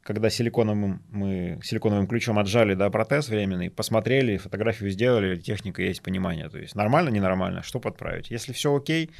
когда 0.03 0.31
силиконовым 0.31 1.03
мы 1.11 1.61
силиконовым 1.63 2.07
ключом 2.07 2.39
отжали, 2.39 2.75
да, 2.75 2.91
протез 2.91 3.29
временный, 3.29 3.71
посмотрели, 3.71 4.37
фотографию 4.37 4.91
сделали, 4.91 5.37
техника 5.39 5.83
есть 5.83 6.03
понимание. 6.03 6.49
То 6.49 6.59
есть, 6.59 6.75
нормально, 6.75 7.11
ненормально, 7.11 7.63
что 7.63 7.79
подправить. 7.79 8.31
Если 8.31 8.53
все 8.53 8.75
окей, 8.75 9.11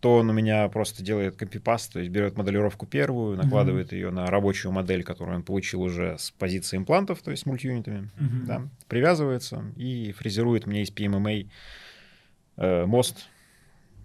то 0.00 0.16
он 0.16 0.30
у 0.30 0.32
меня 0.32 0.66
просто 0.68 1.04
делает 1.04 1.36
копипаст, 1.36 1.92
то 1.92 1.98
есть 1.98 2.10
берет 2.10 2.36
моделировку 2.36 2.86
первую, 2.86 3.36
накладывает 3.36 3.92
ее 3.92 4.10
на 4.10 4.26
рабочую 4.26 4.72
модель, 4.72 5.02
которую 5.04 5.36
он 5.36 5.42
получил 5.42 5.82
уже 5.82 6.16
с 6.18 6.30
позиции 6.30 6.78
имплантов, 6.78 7.20
то 7.22 7.30
есть 7.30 7.42
с 7.42 7.46
мультиюнитами, 7.46 8.10
Мгм. 8.18 8.46
да, 8.46 8.62
привязывается 8.88 9.62
и 9.76 10.12
фрезерует 10.12 10.66
мне 10.66 10.82
из 10.82 10.90
PMMA 10.90 11.48
э, 12.56 12.86
мост. 12.86 13.28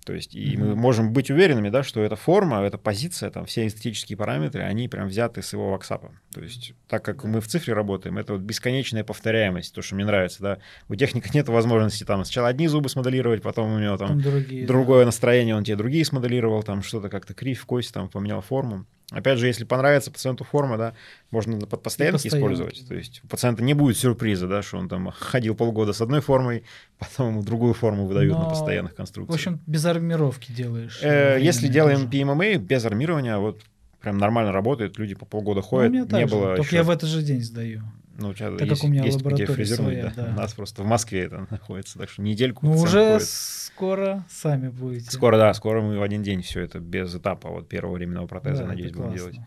То 0.06 0.14
есть 0.14 0.36
и 0.36 0.56
мы 0.56 0.68
Мгм. 0.68 0.80
можем 0.80 1.14
быть 1.14 1.32
уверенными, 1.32 1.70
да, 1.70 1.82
что 1.84 2.01
эта 2.03 2.16
форма, 2.16 2.62
эта 2.62 2.78
позиция, 2.78 3.32
там 3.32 3.45
все 3.47 3.66
эстетические 3.66 4.16
параметры, 4.18 4.62
они 4.62 4.88
прям 4.88 5.08
взяты 5.08 5.41
с 5.41 5.51
его 5.51 5.72
ваксапа. 5.72 6.12
То 6.32 6.41
есть 6.41 6.74
так 6.88 7.03
как 7.03 7.24
мы 7.24 7.41
в 7.41 7.47
цифре 7.47 7.74
работаем, 7.74 8.18
это 8.20 8.34
вот 8.34 8.43
бесконечная 8.43 9.03
повторяемость, 9.03 9.74
то, 9.74 9.82
что 9.82 9.95
мне 9.95 10.06
нравится, 10.06 10.43
да. 10.43 10.58
У 10.89 10.95
техника 10.95 11.30
нет 11.34 11.49
возможности 11.49 12.03
там 12.03 12.24
сначала 12.24 12.49
одни 12.49 12.68
зубы 12.68 12.88
смоделировать, 12.88 13.41
потом 13.41 13.74
у 13.74 13.80
него 13.80 13.97
там 13.97 14.10
Там 14.10 14.22
другие. 14.22 14.62
да. 14.62 14.68
другое 14.68 15.06
настроение, 15.06 15.56
он 15.56 15.64
тебе 15.64 15.76
другие 15.76 16.06
смоделировал, 16.06 16.62
там 16.62 16.84
что-то 16.84 17.10
как-то 17.10 17.34
кривь, 17.34 17.62
кость, 17.62 17.91
там 17.93 18.08
поменял 18.08 18.41
форму. 18.41 18.86
Опять 19.12 19.38
же, 19.38 19.45
если 19.47 19.66
понравится 19.66 20.12
пациенту 20.12 20.43
форма, 20.43 20.78
да, 20.78 20.93
можно 21.30 21.60
под 21.60 21.84
постоянки 21.84 22.24
постоянки, 22.24 22.38
использовать. 22.38 22.88
То 22.88 22.95
есть 22.95 23.22
у 23.24 23.28
пациента 23.28 23.64
не 23.64 23.74
будет 23.76 23.97
сюрприза, 23.97 24.47
да, 24.47 24.64
что 24.64 24.78
он 24.78 24.89
там 24.89 25.12
ходил 25.12 25.56
полгода 25.56 25.93
с 25.93 26.01
одной 26.01 26.22
формой, 26.22 26.64
потом 26.99 27.30
ему 27.30 27.43
другую 27.43 27.74
форму 27.76 28.08
выдают 28.08 28.34
на 28.34 28.45
Но, 28.45 28.49
постоянных 28.49 28.93
В 28.93 28.95
конструкциях. 28.95 29.36
общем, 29.36 29.60
без 29.68 29.86
армировки 29.86 30.51
делаешь. 30.51 30.99
Э, 31.03 31.38
если 31.39 31.68
временные 31.68 31.74
делаем 31.74 32.10
тоже. 32.10 32.24
PMMA 32.24 32.58
без 32.58 32.86
армирования, 32.86 33.38
вот 33.38 33.62
прям 34.01 34.18
нормально 34.18 34.51
работает, 34.51 34.97
люди 34.97 35.14
по 35.14 35.26
полгода 35.26 35.60
Ну, 35.60 35.64
ходят, 35.68 36.10
так 36.10 36.20
не 36.20 36.28
же, 36.28 36.36
было 36.36 36.56
Только 36.56 36.64
еще... 36.64 36.76
я 36.78 36.84
в 36.84 36.89
этот 36.89 37.10
же 37.10 37.22
день 37.22 37.41
сдаю. 37.41 37.84
Ну, 38.18 38.30
у 38.30 38.34
тебя 38.34 38.49
так 38.51 38.59
как 38.59 38.70
есть, 38.70 38.84
у 38.84 38.88
меня 38.88 39.03
есть 39.03 39.18
где 39.18 39.24
лаборатория 39.26 39.53
фрезернуть, 39.53 39.93
своя, 39.99 40.13
да. 40.16 40.26
да. 40.26 40.32
У 40.32 40.36
нас 40.36 40.53
просто 40.53 40.84
в 40.84 40.86
Москве 40.86 41.24
это 41.24 41.47
находится, 41.49 41.99
так 41.99 42.09
что 42.09 42.22
недельку 42.22 42.66
Ну, 42.66 42.74
уже 42.80 43.13
ходит. 43.13 43.28
скоро 43.28 44.26
сами 44.30 44.70
будете. 44.70 45.11
Скоро, 45.11 45.38
да, 45.38 45.53
скоро 45.53 45.82
мы 45.82 45.97
в 45.97 46.01
один 46.01 46.24
день 46.24 46.41
все 46.41 46.61
это 46.61 46.80
без 46.80 47.13
этапа 47.13 47.49
вот 47.49 47.68
первого 47.68 47.95
временного 47.95 48.28
протеза, 48.28 48.63
Да, 48.63 48.70
надеюсь, 48.70 48.91
будем 48.93 49.07
классно. 49.09 49.18
делать. 49.18 49.39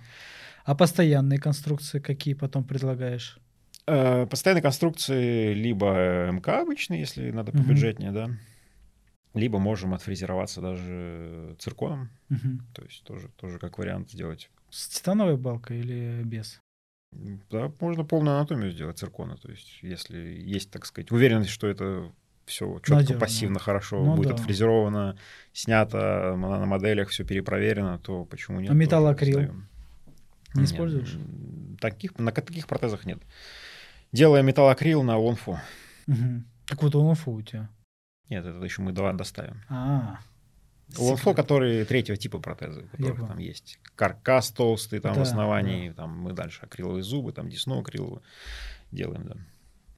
А 0.64 0.74
постоянные 0.74 1.38
конструкции 1.38 1.98
какие 1.98 2.34
потом 2.34 2.62
предлагаешь? 2.64 3.38
Э, 3.86 4.26
Постоянные 4.26 4.62
конструкции 4.62 5.54
либо 5.54 6.28
МК 6.30 6.60
обычные, 6.60 7.00
если 7.00 7.30
надо 7.30 7.52
побюджетнее, 7.52 8.12
да. 8.12 8.28
Либо 9.34 9.58
можем 9.58 9.94
отфрезероваться 9.94 10.60
даже 10.60 11.56
цирконом, 11.58 12.10
Мгм. 12.28 12.66
то 12.74 12.82
есть 12.82 13.02
тоже, 13.04 13.28
тоже 13.36 13.58
как 13.58 13.78
вариант 13.78 14.10
сделать. 14.10 14.50
С 14.70 14.88
титановой 14.88 15.36
балкой 15.38 15.78
или 15.80 16.22
без? 16.24 16.60
Да, 17.12 17.72
можно 17.80 18.04
полную 18.04 18.36
анатомию 18.36 18.70
сделать 18.70 18.98
циркона, 18.98 19.36
то 19.36 19.50
есть 19.50 19.78
если 19.82 20.18
есть, 20.18 20.70
так 20.70 20.84
сказать, 20.86 21.11
уверенность, 21.11 21.50
что 21.50 21.66
это 21.66 22.12
все 22.44 22.74
четко, 22.78 22.94
Надежно. 22.94 23.18
пассивно, 23.20 23.59
хорошо 23.59 24.02
Ну 24.04 24.14
будет 24.14 24.28
да. 24.28 24.34
отфрезеровано, 24.34 25.18
снято 25.52 26.34
на 26.36 26.66
моделях, 26.66 27.09
все 27.09 27.24
перепроверено, 27.24 27.98
то 27.98 28.24
почему 28.24 28.61
нет? 28.61 28.70
А 28.70 28.74
металлокрил? 28.74 29.40
Не 30.54 30.62
Нет, 30.62 30.70
используешь? 30.70 31.16
Таких, 31.80 32.18
на 32.18 32.32
таких 32.32 32.66
протезах 32.66 33.04
нет. 33.04 33.18
Делаем 34.12 34.46
металлокрил 34.46 35.02
на 35.02 35.18
лонфу. 35.18 35.59
Мгм. 36.06 36.46
Так 36.66 36.82
вот 36.82 36.94
он 36.94 37.14
у 37.26 37.42
тебя. 37.42 37.68
Нет, 38.28 38.44
это 38.44 38.62
еще 38.64 38.82
мы 38.82 38.92
два 38.92 39.12
доставим. 39.12 39.62
А, 39.68 40.18
Лонфо, 40.97 41.34
которые 41.34 41.84
третьего 41.84 42.16
типа 42.16 42.39
протезы, 42.39 42.89
понял. 42.97 43.26
там 43.26 43.39
есть 43.39 43.78
каркас 43.95 44.51
толстый 44.51 45.01
там 45.01 45.14
Да, 45.14 45.20
в 45.20 45.22
основании, 45.22 45.91
там 45.91 46.18
мы 46.18 46.32
дальше 46.32 46.61
акриловые 46.62 47.03
зубы, 47.03 47.32
там 47.32 47.49
десну 47.49 47.80
акриловую 47.80 48.22
делаем, 48.91 49.24
да. 49.26 49.36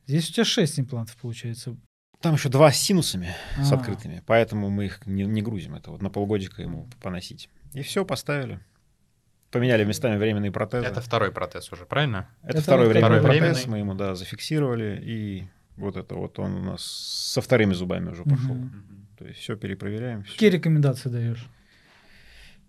Здесь 0.07 0.28
у 0.30 0.32
тебя 0.32 0.45
6 0.45 0.80
имплантов 0.80 1.16
получается. 1.16 1.76
Там 2.20 2.34
еще 2.34 2.49
два 2.49 2.72
с 2.72 2.76
синусами, 2.76 3.34
с 3.62 3.70
А. 3.72 3.76
открытыми, 3.76 4.22
поэтому 4.26 4.68
мы 4.68 4.86
их 4.86 5.07
не, 5.07 5.24
не 5.24 5.41
грузим. 5.43 5.74
Это 5.76 5.91
вот 5.91 6.03
на 6.03 6.11
полгодика 6.11 6.61
ему 6.61 6.88
поносить. 7.01 7.49
И 7.72 7.82
все, 7.82 8.05
поставили. 8.05 8.61
Поменяли 9.51 9.84
местами 9.84 10.16
временные 10.16 10.53
протезы. 10.53 10.86
Это 10.86 11.01
второй 11.01 11.32
протез 11.32 11.72
уже, 11.72 11.86
правильно? 11.86 12.28
Это 12.43 12.59
Это 12.59 12.62
второй 12.62 12.88
временный 12.88 13.18
второй 13.20 13.38
протез, 13.38 13.41
временный. 13.64 13.70
мы 13.70 13.78
ему, 13.78 13.95
да, 13.95 14.14
зафиксировали, 14.14 15.01
и 15.03 15.49
вот 15.76 15.97
это 15.97 16.14
вот 16.14 16.38
он 16.38 16.55
у 16.57 16.62
нас 16.62 16.82
со 16.82 17.41
вторыми 17.41 17.72
зубами 17.72 18.11
уже 18.11 18.24
пошел. 18.24 18.55
Мгм. 18.55 19.07
То 19.20 19.26
есть 19.26 19.40
все 19.40 19.54
перепроверяем. 19.54 20.22
всё. 20.22 20.32
Какие 20.32 20.48
рекомендации 20.48 21.10
даешь? 21.10 21.46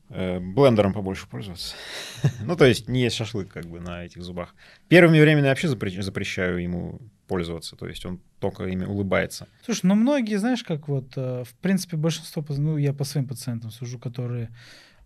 Э, 0.09 0.41
блендером 0.41 0.91
побольше 0.91 1.25
пользоваться. 1.29 1.75
ну, 2.45 2.57
то 2.57 2.65
есть 2.65 2.89
не 2.89 3.03
есть 3.03 3.15
шашлык 3.15 3.47
как 3.47 3.67
бы 3.67 3.79
на 3.79 4.03
этих 4.03 4.21
зубах. 4.21 4.53
Первыми 4.89 5.21
временами 5.21 5.45
я 5.45 5.51
вообще 5.51 5.69
запре- 5.69 6.01
запрещаю 6.01 6.61
ему 6.61 6.99
пользоваться, 7.27 7.77
то 7.77 7.87
есть 7.87 8.05
он 8.05 8.19
только 8.39 8.65
ими 8.65 8.83
улыбается. 8.83 9.47
Слушай, 9.63 9.85
ну 9.85 9.95
многие, 9.95 10.35
знаешь, 10.35 10.63
как 10.63 10.89
вот, 10.89 11.13
э, 11.15 11.45
в 11.45 11.53
принципе, 11.61 11.95
большинство, 11.95 12.43
ну, 12.49 12.75
я 12.75 12.91
по 12.91 13.05
своим 13.05 13.25
пациентам 13.25 13.71
сужу, 13.71 13.97
которые 13.97 14.49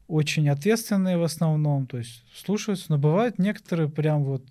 очень 0.08 0.50
ответственные 0.50 1.20
в 1.20 1.24
основном, 1.24 1.86
то 1.86 2.00
есть 2.00 2.24
слушаются, 2.34 2.88
но 2.90 2.98
бывают 2.98 3.38
некоторые 3.38 3.88
прям 3.88 4.24
вот 4.24 4.44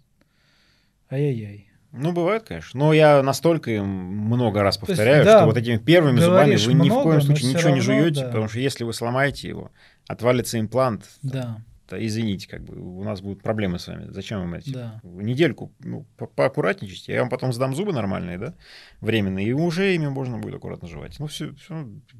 ай-яй-яй. 1.11 1.74
Ну, 1.97 2.13
бывает, 2.13 2.43
конечно. 2.43 2.79
Но 2.79 2.93
я 2.93 3.23
настолько 3.23 3.71
им 3.71 3.87
много 3.87 4.63
раз 4.63 4.77
есть, 4.77 4.87
повторяю, 4.87 5.25
да, 5.25 5.39
что 5.39 5.47
вот 5.47 5.57
этими 5.57 5.77
первыми 5.77 6.19
зубами 6.19 6.57
вы 6.57 6.73
ни 6.75 6.89
в 6.89 6.93
много, 6.93 7.03
коем 7.03 7.19
но 7.19 7.21
случае 7.21 7.53
ничего 7.55 7.71
не 7.71 7.81
равно, 7.81 7.83
жуете, 7.83 8.21
да. 8.21 8.27
потому 8.27 8.49
что 8.49 8.59
если 8.59 8.85
вы 8.85 8.93
сломаете 8.93 9.49
его, 9.49 9.71
отвалится 10.09 10.59
имплант, 10.59 11.09
Да, 11.23 11.61
то 11.89 12.05
извините, 12.05 12.49
как 12.49 12.65
бы 12.65 12.77
у 12.77 13.05
нас 13.05 13.21
будут 13.21 13.43
проблемы 13.43 13.79
с 13.79 13.87
вами. 13.87 14.11
Зачем 14.11 14.41
вам 14.41 14.55
эти? 14.55 14.71
да. 14.71 15.01
Недельку 15.05 15.73
ну, 15.81 16.07
по- 16.17 16.27
поаккуратничайте, 16.27 17.13
я 17.13 17.21
вам 17.21 17.29
потом 17.29 17.53
сдам 17.53 17.75
зубы 17.75 17.93
нормальные, 17.93 18.39
да, 18.39 18.55
временные, 19.01 19.47
и 19.49 19.53
уже 19.53 19.95
ими 19.95 20.09
можно 20.09 20.39
будет 20.39 20.57
аккуратно 20.57 20.89
жевать. 20.89 21.17
Ну, 21.21 21.27
все, 21.27 21.53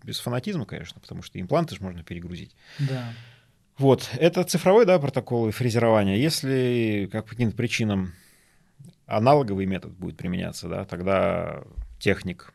без 0.05 0.21
фанатизма, 0.21 0.67
конечно, 0.67 1.01
потому 1.01 1.23
что 1.23 1.41
импланты 1.41 1.75
же 1.75 1.83
можно 1.83 2.05
перегрузить. 2.05 2.55
Да. 2.79 3.13
Вот, 3.79 4.09
это 4.19 4.45
цифровой, 4.45 4.87
да, 4.87 4.99
протокол 5.01 5.49
и 5.49 5.51
фрезерование. 5.51 6.23
Если 6.23 7.09
как 7.11 7.25
по 7.25 7.31
каким-то 7.31 7.57
причинам 7.57 8.13
аналоговый 9.07 9.67
метод 9.67 9.93
будет 9.93 10.17
применяться, 10.17 10.69
да, 10.69 10.85
тогда 10.85 11.63
техник 11.99 12.53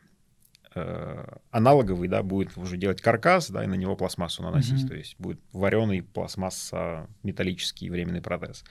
э, 0.75 1.25
аналоговый, 1.51 2.07
да, 2.07 2.21
будет 2.21 2.55
уже 2.57 2.77
делать 2.77 3.01
каркас, 3.01 3.49
да, 3.49 3.63
и 3.63 3.67
на 3.67 3.73
него 3.75 3.95
пластмассу 3.95 4.43
наносить, 4.43 4.81
Мгм. 4.81 4.87
то 4.87 4.95
есть 4.95 5.15
будет 5.19 5.39
вареный 5.51 6.03
пластмасса 6.03 7.07
металлический 7.23 7.89
временный 7.89 8.21
протез. 8.21 8.63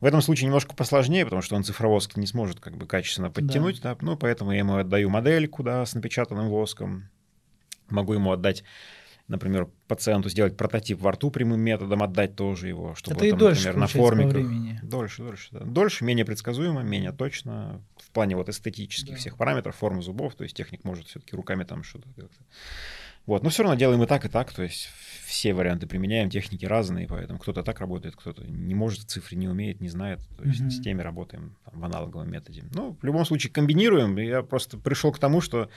В 0.00 0.04
этом 0.04 0.20
случае 0.20 0.46
немножко 0.46 0.74
посложнее, 0.74 1.24
потому 1.24 1.42
что 1.42 1.56
он 1.56 1.64
цифровозки 1.64 2.18
не 2.18 2.26
сможет 2.26 2.60
как 2.60 2.76
бы 2.76 2.86
качественно 2.86 3.30
подтянуть, 3.30 3.80
да. 3.80 3.96
ну, 4.00 4.16
поэтому 4.16 4.52
я 4.52 4.58
ему 4.58 4.76
отдаю 4.76 5.08
модельку, 5.08 5.62
да, 5.62 5.84
с 5.86 5.94
напечатанным 5.94 6.48
воском, 6.48 7.08
могу 7.88 8.12
ему 8.12 8.32
отдать 8.32 8.64
например, 9.28 9.68
пациенту 9.86 10.28
сделать 10.30 10.56
прототип 10.56 11.00
во 11.00 11.12
рту 11.12 11.30
прямым 11.30 11.60
методом, 11.60 12.02
отдать 12.02 12.34
тоже 12.34 12.68
его, 12.68 12.94
чтобы 12.94 13.16
Это 13.20 13.30
там, 13.30 13.38
дольше, 13.38 13.72
например, 13.72 14.16
на 14.16 14.26
времени. 14.26 14.80
Дольше, 14.82 15.22
дольше, 15.22 15.48
да. 15.52 15.60
Дольше, 15.60 16.04
менее 16.04 16.24
предсказуемо, 16.24 16.82
менее 16.82 17.12
точно 17.12 17.82
в 17.98 18.10
плане 18.10 18.36
вот 18.36 18.48
эстетических 18.48 19.12
Да. 19.14 19.16
всех 19.16 19.36
параметров, 19.36 19.76
формы 19.76 20.02
зубов, 20.02 20.34
то 20.34 20.44
есть 20.44 20.56
техник 20.56 20.84
может 20.84 21.06
все-таки 21.06 21.36
руками 21.36 21.64
там 21.64 21.82
что-то 21.84 22.08
как-то. 22.16 22.42
Вот, 23.26 23.42
но 23.42 23.50
все 23.50 23.62
равно 23.62 23.76
делаем 23.76 24.02
и 24.02 24.06
так, 24.06 24.24
и 24.24 24.28
так, 24.28 24.50
то 24.54 24.62
есть 24.62 24.88
все 25.26 25.52
варианты 25.52 25.86
применяем, 25.86 26.30
техники 26.30 26.64
разные, 26.64 27.06
поэтому 27.06 27.38
кто-то 27.38 27.62
так 27.62 27.78
работает, 27.80 28.16
кто-то 28.16 28.42
не 28.44 28.74
может, 28.74 29.00
цифры 29.10 29.36
не 29.36 29.46
умеет, 29.48 29.82
не 29.82 29.90
знает, 29.90 30.20
то 30.38 30.44
есть 30.44 30.60
Мгм. 30.60 30.70
с 30.70 30.80
теми 30.80 31.02
работаем 31.02 31.54
там, 31.66 31.80
в 31.80 31.84
аналоговом 31.84 32.30
методе. 32.30 32.64
Ну, 32.72 32.96
в 32.98 33.04
любом 33.04 33.26
случае 33.26 33.52
комбинируем, 33.52 34.16
я 34.16 34.42
просто 34.42 34.78
пришел 34.78 35.12
к 35.12 35.18
тому, 35.18 35.42
что 35.42 35.68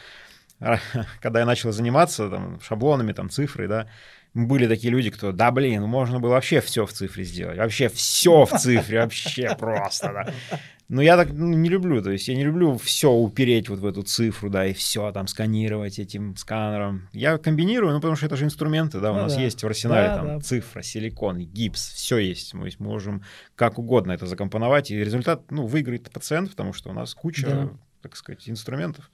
когда 1.22 1.40
я 1.40 1.46
начал 1.46 1.72
заниматься 1.72 2.30
там, 2.30 2.60
шаблонами, 2.62 3.14
там, 3.14 3.30
цифрой, 3.30 3.68
да, 3.68 3.88
были 4.34 4.68
такие 4.68 4.92
люди, 4.92 5.10
кто, 5.10 5.32
да, 5.32 5.52
блин, 5.52 5.84
можно 5.84 6.20
было 6.20 6.32
вообще 6.32 6.62
все 6.62 6.86
в 6.86 6.94
цифре 6.94 7.24
сделать, 7.24 7.58
вообще 7.58 7.90
все 7.90 8.46
в 8.46 8.58
цифре, 8.58 9.02
вообще 9.02 9.56
просто, 9.60 10.14
да. 10.14 10.58
Но 10.88 11.02
я 11.02 11.16
так 11.16 11.32
ну, 11.32 11.48
не 11.48 11.70
люблю, 11.70 12.02
то 12.02 12.12
есть 12.12 12.28
я 12.28 12.36
не 12.36 12.44
люблю 12.44 12.78
все 12.78 13.10
упереть 13.12 13.70
вот 13.70 13.80
в 13.80 13.86
эту 13.86 14.04
цифру, 14.04 14.50
да, 14.50 14.66
и 14.66 14.74
все 14.74 15.12
там 15.14 15.28
сканировать 15.28 16.00
этим 16.00 16.36
сканером. 16.36 17.08
Я 17.14 17.38
комбинирую, 17.38 17.94
ну, 17.94 18.00
потому 18.00 18.18
что 18.18 18.26
это 18.26 18.36
же 18.36 18.44
инструменты, 18.44 19.00
да, 19.00 19.12
у 19.12 19.16
Ну 19.16 19.22
нас 19.22 19.36
да. 19.36 19.42
есть 19.42 19.64
в 19.64 19.66
арсенале 19.68 20.10
Да, 20.10 20.16
там 20.18 20.28
да. 20.28 20.40
цифра, 20.42 20.82
силикон, 20.82 21.40
гипс, 21.40 21.94
все 21.94 22.18
есть. 22.18 22.54
Мы 22.54 22.70
можем 22.80 23.24
как 23.56 23.80
угодно 23.80 24.12
это 24.12 24.26
закомпоновать, 24.26 24.92
и 24.92 24.98
результат, 24.98 25.50
ну, 25.50 25.66
выиграет 25.66 26.12
пациент, 26.12 26.50
потому 26.52 26.74
что 26.74 26.90
у 26.90 26.94
нас 26.94 27.14
куча, 27.14 27.48
Да. 27.48 27.70
так 28.02 28.18
сказать, 28.18 28.50
инструментов. 28.50 29.10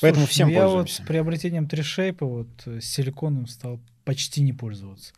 Поэтому 0.00 0.26
Слушай, 0.26 0.34
всем 0.34 0.48
ну 0.48 0.54
я 0.54 0.68
вот 0.68 0.90
с 0.90 1.00
приобретением 1.00 1.66
тришейпа 1.68 2.26
вот 2.26 2.48
э, 2.66 2.80
с 2.80 2.84
силиконом 2.84 3.46
стал 3.46 3.80
почти 4.04 4.42
не 4.42 4.52
пользоваться. 4.52 5.12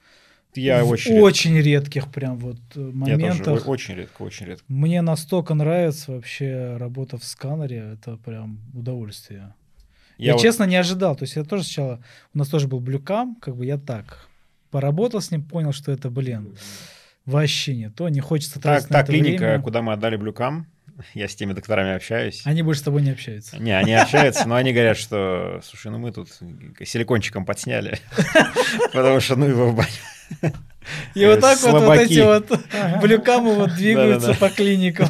Я 0.54 0.82
в 0.84 0.88
очень, 0.90 1.20
очень 1.20 1.56
редких 1.58 2.10
прям 2.10 2.38
вот 2.38 2.56
э, 2.74 2.80
редко, 2.80 3.10
я 3.10 3.16
тоже 3.16 3.18
моментах. 3.40 3.68
очень 3.68 3.94
редко, 3.94 4.22
очень 4.22 4.46
редко. 4.46 4.64
Мне 4.68 5.02
настолько 5.02 5.54
нравится 5.54 6.12
вообще 6.12 6.76
работа 6.78 7.16
в 7.18 7.24
сканере, 7.24 7.92
это 7.94 8.16
прям 8.16 8.58
удовольствие. 8.74 9.54
Я, 10.16 10.32
вот- 10.32 10.42
честно 10.42 10.64
не 10.64 10.74
ожидал, 10.76 11.14
то 11.14 11.24
есть 11.24 11.36
я 11.36 11.44
тоже 11.44 11.62
сначала, 11.62 12.02
у 12.34 12.38
нас 12.38 12.48
тоже 12.48 12.66
был 12.66 12.80
блюкам, 12.80 13.36
как 13.36 13.56
бы 13.56 13.66
я 13.66 13.78
так 13.78 14.28
поработал 14.70 15.20
с 15.20 15.30
ним, 15.30 15.44
понял, 15.44 15.72
что 15.72 15.92
это, 15.92 16.10
блин, 16.10 16.56
вообще 17.24 17.76
не 17.76 17.90
то, 17.90 18.08
не 18.08 18.20
хочется 18.20 18.54
Так, 18.54 18.62
тратить 18.62 18.90
на 18.90 19.00
та 19.00 19.04
клиника, 19.04 19.44
время. 19.44 19.62
куда 19.62 19.82
мы 19.82 19.92
отдали 19.92 20.16
блюкам, 20.16 20.66
я 21.14 21.28
с 21.28 21.34
теми 21.34 21.52
докторами 21.52 21.94
общаюсь. 21.94 22.42
Они 22.44 22.62
больше 22.62 22.80
с 22.80 22.84
тобой 22.84 23.02
не 23.02 23.10
общаются. 23.10 23.58
Не, 23.58 23.76
они 23.76 23.94
общаются, 23.94 24.46
но 24.46 24.54
они 24.54 24.72
говорят, 24.72 24.96
что, 24.96 25.60
слушай, 25.64 25.90
ну 25.90 25.98
мы 25.98 26.12
тут 26.12 26.28
силикончиком 26.84 27.44
подсняли, 27.44 27.98
потому 28.92 29.20
что 29.20 29.36
ну 29.36 29.46
его 29.46 29.70
в 29.70 29.76
баню. 29.76 30.54
И 31.14 31.26
вот 31.26 31.40
так 31.40 31.60
вот, 31.62 31.82
вот 31.82 31.98
эти 31.98 32.20
вот 32.20 32.50
блюкамы 33.00 33.54
вот 33.54 33.74
двигаются 33.74 34.34
по 34.34 34.48
клиникам. 34.48 35.08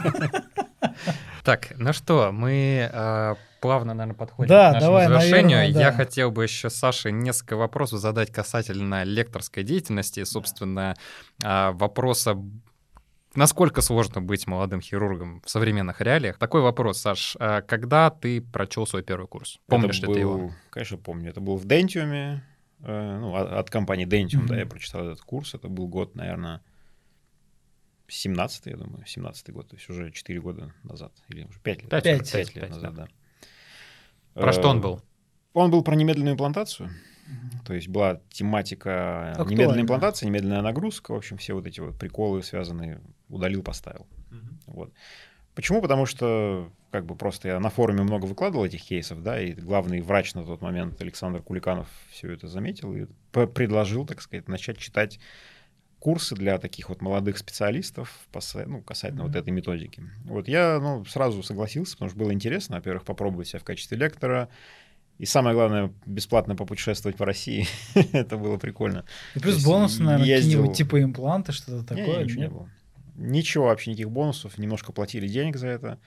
Так, 1.44 1.68
ну 1.76 1.92
что, 1.94 2.30
мы 2.30 2.90
э, 2.92 3.34
плавно, 3.60 3.94
наверное, 3.94 4.16
подходим 4.16 4.48
Да, 4.48 4.70
к 4.70 4.74
нашему 4.74 4.90
давай, 4.90 5.06
завершению. 5.06 5.56
наверное, 5.58 5.72
да. 5.72 5.80
Я 5.80 5.92
хотел 5.92 6.30
бы 6.30 6.42
еще 6.42 6.70
Саше 6.70 7.10
несколько 7.10 7.56
вопросов 7.56 8.00
задать 8.00 8.30
касательно 8.30 9.04
лекторской 9.04 9.62
деятельности, 9.64 10.24
собственно, 10.24 10.94
а, 11.42 11.72
вопроса 11.72 12.36
Насколько 13.38 13.82
сложно 13.82 14.20
быть 14.20 14.48
молодым 14.48 14.80
хирургом 14.80 15.40
в 15.44 15.48
современных 15.48 16.00
реалиях? 16.00 16.38
Такой 16.38 16.60
вопрос, 16.60 16.98
Саш. 17.00 17.36
а 17.38 17.62
Когда 17.62 18.10
ты 18.10 18.40
прочел 18.40 18.84
свой 18.84 19.04
первый 19.04 19.28
курс? 19.28 19.60
Помнишь 19.66 19.98
Это 19.98 20.08
ли 20.08 20.14
ты 20.14 20.20
его? 20.20 20.38
был- 20.38 20.52
Конечно, 20.70 20.96
помню. 20.96 21.30
Это 21.30 21.40
был 21.40 21.56
в 21.56 21.64
Dentium, 21.64 22.40
э, 22.80 23.18
ну, 23.20 23.36
от, 23.36 23.52
от 23.52 23.70
компании 23.70 24.06
Dentium, 24.08 24.40
да, 24.48 24.54
Мгм. 24.54 24.58
я 24.58 24.66
прочитал 24.66 25.06
этот 25.06 25.20
курс. 25.20 25.54
Это 25.54 25.68
был 25.68 25.86
год, 25.86 26.16
наверное, 26.16 26.62
17 28.08 28.66
я 28.66 28.76
думаю, 28.76 29.06
17 29.06 29.50
год, 29.52 29.68
то 29.68 29.76
есть 29.76 29.88
уже 29.88 30.10
4 30.10 30.40
года 30.40 30.74
назад, 30.82 31.12
или 31.28 31.44
уже 31.44 31.60
5 31.60 31.82
лет. 31.82 31.90
Пять, 31.90 32.02
Пять. 32.02 32.18
Пять 32.18 32.32
пять, 32.32 32.54
лет 32.56 32.64
пять, 32.64 32.70
назад, 32.70 32.94
да. 32.94 33.08
Про 34.34 34.52
что 34.52 34.68
он 34.68 34.78
Э, 34.78 34.80
был? 34.80 35.02
Он 35.52 35.70
был 35.70 35.84
про 35.84 35.94
немедленную 35.94 36.34
имплантацию. 36.34 36.90
То 37.64 37.72
есть 37.74 37.86
была 37.86 38.20
тематика 38.30 39.30
Актуально. 39.30 39.50
немедленной 39.52 39.82
имплантации, 39.82 40.26
немедленная 40.26 40.62
нагрузка, 40.62 41.12
в 41.12 41.16
общем, 41.16 41.36
все 41.36 41.52
вот 41.54 41.66
эти 41.68 41.78
вот 41.78 41.96
приколы 41.96 42.42
связанные, 42.42 43.00
удалил, 43.28 43.62
поставил. 43.62 44.06
Вот. 44.66 44.92
Почему? 45.54 45.82
Потому 45.82 46.06
что 46.06 46.70
как 46.90 47.04
бы 47.04 47.16
просто 47.16 47.48
я 47.48 47.60
на 47.60 47.68
форуме 47.68 48.02
много 48.02 48.26
выкладывал 48.26 48.64
этих 48.64 48.82
кейсов, 48.82 49.22
да, 49.22 49.40
и 49.40 49.52
главный 49.52 50.00
врач 50.00 50.34
на 50.34 50.44
тот 50.44 50.62
момент 50.62 51.00
Александр 51.02 51.42
Куликанов 51.42 51.88
все 52.10 52.32
это 52.32 52.46
заметил 52.48 52.94
и 52.94 53.06
предложил, 53.32 54.06
так 54.06 54.22
сказать, 54.22 54.48
начать 54.48 54.78
читать 54.78 55.18
курсы 55.98 56.36
для 56.36 56.58
таких 56.58 56.88
вот 56.90 57.02
молодых 57.02 57.38
специалистов 57.38 58.26
ну, 58.66 58.82
касательно 58.82 59.24
вот 59.24 59.30
Мгм. 59.32 59.38
этой 59.40 59.50
методики. 59.50 60.02
Вот 60.24 60.46
я 60.46 60.78
ну, 60.80 61.04
сразу 61.04 61.42
согласился, 61.42 61.94
потому 61.94 62.10
что 62.10 62.18
было 62.18 62.32
интересно, 62.32 62.76
во-первых, 62.76 63.04
попробовать 63.04 63.48
себя 63.48 63.58
в 63.58 63.64
качестве 63.64 63.96
лектора, 63.98 64.48
И 65.18 65.26
самое 65.26 65.56
главное, 65.56 65.92
бесплатно 66.06 66.54
попутешествовать 66.54 67.16
по 67.16 67.26
России. 67.26 67.66
это 68.12 68.36
было 68.36 68.56
прикольно. 68.58 69.04
И 69.34 69.40
плюс 69.40 69.54
есть 69.56 69.66
бонусы, 69.66 70.00
наверное, 70.04 70.24
ездил- 70.28 70.50
какие-нибудь 70.50 70.76
типа 70.76 71.02
импланты, 71.02 71.50
что-то 71.50 71.94
Не, 71.96 72.02
такое. 72.04 72.22
ничего 72.24 72.40
не 72.42 72.48
было. 72.48 72.70
Ничего 73.18 73.66
вообще, 73.66 73.90
никаких 73.90 74.10
бонусов. 74.10 74.56
Немножко 74.58 74.92
платили 74.92 75.26
денег 75.28 75.56
за 75.56 75.68
это. 75.68 75.98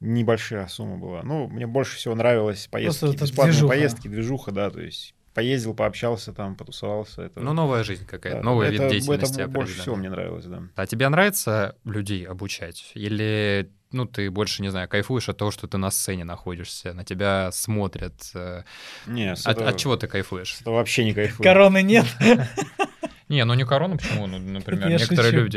Небольшая 0.00 0.66
сумма 0.68 0.96
была. 0.96 1.22
Ну, 1.22 1.46
мне 1.48 1.66
больше 1.66 1.96
всего 1.96 2.14
нравилось 2.14 2.68
поездки, 2.70 3.00
Просто 3.00 3.16
это 3.16 3.24
бесплатные 3.26 3.52
движуха. 3.52 3.68
поездки, 3.68 4.08
движуха, 4.08 4.50
да, 4.52 4.70
то 4.70 4.80
есть 4.80 5.14
поездил, 5.34 5.74
пообщался 5.74 6.32
там, 6.32 6.56
потусовался. 6.56 7.22
Это, 7.22 7.40
Ну, 7.40 7.52
новая 7.52 7.84
жизнь 7.84 8.06
какая-то, 8.06 8.38
да, 8.38 8.44
новый 8.44 8.68
это, 8.68 8.84
вид 8.84 8.92
деятельности 8.92 9.40
Это 9.42 9.50
больше 9.50 9.78
всего 9.78 9.96
мне 9.96 10.08
нравилось, 10.08 10.46
да. 10.46 10.62
А 10.74 10.86
тебе 10.86 11.08
нравится 11.08 11.76
людей 11.84 12.24
обучать? 12.26 12.92
Или 12.94 13.70
ну, 13.92 14.06
ты 14.06 14.30
больше, 14.30 14.62
не 14.62 14.70
знаю, 14.70 14.88
кайфуешь 14.88 15.28
от 15.28 15.36
того, 15.38 15.50
что 15.50 15.66
ты 15.66 15.76
на 15.76 15.90
сцене 15.90 16.24
находишься, 16.24 16.94
на 16.94 17.04
тебя 17.04 17.50
смотрят? 17.52 18.14
э, 18.34 18.62
Не, 19.06 19.32
От, 19.32 19.46
этого- 19.46 19.68
от 19.68 19.76
чего 19.76 19.96
ты 19.96 20.06
кайфуешь? 20.06 20.54
с 20.56 20.60
этого 20.62 20.76
вообще 20.76 21.04
не 21.04 21.12
кайфую. 21.12 21.44
Короны 21.44 21.82
нет. 21.82 22.06
Не, 23.30 23.44
ну 23.44 23.54
не 23.54 23.64
корона, 23.64 23.96
почему? 23.96 24.26
Ну, 24.26 24.38
например, 24.38 24.88
Я 24.88 24.98
некоторые 24.98 25.30
шучу. 25.30 25.36
люди 25.44 25.56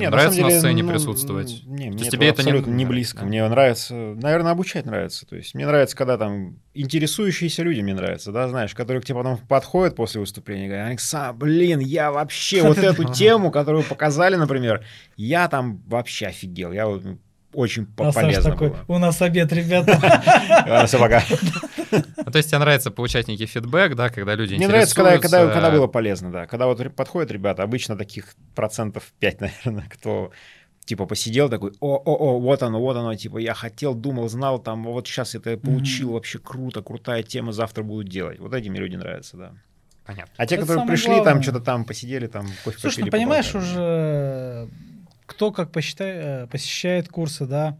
Не, 0.00 0.08
нравится 0.08 0.40
на, 0.40 0.48
деле, 0.48 0.58
сцене 0.60 0.82
ну, 0.82 0.90
присутствовать. 0.90 1.62
Не, 1.66 1.88
мне 1.90 1.98
есть 1.98 2.08
это 2.08 2.16
тебе 2.16 2.28
это 2.28 2.42
не- 2.42 2.48
абсолютно 2.48 2.70
не, 2.72 2.84
да, 2.84 2.90
близко. 2.90 3.20
да. 3.20 3.26
Мне 3.26 3.48
нравится, 3.48 3.94
наверное, 3.94 4.52
обучать 4.52 4.86
нравится. 4.86 5.26
То 5.26 5.36
есть 5.36 5.54
мне 5.54 5.66
нравится, 5.66 5.94
когда 5.94 6.16
там 6.16 6.56
интересующиеся 6.72 7.62
люди 7.62 7.80
мне 7.82 7.92
нравятся, 7.94 8.32
да, 8.32 8.48
знаешь, 8.48 8.74
которые 8.74 9.02
к 9.02 9.04
тебе 9.04 9.18
потом 9.18 9.36
подходят 9.36 9.94
после 9.94 10.20
выступления 10.20 10.64
и 10.64 10.68
говорят, 10.68 10.88
Александр, 10.88 11.36
блин, 11.38 11.80
я 11.80 12.10
вообще 12.10 12.62
вот 12.62 12.78
эту 12.78 13.04
тему, 13.12 13.50
которую 13.50 13.84
показали, 13.84 14.36
например, 14.36 14.82
я 15.18 15.48
там 15.48 15.82
вообще 15.86 16.28
офигел. 16.28 16.72
Я 16.72 16.86
вот, 16.86 17.04
ну, 17.04 17.18
очень 17.52 17.86
А 17.98 18.10
полезно 18.12 18.50
такой, 18.52 18.70
было. 18.70 18.84
у 18.88 18.98
нас 18.98 19.20
обед, 19.20 19.52
ребята. 19.52 20.84
Всё, 20.86 20.98
пока. 20.98 21.22
Ну, 21.92 22.30
то 22.30 22.36
есть 22.38 22.48
тебе 22.48 22.58
нравится 22.58 22.90
получать 22.90 23.28
некий 23.28 23.46
фидбэк, 23.46 23.94
да, 23.94 24.08
когда 24.08 24.34
люди 24.34 24.54
Мне 24.54 24.66
нравится, 24.68 24.94
когда, 24.94 25.18
когда, 25.18 25.48
когда 25.52 25.70
было 25.70 25.86
полезно, 25.86 26.30
да. 26.32 26.46
Когда 26.46 26.66
вот 26.66 26.94
подходят 26.94 27.30
ребята, 27.30 27.62
обычно 27.62 27.96
таких 27.96 28.34
процентов 28.54 29.12
5, 29.20 29.40
наверное, 29.64 29.88
кто 29.88 30.32
типа 30.84 31.06
посидел 31.06 31.48
такой, 31.48 31.72
о-о-о, 31.80 32.40
вот 32.40 32.62
оно, 32.62 32.80
вот 32.80 32.96
оно, 32.96 33.14
типа 33.14 33.38
я 33.38 33.54
хотел, 33.54 33.94
думал, 33.94 34.28
знал, 34.28 34.58
там, 34.58 34.82
вот 34.84 35.06
сейчас 35.06 35.34
это 35.36 35.56
получил, 35.56 36.06
Мгм. 36.08 36.14
вообще 36.14 36.38
круто, 36.40 36.82
крутая 36.82 37.22
тема, 37.22 37.52
завтра 37.52 37.82
буду 37.84 38.02
делать. 38.02 38.40
Вот 38.40 38.52
эти 38.52 38.68
мне 38.68 38.80
люди 38.80 38.96
нравятся, 38.96 39.36
да. 39.36 39.52
Понятно. 40.04 40.32
А 40.36 40.46
те, 40.46 40.56
Это 40.56 40.66
которые 40.66 40.86
пришли, 40.88 41.08
главное. 41.14 41.32
там 41.34 41.42
что-то 41.44 41.60
там 41.60 41.84
посидели, 41.84 42.26
там 42.26 42.46
кофе 42.64 42.78
Слушай, 42.80 43.02
попили, 43.02 43.04
ну 43.04 43.10
понимаешь, 43.12 43.52
поболтали. 43.52 43.72
уже 43.72 44.68
кто 45.26 45.52
как 45.52 45.70
посчитай- 45.70 46.42
э, 46.42 46.46
посещает 46.48 47.08
курсы, 47.08 47.46
да, 47.46 47.78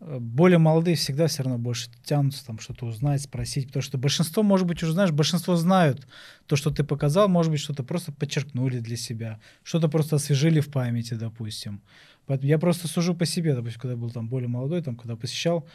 более 0.00 0.58
молодые 0.58 0.96
всегда 0.96 1.26
все 1.26 1.42
равно 1.42 1.58
больше 1.58 1.90
тянутся 2.04 2.44
там 2.46 2.58
что-то 2.58 2.86
узнать, 2.86 3.20
спросить, 3.22 3.66
потому 3.66 3.82
что 3.82 3.98
большинство, 3.98 4.42
может 4.42 4.66
быть, 4.66 4.82
уже 4.82 4.92
знаешь, 4.92 5.10
большинство 5.10 5.56
знают 5.56 6.06
то, 6.46 6.56
что 6.56 6.70
ты 6.70 6.84
показал, 6.84 7.28
может 7.28 7.52
быть, 7.52 7.60
что-то 7.60 7.82
просто 7.82 8.10
подчеркнули 8.10 8.78
для 8.80 8.96
себя, 8.96 9.40
что-то 9.62 9.88
просто 9.88 10.16
освежили 10.16 10.60
в 10.60 10.70
памяти, 10.70 11.14
допустим. 11.14 11.82
Поэтому 12.26 12.48
я 12.48 12.58
просто 12.58 12.88
сужу 12.88 13.14
по 13.14 13.26
себе, 13.26 13.54
допустим, 13.54 13.80
когда 13.80 13.96
был 13.96 14.10
там 14.10 14.28
более 14.28 14.48
молодой, 14.48 14.82
там, 14.82 14.96
когда 14.96 15.16
посещал, 15.16 15.68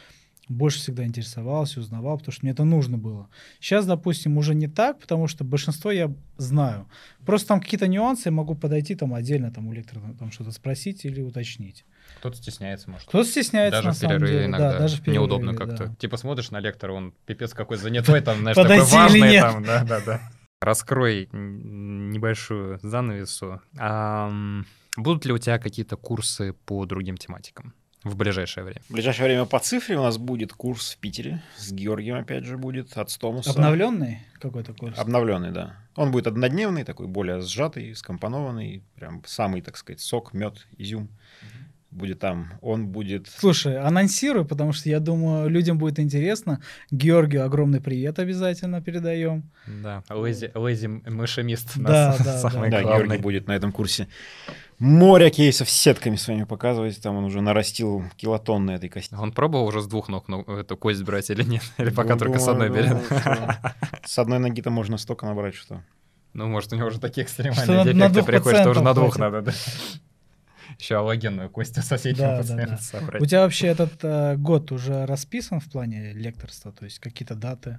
больше 0.48 0.78
всегда 0.78 1.04
интересовался, 1.04 1.80
узнавал, 1.80 2.18
потому 2.18 2.32
что 2.32 2.44
мне 2.44 2.52
это 2.52 2.64
нужно 2.64 2.98
было. 2.98 3.28
Сейчас, 3.60 3.86
допустим, 3.86 4.38
уже 4.38 4.54
не 4.54 4.68
так, 4.68 5.00
потому 5.00 5.26
что 5.26 5.44
большинство 5.44 5.90
я 5.90 6.12
знаю. 6.36 6.88
Просто 7.24 7.48
там 7.48 7.60
какие-то 7.60 7.88
нюансы, 7.88 8.22
я 8.26 8.32
могу 8.32 8.54
подойти 8.54 8.94
там 8.94 9.14
отдельно 9.14 9.50
там 9.52 9.66
у 9.68 9.72
лектора 9.72 10.02
там 10.18 10.30
что-то 10.30 10.52
спросить 10.52 11.04
или 11.04 11.20
уточнить. 11.20 11.84
Кто-то 12.16 12.36
стесняется, 12.36 12.90
может. 12.90 13.08
Кто-то 13.08 13.28
стесняется 13.28 13.78
Даже 13.82 13.88
на 13.88 13.94
в 13.94 14.00
перерыве 14.00 14.32
деле. 14.32 14.44
иногда 14.46 14.72
Да, 14.72 14.78
даже 14.78 14.96
в 14.96 15.00
перерыве, 15.00 15.18
неудобно 15.20 15.54
как-то. 15.54 15.86
да. 15.88 15.94
Типа 15.96 16.16
смотришь 16.16 16.50
на 16.50 16.60
лектора, 16.60 16.92
он 16.92 17.12
пипец 17.26 17.52
какой 17.54 17.76
занятой, 17.76 18.20
там, 18.22 18.38
знаешь, 18.38 18.56
такой 18.56 18.80
важный. 18.80 19.20
нет? 19.20 19.42
Там, 19.42 19.62
да, 19.64 19.84
да, 19.84 20.00
да. 20.00 20.20
Раскрой 20.60 21.28
небольшую 21.32 22.78
занавесу. 22.82 23.60
Ам, 23.78 24.66
Будут 24.96 25.26
ли 25.26 25.32
у 25.32 25.38
тебя 25.38 25.58
какие-то 25.58 25.96
курсы 25.96 26.54
по 26.64 26.86
другим 26.86 27.18
тематикам 27.18 27.74
в 28.02 28.16
ближайшее 28.16 28.64
время? 28.64 28.80
В 28.88 28.94
ближайшее 28.94 29.26
время 29.26 29.44
по 29.44 29.58
цифре 29.58 29.98
у 29.98 30.02
нас 30.02 30.16
будет 30.16 30.54
курс 30.54 30.92
в 30.92 30.98
Питере. 30.98 31.42
С 31.58 31.70
Георгием, 31.70 32.16
опять 32.16 32.44
же, 32.46 32.56
будет 32.56 32.96
от 32.96 33.10
Стомуса. 33.10 33.50
Обновленный 33.50 34.20
какой-то 34.40 34.72
курс? 34.72 34.98
Обновленный, 34.98 35.50
да. 35.50 35.76
Он 35.96 36.10
будет 36.12 36.26
однодневный, 36.26 36.84
такой 36.84 37.06
более 37.08 37.42
сжатый, 37.42 37.94
скомпонованный, 37.94 38.82
прям 38.94 39.22
самый, 39.26 39.60
так 39.60 39.76
сказать, 39.76 40.00
сок, 40.00 40.32
мед, 40.32 40.66
изюм. 40.78 41.10
Будет 41.96 42.18
там. 42.18 42.52
Он 42.60 42.88
будет... 42.88 43.26
Слушай, 43.38 43.78
анонсируй, 43.78 44.44
потому 44.44 44.74
что 44.74 44.90
я 44.90 45.00
думаю, 45.00 45.48
людям 45.48 45.78
будет 45.78 45.98
интересно. 45.98 46.60
Георгию 46.90 47.42
огромный 47.46 47.80
привет 47.80 48.18
обязательно 48.18 48.82
передаем. 48.82 49.50
Да, 49.66 50.02
лэзи, 50.10 50.50
лэзи 50.54 50.86
мышемист. 50.86 51.78
у 51.78 51.80
Да, 51.80 52.08
нас 52.08 52.18
да, 52.22 52.38
самый 52.50 52.70
Да, 52.70 52.82
главный. 52.82 53.06
Георгий 53.06 53.22
будет 53.22 53.46
на 53.48 53.52
этом 53.52 53.72
курсе 53.72 54.08
море 54.78 55.30
кейсов 55.30 55.70
с 55.70 55.72
сетками 55.72 56.16
с 56.16 56.28
вами 56.28 56.44
показывать. 56.44 57.00
Там 57.00 57.16
он 57.16 57.24
уже 57.24 57.40
нарастил 57.40 58.04
килотонны 58.18 58.72
этой 58.72 58.90
кости. 58.90 59.14
Он 59.14 59.32
пробовал 59.32 59.64
уже 59.66 59.80
с 59.80 59.86
двух 59.86 60.10
ног 60.10 60.28
ну, 60.28 60.42
эту 60.42 60.76
кость 60.76 61.02
брать 61.02 61.30
или 61.30 61.44
нет? 61.44 61.62
Или 61.78 61.88
пока 61.88 62.12
Ну, 62.12 62.18
только 62.18 62.38
с 62.38 62.44
думаю, 62.44 62.66
одной 62.66 62.82
берет? 62.82 63.02
что 63.06 63.58
С 64.04 64.18
одной 64.18 64.38
ноги-то 64.38 64.68
можно 64.68 64.98
столько 64.98 65.24
набрать, 65.24 65.54
что... 65.54 65.82
Ну, 66.34 66.46
может, 66.48 66.70
у 66.74 66.76
него 66.76 66.88
уже 66.88 67.00
такие 67.00 67.26
Что 67.26 67.42
на- 67.42 67.48
экстремальные 67.54 67.94
на 67.94 68.08
дефекты 68.10 68.12
двух 68.12 68.26
приходят, 68.26 68.60
что 68.60 68.70
уже 68.70 68.82
на 68.82 68.92
двух 68.92 69.18
надо, 69.18 69.40
да. 69.40 69.52
Еще 70.78 70.96
аллогенную 70.96 71.48
кость 71.50 71.76
у 71.78 71.82
соседнего 71.82 72.26
Да, 72.28 72.32
да, 72.36 72.42
пациента 72.42 72.70
да. 72.70 72.76
собрать. 72.78 73.22
У 73.22 73.26
тебя 73.26 73.42
вообще 73.42 73.68
этот 73.68 74.04
э, 74.04 74.36
год 74.36 74.72
уже 74.72 75.06
расписан 75.06 75.60
в 75.60 75.70
плане 75.70 76.12
лекторства, 76.12 76.72
то 76.72 76.84
есть 76.84 76.98
какие-то 76.98 77.34
даты? 77.34 77.78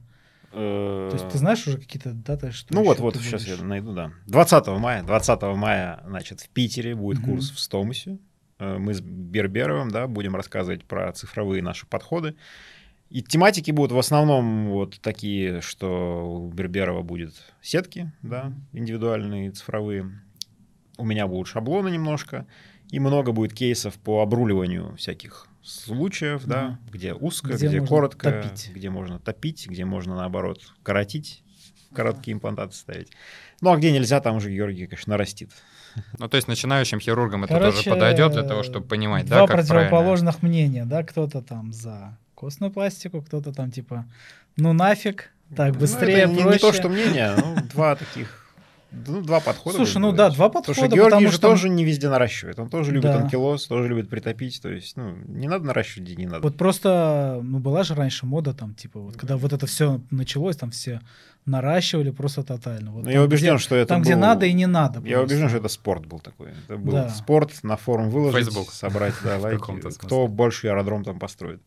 То 0.52 1.10
есть 1.14 1.28
ты 1.30 1.38
знаешь 1.38 1.68
уже 1.68 1.78
какие-то 1.78 2.14
даты, 2.14 2.52
что 2.52 2.74
Ну 2.74 2.84
вот, 2.84 3.00
вот, 3.00 3.14
ты 3.16 3.20
сейчас 3.20 3.44
будешь? 3.44 3.58
я 3.60 3.64
найду, 3.64 3.94
да. 3.94 4.12
20 4.28 4.68
мая, 4.80 5.04
20 5.04 5.42
мая, 5.56 6.02
значит, 6.08 6.40
в 6.40 6.50
Питере 6.50 6.96
будет 6.96 7.20
Мгм. 7.20 7.32
курс 7.32 7.52
в 7.52 7.60
Стомусе. 7.60 8.18
Э, 8.60 8.78
Мы 8.78 8.94
с 8.94 9.02
Берберовым, 9.02 9.92
да, 9.92 10.08
будем 10.08 10.36
рассказывать 10.36 10.86
про 10.86 11.12
цифровые 11.12 11.62
наши 11.62 11.86
подходы. 11.86 12.36
И 13.10 13.22
тематики 13.22 13.72
будут 13.72 13.92
в 13.92 14.00
основном 14.00 14.70
вот 14.70 15.00
такие, 15.02 15.62
что 15.62 16.26
у 16.40 16.50
Берберова 16.52 17.04
будет 17.04 17.34
сетки, 17.62 18.12
да, 18.22 18.52
индивидуальные, 18.74 19.52
цифровые. 19.52 20.22
У 20.98 21.06
меня 21.06 21.28
будут 21.28 21.48
шаблоны 21.48 21.90
немножко. 21.90 22.48
И 22.92 23.00
много 23.00 23.32
будет 23.32 23.54
кейсов 23.54 23.96
по 23.96 24.22
обруливанию 24.22 24.96
всяких 24.98 25.48
случаев, 25.62 26.46
да, 26.46 26.80
где 26.92 27.14
узко, 27.14 27.54
Где 27.54 27.68
где, 27.68 27.82
коротко, 27.82 28.32
топить. 28.32 28.72
где 28.74 28.90
можно 28.90 29.20
топить, 29.20 29.68
где 29.68 29.84
можно, 29.86 30.16
наоборот, 30.16 30.62
коротить, 30.84 31.44
короткие 31.94 32.34
имплантаты 32.36 32.74
ставить. 32.76 33.10
Ну, 33.60 33.72
а 33.72 33.78
где 33.78 33.92
нельзя, 33.92 34.22
там 34.22 34.38
уже 34.38 34.50
Георгий, 34.52 34.86
конечно, 34.88 35.12
нарастит. 35.12 35.52
Ну, 36.20 36.30
то 36.30 36.38
есть 36.38 36.48
начинающим 36.48 37.00
хирургам 37.00 37.44
это 37.44 37.56
Короче, 37.56 37.78
тоже 37.78 37.90
подойдет 37.90 38.32
для 38.34 38.44
того, 38.44 38.64
чтобы 38.64 38.86
понимать, 38.88 39.26
Два 39.26 39.42
да, 39.42 39.48
как 39.48 39.66
правильно. 39.66 39.74
противоположных 39.90 40.42
мнения, 40.44 40.86
да, 40.86 41.04
кто-то 41.04 41.42
там 41.42 41.74
за 41.74 42.18
костную 42.36 42.72
пластику, 42.72 43.22
кто-то 43.22 43.52
там 43.52 43.72
типа, 43.72 44.06
ну 44.58 44.74
нафиг, 44.74 45.32
так 45.56 45.74
Ну, 45.74 45.80
быстрее, 45.80 46.20
это 46.20 46.32
не, 46.34 46.42
проще. 46.44 46.50
не 46.54 46.60
то, 46.60 46.72
что 46.74 46.88
мнение, 46.90 47.34
ну, 47.36 47.56
два 47.74 47.96
таких, 47.96 48.47
ну, 48.92 49.22
два 49.22 49.40
подхода. 49.40 49.76
Слушай, 49.78 49.98
ну 50.00 50.12
говорить. 50.12 50.18
да, 50.18 50.30
два 50.30 50.50
Потому 50.50 50.64
подхода, 50.66 50.88
что 50.88 50.96
Георгий 50.96 51.10
потому 51.12 51.28
же 51.28 51.34
что 51.38 51.48
тоже 51.50 51.70
не 51.70 51.84
везде 51.86 52.10
наращивает. 52.10 52.60
Он 52.60 52.70
тоже 52.70 52.92
любит 52.92 53.12
Да. 53.12 53.18
анкилоз, 53.22 53.68
тоже 53.68 53.88
любит 53.90 54.10
притопить. 54.10 54.62
То 54.62 54.70
есть, 54.70 54.96
ну, 54.98 55.16
не 55.28 55.48
надо 55.48 55.66
наращивать, 55.66 56.08
где 56.10 56.16
не 56.16 56.26
надо. 56.26 56.42
вот 56.42 56.58
просто, 56.58 57.40
ну 57.44 57.60
была 57.60 57.84
же 57.84 57.96
раньше 57.96 58.26
мода 58.26 58.54
там, 58.54 58.74
типа, 58.74 59.00
вот 59.00 59.18
когда 59.18 59.38
вот 59.38 59.54
это 59.54 59.66
все 59.68 60.02
началось, 60.12 60.56
там 60.58 60.72
все 60.72 61.02
наращивали 61.46 62.12
просто 62.12 62.44
тотально. 62.44 62.92
Вот 62.92 63.00
Но 63.00 63.04
там, 63.06 63.14
я 63.14 63.24
убежден, 63.24 63.56
где, 63.56 63.64
что 63.64 63.76
это 63.76 63.88
там, 63.90 64.02
где 64.02 64.14
был- 64.16 64.22
надо 64.22 64.46
и 64.46 64.54
не 64.54 64.68
надо. 64.68 65.00
Я 65.00 65.18
просто. 65.18 65.24
убежден, 65.36 65.50
что 65.50 65.58
это 65.60 65.68
спорт 65.70 66.06
был 66.06 66.20
такой. 66.20 66.50
Это 66.68 66.78
был 66.78 66.92
Да. 66.94 67.10
спорт 67.10 67.52
на 67.64 67.78
форум 67.78 68.10
выложить, 68.10 68.46
Facebook. 68.48 68.72
собрать 68.72 69.14
да, 69.24 69.38
лайки. 69.40 69.62
Кто 70.00 70.28
больше 70.28 70.68
аэродром 70.68 71.04
там 71.06 71.20
построит. 71.20 71.62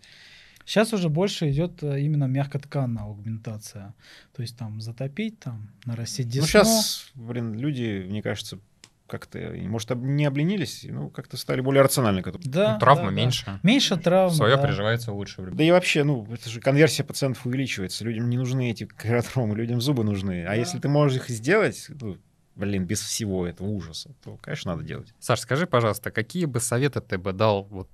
Сейчас 0.71 0.93
уже 0.93 1.09
больше 1.09 1.51
идет 1.51 1.83
э, 1.83 2.01
именно 2.01 2.27
мягкотканная 2.27 3.03
аугментация. 3.03 3.93
То 4.37 4.43
есть 4.43 4.57
там 4.57 4.81
затопить, 4.81 5.41
там 5.41 5.69
нарастить 5.85 6.29
десну. 6.29 6.43
Ну, 6.43 6.47
сейчас, 6.47 7.11
блин, 7.17 7.55
люди, 7.55 8.07
мне 8.09 8.23
кажется, 8.23 8.61
как-то, 9.09 9.39
может, 9.65 9.91
не 9.97 10.25
обленились, 10.27 10.87
ну, 10.89 11.11
как-то 11.11 11.37
стали 11.37 11.61
более 11.61 11.83
рациональны 11.83 12.23
к 12.23 12.29
этому. 12.29 12.45
да, 12.47 12.75
Ну, 12.75 12.79
Травмы 12.79 13.03
да, 13.07 13.09
да. 13.11 13.15
меньше. 13.17 13.61
Меньше 13.65 13.97
травм. 13.97 14.33
Свое 14.33 14.55
да. 14.57 14.63
приживается 14.63 15.11
лучше. 15.13 15.43
Да 15.51 15.65
и 15.65 15.73
вообще, 15.73 16.05
ну, 16.05 16.25
это 16.33 16.49
же 16.49 16.61
конверсия 16.61 17.03
пациентов 17.03 17.45
увеличивается. 17.47 18.05
Людям 18.05 18.31
не 18.31 18.37
нужны 18.39 18.71
эти 18.71 18.89
аэродромы, 19.03 19.57
людям 19.57 19.81
зубы 19.81 20.05
нужны. 20.05 20.45
А 20.45 20.51
Да. 20.51 20.55
если 20.55 20.79
ты 20.79 20.89
можешь 20.89 21.17
их 21.19 21.29
сделать, 21.31 21.87
ну, 22.01 22.17
блин, 22.55 22.85
без 22.85 23.01
всего 23.01 23.45
этого 23.45 23.67
ужаса, 23.67 24.15
то, 24.23 24.37
конечно, 24.41 24.71
надо 24.77 24.85
делать. 24.85 25.13
Саш, 25.19 25.41
скажи, 25.41 25.67
пожалуйста, 25.67 26.13
какие 26.13 26.45
бы 26.45 26.61
советы 26.61 27.01
ты 27.01 27.19
бы 27.19 27.33
дал 27.33 27.65
вот 27.65 27.89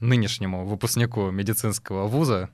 нынешнему 0.00 0.64
выпускнику 0.64 1.30
медицинского 1.30 2.06
вуза, 2.06 2.50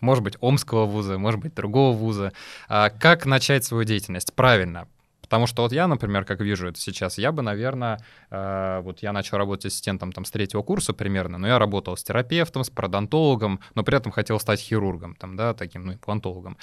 может 0.00 0.22
быть, 0.22 0.36
Омского 0.40 0.86
вуза, 0.86 1.18
может 1.18 1.40
быть, 1.40 1.54
другого 1.54 1.96
вуза, 1.96 2.32
а 2.68 2.90
как 2.90 3.26
начать 3.26 3.64
свою 3.64 3.84
деятельность 3.84 4.34
правильно? 4.34 4.88
Потому 5.28 5.46
что 5.46 5.62
вот 5.62 5.72
я, 5.72 5.86
например, 5.88 6.24
как 6.24 6.40
вижу 6.40 6.68
это 6.68 6.80
сейчас, 6.80 7.18
я 7.18 7.32
бы, 7.32 7.42
наверное, 7.42 7.98
э, 8.30 8.80
вот 8.82 9.02
я 9.02 9.12
начал 9.12 9.38
работать 9.38 9.66
ассистентом 9.66 10.12
там 10.12 10.24
с 10.24 10.30
третьего 10.30 10.62
курса 10.62 10.92
примерно, 10.92 11.38
но 11.38 11.48
я 11.48 11.58
работал 11.58 11.96
с 11.96 12.04
терапевтом, 12.04 12.64
с 12.64 12.70
пародонтологом, 12.70 13.60
но 13.74 13.82
при 13.82 13.96
этом 13.96 14.12
хотел 14.12 14.38
стать 14.38 14.60
хирургом, 14.60 15.16
там, 15.16 15.36
да, 15.36 15.54
таким, 15.54 15.86
ну, 15.86 15.92
имплантологом. 15.94 16.56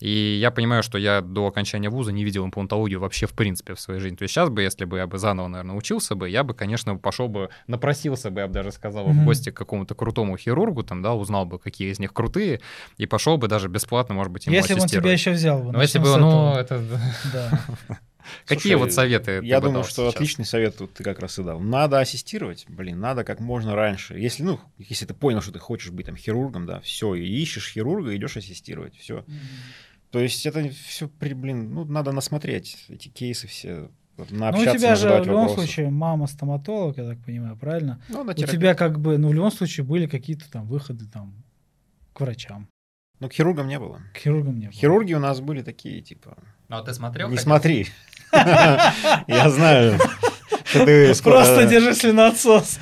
И 0.00 0.38
я 0.40 0.50
понимаю, 0.50 0.82
что 0.82 0.98
я 0.98 1.20
до 1.22 1.46
окончания 1.46 1.88
вуза 1.88 2.12
не 2.12 2.24
видел 2.24 2.44
имплантологию 2.44 3.00
вообще 3.00 3.26
в 3.26 3.32
принципе 3.32 3.74
в 3.74 3.80
своей 3.80 4.00
жизни. 4.00 4.16
То 4.16 4.24
есть 4.24 4.34
сейчас 4.34 4.50
бы, 4.50 4.62
если 4.62 4.84
бы 4.84 4.98
я 4.98 5.06
бы 5.06 5.18
заново, 5.18 5.48
наверное, 5.48 5.76
учился 5.76 6.14
бы, 6.14 6.28
я 6.28 6.44
бы, 6.44 6.54
конечно, 6.54 6.96
пошел 6.96 7.28
бы, 7.28 7.48
напросился 7.66 8.30
бы, 8.30 8.40
я 8.40 8.46
бы 8.46 8.52
даже 8.52 8.72
сказал, 8.72 9.08
mm-hmm. 9.08 9.22
в 9.22 9.24
гости 9.24 9.50
к 9.50 9.56
какому-то 9.56 9.94
крутому 9.94 10.36
хирургу, 10.36 10.82
там, 10.82 11.02
да, 11.02 11.14
узнал 11.14 11.46
бы, 11.46 11.58
какие 11.58 11.90
из 11.90 11.98
них 11.98 12.12
крутые, 12.12 12.60
и 12.98 13.06
пошел 13.06 13.38
бы 13.38 13.48
даже 13.48 13.68
бесплатно, 13.68 14.14
может 14.14 14.32
быть, 14.32 14.46
ему 14.46 14.56
Если 14.56 14.74
бы 14.74 14.80
он 14.82 14.88
тебя 14.88 15.12
еще 15.12 15.30
взял 15.30 15.62
бы. 15.62 15.72
Ну, 15.72 15.80
если 15.80 15.98
бы, 15.98 16.16
ну, 16.16 16.54
это... 16.54 16.82
Да. 17.32 17.60
Какие 18.46 18.72
Слушай, 18.72 18.76
вот 18.76 18.92
советы? 18.92 19.40
Я 19.42 19.60
думаю, 19.60 19.84
что 19.84 20.06
сейчас? 20.06 20.14
отличный 20.14 20.44
совет 20.44 20.76
тут 20.76 20.94
ты 20.94 21.04
как 21.04 21.18
раз 21.18 21.38
и 21.38 21.42
дал. 21.42 21.60
Надо 21.60 21.98
ассистировать, 22.00 22.66
блин, 22.68 23.00
надо 23.00 23.24
как 23.24 23.40
можно 23.40 23.74
раньше. 23.74 24.18
Если, 24.18 24.42
ну, 24.42 24.60
если 24.78 25.06
ты 25.06 25.14
понял, 25.14 25.40
что 25.40 25.52
ты 25.52 25.58
хочешь 25.58 25.90
быть 25.90 26.06
там 26.06 26.16
хирургом, 26.16 26.66
да, 26.66 26.80
все, 26.80 27.14
и 27.14 27.24
ищешь 27.24 27.72
хирурга, 27.72 28.14
идешь 28.16 28.36
ассистировать, 28.36 28.96
все. 28.96 29.20
Mm-hmm. 29.20 30.10
То 30.10 30.18
есть 30.18 30.44
это 30.44 30.68
все, 30.70 31.10
блин, 31.20 31.72
ну, 31.72 31.84
надо 31.84 32.12
насмотреть 32.12 32.84
эти 32.88 33.08
кейсы 33.08 33.46
все. 33.46 33.90
Ну, 34.16 34.48
у 34.48 34.64
тебя 34.64 34.96
же 34.96 35.08
в 35.08 35.26
любом 35.26 35.46
вопросов. 35.46 35.64
случае 35.64 35.90
мама 35.90 36.26
стоматолог, 36.26 36.98
я 36.98 37.04
так 37.04 37.24
понимаю, 37.24 37.56
правильно? 37.56 38.02
Ну, 38.08 38.22
у 38.22 38.34
тебя 38.34 38.74
как 38.74 39.00
бы, 39.00 39.16
ну, 39.16 39.28
в 39.28 39.34
любом 39.34 39.50
случае 39.50 39.86
были 39.86 40.06
какие-то 40.06 40.50
там 40.50 40.66
выходы 40.66 41.06
там 41.06 41.42
к 42.12 42.20
врачам. 42.20 42.68
Ну, 43.20 43.28
к 43.28 43.32
хирургам 43.32 43.68
не 43.68 43.78
было. 43.78 44.00
К 44.14 44.18
хирургам 44.18 44.58
не 44.58 44.66
было. 44.66 44.72
Хирурги 44.72 45.14
у 45.14 45.20
нас 45.20 45.40
были 45.40 45.62
такие, 45.62 46.00
типа... 46.00 46.36
Ну, 46.68 46.76
а 46.76 46.82
ты 46.82 46.92
смотрел? 46.94 47.28
Не 47.28 47.36
смотри. 47.36 47.86
Я 48.32 49.50
знаю. 49.50 49.98
Просто 50.72 51.66
держи 51.66 51.94
слюноотсос. 51.94 52.78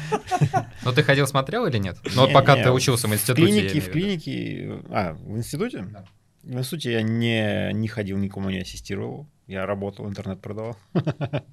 Ну, 0.84 0.92
ты 0.92 1.02
ходил, 1.02 1.26
смотрел 1.26 1.66
или 1.66 1.78
нет? 1.78 1.96
Ну, 2.14 2.22
вот 2.22 2.32
пока 2.32 2.56
ты 2.56 2.70
учился 2.70 3.08
в 3.08 3.14
институте. 3.14 3.42
В 3.42 3.46
клинике, 3.46 3.80
в 3.80 3.90
клинике... 3.90 4.82
А, 4.90 5.12
в 5.14 5.36
институте? 5.36 5.86
Да. 5.90 6.04
В 6.42 6.58
институте 6.58 6.92
я 6.92 7.02
не, 7.02 7.72
не 7.72 7.88
ходил, 7.88 8.16
никому 8.18 8.50
не 8.50 8.60
ассистировал. 8.60 9.26
Я 9.46 9.66
работал, 9.66 10.08
интернет 10.08 10.40
продавал. 10.40 10.76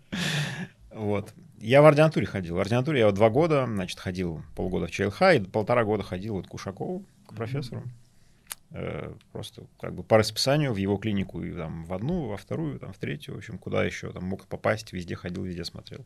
Вот. 0.92 1.34
Я 1.60 1.82
в 1.82 1.86
ординатуре 1.86 2.26
ходил. 2.26 2.56
В 2.56 2.60
ординатуре 2.60 3.00
я 3.00 3.08
вот 3.08 3.16
два 3.16 3.30
года, 3.30 3.66
значит, 3.66 4.00
ходил 4.00 4.42
полгода 4.56 4.88
в 4.88 4.92
ЧЛХ 4.92 5.22
и 5.36 5.40
полтора 5.40 5.84
года 5.84 6.04
ходил 6.04 6.36
вот 6.36 6.48
к 6.48 6.54
Ушакову, 6.54 7.04
к 7.28 7.36
профессору. 7.36 7.84
Э, 8.72 9.14
просто 9.32 9.64
как 9.80 9.94
бы 9.94 10.04
по 10.04 10.18
расписанию 10.18 10.74
в 10.74 10.78
его 10.78 10.98
клинику 10.98 11.42
и 11.44 11.54
там 11.54 11.86
в 11.86 11.94
одну, 11.94 12.28
во 12.28 12.38
вторую, 12.38 12.80
там 12.80 12.94
в 12.94 12.98
третью, 12.98 13.36
в 13.36 13.38
общем, 13.38 13.58
куда 13.58 13.84
еще 13.84 14.12
там 14.12 14.26
мог 14.26 14.46
попасть, 14.48 14.94
везде 14.94 15.16
ходил, 15.16 15.44
везде 15.44 15.64
смотрел. 15.64 16.06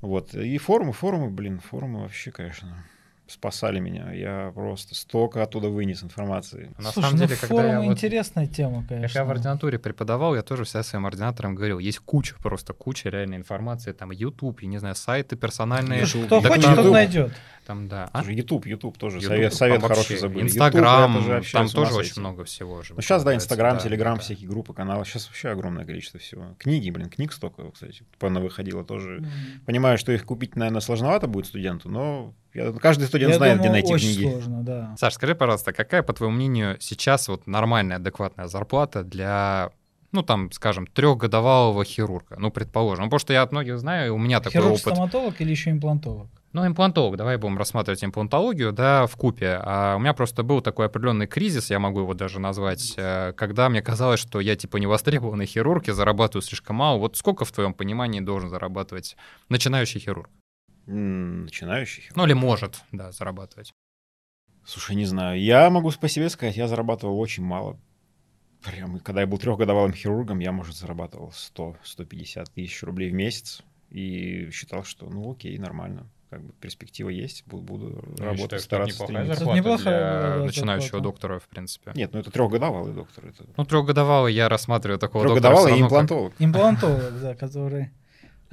Вот. 0.00 0.34
И 0.34 0.58
форумы, 0.58 0.92
форумы, 0.92 1.30
блин, 1.30 1.60
форумы 1.60 2.00
вообще, 2.02 2.30
конечно 2.30 2.84
спасали 3.32 3.80
меня. 3.80 4.12
Я 4.12 4.52
просто 4.54 4.94
столько 4.94 5.42
оттуда 5.42 5.68
вынес 5.68 6.02
информации. 6.02 6.70
На 6.78 6.92
Слушай, 6.92 7.06
самом 7.06 7.18
ну 7.18 7.26
деле, 7.26 7.40
когда 7.40 7.72
я 7.72 7.80
вот, 7.80 7.90
интересная 7.90 8.46
тема, 8.46 8.84
конечно. 8.88 9.18
Я 9.18 9.24
в 9.24 9.30
ординатуре 9.30 9.78
преподавал, 9.78 10.34
я 10.34 10.42
тоже 10.42 10.64
всегда 10.64 10.82
своим 10.82 11.06
ординаторам 11.06 11.54
говорил, 11.54 11.78
есть 11.78 11.98
куча, 12.00 12.34
просто 12.42 12.72
куча 12.72 13.08
реальной 13.08 13.36
информации, 13.36 13.92
там 13.92 14.10
YouTube, 14.10 14.60
я 14.62 14.68
не 14.68 14.78
знаю, 14.78 14.94
сайты 14.94 15.36
персональные. 15.36 16.06
Слушай, 16.06 16.26
кто 16.26 16.40
хочет, 16.40 16.74
тот 16.76 16.92
найдет. 16.92 17.32
Там, 17.66 17.88
да. 17.88 18.10
А? 18.12 18.24
YouTube, 18.24 18.66
YouTube 18.66 18.98
тоже 18.98 19.18
YouTube, 19.18 19.28
совет, 19.28 19.54
совет 19.54 19.82
хороший 19.82 20.18
забыли. 20.18 20.42
Инстаграм, 20.42 21.42
там 21.52 21.68
тоже 21.68 21.94
очень 21.94 22.20
много 22.20 22.44
всего 22.44 22.82
же. 22.82 22.94
Ну, 22.94 23.00
сейчас, 23.00 23.22
да, 23.22 23.34
Инстаграм, 23.34 23.78
Телеграм, 23.78 24.16
да. 24.16 24.22
всякие 24.22 24.48
группы, 24.48 24.74
каналы. 24.74 25.04
Сейчас 25.04 25.28
вообще 25.28 25.50
огромное 25.50 25.84
количество 25.84 26.18
всего. 26.18 26.56
Книги, 26.58 26.90
блин, 26.90 27.08
книг 27.08 27.32
столько, 27.32 27.70
кстати, 27.70 28.02
выходило 28.20 28.84
тоже. 28.84 29.20
Mm-hmm. 29.20 29.64
Понимаю, 29.66 29.98
что 29.98 30.12
их 30.12 30.24
купить, 30.24 30.56
наверное, 30.56 30.80
сложновато 30.80 31.28
будет 31.28 31.46
студенту, 31.46 31.88
но 31.88 32.34
я, 32.54 32.72
каждый 32.72 33.04
студент 33.06 33.32
Я 33.32 33.38
знает, 33.38 33.58
думаю, 33.58 33.70
где 33.70 33.72
найти 33.72 33.94
очень 33.94 34.14
книги. 34.14 34.30
Сложно, 34.30 34.62
да. 34.62 34.94
Саш, 34.98 35.14
скажи, 35.14 35.34
пожалуйста, 35.34 35.72
какая, 35.72 36.02
по 36.02 36.12
твоему 36.12 36.34
мнению, 36.34 36.76
сейчас 36.80 37.28
вот 37.28 37.46
нормальная, 37.46 37.96
адекватная 37.96 38.46
зарплата 38.46 39.02
для 39.02 39.72
ну, 40.12 40.22
там, 40.22 40.52
скажем, 40.52 40.86
трехгодовалого 40.86 41.84
хирурга, 41.84 42.36
ну, 42.38 42.50
предположим. 42.50 43.04
Потому 43.04 43.18
что 43.18 43.32
я 43.32 43.42
от 43.42 43.50
многих 43.50 43.78
знаю, 43.78 44.14
у 44.14 44.18
меня 44.18 44.40
такой 44.40 44.60
Хирург, 44.60 44.72
опыт. 44.72 44.80
стоматолог 44.80 45.40
или 45.40 45.50
еще 45.50 45.70
имплантолог? 45.70 46.28
Ну, 46.52 46.66
имплантолог, 46.66 47.16
давай 47.16 47.38
будем 47.38 47.56
рассматривать 47.56 48.04
имплантологию, 48.04 48.72
да, 48.72 49.06
в 49.06 49.16
купе. 49.16 49.58
А 49.62 49.96
у 49.96 50.00
меня 50.00 50.12
просто 50.12 50.42
был 50.42 50.60
такой 50.60 50.84
определенный 50.84 51.26
кризис, 51.26 51.70
я 51.70 51.78
могу 51.78 52.00
его 52.00 52.12
даже 52.12 52.40
назвать, 52.40 52.92
э, 52.98 53.32
когда 53.32 53.70
мне 53.70 53.80
казалось, 53.80 54.20
что 54.20 54.38
я 54.38 54.54
типа 54.54 54.76
невостребованный 54.76 55.46
хирург, 55.46 55.88
и 55.88 55.92
зарабатываю 55.92 56.42
слишком 56.42 56.76
мало. 56.76 56.98
Вот 56.98 57.16
сколько 57.16 57.46
в 57.46 57.52
твоем 57.52 57.72
понимании 57.72 58.20
должен 58.20 58.50
зарабатывать 58.50 59.16
начинающий 59.48 59.98
хирург? 59.98 60.28
Начинающий 60.86 62.02
хирург? 62.02 62.16
Ну, 62.16 62.24
или 62.24 62.32
может, 62.32 62.82
да, 62.92 63.12
зарабатывать. 63.12 63.72
Слушай, 64.64 64.96
не 64.96 65.06
знаю. 65.06 65.40
Я 65.40 65.70
могу 65.70 65.90
по 65.92 66.08
себе 66.08 66.28
сказать, 66.28 66.56
я 66.56 66.68
зарабатывал 66.68 67.18
очень 67.18 67.44
мало. 67.44 67.78
Прям, 68.64 69.00
когда 69.00 69.22
я 69.22 69.26
был 69.26 69.38
трехгодовалым 69.38 69.92
хирургом, 69.92 70.38
я, 70.38 70.52
может, 70.52 70.76
зарабатывал 70.76 71.32
100-150 71.56 72.46
тысяч 72.54 72.82
рублей 72.82 73.10
в 73.10 73.14
месяц. 73.14 73.62
И 73.90 74.50
считал, 74.50 74.84
что, 74.84 75.10
ну, 75.10 75.32
окей, 75.32 75.58
нормально 75.58 76.08
как 76.32 76.42
бы 76.42 76.54
перспектива 76.54 77.10
есть, 77.10 77.46
буду, 77.46 77.62
буду 77.62 78.04
ну, 78.16 78.24
работать, 78.24 78.62
считаю, 78.62 78.88
стараться. 78.88 79.04
Это 79.04 79.12
неплохая 79.12 79.34
зарплата 79.34 79.58
неплохая, 79.58 80.36
для 80.36 80.44
начинающего 80.46 80.84
зарплата. 80.84 81.04
доктора, 81.04 81.38
в 81.40 81.48
принципе. 81.48 81.92
Нет, 81.94 82.14
ну 82.14 82.20
это 82.20 82.30
трехгодовалый 82.30 82.94
доктор. 82.94 83.26
Это... 83.26 83.44
Ну, 83.54 83.64
трехгодовалый 83.66 84.32
я 84.32 84.48
рассматриваю 84.48 84.98
такого 84.98 85.24
трехгодовалый 85.26 85.72
доктора. 85.72 85.84
имплантолог. 85.84 86.32
Как... 86.32 86.40
Имплантолог, 86.40 87.20
да, 87.20 87.34
который 87.34 87.90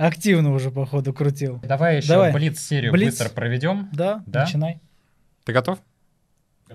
активно 0.07 0.53
уже, 0.53 0.71
походу, 0.71 1.13
крутил. 1.13 1.59
Давай 1.63 1.97
еще 1.97 2.07
Давай. 2.07 2.33
блиц-серию 2.33 2.91
блиц. 2.91 3.19
быстро 3.19 3.29
проведем. 3.29 3.89
Да, 3.91 4.23
да, 4.25 4.41
начинай. 4.41 4.79
Ты 5.43 5.53
готов? 5.53 5.79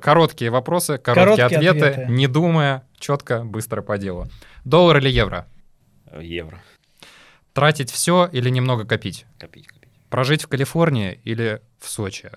Короткие 0.00 0.50
вопросы, 0.50 0.98
короткие, 0.98 1.36
короткие 1.36 1.70
ответы, 1.70 1.86
ответы, 1.90 2.12
не 2.12 2.26
думая, 2.26 2.82
четко, 2.98 3.44
быстро 3.44 3.80
по 3.80 3.96
делу. 3.96 4.28
Доллар 4.64 4.98
или 4.98 5.08
евро? 5.08 5.46
Евро. 6.20 6.60
Тратить 7.52 7.90
все 7.90 8.28
или 8.32 8.50
немного 8.50 8.84
копить? 8.84 9.24
Копить, 9.38 9.68
копить. 9.68 9.90
Прожить 10.10 10.42
в 10.42 10.48
Калифорнии 10.48 11.20
или 11.24 11.62
в 11.78 11.88
Сочи? 11.88 12.30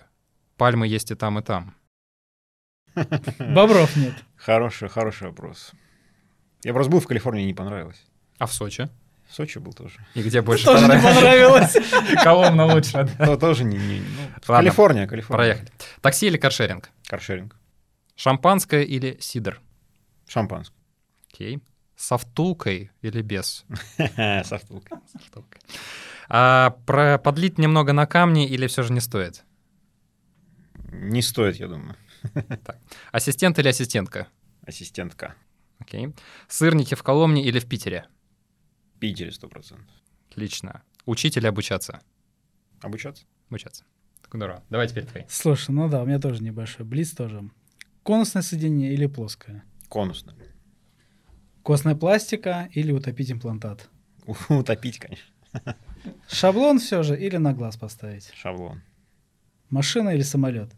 Пальмы 0.55 0.88
есть 0.88 1.11
и 1.11 1.15
там, 1.15 1.39
и 1.39 1.41
там. 1.41 1.76
Бобров 3.39 3.95
нет. 3.95 4.14
Хороший, 4.35 4.89
хороший 4.89 5.27
вопрос. 5.27 5.72
Я 6.64 6.73
просто 6.73 6.91
был 6.91 6.99
в 6.99 7.07
Калифорнии, 7.07 7.45
не 7.45 7.53
понравилось. 7.53 8.03
А 8.38 8.45
в 8.45 8.53
Сочи? 8.53 8.89
В 9.29 9.35
Сочи 9.35 9.59
был 9.59 9.73
тоже. 9.73 9.99
И 10.13 10.21
где 10.21 10.41
больше 10.41 10.65
тоже 10.65 10.87
понравилось? 10.87 11.73
понравилось? 11.73 12.23
Коломна 12.23 12.65
лучше. 12.65 13.09
Ну, 13.19 13.37
тоже 13.37 13.63
не... 13.65 13.77
не 13.77 13.99
ну, 13.99 14.55
Калифорния, 14.55 15.07
Калифорния. 15.07 15.37
Проехали. 15.37 15.71
Такси 16.01 16.27
или 16.27 16.37
каршеринг? 16.37 16.89
Каршеринг. 17.07 17.55
Шампанское 18.15 18.83
или 18.83 19.17
сидр? 19.19 19.61
Шампанское. 20.27 20.77
Окей. 21.33 21.61
Со 21.95 22.17
втулкой 22.17 22.91
или 23.01 23.21
без? 23.21 23.65
Со 23.97 24.57
втулкой. 24.59 24.99
А 26.29 26.71
про 26.85 27.17
подлить 27.17 27.57
немного 27.57 27.93
на 27.93 28.05
камни 28.05 28.47
или 28.47 28.67
все 28.67 28.83
же 28.83 28.93
не 28.93 29.01
стоит? 29.01 29.43
Не 30.91 31.21
стоит, 31.21 31.57
я 31.57 31.67
думаю. 31.67 31.95
Так. 32.33 32.77
Ассистент 33.11 33.59
или 33.59 33.67
ассистентка? 33.67 34.27
Ассистентка. 34.65 35.35
Окей. 35.79 36.13
Сырники 36.47 36.95
в 36.95 37.03
Коломне 37.03 37.43
или 37.43 37.59
в 37.59 37.67
Питере? 37.67 38.05
Питере, 38.99 39.31
сто 39.31 39.47
процентов. 39.47 39.95
Отлично. 40.29 40.83
Учить 41.05 41.37
или 41.37 41.47
обучаться? 41.47 42.01
Обучаться. 42.81 43.25
Обучаться. 43.49 43.83
Здорово. 44.31 44.63
Давай 44.69 44.87
теперь 44.87 45.05
твои. 45.05 45.23
Слушай, 45.29 45.71
ну 45.71 45.89
да, 45.89 46.03
у 46.03 46.05
меня 46.05 46.19
тоже 46.19 46.43
небольшой 46.43 46.85
блиц 46.85 47.11
тоже. 47.11 47.49
Конусное 48.03 48.41
сиденье 48.41 48.93
или 48.93 49.05
плоское? 49.05 49.63
Конусное. 49.89 50.35
Костная 51.63 51.95
пластика 51.95 52.69
или 52.73 52.91
утопить 52.91 53.31
имплантат? 53.31 53.89
Утопить, 54.49 54.99
конечно. 54.99 55.33
Шаблон 56.29 56.79
все 56.79 57.03
же 57.03 57.19
или 57.19 57.37
на 57.37 57.53
глаз 57.53 57.77
поставить? 57.77 58.31
Шаблон. 58.33 58.81
Машина 59.69 60.09
или 60.09 60.21
самолет? 60.21 60.71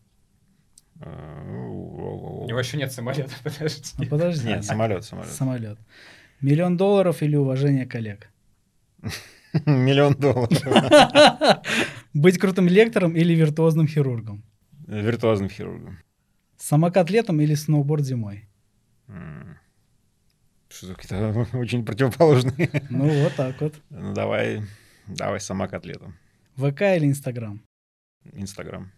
У 1.02 2.46
него 2.48 2.60
еще 2.60 2.78
нет 2.78 2.92
самолета, 2.92 3.32
подожди. 3.44 3.84
Ну, 3.98 4.06
подожди. 4.08 4.48
Нет, 4.48 4.66
самолет, 4.66 5.04
самолет. 5.06 5.32
Самолет. 5.32 5.78
Миллион 6.42 6.78
долларов 6.78 7.22
или 7.22 7.36
уважение 7.36 7.86
коллег? 7.86 8.30
Миллион 9.66 10.14
долларов. 10.14 10.52
Быть 12.14 12.38
крутым 12.38 12.68
лектором 12.68 13.16
или 13.16 13.34
виртуозным 13.34 13.88
хирургом? 13.88 14.44
Виртуозным 14.88 15.50
хирургом. 15.50 16.00
Самокат 16.58 17.10
летом 17.10 17.42
или 17.42 17.56
сноуборд 17.56 18.06
зимой? 18.06 18.48
Что 20.70 20.94
какие-то 20.94 21.48
очень 21.58 21.86
противоположные. 21.86 22.84
Ну, 22.90 23.24
вот 23.24 23.36
так 23.36 23.60
вот. 23.60 23.74
Ну, 23.90 24.14
давай, 24.14 24.62
давай 25.08 25.40
самокат 25.40 25.86
летом. 25.86 26.16
ВК 26.56 26.82
или 26.82 27.06
Инстаграм? 27.06 27.62
Инстаграм. 28.34 28.92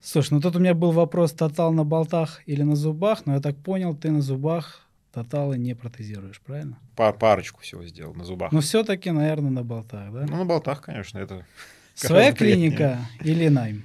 Слушай, 0.00 0.34
ну 0.34 0.40
тут 0.40 0.56
у 0.56 0.60
меня 0.60 0.74
был 0.74 0.92
вопрос, 0.92 1.32
тотал 1.32 1.72
на 1.72 1.84
болтах 1.84 2.40
или 2.46 2.62
на 2.62 2.76
зубах, 2.76 3.26
но 3.26 3.34
я 3.34 3.40
так 3.40 3.56
понял, 3.56 3.96
ты 3.96 4.10
на 4.10 4.22
зубах 4.22 4.87
тоталы 5.24 5.58
не 5.58 5.74
протезируешь, 5.74 6.40
правильно? 6.40 6.78
Пар 6.96 7.12
парочку 7.16 7.60
всего 7.60 7.84
сделал 7.84 8.14
на 8.14 8.24
зубах. 8.24 8.52
Но 8.52 8.60
все-таки, 8.60 9.10
наверное, 9.10 9.50
на 9.50 9.62
болтах, 9.64 10.12
да? 10.12 10.26
Ну, 10.26 10.36
на 10.36 10.44
болтах, 10.44 10.82
конечно, 10.82 11.18
это... 11.18 11.44
Своя 11.94 12.32
клиника 12.32 12.98
или 13.20 13.48
найм? 13.48 13.84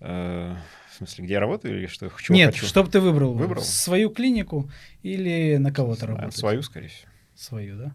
Э, 0.00 0.54
В 0.92 0.96
смысле, 0.96 1.24
где 1.24 1.34
я 1.34 1.40
работаю 1.40 1.78
или 1.78 1.86
что? 1.86 2.08
чего 2.20 2.36
Нет, 2.36 2.54
хочу? 2.54 2.66
чтоб 2.66 2.88
ты 2.90 3.00
выбрал, 3.00 3.34
Выбрал? 3.34 3.62
свою 3.62 4.10
клинику 4.10 4.70
или 5.02 5.56
на 5.56 5.72
кого-то 5.72 6.06
работать? 6.06 6.36
Свою, 6.36 6.62
скорее 6.62 6.88
всего. 6.88 7.10
Свою, 7.34 7.76
да? 7.78 7.92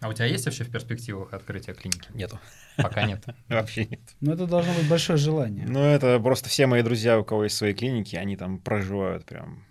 А 0.00 0.08
у 0.08 0.12
тебя 0.12 0.26
есть 0.26 0.44
вообще 0.44 0.64
в 0.64 0.70
перспективах 0.70 1.32
открытие 1.32 1.74
клиники? 1.74 2.08
Нету. 2.14 2.38
Пока 2.82 3.02
нет. 3.06 3.24
Вообще 3.48 3.84
нет. 3.86 4.00
Ну, 4.20 4.32
это 4.32 4.46
должно 4.46 4.72
быть 4.72 4.88
большое 4.88 5.18
желание. 5.18 5.66
Ну, 5.68 5.80
это 5.80 6.18
просто 6.20 6.48
все 6.48 6.66
мои 6.66 6.82
друзья, 6.82 7.18
у 7.18 7.24
кого 7.24 7.44
есть 7.44 7.56
свои 7.56 7.74
клиники, 7.74 8.16
они 8.16 8.36
там 8.36 8.58
проживают 8.58 9.24
прям. 9.26 9.64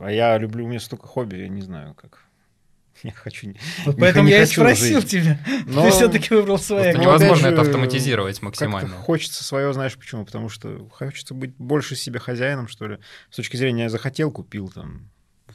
А 0.00 0.10
я 0.10 0.38
люблю, 0.38 0.64
у 0.64 0.68
меня 0.68 0.80
столько 0.80 1.06
хобби, 1.06 1.36
я 1.36 1.48
не 1.48 1.62
знаю, 1.62 1.94
как. 1.94 2.24
Я 3.02 3.10
хочу... 3.12 3.48
не- 3.48 3.56
Вот 3.84 3.96
поэтому 3.98 4.26
не 4.28 4.32
я 4.32 4.42
и 4.42 4.46
спросил 4.46 5.00
жить. 5.00 5.10
тебя. 5.10 5.38
Но 5.66 5.82
Ты 5.84 5.90
все-таки 5.90 6.32
выбрал 6.34 6.58
свое. 6.58 6.92
Ну, 6.92 7.00
невозможно 7.00 7.48
опять 7.48 7.54
это 7.54 7.64
же, 7.64 7.70
автоматизировать 7.70 8.42
максимально. 8.42 8.90
хочется 8.90 9.42
свое, 9.42 9.72
знаешь 9.72 9.96
почему? 9.96 10.24
Потому 10.24 10.48
что 10.48 10.88
хочется 10.90 11.34
быть 11.34 11.56
больше 11.56 11.96
себе 11.96 12.20
хозяином, 12.20 12.68
что 12.68 12.86
ли. 12.86 12.98
С 13.30 13.36
точки 13.36 13.56
зрения 13.56 13.88
захотел, 13.88 14.30
купил 14.30 14.68
там 14.68 15.08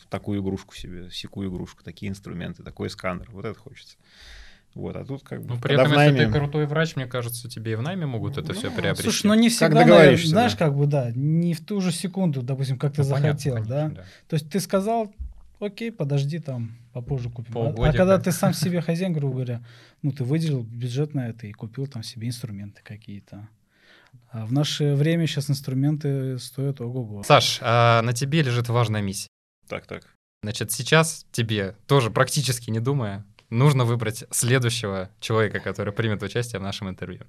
такую 0.09 0.41
игрушку 0.41 0.75
себе, 0.75 1.09
секую 1.11 1.49
игрушку, 1.49 1.83
такие 1.83 2.09
инструменты, 2.09 2.63
такой 2.63 2.89
сканер. 2.89 3.29
Вот 3.31 3.45
это 3.45 3.57
хочется. 3.57 3.95
Вот, 4.77 4.95
а 4.95 5.03
тут 5.03 5.23
как 5.23 5.41
бы... 5.41 5.55
Ну, 5.55 5.59
при 5.59 5.73
этом, 5.73 5.87
в 5.87 5.93
если 5.99 6.11
найме- 6.13 6.31
ты 6.31 6.31
крутой 6.39 6.67
врач, 6.67 6.95
мне 6.95 7.07
кажется, 7.07 7.49
тебе 7.49 7.71
и 7.71 7.75
в 7.75 7.81
найме 7.81 8.05
могут 8.05 8.37
это 8.37 8.53
все 8.53 8.69
Ну, 8.69 8.75
приобрести. 8.75 9.03
Слушай, 9.03 9.25
ну 9.27 9.33
не 9.33 9.49
всегда, 9.49 9.69
наверное, 9.69 9.95
договоришься, 9.97 10.27
знаешь, 10.29 10.51
да. 10.53 10.57
как 10.59 10.75
бы, 10.75 10.85
да, 10.85 11.11
не 11.15 11.53
в 11.55 11.65
ту 11.65 11.81
же 11.81 11.91
секунду, 11.91 12.43
допустим, 12.43 12.77
как 12.77 12.93
ты 12.93 13.01
Ну, 13.01 13.09
понятно, 13.09 13.39
захотел, 13.39 13.65
да? 13.65 13.81
конечно, 13.89 14.05
То 14.27 14.33
есть 14.35 14.49
ты 14.51 14.59
сказал, 14.59 15.11
окей, 15.59 15.91
подожди 15.91 16.37
там, 16.37 16.77
попозже 16.93 17.29
купим. 17.31 17.57
А- 17.57 17.61
А, 17.61 17.63
Полгодика. 17.71 17.97
когда 17.97 18.19
ты 18.19 18.31
сам 18.31 18.53
себе 18.53 18.81
хозяин, 18.81 19.13
грубо 19.13 19.33
говоря, 19.33 19.63
ну 20.03 20.11
ты 20.11 20.23
выделил 20.23 20.61
бюджет 20.61 21.15
на 21.15 21.29
это 21.29 21.47
и 21.47 21.53
купил 21.53 21.87
там 21.87 22.03
себе 22.03 22.27
инструменты 22.27 22.81
какие-то. 22.83 23.47
А 24.29 24.45
в 24.45 24.53
наше 24.53 24.93
время 24.93 25.25
сейчас 25.25 25.49
инструменты 25.49 26.37
стоят 26.37 26.81
ого-го. 26.81 27.23
Саш, 27.23 27.57
а 27.61 28.01
на 28.03 28.13
тебе 28.13 28.43
лежит 28.43 28.69
важная 28.69 29.01
миссия. 29.01 29.27
Так, 29.67 29.87
так. 29.87 30.03
Значит, 30.43 30.71
сейчас 30.71 31.25
тебе, 31.31 31.75
тоже 31.87 32.11
практически 32.11 32.69
не 32.69 32.79
думая, 32.79 33.25
нужно 33.49 33.85
выбрать 33.85 34.25
следующего 34.31 35.09
человека, 35.19 35.59
который 35.59 35.93
примет 35.93 36.21
участие 36.23 36.59
в 36.59 36.63
нашем 36.63 36.89
интервью. 36.89 37.21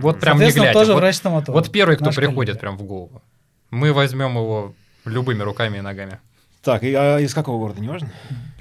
Вот 0.00 0.20
прям 0.20 0.38
не 0.38 0.50
глядя. 0.50 0.72
тоже 0.72 0.92
Вот- 0.92 1.00
врач-стоматолог. 1.00 1.62
Вот 1.64 1.72
первый, 1.72 1.96
кто 1.96 2.06
Наш 2.06 2.16
приходит 2.16 2.54
коллега. 2.56 2.58
прям 2.60 2.76
в 2.78 2.82
голову. 2.84 3.22
Мы 3.70 3.92
возьмем 3.92 4.30
его 4.32 4.74
любыми 5.04 5.42
руками 5.42 5.78
и 5.78 5.80
ногами. 5.82 6.18
Так, 6.62 6.82
и, 6.82 6.92
а 6.94 7.18
из 7.18 7.34
какого 7.34 7.58
города, 7.58 7.80
не 7.80 7.88
важно? 7.88 8.10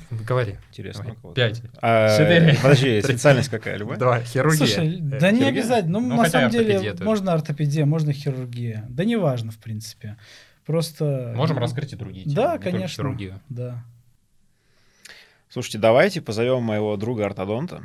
Говори. 0.09 0.55
Интересно. 0.69 1.15
Давай. 1.21 1.33
Пять. 1.35 1.61
А, 1.81 2.17
Четыре. 2.17 2.57
Подожди, 2.61 3.01
специальность 3.01 3.49
какая, 3.49 3.75
любая? 3.77 3.97
Два. 3.97 4.21
Хирургия. 4.21 4.57
Слушай, 4.57 4.95
Э, 4.97 5.19
да 5.19 5.31
не 5.31 5.43
обязательно. 5.43 5.99
Ну, 5.99 6.07
Ну, 6.09 6.15
на 6.23 6.29
самом 6.29 6.49
деле, 6.49 6.95
можно 7.01 7.33
ортопедия, 7.33 7.85
можно 7.85 8.13
хирургия. 8.13 8.85
Да 8.89 9.03
неважно, 9.03 9.51
в 9.51 9.57
принципе. 9.57 10.15
Просто... 10.65 11.33
Можем 11.35 11.57
раскрыть 11.57 11.93
и 11.93 11.95
другие 11.95 12.23
темы, 12.25 12.35
Да, 12.35 12.53
не 12.57 12.59
конечно. 12.63 13.03
хирургию. 13.03 13.39
Да. 13.49 13.83
Слушайте, 15.49 15.77
давайте 15.77 16.21
позовем 16.21 16.63
моего 16.63 16.95
друга 16.97 17.25
ортодонта. 17.25 17.83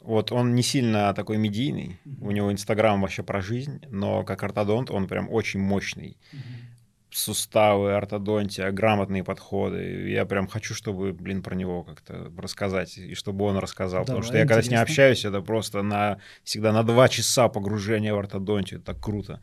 Вот 0.00 0.32
он 0.32 0.54
не 0.54 0.62
сильно 0.62 1.12
такой 1.14 1.36
медийный, 1.36 2.00
у 2.20 2.30
него 2.30 2.50
инстаграм 2.52 3.00
вообще 3.02 3.22
про 3.22 3.40
жизнь, 3.42 3.80
но 3.90 4.22
как 4.24 4.42
ортодонт 4.42 4.90
он 4.90 5.06
прям 5.06 5.30
очень 5.30 5.60
мощный. 5.60 6.16
Суставы, 7.10 7.94
ортодонтия, 7.94 8.70
грамотные 8.70 9.24
подходы. 9.24 10.10
Я 10.10 10.26
прям 10.26 10.46
хочу, 10.46 10.74
чтобы, 10.74 11.12
блин, 11.14 11.42
про 11.42 11.54
него 11.54 11.82
как-то 11.82 12.30
рассказать, 12.36 12.98
и 12.98 13.14
чтобы 13.14 13.46
он 13.46 13.56
рассказал. 13.56 14.02
потому 14.02 14.18
Давай, 14.20 14.28
что 14.28 14.38
я 14.38 14.46
когда 14.46 14.62
с 14.62 14.68
ним 14.68 14.78
общаюсь, 14.80 15.24
это 15.24 15.40
просто 15.40 15.82
на 15.82 16.18
всегда 16.44 16.70
на 16.72 16.82
два 16.82 17.08
часа 17.08 17.48
погружения 17.48 18.14
в 18.14 18.18
ортодонтию. 18.18 18.80
Это 18.80 18.92
так 18.92 19.02
круто. 19.02 19.40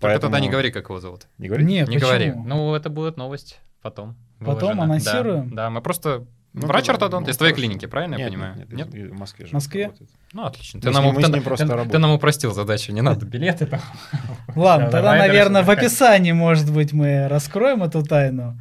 Только 0.00 0.18
тогда 0.18 0.38
не 0.40 0.46
Поэтому- 0.48 0.50
говори, 0.50 0.70
как 0.72 0.84
его 0.88 0.98
зовут. 1.00 1.28
Не 1.38 1.46
говори? 1.48 1.64
Нет, 1.64 1.88
не 1.88 1.94
почему? 1.96 2.08
говори. 2.10 2.32
Ну, 2.32 2.74
это 2.74 2.90
будет 2.90 3.16
новость 3.16 3.60
потом. 3.80 4.16
Потом 4.40 4.76
выложена. 4.76 4.82
анонсируем? 4.82 5.50
Да, 5.50 5.56
да, 5.56 5.70
мы 5.70 5.80
просто... 5.82 6.26
Ну, 6.56 6.68
Врач-ортодонт 6.68 7.26
ну, 7.26 7.32
из 7.32 7.36
твоей 7.36 7.52
хорошо. 7.52 7.66
клиники, 7.66 7.86
правильно 7.86 8.14
я 8.14 8.18
Нет, 8.20 8.28
понимаю? 8.30 8.54
Нет, 8.56 8.72
нет, 8.72 8.94
из- 8.94 9.10
в 9.10 9.18
Москве. 9.18 9.44
же 9.46 9.50
В 9.50 9.54
Москве? 9.54 9.84
работает. 9.86 10.10
Ну, 10.32 10.44
отлично. 10.44 10.80
Ты 10.80 10.90
нам, 10.90 11.14
ты- 11.16 11.22
ты- 11.22 11.88
ты 11.90 11.98
нам 11.98 12.10
упростил 12.12 12.54
задачу, 12.54 12.92
не 12.92 13.02
надо 13.02 13.26
билеты 13.26 13.66
там. 13.66 13.80
Ладно, 14.54 14.86
Да, 14.86 14.92
тогда, 14.92 15.16
наверное, 15.16 15.64
в 15.64 15.70
описании, 15.70 16.30
может 16.32 16.72
быть, 16.72 16.92
мы 16.92 17.26
раскроем 17.26 17.82
эту 17.82 18.04
тайну. 18.04 18.56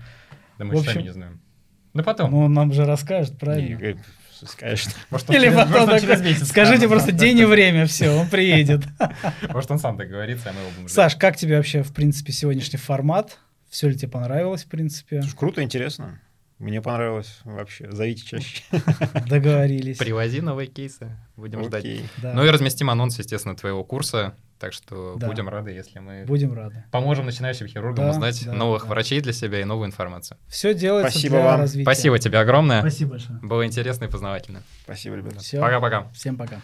Да 0.57 0.65
мы 0.65 0.75
сами 0.83 1.03
не 1.03 1.13
знаем. 1.13 1.39
Да 1.93 2.01
потом. 2.01 2.31
Ну, 2.31 2.39
он 2.45 2.53
нам 2.53 2.73
же 2.73 2.83
расскажет, 2.85 3.37
правильно? 3.37 3.79
э, 3.79 3.95
Конечно. 4.59 4.91
Может, 5.11 5.29
он 5.29 5.35
Или 5.35 5.43
через- 5.45 5.55
потом 5.55 5.85
может, 5.85 6.01
через 6.01 6.21
месяц 6.21 6.47
скажите 6.49 6.77
скажет. 6.79 6.89
просто 6.89 7.11
день 7.11 7.37
и 7.39 7.45
время, 7.45 7.85
все, 7.85 8.09
он 8.09 8.27
приедет. 8.27 8.81
Может, 9.53 9.71
он 9.71 9.79
сам 9.79 9.95
договорится, 9.97 10.49
а 10.49 10.53
мы 10.53 10.59
его 10.61 10.69
будем 10.71 10.89
ждать. 10.89 11.11
Саш, 11.11 11.15
как 11.15 11.37
тебе 11.37 11.55
вообще, 11.57 11.81
в 11.83 11.93
принципе, 11.93 12.33
сегодняшний 12.33 12.77
формат? 12.79 13.37
Все 13.69 13.87
ли 13.87 13.95
тебе 13.95 14.09
понравилось, 14.09 14.63
в 14.63 14.67
принципе? 14.67 15.21
Круто, 15.37 15.63
интересно. 15.63 16.19
Мне 16.59 16.81
понравилось 16.81 17.39
вообще. 17.43 17.91
Зовите 17.91 18.23
чаще. 18.25 18.63
Договорились. 19.27 19.97
Привози 19.97 20.41
новые 20.41 20.67
кейсы, 20.67 21.17
будем 21.35 21.63
ждать. 21.63 21.83
Окей. 21.83 22.05
Да. 22.21 22.33
Ну 22.33 22.45
и 22.45 22.49
разместим 22.49 22.89
анонс, 22.89 23.17
естественно, 23.19 23.55
твоего 23.55 23.83
курса, 23.83 24.35
так 24.59 24.71
что 24.71 25.15
Да. 25.17 25.27
будем 25.27 25.49
рады, 25.49 25.71
если 25.71 25.99
мы 25.99 26.23
Будем 26.25 26.53
рады. 26.53 26.83
поможем 26.91 27.25
начинающим 27.25 27.67
хирургам 27.67 28.05
Да, 28.05 28.11
узнать 28.11 28.45
да, 28.45 28.53
новых 28.53 28.83
да. 28.83 28.89
врачей 28.89 29.19
для 29.19 29.33
себя 29.33 29.59
и 29.59 29.63
новую 29.65 29.87
информацию. 29.87 30.37
Все 30.47 30.73
делается 30.73 31.11
Спасибо 31.11 31.35
для 31.37 31.45
вам. 31.45 31.59
развития. 31.61 31.83
Спасибо 31.85 32.19
тебе 32.19 32.39
огромное. 32.39 32.79
Спасибо 32.81 33.11
большое. 33.11 33.39
Было 33.41 33.65
интересно 33.65 34.05
и 34.05 34.07
познавательно. 34.07 34.63
Спасибо, 34.83 35.15
ребята. 35.17 35.39
Пока-пока. 35.59 36.07
Всем 36.13 36.37
пока. 36.37 36.61